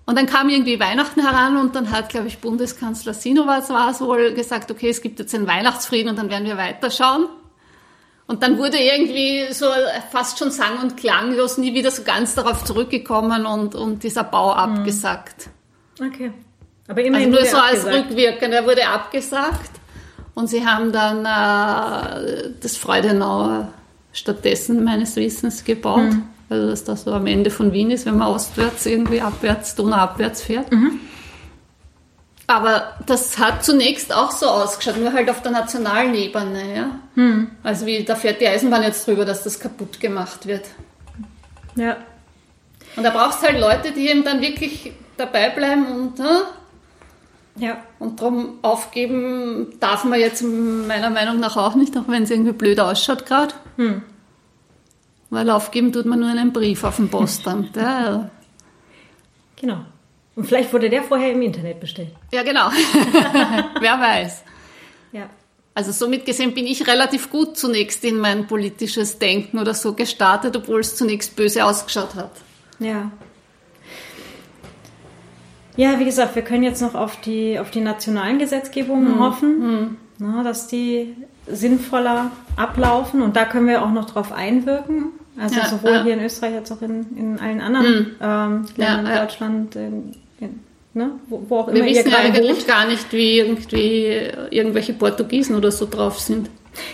Und 0.08 0.18
dann 0.18 0.26
kam 0.26 0.47
irgendwie 0.47 0.80
Weihnachten 0.80 1.22
heran 1.22 1.58
und 1.58 1.76
dann 1.76 1.91
hat, 1.91 2.08
glaube 2.08 2.28
ich, 2.28 2.39
Bundeskanzler 2.39 3.14
Sinowatz 3.14 3.70
war 3.70 3.91
es 3.91 3.99
wohl 3.99 4.34
gesagt, 4.34 4.72
okay, 4.72 4.89
es 4.89 5.01
gibt 5.01 5.20
jetzt 5.20 5.36
einen 5.36 5.47
Weihnachtsfrieden 5.47 6.10
und 6.10 6.16
dann 6.18 6.30
werden 6.30 6.45
wir 6.45 6.55
weiterschauen. 6.55 7.26
Und 8.26 8.41
dann 8.41 8.58
wurde 8.58 8.78
irgendwie 8.78 9.51
so 9.51 9.66
fast 10.10 10.39
schon 10.39 10.49
sang- 10.49 10.80
und 10.82 10.95
klanglos 10.95 11.58
nie 11.58 11.74
wieder 11.74 11.91
so 11.91 12.03
ganz 12.03 12.36
darauf 12.36 12.64
zurückgekommen 12.64 13.45
und, 13.45 13.76
und 13.76 14.03
dieser 14.03 14.24
Bau 14.24 14.53
mhm. 14.53 14.80
abgesagt. 14.80 15.49
Okay. 15.99 16.32
Aber 16.88 17.03
immerhin 17.03 17.36
also 17.36 17.41
nur 17.41 17.49
so 17.49 17.58
als 17.58 17.86
rückwirkend, 17.86 18.53
er 18.53 18.66
wurde 18.66 18.88
abgesagt. 18.88 19.72
Und 20.36 20.47
sie 20.47 20.66
haben 20.66 20.93
dann 20.93 21.26
äh, 21.26 22.51
das 22.62 22.78
Freudenauer 22.78 23.74
stattdessen 24.14 24.86
meines 24.86 25.18
Wissens 25.18 25.66
gebaut. 25.66 26.14
Mhm. 26.14 26.24
Also 26.50 26.70
dass 26.70 26.84
das 26.84 27.04
so 27.04 27.14
am 27.14 27.28
Ende 27.28 27.50
von 27.50 27.74
Wien 27.74 27.91
ist, 27.91 28.06
wenn 28.06 28.18
man 28.18 28.30
ostwärts 28.30 28.86
irgendwie 28.86 29.22
abwärts, 29.22 29.76
Donauabwärts 29.76 30.41
fährt. 30.41 30.72
Mhm. 30.72 31.00
Aber 32.50 32.93
das 33.06 33.38
hat 33.38 33.66
zunächst 33.66 34.16
auch 34.16 34.32
so 34.32 34.48
ausgeschaut, 34.48 34.98
nur 34.98 35.12
halt 35.12 35.30
auf 35.30 35.41
der 35.41 35.52
nationalen 35.52 36.16
Ebene. 36.16 36.76
Ja? 36.76 37.00
Mhm. 37.16 37.52
Also 37.62 37.86
wie, 37.86 38.06
da 38.06 38.16
fährt 38.16 38.39
die 38.39 38.48
Eisenbahn 38.48 38.84
jetzt 38.84 39.06
drüber, 39.06 39.26
dass 39.26 39.43
das 39.43 39.60
kaputt 39.60 40.00
gemacht 40.00 40.48
wird. 40.48 40.66
Ja. 41.76 41.98
Und 42.95 43.04
da 43.04 43.10
brauchst 43.10 43.43
du 43.43 43.48
halt 43.48 43.60
Leute, 43.60 43.91
die 43.91 44.08
eben 44.08 44.24
dann 44.24 44.39
wirklich 44.39 44.93
dabei 45.18 45.50
bleiben 45.50 45.86
und, 45.88 46.20
äh, 46.22 47.66
ja. 47.66 47.78
und 48.00 48.22
darum 48.22 48.60
aufgeben 48.62 49.74
darf 49.82 50.06
man 50.06 50.20
jetzt 50.20 50.41
meiner 50.41 51.10
Meinung 51.10 51.39
nach 51.39 51.58
auch 51.58 51.76
nicht, 51.76 51.98
auch 51.98 52.08
wenn 52.08 52.24
es 52.24 52.32
irgendwie 52.32 52.54
blöd 52.54 52.80
ausschaut 52.80 53.26
gerade. 53.26 53.54
Mhm. 53.76 54.04
Weil 55.30 55.50
aufgeben 55.50 55.92
tut 55.92 56.06
man 56.06 56.20
nur 56.20 56.30
einen 56.30 56.54
Brief 56.54 56.84
auf 56.84 56.96
dem 56.98 57.10
Postamt. 57.10 57.76
ja. 57.76 58.30
Genau. 59.60 59.80
Und 60.36 60.46
vielleicht 60.46 60.72
wurde 60.72 60.90
der 60.90 61.02
vorher 61.02 61.32
im 61.32 61.42
Internet 61.42 61.80
bestellt. 61.80 62.12
Ja, 62.32 62.44
genau. 62.44 62.70
Wer 63.80 64.00
weiß. 64.00 64.44
Ja. 65.12 65.30
Also 65.74 65.92
somit 65.92 66.26
gesehen 66.26 66.54
bin 66.54 66.68
ich 66.68 66.88
relativ 66.88 67.32
gut 67.32 67.58
zunächst 67.58 68.04
in 68.04 68.20
mein 68.20 68.46
politisches 68.46 69.18
Denken 69.18 69.58
oder 69.58 69.74
so 69.74 69.94
gestartet, 69.94 70.56
obwohl 70.56 70.82
es 70.82 70.96
zunächst 70.96 71.36
böse 71.36 71.66
ausgeschaut 71.66 72.14
hat. 72.16 72.32
Ja. 72.80 73.12
Ja, 75.76 76.00
wie 76.00 76.06
gesagt, 76.06 76.36
wir 76.36 76.44
können 76.44 76.64
jetzt 76.64 76.82
noch 76.82 76.96
auf 76.96 77.20
die, 77.22 77.60
auf 77.60 77.72
die 77.72 77.82
nationalen 77.82 78.40
Gesetzgebungen 78.40 79.14
hm. 79.14 79.20
hoffen, 79.20 79.62
hm. 79.62 79.98
Na, 80.20 80.44
dass 80.44 80.68
die 80.68 81.16
sinnvoller 81.52 82.32
ablaufen 82.56 83.22
und 83.22 83.36
da 83.36 83.45
können 83.45 83.68
wir 83.68 83.84
auch 83.84 83.91
noch 83.91 84.10
drauf 84.10 84.32
einwirken. 84.32 85.06
Also 85.39 85.60
ja, 85.60 85.68
sowohl 85.68 85.91
ja. 85.91 86.04
hier 86.04 86.14
in 86.14 86.24
Österreich 86.24 86.56
als 86.56 86.72
auch 86.72 86.82
in, 86.82 87.06
in 87.16 87.39
allen 87.39 87.62
anderen 87.62 87.86
mhm. 87.86 88.16
ähm, 88.22 88.66
Ländern 88.76 89.06
ja, 89.06 89.14
in 89.14 89.20
Deutschland, 89.20 89.76
in, 89.76 90.16
in, 90.39 90.60
ne? 90.93 91.12
wo, 91.28 91.43
wo, 91.48 91.60
auch 91.60 91.68
wir 91.68 91.76
immer 91.76 91.86
wir 91.86 91.91
wissen 91.93 92.10
ja 92.10 92.18
eigentlich 92.18 92.58
wohnt. 92.58 92.68
gar 92.68 92.88
nicht, 92.88 93.14
wie 93.14 93.39
irgendwie 93.39 94.32
irgendwelche 94.50 94.93
Portugiesen 94.93 95.56
oder 95.56 95.72
so 95.72 95.86
drauf 95.86 96.20
sind. 96.20 96.50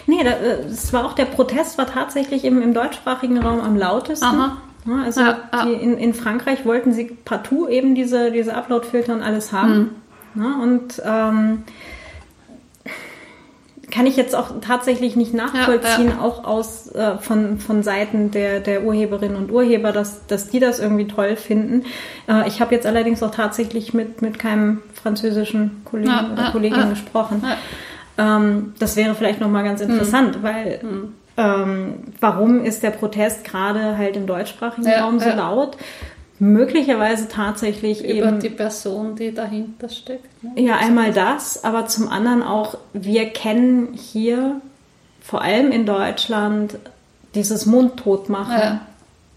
Nee, 0.08 0.26
es 0.70 0.92
war 0.94 1.06
auch 1.06 1.14
der 1.14 1.26
Protest 1.26 1.78
war 1.78 1.88
tatsächlich 1.88 2.44
im, 2.46 2.62
im 2.62 2.74
deutschsprachigen 2.74 3.38
Raum 3.38 3.62
am 3.62 3.78
lautesten. 3.78 4.26
Aha. 4.26 4.58
Also 5.06 5.22
die, 5.66 5.74
in, 5.74 5.98
in 5.98 6.14
Frankreich 6.14 6.66
wollten 6.66 6.92
sie 6.92 7.06
partout 7.06 7.70
eben 7.70 7.96
diese, 7.96 8.32
diese 8.32 8.54
Upload-Filter 8.54 9.14
und 9.14 9.22
alles 9.22 9.54
haben. 9.54 9.96
Mhm. 10.36 10.62
und 10.62 11.02
ähm, 11.06 11.64
kann 13.94 14.08
ich 14.08 14.18
jetzt 14.18 14.36
auch 14.36 14.50
tatsächlich 14.60 15.16
nicht 15.16 15.36
nachvollziehen, 15.36 16.10
ja, 16.10 16.16
ja. 16.16 16.22
auch 16.22 16.46
aus 16.46 16.92
äh, 16.96 17.20
von, 17.20 17.60
von 17.60 17.84
Seiten 17.84 18.32
der, 18.32 18.60
der 18.60 18.84
Urheberinnen 18.84 19.38
und 19.38 19.52
Urheber, 19.52 19.92
dass, 19.92 20.26
dass 20.26 20.50
die 20.50 20.60
das 20.60 20.80
irgendwie 20.80 21.08
toll 21.08 21.36
finden. 21.36 21.86
Äh, 22.28 22.48
ich 22.48 22.60
habe 22.60 22.74
jetzt 22.74 22.88
allerdings 22.88 23.22
auch 23.22 23.30
tatsächlich 23.30 23.94
mit, 23.94 24.24
mit 24.24 24.40
keinem 24.40 24.82
französischen 24.96 25.84
Kollegen 25.86 26.10
ja, 26.10 26.28
oder 26.34 26.52
Kollegin 26.52 26.90
gesprochen. 26.90 27.44
Ähm, 28.18 28.74
das 28.80 28.96
wäre 28.96 29.14
vielleicht 29.14 29.40
nochmal 29.40 29.64
ganz 29.64 29.80
interessant, 29.80 30.40
mhm. 30.40 30.44
weil 30.44 30.80
mhm. 30.82 31.14
Ähm, 31.36 31.96
warum 32.20 32.64
ist 32.64 32.84
der 32.84 32.92
Protest 32.92 33.44
gerade 33.44 33.98
halt 33.98 34.16
im 34.16 34.28
deutschsprachigen 34.28 34.88
Raum 34.88 35.20
so 35.20 35.30
laut? 35.30 35.78
Möglicherweise 36.44 37.30
tatsächlich 37.30 38.04
über 38.04 38.28
eben 38.28 38.40
die 38.40 38.50
Person, 38.50 39.16
die 39.16 39.34
dahinter 39.34 39.88
steckt. 39.88 40.44
Ne? 40.44 40.62
Ja, 40.62 40.76
einmal 40.76 41.14
das, 41.14 41.64
aber 41.64 41.88
zum 41.88 42.10
anderen 42.10 42.44
auch, 42.44 42.78
wir 42.92 43.30
kennen 43.30 43.94
hier 43.94 44.60
vor 45.22 45.42
allem 45.42 45.72
in 45.72 45.86
Deutschland 45.86 46.78
dieses 47.34 47.66
Mundtotmachen. 47.66 48.60
Ja. 48.60 48.82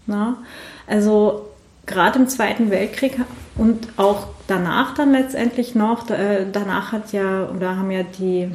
Na? 0.05 0.37
Also 0.85 1.47
gerade 1.85 2.19
im 2.19 2.27
Zweiten 2.27 2.71
Weltkrieg 2.71 3.17
und 3.55 3.87
auch 3.95 4.27
danach 4.47 4.93
dann 4.93 5.13
letztendlich 5.13 5.75
noch, 5.75 6.09
äh, 6.09 6.45
danach 6.51 6.91
hat 6.91 7.13
ja, 7.13 7.47
oder 7.47 7.77
haben 7.77 7.89
ja 7.89 8.03
die, 8.03 8.49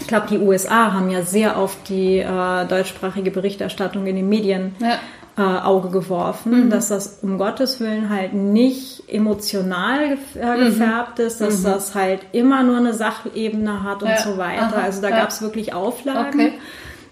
ich 0.00 0.06
glaube, 0.06 0.28
die 0.30 0.38
USA 0.38 0.94
haben 0.94 1.10
ja 1.10 1.22
sehr 1.22 1.58
auf 1.58 1.76
die 1.86 2.20
äh, 2.20 2.66
deutschsprachige 2.66 3.30
Berichterstattung 3.30 4.06
in 4.06 4.16
den 4.16 4.28
Medien 4.30 4.74
ja 4.80 4.98
äh, 5.36 5.42
Auge 5.42 5.90
geworfen, 5.90 6.66
mhm. 6.66 6.70
dass 6.70 6.88
das 6.88 7.18
um 7.22 7.36
Gottes 7.36 7.78
Willen 7.78 8.08
halt 8.08 8.32
nicht 8.32 9.02
emotional 9.06 10.08
gef 10.08 10.36
äh, 10.36 10.56
mhm. 10.56 10.64
gefärbt 10.66 11.18
ist, 11.18 11.40
dass 11.40 11.60
mhm. 11.60 11.64
das 11.64 11.94
halt 11.94 12.20
immer 12.32 12.62
nur 12.62 12.78
eine 12.78 12.94
Sachebene 12.94 13.82
hat 13.82 14.02
und 14.02 14.08
ja. 14.08 14.18
so 14.18 14.38
weiter. 14.38 14.76
Aha. 14.76 14.82
Also 14.82 15.02
da 15.02 15.10
ja. 15.10 15.20
gab 15.20 15.28
es 15.28 15.42
wirklich 15.42 15.74
Auflagen. 15.74 16.40
Okay. 16.40 16.52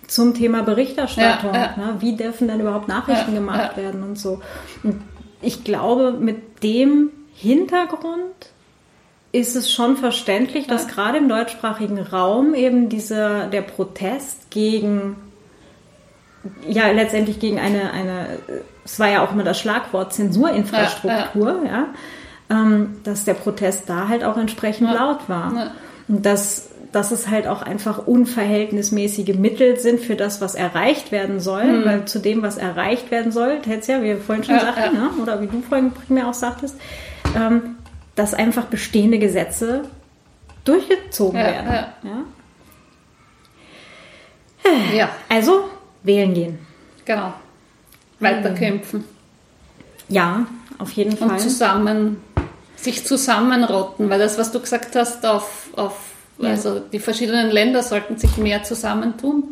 Zum 0.07 0.35
Thema 0.35 0.63
Berichterstattung. 0.63 1.55
Ja, 1.55 1.75
ne? 1.77 1.97
Wie 2.01 2.15
dürfen 2.15 2.49
denn 2.49 2.61
überhaupt 2.61 2.89
Nachrichten 2.89 3.35
gemacht 3.35 3.79
werden 3.79 4.03
und 4.03 4.19
so. 4.19 4.41
Und 4.83 5.01
ich 5.41 5.65
glaube, 5.65 6.13
mit 6.13 6.63
dem 6.63 7.11
Hintergrund 7.35 8.53
ist 9.33 9.57
es 9.57 9.73
schon 9.73 9.97
verständlich, 9.97 10.67
dass 10.67 10.89
gerade 10.89 11.19
im 11.19 11.29
deutschsprachigen 11.29 11.99
Raum 11.99 12.55
eben 12.55 12.89
dieser, 12.89 13.47
der 13.47 13.63
Protest 13.63 14.51
gegen 14.51 15.17
ja 16.69 16.91
letztendlich 16.91 17.39
gegen 17.41 17.59
eine, 17.59 17.93
eine, 17.93 18.27
es 18.85 18.99
war 18.99 19.09
ja 19.11 19.25
auch 19.25 19.33
immer 19.33 19.45
das 19.45 19.59
Schlagwort 19.59 20.13
Zensurinfrastruktur, 20.13 21.63
ja, 21.65 21.65
ja. 21.65 21.71
ja 21.71 21.87
ähm, 22.51 22.97
dass 23.05 23.25
der 23.25 23.35
Protest 23.35 23.89
da 23.89 24.09
halt 24.09 24.25
auch 24.25 24.37
entsprechend 24.37 24.89
ja. 24.89 24.95
laut 24.95 25.29
war. 25.29 25.73
Und 26.09 26.27
dass, 26.27 26.69
dass 26.93 27.11
es 27.11 27.29
halt 27.29 27.47
auch 27.47 27.63
einfach 27.63 28.07
unverhältnismäßige 28.07 29.35
Mittel 29.37 29.79
sind 29.79 30.01
für 30.01 30.17
das, 30.17 30.41
was 30.41 30.55
erreicht 30.55 31.13
werden 31.13 31.41
soll, 31.41 31.65
mhm. 31.65 31.85
weil 31.85 32.05
zu 32.05 32.19
dem, 32.19 32.43
was 32.43 32.59
erreicht 32.59 33.11
werden 33.11 33.33
soll, 33.33 33.59
hätte 33.67 33.93
ja, 33.93 34.01
wie 34.01 34.07
wir 34.07 34.19
vorhin 34.19 34.45
schon 34.45 34.61
sagten, 34.61 34.95
ne? 34.95 35.11
oder 35.23 35.41
wie 35.41 35.47
du 35.47 35.63
vorhin 35.63 35.93
mir 36.09 36.29
auch 36.29 36.35
sagtest, 36.35 36.77
ähm, 37.37 37.77
dass 38.15 38.35
einfach 38.35 38.67
bestehende 38.67 39.19
Gesetze 39.19 39.83
durchgezogen 40.65 41.39
werden. 41.41 41.87
Ja. 44.95 45.11
Also 45.29 45.65
wählen 46.05 46.33
gehen. 46.33 46.59
Genau. 47.05 47.35
Weiterkämpfen. 48.21 49.05
Ja, 50.09 50.47
auf 50.79 50.93
jeden 50.93 51.17
Fall. 51.17 51.31
Und 51.31 51.41
zusammen, 51.41 52.23
sich 52.77 53.05
zusammenrotten, 53.05 54.09
weil 54.09 54.19
das, 54.19 54.39
was 54.39 54.53
du 54.53 54.61
gesagt 54.61 54.95
hast, 54.95 55.27
auf, 55.27 55.71
auf 55.77 55.97
ja. 56.39 56.51
also 56.51 56.79
die 56.81 56.99
verschiedenen 56.99 57.51
Länder 57.51 57.83
sollten 57.83 58.17
sich 58.17 58.37
mehr 58.37 58.63
zusammentun. 58.63 59.45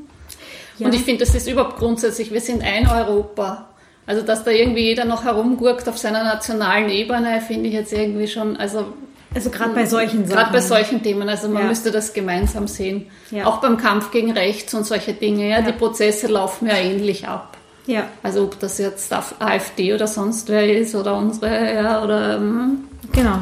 Ja. 0.79 0.87
Und 0.87 0.95
ich 0.95 1.03
finde, 1.03 1.25
das 1.25 1.35
ist 1.35 1.49
überhaupt 1.49 1.79
grundsätzlich, 1.79 2.33
wir 2.33 2.41
sind 2.41 2.63
ein 2.63 2.89
Europa. 2.89 3.69
Also, 4.05 4.23
dass 4.23 4.43
da 4.43 4.51
irgendwie 4.51 4.83
jeder 4.83 5.05
noch 5.05 5.25
herumgurkt 5.25 5.89
auf 5.89 5.97
seiner 5.97 6.25
nationalen 6.25 6.91
Ebene, 6.91 7.41
finde 7.41 7.69
ich 7.69 7.75
jetzt 7.75 7.93
irgendwie 7.93 8.27
schon, 8.27 8.57
also. 8.57 8.87
Also 9.35 9.51
gerade 9.51 9.75
bei 9.75 9.87
solchen 9.87 10.27
Sachen. 10.27 10.37
Gerade 10.37 10.53
bei 10.53 10.61
solchen 10.61 11.03
Themen, 11.03 11.29
also 11.29 11.49
man 11.49 11.63
ja. 11.63 11.69
müsste 11.69 11.91
das 11.91 12.13
gemeinsam 12.13 12.69
sehen. 12.69 13.07
Ja. 13.31 13.47
Auch 13.47 13.61
beim 13.61 13.77
Kampf 13.77 14.11
gegen 14.11 14.33
Rechts 14.33 14.75
und 14.75 14.85
solche 14.85 15.15
Dinge, 15.15 15.49
ja, 15.49 15.63
die 15.63 15.73
Prozesse 15.73 16.27
laufen 16.27 16.67
ja 16.67 16.77
ähnlich 16.77 17.27
ab. 17.27 17.57
Ja. 17.87 18.05
Also 18.23 18.45
ob 18.45 18.61
das 18.61 18.79
jetzt 18.79 19.13
AfD 19.13 19.95
oder 19.95 20.07
sonst 20.07 20.49
wer 20.49 20.79
ist 20.79 20.95
oder 20.95 21.17
unsere, 21.17 21.75
ja, 21.75 22.05
oder. 22.05 22.37
Hm. 22.37 22.85
Genau. 23.13 23.39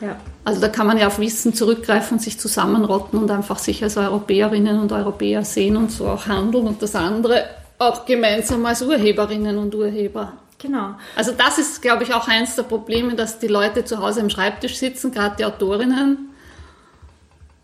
Ja. 0.00 0.16
Also 0.44 0.60
da 0.60 0.68
kann 0.68 0.86
man 0.86 0.98
ja 0.98 1.08
auf 1.08 1.18
Wissen 1.18 1.54
zurückgreifen, 1.54 2.18
sich 2.18 2.38
zusammenrotten 2.38 3.18
und 3.18 3.30
einfach 3.30 3.58
sich 3.58 3.82
als 3.82 3.96
Europäerinnen 3.96 4.78
und 4.78 4.92
Europäer 4.92 5.44
sehen 5.44 5.76
und 5.76 5.90
so 5.90 6.06
auch 6.06 6.26
handeln 6.26 6.66
und 6.66 6.82
das 6.82 6.94
andere 6.94 7.44
auch 7.78 8.06
gemeinsam 8.06 8.64
als 8.64 8.82
Urheberinnen 8.82 9.58
und 9.58 9.74
Urheber. 9.74 10.32
Genau. 10.58 10.94
Also 11.16 11.32
das 11.32 11.58
ist, 11.58 11.82
glaube 11.82 12.02
ich, 12.04 12.14
auch 12.14 12.28
eins 12.28 12.56
der 12.56 12.62
Probleme, 12.62 13.14
dass 13.14 13.38
die 13.38 13.46
Leute 13.46 13.84
zu 13.84 13.98
Hause 13.98 14.20
am 14.20 14.30
Schreibtisch 14.30 14.76
sitzen, 14.76 15.12
gerade 15.12 15.36
die 15.36 15.44
Autorinnen, 15.44 16.30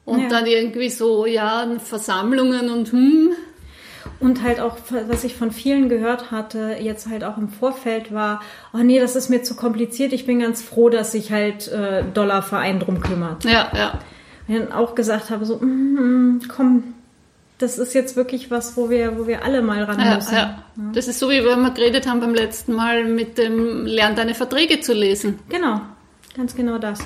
und 0.05 0.23
ja. 0.23 0.29
dann 0.29 0.47
irgendwie 0.47 0.89
so, 0.89 1.27
ja, 1.27 1.67
Versammlungen 1.79 2.71
und 2.71 2.93
hm. 2.93 3.33
Und 4.19 4.43
halt 4.43 4.61
auch, 4.61 4.77
was 5.09 5.25
ich 5.25 5.35
von 5.35 5.51
vielen 5.51 5.89
gehört 5.89 6.31
hatte, 6.31 6.77
jetzt 6.81 7.09
halt 7.09 7.25
auch 7.25 7.39
im 7.39 7.49
Vorfeld 7.49 8.13
war, 8.13 8.41
oh 8.73 8.79
nee, 8.79 9.01
das 9.01 9.17
ist 9.17 9.31
mir 9.31 9.43
zu 9.43 9.55
kompliziert, 9.55 10.13
ich 10.13 10.27
bin 10.27 10.41
ganz 10.41 10.63
froh, 10.63 10.89
dass 10.91 11.13
sich 11.13 11.33
halt 11.33 11.69
äh, 11.69 12.05
Dollarverein 12.13 12.79
drum 12.79 13.01
kümmert. 13.01 13.45
Ja, 13.45 13.71
ja. 13.75 13.99
Und 14.47 14.59
dann 14.59 14.73
auch 14.73 14.95
gesagt 14.95 15.31
habe, 15.31 15.45
so, 15.45 15.57
mm, 15.57 16.43
komm, 16.49 16.95
das 17.63 17.79
ist 17.79 17.95
jetzt 17.95 18.17
wirklich 18.17 18.51
was, 18.51 18.77
wo 18.77 18.91
wir, 18.91 19.19
wo 19.19 19.27
wir 19.27 19.45
alle 19.45 19.63
mal 19.63 19.85
ran 19.85 20.01
ja, 20.01 20.17
müssen. 20.17 20.35
Ja. 20.35 20.65
Das 20.93 21.07
ist 21.07 21.19
so, 21.19 21.31
wie 21.31 21.43
wir 21.43 21.71
geredet 21.71 22.09
haben 22.09 22.21
beim 22.21 22.35
letzten 22.35 22.75
Mal 22.75 23.05
mit 23.05 23.39
dem 23.39 23.87
Lern 23.87 24.17
deine 24.17 24.35
Verträge 24.35 24.81
zu 24.81 24.93
lesen. 24.93 25.39
Genau, 25.49 25.81
ganz 26.35 26.55
genau 26.57 26.79
das. 26.79 27.01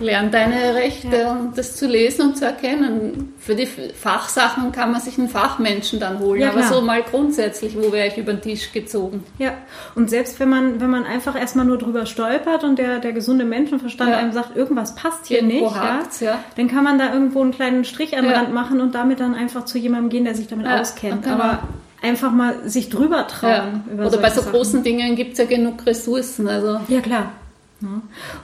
Lern 0.00 0.30
deine 0.30 0.74
Rechte 0.74 1.16
ja. 1.16 1.32
und 1.32 1.56
das 1.56 1.76
zu 1.76 1.86
lesen 1.86 2.28
und 2.28 2.38
zu 2.38 2.44
erkennen. 2.44 3.34
Für 3.38 3.54
die 3.54 3.66
Fachsachen 3.66 4.72
kann 4.72 4.92
man 4.92 5.00
sich 5.00 5.18
einen 5.18 5.28
Fachmenschen 5.28 6.00
dann 6.00 6.18
holen, 6.18 6.40
ja, 6.40 6.50
aber 6.50 6.62
so 6.62 6.80
mal 6.80 7.02
grundsätzlich, 7.02 7.76
wo 7.76 7.92
wäre 7.92 8.08
ich 8.08 8.18
über 8.18 8.32
den 8.32 8.42
Tisch 8.42 8.72
gezogen. 8.72 9.24
Ja, 9.38 9.52
und 9.94 10.10
selbst 10.10 10.40
wenn 10.40 10.48
man, 10.48 10.80
wenn 10.80 10.90
man 10.90 11.04
einfach 11.04 11.38
erstmal 11.38 11.64
nur 11.64 11.78
drüber 11.78 12.06
stolpert 12.06 12.64
und 12.64 12.78
der, 12.78 12.98
der 12.98 13.12
gesunde 13.12 13.44
Menschenverstand 13.44 14.10
ja. 14.10 14.18
einem 14.18 14.32
sagt, 14.32 14.56
irgendwas 14.56 14.94
passt 14.94 15.26
hier 15.26 15.42
irgendwo 15.42 15.66
nicht, 15.66 15.76
ja, 15.76 16.08
ja, 16.20 16.44
dann 16.56 16.68
kann 16.68 16.84
man 16.84 16.98
da 16.98 17.12
irgendwo 17.12 17.42
einen 17.42 17.52
kleinen 17.52 17.84
Strich 17.84 18.16
an 18.16 18.24
den 18.24 18.32
Rand 18.32 18.52
machen 18.52 18.80
und 18.80 18.94
damit 18.94 19.20
dann 19.20 19.34
einfach 19.34 19.64
zu 19.64 19.78
jemandem 19.78 20.10
gehen, 20.10 20.24
der 20.24 20.34
sich 20.34 20.48
damit 20.48 20.66
auskennt. 20.66 21.26
Aber 21.26 21.60
einfach 22.02 22.30
mal 22.30 22.68
sich 22.68 22.88
drüber 22.88 23.26
trauen. 23.26 23.84
Oder 23.94 24.18
bei 24.18 24.30
so 24.30 24.40
Sachen. 24.40 24.52
großen 24.52 24.82
Dingen 24.82 25.16
gibt 25.16 25.32
es 25.32 25.38
ja 25.38 25.44
genug 25.44 25.84
Ressourcen. 25.86 26.48
Also. 26.48 26.80
Ja, 26.88 27.00
klar. 27.00 27.32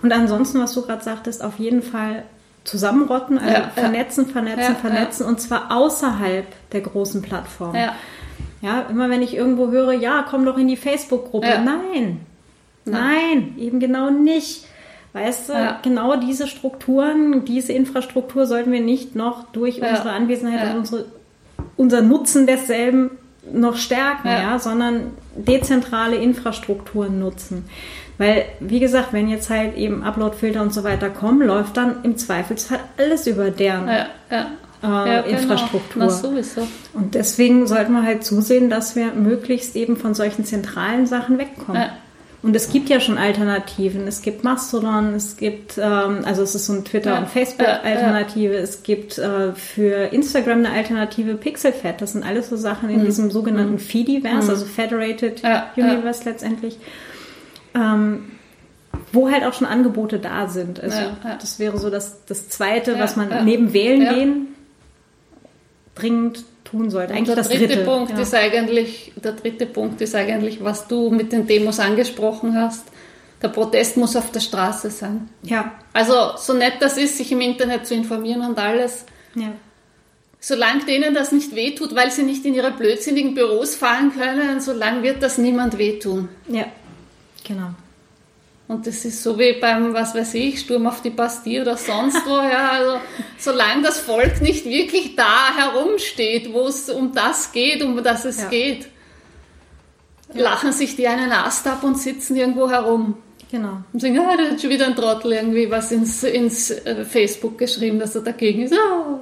Und 0.02 0.12
ansonsten, 0.12 0.60
was 0.60 0.72
du 0.72 0.82
gerade 0.82 1.04
sagtest, 1.04 1.42
auf 1.42 1.58
jeden 1.58 1.82
Fall 1.82 2.24
zusammenrotten, 2.64 3.38
also 3.38 3.52
ja, 3.52 3.70
vernetzen, 3.74 4.26
vernetzen, 4.26 4.60
ja, 4.60 4.74
vernetzen 4.74 5.22
ja. 5.24 5.28
und 5.28 5.40
zwar 5.40 5.70
außerhalb 5.70 6.46
der 6.72 6.80
großen 6.80 7.22
Plattform. 7.22 7.74
Ja. 7.74 7.94
ja, 8.60 8.82
immer 8.90 9.08
wenn 9.08 9.22
ich 9.22 9.36
irgendwo 9.36 9.70
höre, 9.70 9.92
ja, 9.92 10.24
komm 10.28 10.44
doch 10.44 10.58
in 10.58 10.68
die 10.68 10.76
Facebook-Gruppe. 10.76 11.46
Nein. 11.64 12.20
Nein, 12.84 13.54
eben 13.58 13.80
genau 13.80 14.10
nicht. 14.10 14.66
Weißt 15.12 15.48
du, 15.48 15.78
genau 15.82 16.16
diese 16.16 16.46
Strukturen, 16.46 17.44
diese 17.46 17.72
Infrastruktur 17.72 18.46
sollten 18.46 18.70
wir 18.70 18.82
nicht 18.82 19.16
noch 19.16 19.44
durch 19.52 19.80
unsere 19.80 20.10
Anwesenheit 20.10 20.74
und 20.74 20.80
unsere, 20.80 21.06
unser 21.76 22.02
Nutzen 22.02 22.46
desselben 22.46 23.12
noch 23.50 23.76
stärken, 23.76 24.28
ja. 24.28 24.58
sondern 24.58 25.12
dezentrale 25.34 26.16
Infrastrukturen 26.16 27.18
nutzen. 27.18 27.64
Weil, 28.18 28.46
wie 28.60 28.80
gesagt, 28.80 29.12
wenn 29.12 29.28
jetzt 29.28 29.50
halt 29.50 29.76
eben 29.76 30.02
Uploadfilter 30.02 30.62
und 30.62 30.72
so 30.72 30.84
weiter 30.84 31.10
kommen, 31.10 31.46
läuft 31.46 31.76
dann 31.76 32.02
im 32.02 32.16
Zweifelsfall 32.16 32.80
alles 32.96 33.26
über 33.26 33.50
deren 33.50 33.88
ja, 33.88 34.06
ja. 34.30 34.46
Äh, 34.82 34.86
ja, 34.86 35.22
genau. 35.22 35.38
Infrastruktur. 35.38 36.02
Genau. 36.02 36.12
sowieso. 36.12 36.66
Und 36.94 37.14
deswegen 37.14 37.66
sollten 37.66 37.92
wir 37.92 38.02
halt 38.02 38.24
zusehen, 38.24 38.70
dass 38.70 38.96
wir 38.96 39.12
möglichst 39.12 39.76
eben 39.76 39.96
von 39.96 40.14
solchen 40.14 40.44
zentralen 40.44 41.06
Sachen 41.06 41.38
wegkommen. 41.38 41.82
Ja. 41.82 41.90
Und 42.42 42.54
es 42.54 42.70
gibt 42.70 42.88
ja 42.88 43.00
schon 43.00 43.18
Alternativen. 43.18 44.06
Es 44.06 44.22
gibt 44.22 44.44
Mastodon, 44.44 45.14
es 45.14 45.36
gibt, 45.36 45.78
ähm, 45.78 46.20
also 46.24 46.42
es 46.42 46.54
ist 46.54 46.66
so 46.66 46.74
eine 46.74 46.84
Twitter- 46.84 47.14
ja, 47.14 47.18
und 47.18 47.28
Facebook-Alternative. 47.28 48.52
Ja, 48.52 48.58
ja. 48.58 48.62
Es 48.62 48.82
gibt 48.82 49.18
äh, 49.18 49.52
für 49.52 50.12
Instagram 50.12 50.58
eine 50.58 50.70
Alternative 50.70 51.34
Pixelfed. 51.34 52.00
Das 52.00 52.12
sind 52.12 52.24
alles 52.24 52.48
so 52.48 52.56
Sachen 52.56 52.88
in 52.88 53.00
mhm. 53.00 53.06
diesem 53.06 53.30
sogenannten 53.30 53.74
mhm. 53.74 53.78
Fediverse, 53.78 54.44
mhm. 54.44 54.50
also 54.50 54.64
Federated 54.64 55.42
Universe 55.76 56.22
letztendlich 56.24 56.78
ähm, 57.76 58.32
wo 59.12 59.30
halt 59.30 59.44
auch 59.44 59.52
schon 59.52 59.66
Angebote 59.66 60.18
da 60.18 60.48
sind. 60.48 60.80
Also 60.82 60.96
ja, 60.96 61.16
ja. 61.22 61.38
das 61.40 61.58
wäre 61.58 61.78
so 61.78 61.90
das, 61.90 62.24
das 62.26 62.48
Zweite, 62.48 62.92
ja, 62.92 62.98
was 62.98 63.16
man 63.16 63.44
neben 63.44 63.72
Wählen 63.72 64.14
gehen 64.14 64.46
dringend 65.94 66.44
tun 66.64 66.90
sollte. 66.90 67.14
Eigentlich 67.14 67.26
der 67.26 67.36
das 67.36 67.48
dritte, 67.48 67.68
dritte 67.68 67.84
Punkt 67.84 68.18
ist 68.18 68.34
eigentlich, 68.34 69.12
der 69.16 69.32
dritte 69.32 69.66
Punkt 69.66 70.00
ist 70.00 70.14
eigentlich, 70.14 70.62
was 70.62 70.88
du 70.88 71.10
mit 71.10 71.32
den 71.32 71.46
Demos 71.46 71.80
angesprochen 71.80 72.54
hast. 72.56 72.84
Der 73.42 73.48
Protest 73.48 73.96
muss 73.96 74.16
auf 74.16 74.30
der 74.30 74.40
Straße 74.40 74.90
sein. 74.90 75.28
Ja. 75.42 75.72
Also 75.92 76.36
so 76.36 76.52
nett 76.54 76.74
das 76.80 76.96
ist, 76.96 77.18
sich 77.18 77.32
im 77.32 77.40
Internet 77.40 77.86
zu 77.86 77.94
informieren 77.94 78.42
und 78.42 78.58
alles. 78.58 79.04
Ja. 79.34 79.52
Solange 80.40 80.84
denen 80.84 81.14
das 81.14 81.32
nicht 81.32 81.54
wehtut, 81.54 81.94
weil 81.94 82.10
sie 82.10 82.22
nicht 82.22 82.44
in 82.44 82.54
ihre 82.54 82.70
blödsinnigen 82.70 83.34
Büros 83.34 83.74
fahren 83.74 84.12
können, 84.16 84.60
solange 84.60 85.02
wird 85.02 85.22
das 85.22 85.38
niemand 85.38 85.78
wehtun. 85.78 86.28
Ja. 86.48 86.66
Genau. 87.46 87.70
Und 88.68 88.86
das 88.86 89.04
ist 89.04 89.22
so 89.22 89.38
wie 89.38 89.52
beim, 89.60 89.94
was 89.94 90.14
weiß 90.14 90.34
ich, 90.34 90.58
Sturm 90.58 90.88
auf 90.88 91.00
die 91.00 91.10
Bastille 91.10 91.62
oder 91.62 91.76
sonst 91.76 92.26
wo. 92.26 92.36
Ja, 92.36 92.70
also, 92.72 93.00
solange 93.38 93.82
das 93.82 94.00
Volk 94.00 94.42
nicht 94.42 94.64
wirklich 94.64 95.14
da 95.14 95.54
herumsteht, 95.56 96.52
wo 96.52 96.66
es 96.66 96.88
um 96.88 97.12
das 97.12 97.52
geht, 97.52 97.82
um 97.84 98.02
das 98.02 98.24
es 98.24 98.42
ja. 98.42 98.48
geht, 98.48 98.88
ja. 100.34 100.42
lachen 100.42 100.72
sich 100.72 100.96
die 100.96 101.06
einen 101.06 101.30
Ast 101.30 101.66
ab 101.68 101.84
und 101.84 101.96
sitzen 101.96 102.34
irgendwo 102.34 102.68
herum. 102.68 103.16
Genau. 103.52 103.78
Und 103.92 104.00
sagen, 104.00 104.18
ah, 104.18 104.36
da 104.36 104.50
hat 104.50 104.60
schon 104.60 104.70
wieder 104.70 104.86
ein 104.86 104.96
Trottel 104.96 105.34
irgendwie 105.34 105.70
was 105.70 105.92
ins, 105.92 106.24
ins 106.24 106.70
äh, 106.70 107.04
Facebook 107.04 107.58
geschrieben, 107.58 108.00
dass 108.00 108.16
er 108.16 108.22
dagegen 108.22 108.62
ist. 108.62 108.74
Oh. 108.74 109.20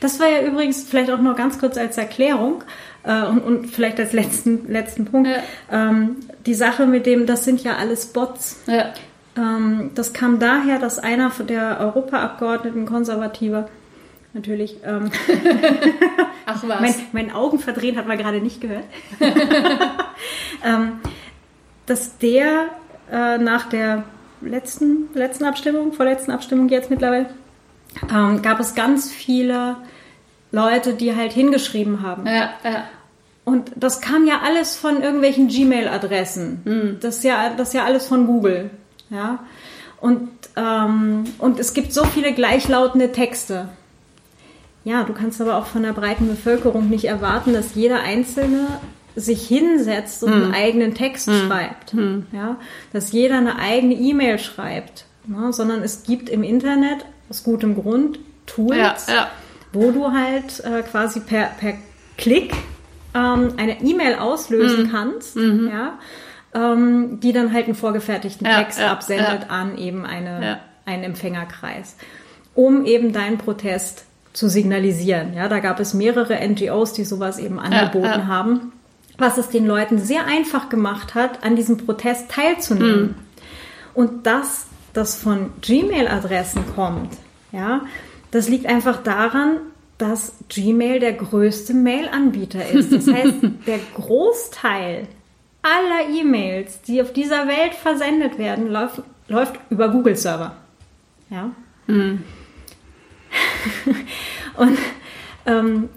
Das 0.00 0.18
war 0.18 0.28
ja 0.28 0.40
übrigens 0.40 0.84
vielleicht 0.84 1.10
auch 1.10 1.20
noch 1.20 1.36
ganz 1.36 1.58
kurz 1.58 1.76
als 1.76 1.98
Erklärung. 1.98 2.64
Äh, 3.08 3.24
und, 3.24 3.40
und, 3.40 3.66
vielleicht 3.68 3.98
als 3.98 4.12
letzten, 4.12 4.70
letzten 4.70 5.06
Punkt, 5.06 5.30
ja. 5.30 5.38
ähm, 5.72 6.16
die 6.44 6.52
Sache 6.52 6.86
mit 6.86 7.06
dem, 7.06 7.24
das 7.24 7.44
sind 7.44 7.64
ja 7.64 7.76
alles 7.76 8.06
Bots. 8.06 8.60
Ja. 8.66 8.92
Ähm, 9.34 9.92
das 9.94 10.12
kam 10.12 10.38
daher, 10.38 10.78
dass 10.78 10.98
einer 10.98 11.30
der 11.48 11.80
Europaabgeordneten, 11.80 12.84
Konservativer, 12.84 13.70
natürlich, 14.34 14.76
ähm, 14.84 15.10
Ach 16.46 16.62
was. 16.66 16.80
mein, 16.80 16.94
mein 17.12 17.32
Augen 17.32 17.58
verdrehen 17.58 17.96
hat 17.96 18.06
man 18.06 18.18
gerade 18.18 18.42
nicht 18.42 18.60
gehört, 18.60 18.84
ähm, 20.64 21.00
dass 21.86 22.18
der 22.18 22.66
äh, 23.10 23.38
nach 23.38 23.70
der 23.70 24.04
letzten, 24.42 25.08
letzten 25.14 25.46
Abstimmung, 25.46 25.94
vorletzten 25.94 26.30
Abstimmung 26.30 26.68
jetzt 26.68 26.90
mittlerweile, 26.90 27.30
ähm, 28.14 28.42
gab 28.42 28.60
es 28.60 28.74
ganz 28.74 29.10
viele 29.10 29.76
Leute, 30.52 30.92
die 30.92 31.16
halt 31.16 31.32
hingeschrieben 31.32 32.02
haben. 32.02 32.26
Ja, 32.26 32.50
ja. 32.64 32.84
Und 33.48 33.72
das 33.76 34.02
kam 34.02 34.26
ja 34.26 34.40
alles 34.44 34.76
von 34.76 35.00
irgendwelchen 35.00 35.48
Gmail-Adressen. 35.48 36.60
Mhm. 36.66 36.96
Das, 37.00 37.16
ist 37.16 37.24
ja, 37.24 37.54
das 37.56 37.68
ist 37.68 37.74
ja 37.74 37.86
alles 37.86 38.06
von 38.06 38.26
Google. 38.26 38.68
Ja. 39.08 39.38
Und, 40.02 40.28
ähm, 40.54 41.24
und 41.38 41.58
es 41.58 41.72
gibt 41.72 41.94
so 41.94 42.04
viele 42.04 42.34
gleichlautende 42.34 43.10
Texte. 43.10 43.70
Ja, 44.84 45.04
du 45.04 45.14
kannst 45.14 45.40
aber 45.40 45.56
auch 45.56 45.64
von 45.64 45.82
der 45.82 45.94
breiten 45.94 46.28
Bevölkerung 46.28 46.90
nicht 46.90 47.06
erwarten, 47.06 47.54
dass 47.54 47.74
jeder 47.74 48.00
Einzelne 48.00 48.66
sich 49.16 49.48
hinsetzt 49.48 50.22
und 50.22 50.34
hm. 50.34 50.42
einen 50.42 50.54
eigenen 50.54 50.94
Text 50.94 51.28
hm. 51.28 51.46
schreibt. 51.46 51.92
Hm. 51.92 52.26
Ja, 52.32 52.56
dass 52.92 53.12
jeder 53.12 53.38
eine 53.38 53.58
eigene 53.58 53.94
E-Mail 53.94 54.38
schreibt. 54.38 55.06
Ja, 55.26 55.52
sondern 55.52 55.82
es 55.82 56.02
gibt 56.02 56.28
im 56.28 56.42
Internet 56.42 57.06
aus 57.30 57.44
gutem 57.44 57.74
Grund 57.74 58.18
Tools, 58.44 59.06
ja, 59.08 59.14
ja 59.14 59.30
wo 59.72 59.90
du 59.90 60.12
halt 60.12 60.62
äh, 60.64 60.82
quasi 60.82 61.20
per, 61.20 61.46
per 61.58 61.74
Klick 62.18 62.52
ähm, 63.18 63.54
eine 63.56 63.80
E-Mail 63.82 64.16
auslösen 64.16 64.84
mhm. 64.84 64.90
kannst, 64.90 65.36
mhm. 65.36 65.70
ja, 65.70 65.98
ähm, 66.54 67.20
die 67.20 67.32
dann 67.32 67.52
halt 67.52 67.66
einen 67.66 67.74
vorgefertigten 67.74 68.46
ja, 68.46 68.58
Text 68.58 68.78
ja, 68.78 68.92
absendet 68.92 69.42
ja. 69.42 69.48
an 69.48 69.76
eben 69.76 70.06
eine, 70.06 70.60
einen 70.84 71.04
Empfängerkreis, 71.04 71.96
um 72.54 72.84
eben 72.84 73.12
deinen 73.12 73.38
Protest 73.38 74.04
zu 74.32 74.48
signalisieren. 74.48 75.34
Ja, 75.34 75.48
da 75.48 75.58
gab 75.58 75.80
es 75.80 75.94
mehrere 75.94 76.38
NGOs, 76.46 76.92
die 76.92 77.04
sowas 77.04 77.38
eben 77.38 77.58
angeboten 77.58 78.28
haben. 78.28 78.72
was 79.20 79.36
es 79.36 79.48
den 79.48 79.66
Leuten 79.66 79.98
sehr 79.98 80.26
einfach 80.26 80.68
gemacht 80.68 81.16
hat, 81.16 81.42
an 81.42 81.56
diesem 81.56 81.76
Protest 81.76 82.30
teilzunehmen. 82.30 83.02
Mhm. 83.02 83.14
Und 83.94 84.26
dass 84.26 84.68
das 84.92 85.16
von 85.16 85.50
Gmail-Adressen 85.60 86.62
kommt, 86.76 87.10
ja, 87.50 87.80
das 88.30 88.48
liegt 88.48 88.66
einfach 88.66 89.02
daran, 89.02 89.56
dass 89.98 90.32
Gmail 90.48 91.00
der 91.00 91.12
größte 91.12 91.74
Mail-Anbieter 91.74 92.66
ist. 92.68 92.92
Das 92.92 93.08
heißt, 93.08 93.34
der 93.66 93.80
Großteil 93.94 95.08
aller 95.62 96.08
E-Mails, 96.08 96.80
die 96.82 97.02
auf 97.02 97.12
dieser 97.12 97.48
Welt 97.48 97.74
versendet 97.74 98.38
werden, 98.38 98.68
läuft, 98.68 99.02
läuft 99.26 99.58
über 99.70 99.88
Google-Server. 99.88 100.54
Ja. 101.30 101.50
Mhm. 101.88 102.22
Und 104.56 104.78
ähm, 105.46 105.88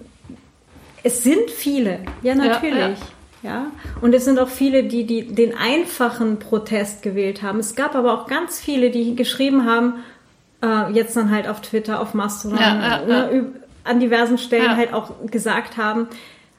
es 1.04 1.24
sind 1.24 1.50
viele, 1.50 2.00
ja 2.22 2.36
natürlich. 2.36 2.74
Ja, 2.74 3.50
ja. 3.50 3.50
ja, 3.50 3.66
Und 4.02 4.14
es 4.14 4.26
sind 4.26 4.40
auch 4.40 4.50
viele, 4.50 4.84
die, 4.84 5.06
die 5.06 5.34
den 5.34 5.56
einfachen 5.56 6.40
Protest 6.40 7.02
gewählt 7.04 7.42
haben. 7.44 7.60
Es 7.60 7.76
gab 7.76 7.96
aber 7.96 8.14
auch 8.14 8.28
ganz 8.28 8.60
viele, 8.60 8.90
die 8.90 9.16
geschrieben 9.16 9.66
haben, 9.66 9.96
äh, 10.62 10.92
jetzt 10.92 11.16
dann 11.16 11.32
halt 11.32 11.48
auf 11.48 11.62
Twitter, 11.62 12.00
auf 12.00 12.14
Mastodon, 12.14 12.60
ja, 12.60 13.06
ne, 13.06 13.52
an 13.84 14.00
diversen 14.00 14.38
Stellen 14.38 14.76
halt 14.76 14.94
auch 14.94 15.12
gesagt 15.26 15.78
haben, 15.78 16.08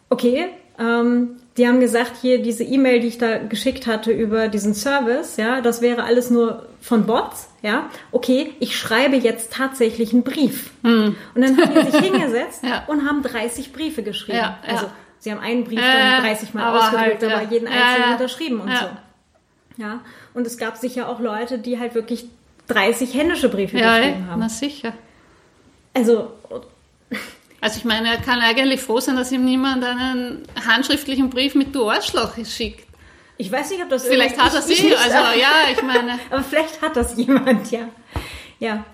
okay, 0.09 0.49
ähm, 0.79 1.37
die 1.57 1.69
haben 1.69 1.81
gesagt, 1.81 2.13
hier 2.21 2.43
diese 2.43 2.65
E-Mail, 2.65 3.01
die 3.01 3.09
ich 3.09 3.19
da 3.19 3.39
geschickt 3.39 3.87
hatte 3.87 4.11
über 4.11 4.49
diesen 4.49 4.75
Service, 4.75 5.37
ja, 5.37 5.61
das 5.61 5.83
wäre 5.83 6.05
alles 6.05 6.31
nur 6.31 6.67
von 6.81 7.05
Bots, 7.05 7.51
ja. 7.61 7.91
Okay, 8.11 8.55
ich 8.59 8.77
schreibe 8.77 9.17
jetzt 9.17 9.53
tatsächlich 9.53 10.13
einen 10.13 10.23
Brief. 10.23 10.71
Hm. 10.83 11.15
Und 11.35 11.43
dann 11.43 11.57
haben 11.59 11.75
die 11.75 11.91
sich 11.91 12.01
hingesetzt 12.11 12.65
ja. 12.65 12.85
und 12.87 13.07
haben 13.07 13.23
30 13.23 13.73
Briefe 13.73 14.03
geschrieben. 14.03 14.39
Ja, 14.39 14.59
ja. 14.67 14.73
Also 14.73 14.87
sie 15.19 15.31
haben 15.31 15.41
einen 15.41 15.65
Brief 15.65 15.81
dann 15.81 16.23
30 16.23 16.55
Mal 16.55 16.77
ausgedruckt, 16.77 17.23
halt, 17.23 17.25
aber 17.25 17.53
jeden 17.53 17.69
einzelnen 17.69 18.13
unterschrieben 18.13 18.61
und 18.61 18.71
so. 18.71 18.87
Ja. 19.77 20.01
Und 20.35 20.47
es 20.47 20.57
gab 20.57 20.79
sicher 20.79 21.09
auch 21.09 21.21
Leute, 21.21 21.59
die 21.59 21.79
halt 21.79 21.95
wirklich 21.95 22.27
30 22.69 23.15
händische 23.15 23.49
Briefe 23.49 23.77
geschrieben 23.77 24.27
haben. 24.31 24.41
Na 24.41 24.49
sicher. 24.49 24.95
Also 25.95 26.33
also 27.61 27.79
ich 27.79 27.85
meine, 27.85 28.09
er 28.09 28.17
kann 28.17 28.41
eigentlich 28.41 28.81
froh 28.81 29.01
sein, 29.01 29.17
dass 29.17 29.31
ihm 29.33 29.45
niemand 29.45 29.85
einen 29.85 30.43
handschriftlichen 30.67 31.31
Brief 31.31 31.55
mit 31.55 31.75
Du 31.75 31.89
Arschloch 31.89 32.35
schickt. 32.45 32.87
Ich 33.39 33.51
weiß 33.51 33.71
nicht, 33.71 33.83
ob 33.83 33.89
das 33.89 34.07
Vielleicht 34.07 34.41
hat 34.41 34.55
das 34.55 34.67
sie, 34.69 34.95
also 34.95 35.17
ja, 35.39 35.71
ich 35.73 35.83
meine. 35.83 36.19
Aber 36.31 36.43
vielleicht 36.43 36.83
hat 36.83 36.97
das 36.97 37.17
jemand, 37.17 37.71
ja. 37.71 37.89
Ja. 38.59 38.85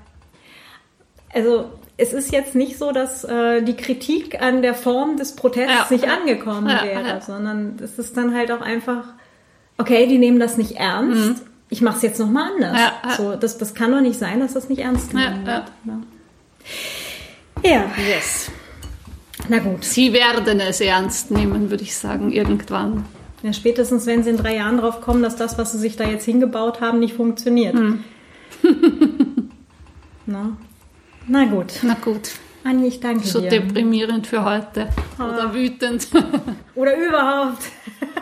Also 1.35 1.70
es 1.97 2.12
ist 2.12 2.32
jetzt 2.32 2.55
nicht 2.55 2.78
so, 2.78 2.93
dass 2.93 3.24
äh, 3.24 3.62
die 3.62 3.77
Kritik 3.77 4.40
an 4.40 4.62
der 4.62 4.74
Form 4.74 5.16
des 5.16 5.35
Protests 5.35 5.73
ja. 5.73 5.86
nicht 5.90 6.09
angekommen 6.09 6.69
ja, 6.69 6.85
wäre, 6.85 7.07
ja. 7.07 7.20
sondern 7.20 7.77
es 7.82 7.99
ist 7.99 8.16
dann 8.16 8.35
halt 8.35 8.53
auch 8.53 8.61
einfach, 8.61 9.05
okay, 9.77 10.07
die 10.07 10.19
nehmen 10.19 10.39
das 10.39 10.57
nicht 10.57 10.77
ernst. 10.77 11.40
Mhm. 11.40 11.47
Ich 11.70 11.82
mache 11.82 11.97
es 11.97 12.03
jetzt 12.03 12.19
nochmal 12.19 12.53
anders. 12.53 13.16
So, 13.16 13.36
das, 13.36 13.59
das 13.59 13.74
kann 13.74 13.93
doch 13.93 14.01
nicht 14.01 14.19
sein, 14.19 14.40
dass 14.40 14.55
das 14.55 14.69
nicht 14.69 14.81
ernst 14.81 15.11
genommen 15.11 15.45
wird. 15.45 15.65
Ja. 17.69 17.90
Yes. 17.99 18.51
Na 19.49 19.59
gut. 19.59 19.85
Sie 19.85 20.12
werden 20.15 20.59
es 20.61 20.81
ernst 20.81 21.31
nehmen, 21.31 21.70
würde 21.70 21.82
ich 21.82 21.95
sagen, 21.95 22.32
irgendwann. 22.32 23.05
Ja, 23.43 23.53
spätestens, 23.53 24.07
wenn 24.07 24.24
sie 24.24 24.31
in 24.31 24.36
drei 24.39 24.57
Jahren 24.57 24.78
drauf 24.78 25.03
kommen, 25.03 25.23
dass 25.23 25.36
das, 25.36 25.59
was 25.59 25.73
sie 25.73 25.78
sich 25.78 25.97
da 25.97 26.05
jetzt 26.05 26.24
hingebaut 26.24 26.81
haben, 26.81 26.99
nicht 26.99 27.15
funktioniert. 27.15 27.74
Hm. 27.74 28.05
Na? 30.27 30.57
Na 31.27 31.45
gut. 31.45 31.74
Na 31.82 31.95
gut. 31.95 32.31
Anni, 32.65 32.89
ich 32.89 33.01
danke 33.01 33.27
so 33.27 33.40
dir. 33.40 33.51
So 33.51 33.57
deprimierend 33.57 34.27
für 34.27 34.45
heute. 34.45 34.89
Ah. 35.19 35.28
Oder 35.28 35.55
wütend. 35.55 36.09
Oder 36.74 36.97
überhaupt. 36.97 37.62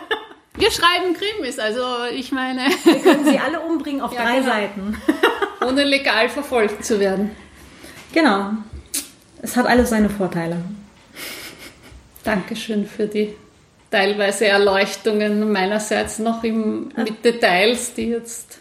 Wir 0.57 0.71
schreiben 0.71 1.15
Krimis, 1.15 1.59
also 1.59 1.83
ich 2.13 2.33
meine. 2.33 2.63
Wir 2.85 2.99
können 3.01 3.25
sie 3.25 3.39
alle 3.39 3.61
umbringen 3.61 4.01
auf 4.01 4.13
ja, 4.13 4.23
drei 4.23 4.39
genau. 4.41 4.51
Seiten. 4.51 4.97
Ohne 5.67 5.85
legal 5.85 6.29
verfolgt 6.31 6.85
zu 6.85 6.99
werden. 6.99 7.31
Genau. 8.13 8.53
Es 9.43 9.57
hat 9.57 9.67
alles 9.67 9.91
seine 9.91 10.11
Vorteile. 10.11 10.57
Dankeschön 12.25 12.87
für 12.87 13.07
die 13.07 13.35
teilweise 13.91 14.47
Erleuchtungen 14.47 15.53
meinerseits 15.53 16.19
noch 16.19 16.43
im, 16.45 16.89
mit 16.97 17.25
Details, 17.25 17.95
die 17.95 18.09
jetzt. 18.09 18.59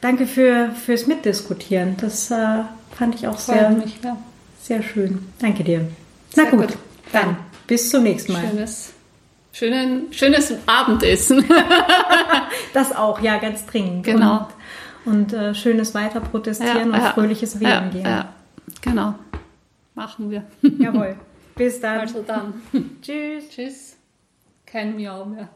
Danke 0.00 0.26
für, 0.26 0.70
fürs 0.84 1.06
Mitdiskutieren. 1.06 1.96
Das 2.00 2.30
äh, 2.30 2.62
fand 2.96 3.14
ich 3.14 3.26
auch 3.26 3.38
sehr, 3.38 3.70
mich, 3.70 3.98
ja. 4.02 4.16
sehr 4.60 4.82
schön. 4.82 5.26
Danke 5.38 5.64
dir. 5.64 5.88
Na 6.36 6.44
gut, 6.50 6.68
gut, 6.68 6.78
dann 7.12 7.36
bis 7.66 7.90
zum 7.90 8.02
nächsten 8.02 8.32
Mal. 8.32 8.42
Schönes, 8.48 8.92
schönen, 9.52 10.12
schönes 10.12 10.54
Abendessen. 10.66 11.44
das 12.74 12.94
auch, 12.94 13.20
ja, 13.20 13.38
ganz 13.38 13.64
dringend. 13.66 14.04
Genau. 14.04 14.48
Und, 15.04 15.32
und 15.32 15.32
äh, 15.32 15.54
schönes 15.54 15.94
Weiterprotestieren 15.94 16.90
ja, 16.90 16.96
und 16.96 17.02
ja, 17.02 17.12
fröhliches 17.12 17.60
Wählen 17.60 17.90
gehen. 17.90 18.04
Ja, 18.04 18.28
genau. 18.80 19.14
Machen 19.94 20.30
wir. 20.30 20.44
Jawohl. 20.78 21.16
Bis 21.54 21.80
dann. 21.80 22.00
Also 22.00 22.22
dann. 22.22 22.62
Tschüss. 23.02 23.48
Tschüss. 23.48 23.96
Kein 24.66 24.96
Miau 24.96 25.24
mehr. 25.24 25.48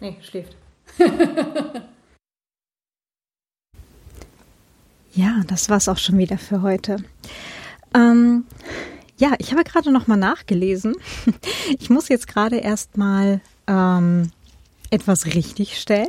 Nee, 0.00 0.16
schläft. 0.22 0.56
ja, 5.12 5.42
das 5.46 5.68
war's 5.68 5.88
auch 5.88 5.98
schon 5.98 6.18
wieder 6.18 6.38
für 6.38 6.62
heute. 6.62 6.96
Ähm, 7.94 8.46
ja, 9.18 9.34
ich 9.38 9.52
habe 9.52 9.62
gerade 9.62 9.92
noch 9.92 10.06
mal 10.06 10.16
nachgelesen. 10.16 10.96
Ich 11.78 11.90
muss 11.90 12.08
jetzt 12.08 12.26
gerade 12.26 12.56
erst 12.56 12.96
mal 12.96 13.40
ähm, 13.68 14.32
etwas 14.90 15.26
richtigstellen. 15.26 16.08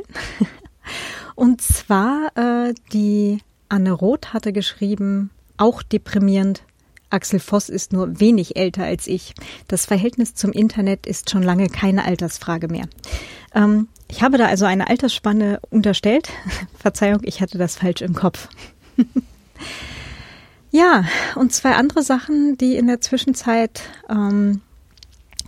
Und 1.36 1.62
zwar 1.62 2.36
äh, 2.36 2.74
die 2.92 3.38
Anne 3.68 3.92
Roth 3.92 4.32
hatte 4.32 4.52
geschrieben, 4.52 5.30
auch 5.56 5.82
deprimierend, 5.82 6.64
Axel 7.14 7.40
Voss 7.40 7.68
ist 7.68 7.92
nur 7.92 8.20
wenig 8.20 8.56
älter 8.56 8.84
als 8.84 9.06
ich. 9.06 9.34
Das 9.68 9.86
Verhältnis 9.86 10.34
zum 10.34 10.52
Internet 10.52 11.06
ist 11.06 11.30
schon 11.30 11.42
lange 11.42 11.68
keine 11.68 12.04
Altersfrage 12.04 12.68
mehr. 12.68 12.86
Ähm, 13.54 13.88
ich 14.08 14.22
habe 14.22 14.36
da 14.36 14.46
also 14.46 14.66
eine 14.66 14.88
Altersspanne 14.88 15.60
unterstellt. 15.70 16.28
Verzeihung, 16.78 17.20
ich 17.22 17.40
hatte 17.40 17.56
das 17.56 17.76
falsch 17.76 18.02
im 18.02 18.14
Kopf. 18.14 18.48
ja, 20.70 21.04
und 21.36 21.52
zwei 21.52 21.74
andere 21.74 22.02
Sachen, 22.02 22.58
die 22.58 22.76
in 22.76 22.86
der 22.86 23.00
Zwischenzeit 23.00 23.82
ähm, 24.10 24.60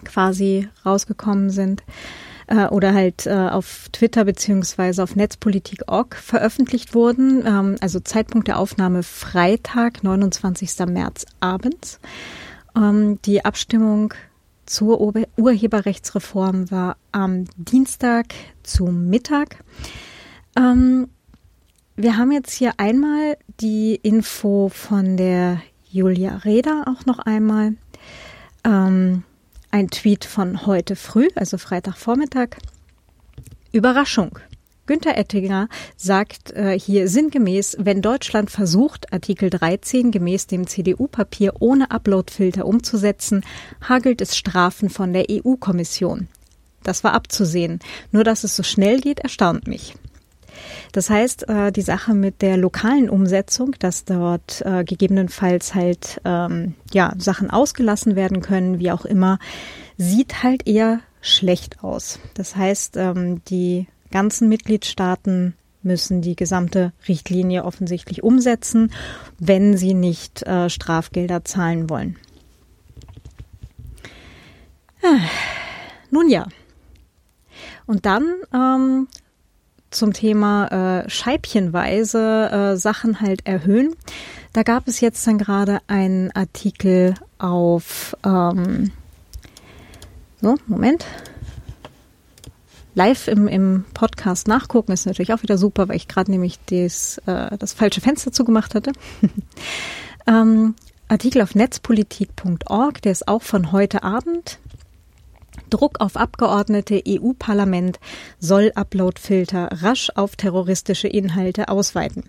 quasi 0.05 0.69
rausgekommen 0.85 1.51
sind 1.51 1.83
äh, 2.47 2.67
oder 2.67 2.95
halt 2.95 3.27
äh, 3.27 3.33
auf 3.33 3.89
Twitter 3.93 4.25
beziehungsweise 4.25 5.03
auf 5.03 5.17
Netzpolitik.org 5.17 6.17
veröffentlicht 6.17 6.95
wurden. 6.95 7.45
Ähm, 7.47 7.77
also 7.81 8.01
Zeitpunkt 8.01 8.49
der 8.49 8.59
Aufnahme 8.59 9.03
Freitag, 9.03 10.03
29. 10.03 10.87
März 10.87 11.27
abends. 11.41 12.01
Ähm, 12.77 13.21
die 13.25 13.45
Abstimmung 13.45 14.15
zur 14.67 15.01
Ur 15.01 15.15
Urheberrechtsreform 15.37 16.71
war 16.71 16.97
am 17.13 17.45
Dienstag 17.57 18.27
zu 18.63 18.87
Mittag. 18.87 19.65
Ähm, 20.57 21.09
wir 21.95 22.17
haben 22.17 22.33
jetzt 22.33 22.53
hier 22.53 22.75
einmal 22.77 23.39
die 23.61 23.95
Info 23.95 24.69
von 24.69 25.17
der 25.17 25.63
Julia 25.89 26.37
Reda 26.39 26.85
auch 26.87 27.07
noch 27.07 27.21
einmal. 27.21 27.75
Ähm, 28.65 29.23
ein 29.77 29.91
Tweet 29.91 30.25
von 30.25 30.65
heute 30.65 30.97
früh, 30.97 31.29
also 31.35 31.59
Freitagvormittag. 31.59 32.57
Überraschung. 33.73 34.39
Günter 34.87 35.19
Ettinger 35.19 35.69
sagt 35.99 36.53
äh, 36.53 36.79
hier 36.79 37.09
sinngemäß, 37.09 37.77
wenn 37.81 38.01
Deutschland 38.01 38.51
versucht, 38.51 39.13
Artikel 39.13 39.51
13 39.51 40.13
gemäß 40.13 40.47
dem 40.47 40.67
CDU-Papier 40.67 41.57
ohne 41.61 41.91
Uploadfilter 41.91 42.65
umzusetzen, 42.65 43.45
hagelt 43.87 44.23
es 44.23 44.39
Strafen 44.39 44.89
von 44.89 45.13
der 45.13 45.27
EU-Kommission. 45.31 46.29
Das 46.83 47.05
war 47.05 47.13
abzusehen. 47.13 47.81
Nur 48.13 48.25
dass 48.25 48.45
es 48.45 48.57
so 48.57 48.63
schnell 48.63 49.03
geht, 49.03 49.21
erstaunt 49.21 49.67
mich. 49.67 49.95
Das 50.93 51.11
heißt, 51.11 51.49
äh, 51.49 51.73
die 51.73 51.83
Sache 51.83 52.15
mit 52.15 52.43
der 52.43 52.57
lokalen 52.57 53.11
Umsetzung, 53.11 53.75
dass 53.79 54.05
dort 54.05 54.63
äh, 54.65 54.85
gegebenenfalls 54.85 55.75
halt 55.75 56.21
ähm, 56.25 56.75
ja 56.93 57.13
Sachen 57.19 57.51
ausgelassen 57.51 58.17
werden 58.17 58.41
können, 58.41 58.79
wie 58.79 58.93
auch 58.93 59.05
immer, 59.05 59.39
sieht 59.97 60.43
halt 60.43 60.67
eher 60.67 61.01
schlecht 61.21 61.83
aus. 61.83 62.21
Das 62.35 62.57
heißt, 62.57 62.97
ähm, 62.97 63.43
die 63.49 63.87
ganzen 64.11 64.49
Mitgliedstaaten 64.49 65.55
müssen 65.83 66.21
die 66.21 66.37
gesamte 66.37 66.93
Richtlinie 67.09 67.65
offensichtlich 67.65 68.23
umsetzen, 68.23 68.93
wenn 69.39 69.77
sie 69.77 69.95
nicht 69.95 70.43
äh, 70.43 70.69
Strafgelder 70.69 71.45
zahlen 71.45 71.89
wollen. 71.89 72.17
Ah, 75.03 75.21
nun 76.11 76.29
ja. 76.29 76.47
Und 77.87 78.05
dann 78.05 78.35
ähm, 78.53 79.09
zum 79.97 80.13
Thema 80.13 81.03
äh, 81.05 81.11
scheibchenweise 81.11 82.51
äh, 82.51 82.77
Sachen 82.77 83.21
halt 83.21 83.47
erhöhen. 83.47 83.95
Da 84.53 84.63
gab 84.63 84.89
es 84.89 85.01
jetzt 85.01 85.27
dann 85.27 85.39
gerade 85.39 85.81
einen 85.87 86.31
Artikel 86.33 87.15
auf, 87.39 88.17
ähm, 88.25 88.93
so, 90.41 90.57
Moment, 90.67 91.05
live 92.95 93.29
im, 93.29 93.47
im 93.47 93.85
Podcast 93.93 94.49
nachgucken, 94.49 94.93
ist 94.93 95.07
natürlich 95.07 95.35
auch 95.35 95.43
wieder 95.43 95.59
super, 95.59 95.89
weil 95.89 95.97
ich 95.97 96.09
gerade 96.09 96.31
nämlich 96.31 96.59
des, 96.65 97.19
äh, 97.27 97.57
das 97.59 97.75
falsche 97.75 98.01
Fenster 98.01 98.33
zugemacht 98.33 98.75
hatte. 98.75 98.93
ähm, 100.27 100.75
Artikel 101.09 101.43
auf 101.43 101.55
netzpolitik.org, 101.55 103.03
der 103.03 103.13
ist 103.13 103.29
auch 103.29 103.43
von 103.43 103.71
heute 103.71 104.03
Abend. 104.03 104.59
Druck 105.71 106.01
auf 106.01 106.17
Abgeordnete 106.17 107.03
EU-Parlament 107.07 107.99
soll 108.39 108.73
Uploadfilter 108.75 109.69
rasch 109.73 110.11
auf 110.15 110.37
terroristische 110.37 111.09
Inhalte 111.09 111.69
ausweiten. 111.69 112.25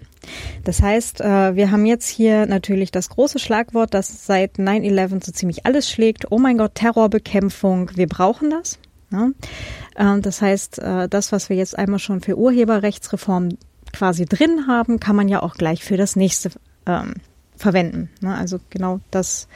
Das 0.64 0.82
heißt, 0.82 1.22
äh, 1.22 1.56
wir 1.56 1.72
haben 1.72 1.86
jetzt 1.86 2.08
hier 2.08 2.46
natürlich 2.46 2.92
das 2.92 3.10
große 3.10 3.40
Schlagwort, 3.40 3.94
das 3.94 4.26
seit 4.26 4.58
9-11 4.58 5.26
so 5.26 5.32
ziemlich 5.32 5.66
alles 5.66 5.90
schlägt. 5.90 6.32
Oh 6.32 6.40
mein 6.40 6.58
Gott, 6.58 6.76
Terrorbekämpfung, 6.76 7.92
wir 7.96 8.08
brauchen 8.08 8.50
das. 8.50 8.80
Ähm, 9.98 10.22
das 10.22 10.42
heißt, 10.42 10.80
äh, 10.80 11.08
das, 11.08 11.32
was 11.32 11.50
wir 11.50 11.56
jetzt 11.58 11.78
einmal 11.78 12.00
schon 12.00 12.22
für 12.22 12.38
Urheberrechtsreform 12.38 13.50
quasi 13.94 14.26
drin 14.26 14.68
haben, 14.68 15.00
kann 15.00 15.16
man 15.16 15.28
ja 15.28 15.42
auch 15.42 15.56
gleich 15.56 15.84
für 15.84 15.98
das 15.98 16.16
nächste 16.16 16.52
ähm, 16.86 17.16
verwenden. 17.56 18.10
Also 18.24 18.60
genau 18.70 19.00
das, 19.12 19.48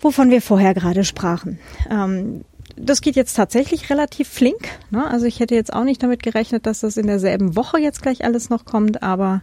wovon 0.00 0.30
wir 0.30 0.42
vorher 0.42 0.74
gerade 0.74 1.04
sprachen. 1.04 1.58
Ähm, 1.90 2.44
das 2.76 3.00
geht 3.00 3.16
jetzt 3.16 3.34
tatsächlich 3.34 3.90
relativ 3.90 4.28
flink. 4.28 4.68
Ne? 4.90 5.06
Also 5.06 5.26
ich 5.26 5.40
hätte 5.40 5.54
jetzt 5.54 5.72
auch 5.72 5.84
nicht 5.84 6.02
damit 6.02 6.22
gerechnet, 6.22 6.66
dass 6.66 6.80
das 6.80 6.96
in 6.96 7.06
derselben 7.06 7.56
Woche 7.56 7.78
jetzt 7.78 8.02
gleich 8.02 8.24
alles 8.24 8.50
noch 8.50 8.64
kommt, 8.64 9.02
aber 9.02 9.42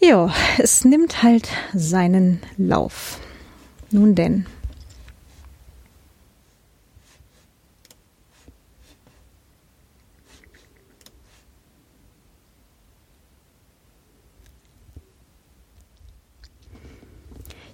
ja, 0.00 0.32
es 0.58 0.84
nimmt 0.84 1.22
halt 1.22 1.48
seinen 1.72 2.40
Lauf. 2.56 3.20
Nun 3.90 4.14
denn. 4.14 4.46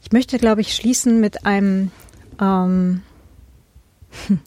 Ich 0.02 0.12
möchte, 0.12 0.38
glaube 0.38 0.60
ich, 0.60 0.74
schließen 0.74 1.20
mit 1.20 1.46
einem 1.46 1.92
ähm, 2.40 3.02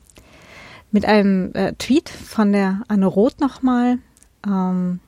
mit 0.91 1.05
einem 1.05 1.53
äh, 1.53 1.73
Tweet 1.73 2.09
von 2.09 2.51
der 2.51 2.83
Anne 2.87 3.07
Roth 3.07 3.41
nochmal. 3.41 3.97
Ähm, 4.45 4.99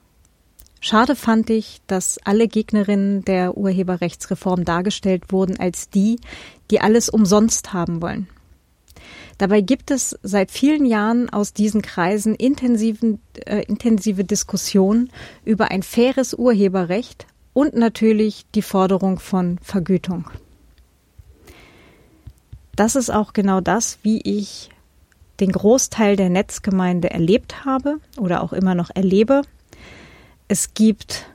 schade 0.80 1.16
fand 1.16 1.50
ich, 1.50 1.80
dass 1.86 2.18
alle 2.24 2.48
Gegnerinnen 2.48 3.24
der 3.24 3.56
Urheberrechtsreform 3.56 4.64
dargestellt 4.64 5.32
wurden 5.32 5.58
als 5.58 5.88
die, 5.90 6.18
die 6.70 6.80
alles 6.80 7.08
umsonst 7.08 7.72
haben 7.72 8.02
wollen. 8.02 8.28
Dabei 9.38 9.60
gibt 9.60 9.90
es 9.90 10.18
seit 10.22 10.50
vielen 10.50 10.86
Jahren 10.86 11.28
aus 11.28 11.52
diesen 11.52 11.82
Kreisen 11.82 12.34
intensiven, 12.34 13.20
äh, 13.44 13.62
intensive 13.64 14.24
Diskussionen 14.24 15.10
über 15.44 15.70
ein 15.70 15.82
faires 15.82 16.34
Urheberrecht 16.34 17.26
und 17.52 17.74
natürlich 17.74 18.46
die 18.54 18.62
Forderung 18.62 19.18
von 19.18 19.58
Vergütung 19.62 20.30
das 22.76 22.94
ist 22.94 23.10
auch 23.10 23.32
genau 23.32 23.60
das, 23.60 23.98
wie 24.02 24.20
ich 24.20 24.70
den 25.40 25.52
Großteil 25.52 26.16
der 26.16 26.30
Netzgemeinde 26.30 27.10
erlebt 27.10 27.64
habe 27.64 27.98
oder 28.18 28.42
auch 28.42 28.52
immer 28.52 28.74
noch 28.74 28.90
erlebe. 28.94 29.42
Es 30.48 30.74
gibt 30.74 31.26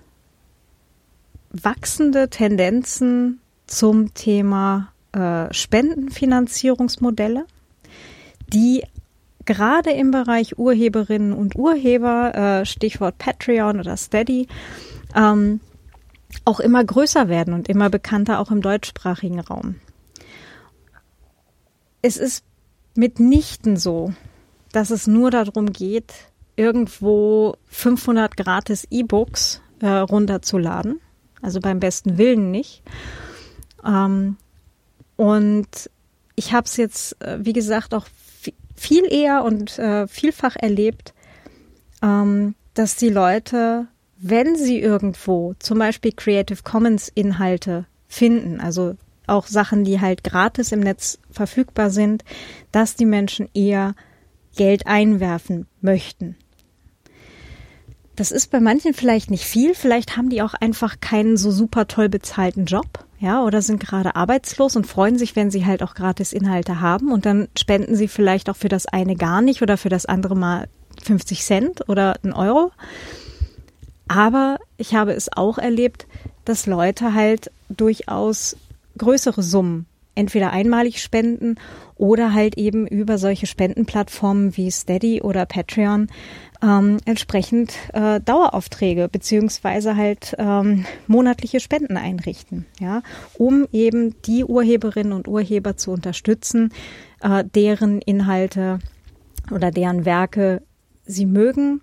wachsende 1.51 2.29
Tendenzen 2.29 3.39
zum 3.67 4.13
Thema 4.13 4.91
äh, 5.11 5.53
Spendenfinanzierungsmodelle, 5.53 7.45
die 8.53 8.83
gerade 9.45 9.91
im 9.91 10.11
Bereich 10.11 10.57
Urheberinnen 10.57 11.33
und 11.33 11.55
Urheber, 11.55 12.61
äh, 12.61 12.65
Stichwort 12.65 13.17
Patreon 13.17 13.79
oder 13.79 13.97
Steady, 13.97 14.47
ähm, 15.15 15.59
auch 16.45 16.59
immer 16.59 16.83
größer 16.83 17.27
werden 17.27 17.53
und 17.53 17.67
immer 17.67 17.89
bekannter 17.89 18.39
auch 18.39 18.51
im 18.51 18.61
deutschsprachigen 18.61 19.39
Raum 19.39 19.75
es 22.01 22.17
ist 22.17 22.43
mitnichten 22.95 23.77
so, 23.77 24.13
dass 24.71 24.89
es 24.89 25.07
nur 25.07 25.31
darum 25.31 25.71
geht, 25.71 26.13
irgendwo 26.55 27.55
500 27.67 28.37
gratis 28.37 28.85
E-Books 28.89 29.61
äh, 29.79 29.87
runterzuladen. 29.87 30.99
Also 31.41 31.59
beim 31.59 31.79
besten 31.79 32.17
Willen 32.17 32.51
nicht. 32.51 32.83
Ähm, 33.85 34.37
und 35.15 35.89
ich 36.35 36.53
habe 36.53 36.65
es 36.65 36.77
jetzt, 36.77 37.21
äh, 37.21 37.39
wie 37.41 37.53
gesagt, 37.53 37.93
auch 37.93 38.07
viel 38.75 39.11
eher 39.11 39.43
und 39.43 39.77
äh, 39.79 40.07
vielfach 40.07 40.55
erlebt, 40.55 41.13
ähm, 42.01 42.55
dass 42.73 42.95
die 42.95 43.09
Leute, 43.09 43.87
wenn 44.17 44.55
sie 44.55 44.79
irgendwo 44.79 45.53
zum 45.59 45.79
Beispiel 45.79 46.11
Creative 46.13 46.63
Commons 46.63 47.09
Inhalte 47.13 47.85
finden, 48.07 48.59
also 48.59 48.95
auch 49.31 49.47
Sachen, 49.47 49.83
die 49.83 49.99
halt 49.99 50.23
gratis 50.23 50.71
im 50.71 50.81
Netz 50.81 51.19
verfügbar 51.31 51.89
sind, 51.89 52.23
dass 52.71 52.95
die 52.95 53.05
Menschen 53.05 53.49
eher 53.53 53.95
Geld 54.55 54.85
einwerfen 54.85 55.67
möchten. 55.81 56.35
Das 58.15 58.31
ist 58.31 58.51
bei 58.51 58.59
manchen 58.59 58.93
vielleicht 58.93 59.31
nicht 59.31 59.45
viel, 59.45 59.73
vielleicht 59.73 60.17
haben 60.17 60.29
die 60.29 60.41
auch 60.41 60.53
einfach 60.53 60.99
keinen 60.99 61.37
so 61.37 61.49
super 61.49 61.87
toll 61.87 62.09
bezahlten 62.09 62.65
Job, 62.65 63.05
ja, 63.19 63.43
oder 63.43 63.61
sind 63.61 63.79
gerade 63.79 64.15
arbeitslos 64.15 64.75
und 64.75 64.85
freuen 64.85 65.17
sich, 65.17 65.35
wenn 65.35 65.49
sie 65.49 65.65
halt 65.65 65.81
auch 65.81 65.95
gratis 65.95 66.33
Inhalte 66.33 66.81
haben 66.81 67.11
und 67.11 67.25
dann 67.25 67.47
spenden 67.57 67.95
sie 67.95 68.07
vielleicht 68.07 68.49
auch 68.49 68.55
für 68.55 68.67
das 68.67 68.85
eine 68.85 69.15
gar 69.15 69.41
nicht 69.41 69.61
oder 69.61 69.77
für 69.77 69.89
das 69.89 70.05
andere 70.05 70.35
mal 70.35 70.67
50 71.03 71.43
Cent 71.43 71.89
oder 71.89 72.15
einen 72.23 72.33
Euro. 72.33 72.71
Aber 74.07 74.59
ich 74.77 74.93
habe 74.93 75.13
es 75.13 75.31
auch 75.31 75.57
erlebt, 75.57 76.05
dass 76.43 76.65
Leute 76.65 77.13
halt 77.13 77.49
durchaus 77.69 78.57
größere 79.01 79.41
Summen 79.41 79.87
entweder 80.15 80.51
einmalig 80.51 81.01
spenden 81.01 81.55
oder 81.95 82.33
halt 82.33 82.57
eben 82.57 82.85
über 82.85 83.17
solche 83.17 83.47
Spendenplattformen 83.47 84.55
wie 84.57 84.69
Steady 84.69 85.21
oder 85.21 85.45
Patreon 85.45 86.07
ähm, 86.61 86.97
entsprechend 87.05 87.73
äh, 87.93 88.19
Daueraufträge 88.19 89.09
beziehungsweise 89.09 89.95
halt 89.95 90.35
ähm, 90.37 90.85
monatliche 91.07 91.59
Spenden 91.59 91.97
einrichten, 91.97 92.65
ja, 92.79 93.01
um 93.37 93.67
eben 93.71 94.21
die 94.23 94.43
Urheberinnen 94.43 95.13
und 95.13 95.27
Urheber 95.27 95.77
zu 95.77 95.91
unterstützen, 95.91 96.71
äh, 97.21 97.43
deren 97.43 98.01
Inhalte 98.01 98.79
oder 99.49 99.71
deren 99.71 100.05
Werke 100.05 100.61
sie 101.05 101.25
mögen, 101.25 101.81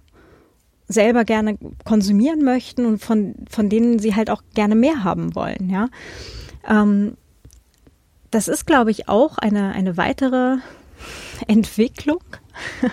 selber 0.86 1.24
gerne 1.24 1.58
konsumieren 1.84 2.42
möchten 2.44 2.86
und 2.86 2.98
von, 2.98 3.34
von 3.50 3.68
denen 3.68 3.98
sie 3.98 4.14
halt 4.14 4.30
auch 4.30 4.42
gerne 4.54 4.74
mehr 4.74 5.04
haben 5.04 5.34
wollen, 5.34 5.70
ja. 5.70 5.88
Ähm, 6.68 7.16
das 8.30 8.46
ist, 8.46 8.66
glaube 8.66 8.90
ich, 8.90 9.08
auch 9.08 9.38
eine, 9.38 9.72
eine 9.72 9.96
weitere 9.96 10.56
Entwicklung 11.46 12.20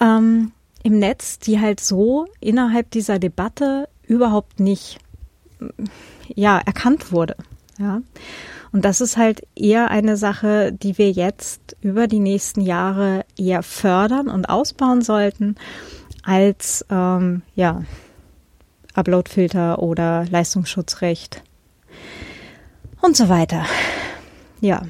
ähm, 0.00 0.52
im 0.82 0.98
Netz, 0.98 1.38
die 1.38 1.60
halt 1.60 1.80
so 1.80 2.26
innerhalb 2.40 2.90
dieser 2.90 3.18
Debatte 3.18 3.88
überhaupt 4.06 4.60
nicht 4.60 4.98
ja, 6.34 6.58
erkannt 6.58 7.12
wurde. 7.12 7.36
Ja. 7.78 8.02
Und 8.72 8.84
das 8.84 9.00
ist 9.00 9.16
halt 9.16 9.42
eher 9.54 9.90
eine 9.90 10.16
Sache, 10.16 10.72
die 10.72 10.98
wir 10.98 11.10
jetzt 11.10 11.76
über 11.80 12.06
die 12.06 12.18
nächsten 12.18 12.60
Jahre 12.60 13.24
eher 13.36 13.62
fördern 13.62 14.28
und 14.28 14.48
ausbauen 14.48 15.00
sollten, 15.00 15.56
als 16.22 16.84
ähm, 16.90 17.42
ja, 17.54 17.82
Uploadfilter 18.94 19.78
oder 19.78 20.26
Leistungsschutzrecht 20.26 21.42
und 23.00 23.16
so 23.16 23.28
weiter. 23.28 23.64
Ja. 24.60 24.82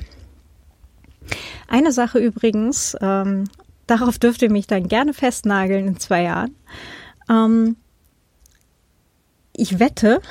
Eine 1.68 1.92
Sache 1.92 2.18
übrigens, 2.18 2.96
ähm, 3.00 3.44
darauf 3.86 4.18
dürft 4.18 4.42
ihr 4.42 4.50
mich 4.50 4.66
dann 4.66 4.88
gerne 4.88 5.12
festnageln 5.12 5.86
in 5.86 5.98
zwei 5.98 6.22
Jahren. 6.22 6.54
Ähm, 7.28 7.76
ich 9.52 9.78
wette, 9.78 10.22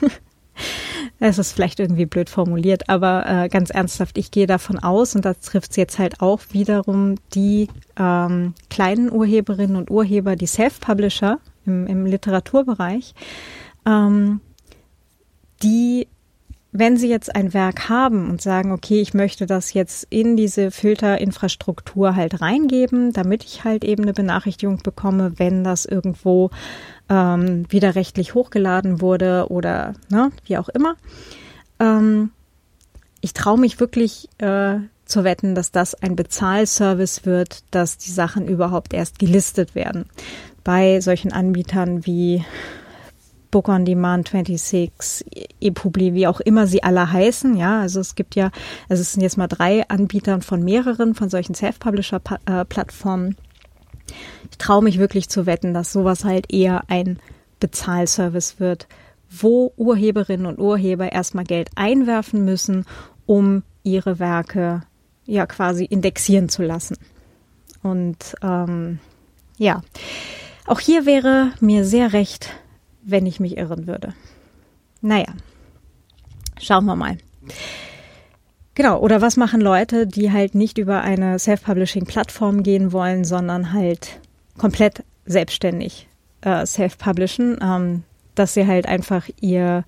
es 1.20 1.38
ist 1.38 1.52
vielleicht 1.52 1.78
irgendwie 1.78 2.06
blöd 2.06 2.30
formuliert, 2.30 2.88
aber 2.88 3.26
äh, 3.26 3.48
ganz 3.48 3.70
ernsthaft, 3.70 4.18
ich 4.18 4.30
gehe 4.30 4.46
davon 4.46 4.78
aus, 4.78 5.14
und 5.14 5.24
das 5.24 5.40
trifft 5.40 5.70
es 5.72 5.76
jetzt 5.76 5.98
halt 5.98 6.20
auch 6.20 6.40
wiederum 6.50 7.16
die 7.34 7.68
ähm, 7.96 8.54
kleinen 8.70 9.12
Urheberinnen 9.12 9.76
und 9.76 9.90
Urheber, 9.90 10.36
die 10.36 10.46
Self-Publisher 10.46 11.38
im, 11.64 11.86
im 11.86 12.06
Literaturbereich, 12.06 13.14
ähm, 13.84 14.40
die 15.62 16.08
wenn 16.78 16.96
Sie 16.96 17.08
jetzt 17.08 17.34
ein 17.34 17.54
Werk 17.54 17.88
haben 17.88 18.30
und 18.30 18.40
sagen, 18.40 18.72
okay, 18.72 19.00
ich 19.00 19.14
möchte 19.14 19.46
das 19.46 19.72
jetzt 19.72 20.06
in 20.10 20.36
diese 20.36 20.70
Filterinfrastruktur 20.70 22.16
halt 22.16 22.40
reingeben, 22.40 23.12
damit 23.12 23.44
ich 23.44 23.64
halt 23.64 23.84
eben 23.84 24.02
eine 24.02 24.12
Benachrichtigung 24.12 24.78
bekomme, 24.82 25.32
wenn 25.36 25.64
das 25.64 25.84
irgendwo 25.84 26.50
ähm, 27.08 27.64
widerrechtlich 27.68 28.34
hochgeladen 28.34 29.00
wurde 29.00 29.46
oder 29.48 29.94
ne, 30.08 30.30
wie 30.44 30.58
auch 30.58 30.68
immer. 30.68 30.96
Ähm, 31.78 32.30
ich 33.20 33.32
traue 33.32 33.58
mich 33.58 33.80
wirklich, 33.80 34.28
äh, 34.38 34.78
zu 35.06 35.24
wetten, 35.24 35.54
dass 35.54 35.70
das 35.70 35.94
ein 35.94 36.16
Bezahlservice 36.16 37.24
wird, 37.24 37.62
dass 37.70 37.96
die 37.96 38.10
Sachen 38.10 38.48
überhaupt 38.48 38.92
erst 38.92 39.18
gelistet 39.18 39.74
werden. 39.74 40.06
Bei 40.64 41.00
solchen 41.00 41.32
Anbietern 41.32 42.04
wie 42.06 42.44
Book 43.56 43.70
on 43.70 43.86
Demand 43.86 44.28
26, 44.28 45.24
ePubli, 45.62 46.12
wie 46.12 46.26
auch 46.26 46.40
immer 46.40 46.66
sie 46.66 46.82
alle 46.82 47.10
heißen. 47.10 47.56
Ja, 47.56 47.80
also 47.80 48.00
es 48.00 48.14
gibt 48.14 48.34
ja, 48.34 48.50
also 48.90 49.00
es 49.00 49.14
sind 49.14 49.22
jetzt 49.22 49.38
mal 49.38 49.46
drei 49.46 49.88
Anbietern 49.88 50.42
von 50.42 50.62
mehreren 50.62 51.14
von 51.14 51.30
solchen 51.30 51.54
Self-Publisher-Plattformen. 51.54 53.34
Ich 54.50 54.58
traue 54.58 54.82
mich 54.82 54.98
wirklich 54.98 55.30
zu 55.30 55.46
wetten, 55.46 55.72
dass 55.72 55.90
sowas 55.90 56.26
halt 56.26 56.52
eher 56.52 56.82
ein 56.88 57.18
Bezahlservice 57.58 58.60
wird, 58.60 58.88
wo 59.30 59.72
Urheberinnen 59.78 60.44
und 60.44 60.58
Urheber 60.58 61.10
erstmal 61.10 61.44
Geld 61.44 61.70
einwerfen 61.76 62.44
müssen, 62.44 62.84
um 63.24 63.62
ihre 63.84 64.18
Werke 64.18 64.82
ja 65.24 65.46
quasi 65.46 65.86
indexieren 65.86 66.50
zu 66.50 66.62
lassen. 66.62 66.98
Und 67.82 68.34
ähm, 68.42 68.98
ja, 69.56 69.80
auch 70.66 70.80
hier 70.80 71.06
wäre 71.06 71.52
mir 71.60 71.86
sehr 71.86 72.12
recht, 72.12 72.50
wenn 73.06 73.24
ich 73.24 73.40
mich 73.40 73.56
irren 73.56 73.86
würde. 73.86 74.14
Naja, 75.00 75.28
schauen 76.60 76.84
wir 76.84 76.96
mal. 76.96 77.16
Genau, 78.74 78.98
oder 78.98 79.22
was 79.22 79.36
machen 79.36 79.60
Leute, 79.60 80.06
die 80.06 80.32
halt 80.32 80.54
nicht 80.54 80.76
über 80.76 81.00
eine 81.00 81.38
Self-Publishing-Plattform 81.38 82.62
gehen 82.62 82.92
wollen, 82.92 83.24
sondern 83.24 83.72
halt 83.72 84.20
komplett 84.58 85.02
selbstständig 85.24 86.08
äh, 86.42 86.66
self-publishen, 86.66 87.58
ähm, 87.62 88.02
dass 88.34 88.54
sie 88.54 88.66
halt 88.66 88.86
einfach 88.86 89.28
ihr 89.40 89.84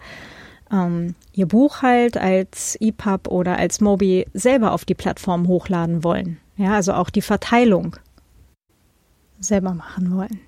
ähm, 0.72 1.14
ihr 1.32 1.46
Buch 1.46 1.82
halt 1.82 2.16
als 2.16 2.76
EPUB 2.80 3.28
oder 3.28 3.58
als 3.58 3.80
Mobi 3.80 4.26
selber 4.34 4.72
auf 4.72 4.84
die 4.84 4.94
Plattform 4.94 5.48
hochladen 5.48 6.04
wollen. 6.04 6.38
Ja, 6.56 6.74
also 6.74 6.92
auch 6.92 7.10
die 7.10 7.22
Verteilung 7.22 7.96
selber 9.38 9.74
machen 9.74 10.14
wollen. 10.14 10.40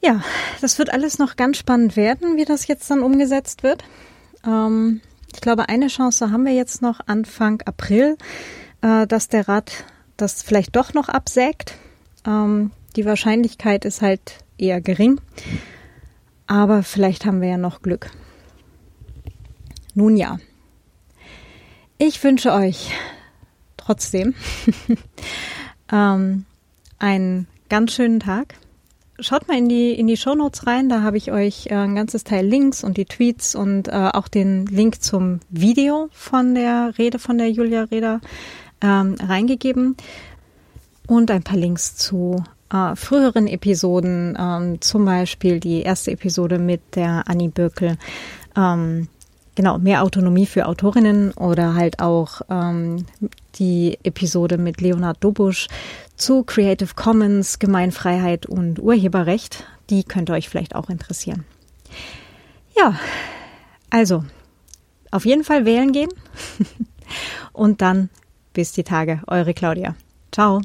Ja, 0.00 0.22
das 0.60 0.78
wird 0.78 0.92
alles 0.92 1.18
noch 1.18 1.36
ganz 1.36 1.56
spannend 1.56 1.96
werden, 1.96 2.36
wie 2.36 2.44
das 2.44 2.66
jetzt 2.66 2.90
dann 2.90 3.02
umgesetzt 3.02 3.62
wird. 3.62 3.84
Ähm, 4.46 5.00
ich 5.34 5.40
glaube, 5.40 5.68
eine 5.68 5.88
Chance 5.88 6.30
haben 6.30 6.44
wir 6.44 6.54
jetzt 6.54 6.82
noch 6.82 7.00
Anfang 7.06 7.62
April, 7.62 8.16
äh, 8.80 9.06
dass 9.06 9.28
der 9.28 9.48
Rat 9.48 9.84
das 10.16 10.42
vielleicht 10.42 10.76
doch 10.76 10.94
noch 10.94 11.08
absägt. 11.08 11.74
Ähm, 12.26 12.70
die 12.96 13.04
Wahrscheinlichkeit 13.04 13.84
ist 13.84 14.02
halt 14.02 14.44
eher 14.56 14.80
gering, 14.80 15.20
aber 16.46 16.82
vielleicht 16.82 17.26
haben 17.26 17.40
wir 17.40 17.48
ja 17.48 17.58
noch 17.58 17.82
Glück. 17.82 18.10
Nun 19.94 20.16
ja, 20.16 20.38
ich 21.98 22.22
wünsche 22.22 22.52
euch 22.52 22.92
trotzdem 23.76 24.34
ähm, 25.92 26.44
einen 26.98 27.46
ganz 27.68 27.92
schönen 27.92 28.20
Tag. 28.20 28.54
Schaut 29.20 29.48
mal 29.48 29.58
in 29.58 29.68
die, 29.68 29.92
in 29.92 30.06
die 30.06 30.16
Shownotes 30.16 30.68
rein, 30.68 30.88
da 30.88 31.02
habe 31.02 31.16
ich 31.16 31.32
euch 31.32 31.66
äh, 31.66 31.74
ein 31.74 31.96
ganzes 31.96 32.22
Teil 32.22 32.46
Links 32.46 32.84
und 32.84 32.96
die 32.96 33.04
Tweets 33.04 33.56
und 33.56 33.88
äh, 33.88 34.10
auch 34.12 34.28
den 34.28 34.66
Link 34.66 35.02
zum 35.02 35.40
Video 35.50 36.08
von 36.12 36.54
der 36.54 36.92
Rede 36.98 37.18
von 37.18 37.36
der 37.36 37.50
Julia 37.50 37.82
Reda 37.84 38.20
ähm, 38.80 39.16
reingegeben 39.20 39.96
und 41.08 41.32
ein 41.32 41.42
paar 41.42 41.56
Links 41.56 41.96
zu 41.96 42.44
äh, 42.72 42.94
früheren 42.94 43.48
Episoden, 43.48 44.38
ähm, 44.38 44.80
zum 44.80 45.04
Beispiel 45.04 45.58
die 45.58 45.82
erste 45.82 46.12
Episode 46.12 46.60
mit 46.60 46.94
der 46.94 47.24
Annie 47.26 47.48
Böckel, 47.48 47.98
ähm, 48.56 49.08
genau, 49.56 49.78
mehr 49.78 50.04
Autonomie 50.04 50.46
für 50.46 50.66
Autorinnen 50.66 51.32
oder 51.32 51.74
halt 51.74 51.98
auch 51.98 52.42
ähm, 52.48 53.04
die 53.56 53.98
Episode 54.04 54.58
mit 54.58 54.80
Leonard 54.80 55.16
Dobusch 55.24 55.66
zu 56.18 56.42
Creative 56.42 56.94
Commons, 56.94 57.58
Gemeinfreiheit 57.58 58.46
und 58.46 58.78
Urheberrecht. 58.78 59.64
Die 59.90 60.04
könnte 60.04 60.32
euch 60.32 60.48
vielleicht 60.48 60.74
auch 60.74 60.90
interessieren. 60.90 61.44
Ja, 62.76 62.98
also 63.90 64.24
auf 65.10 65.24
jeden 65.24 65.44
Fall 65.44 65.64
wählen 65.64 65.92
gehen 65.92 66.10
und 67.52 67.80
dann 67.80 68.10
bis 68.52 68.72
die 68.72 68.84
Tage. 68.84 69.22
Eure 69.26 69.54
Claudia. 69.54 69.94
Ciao. 70.32 70.60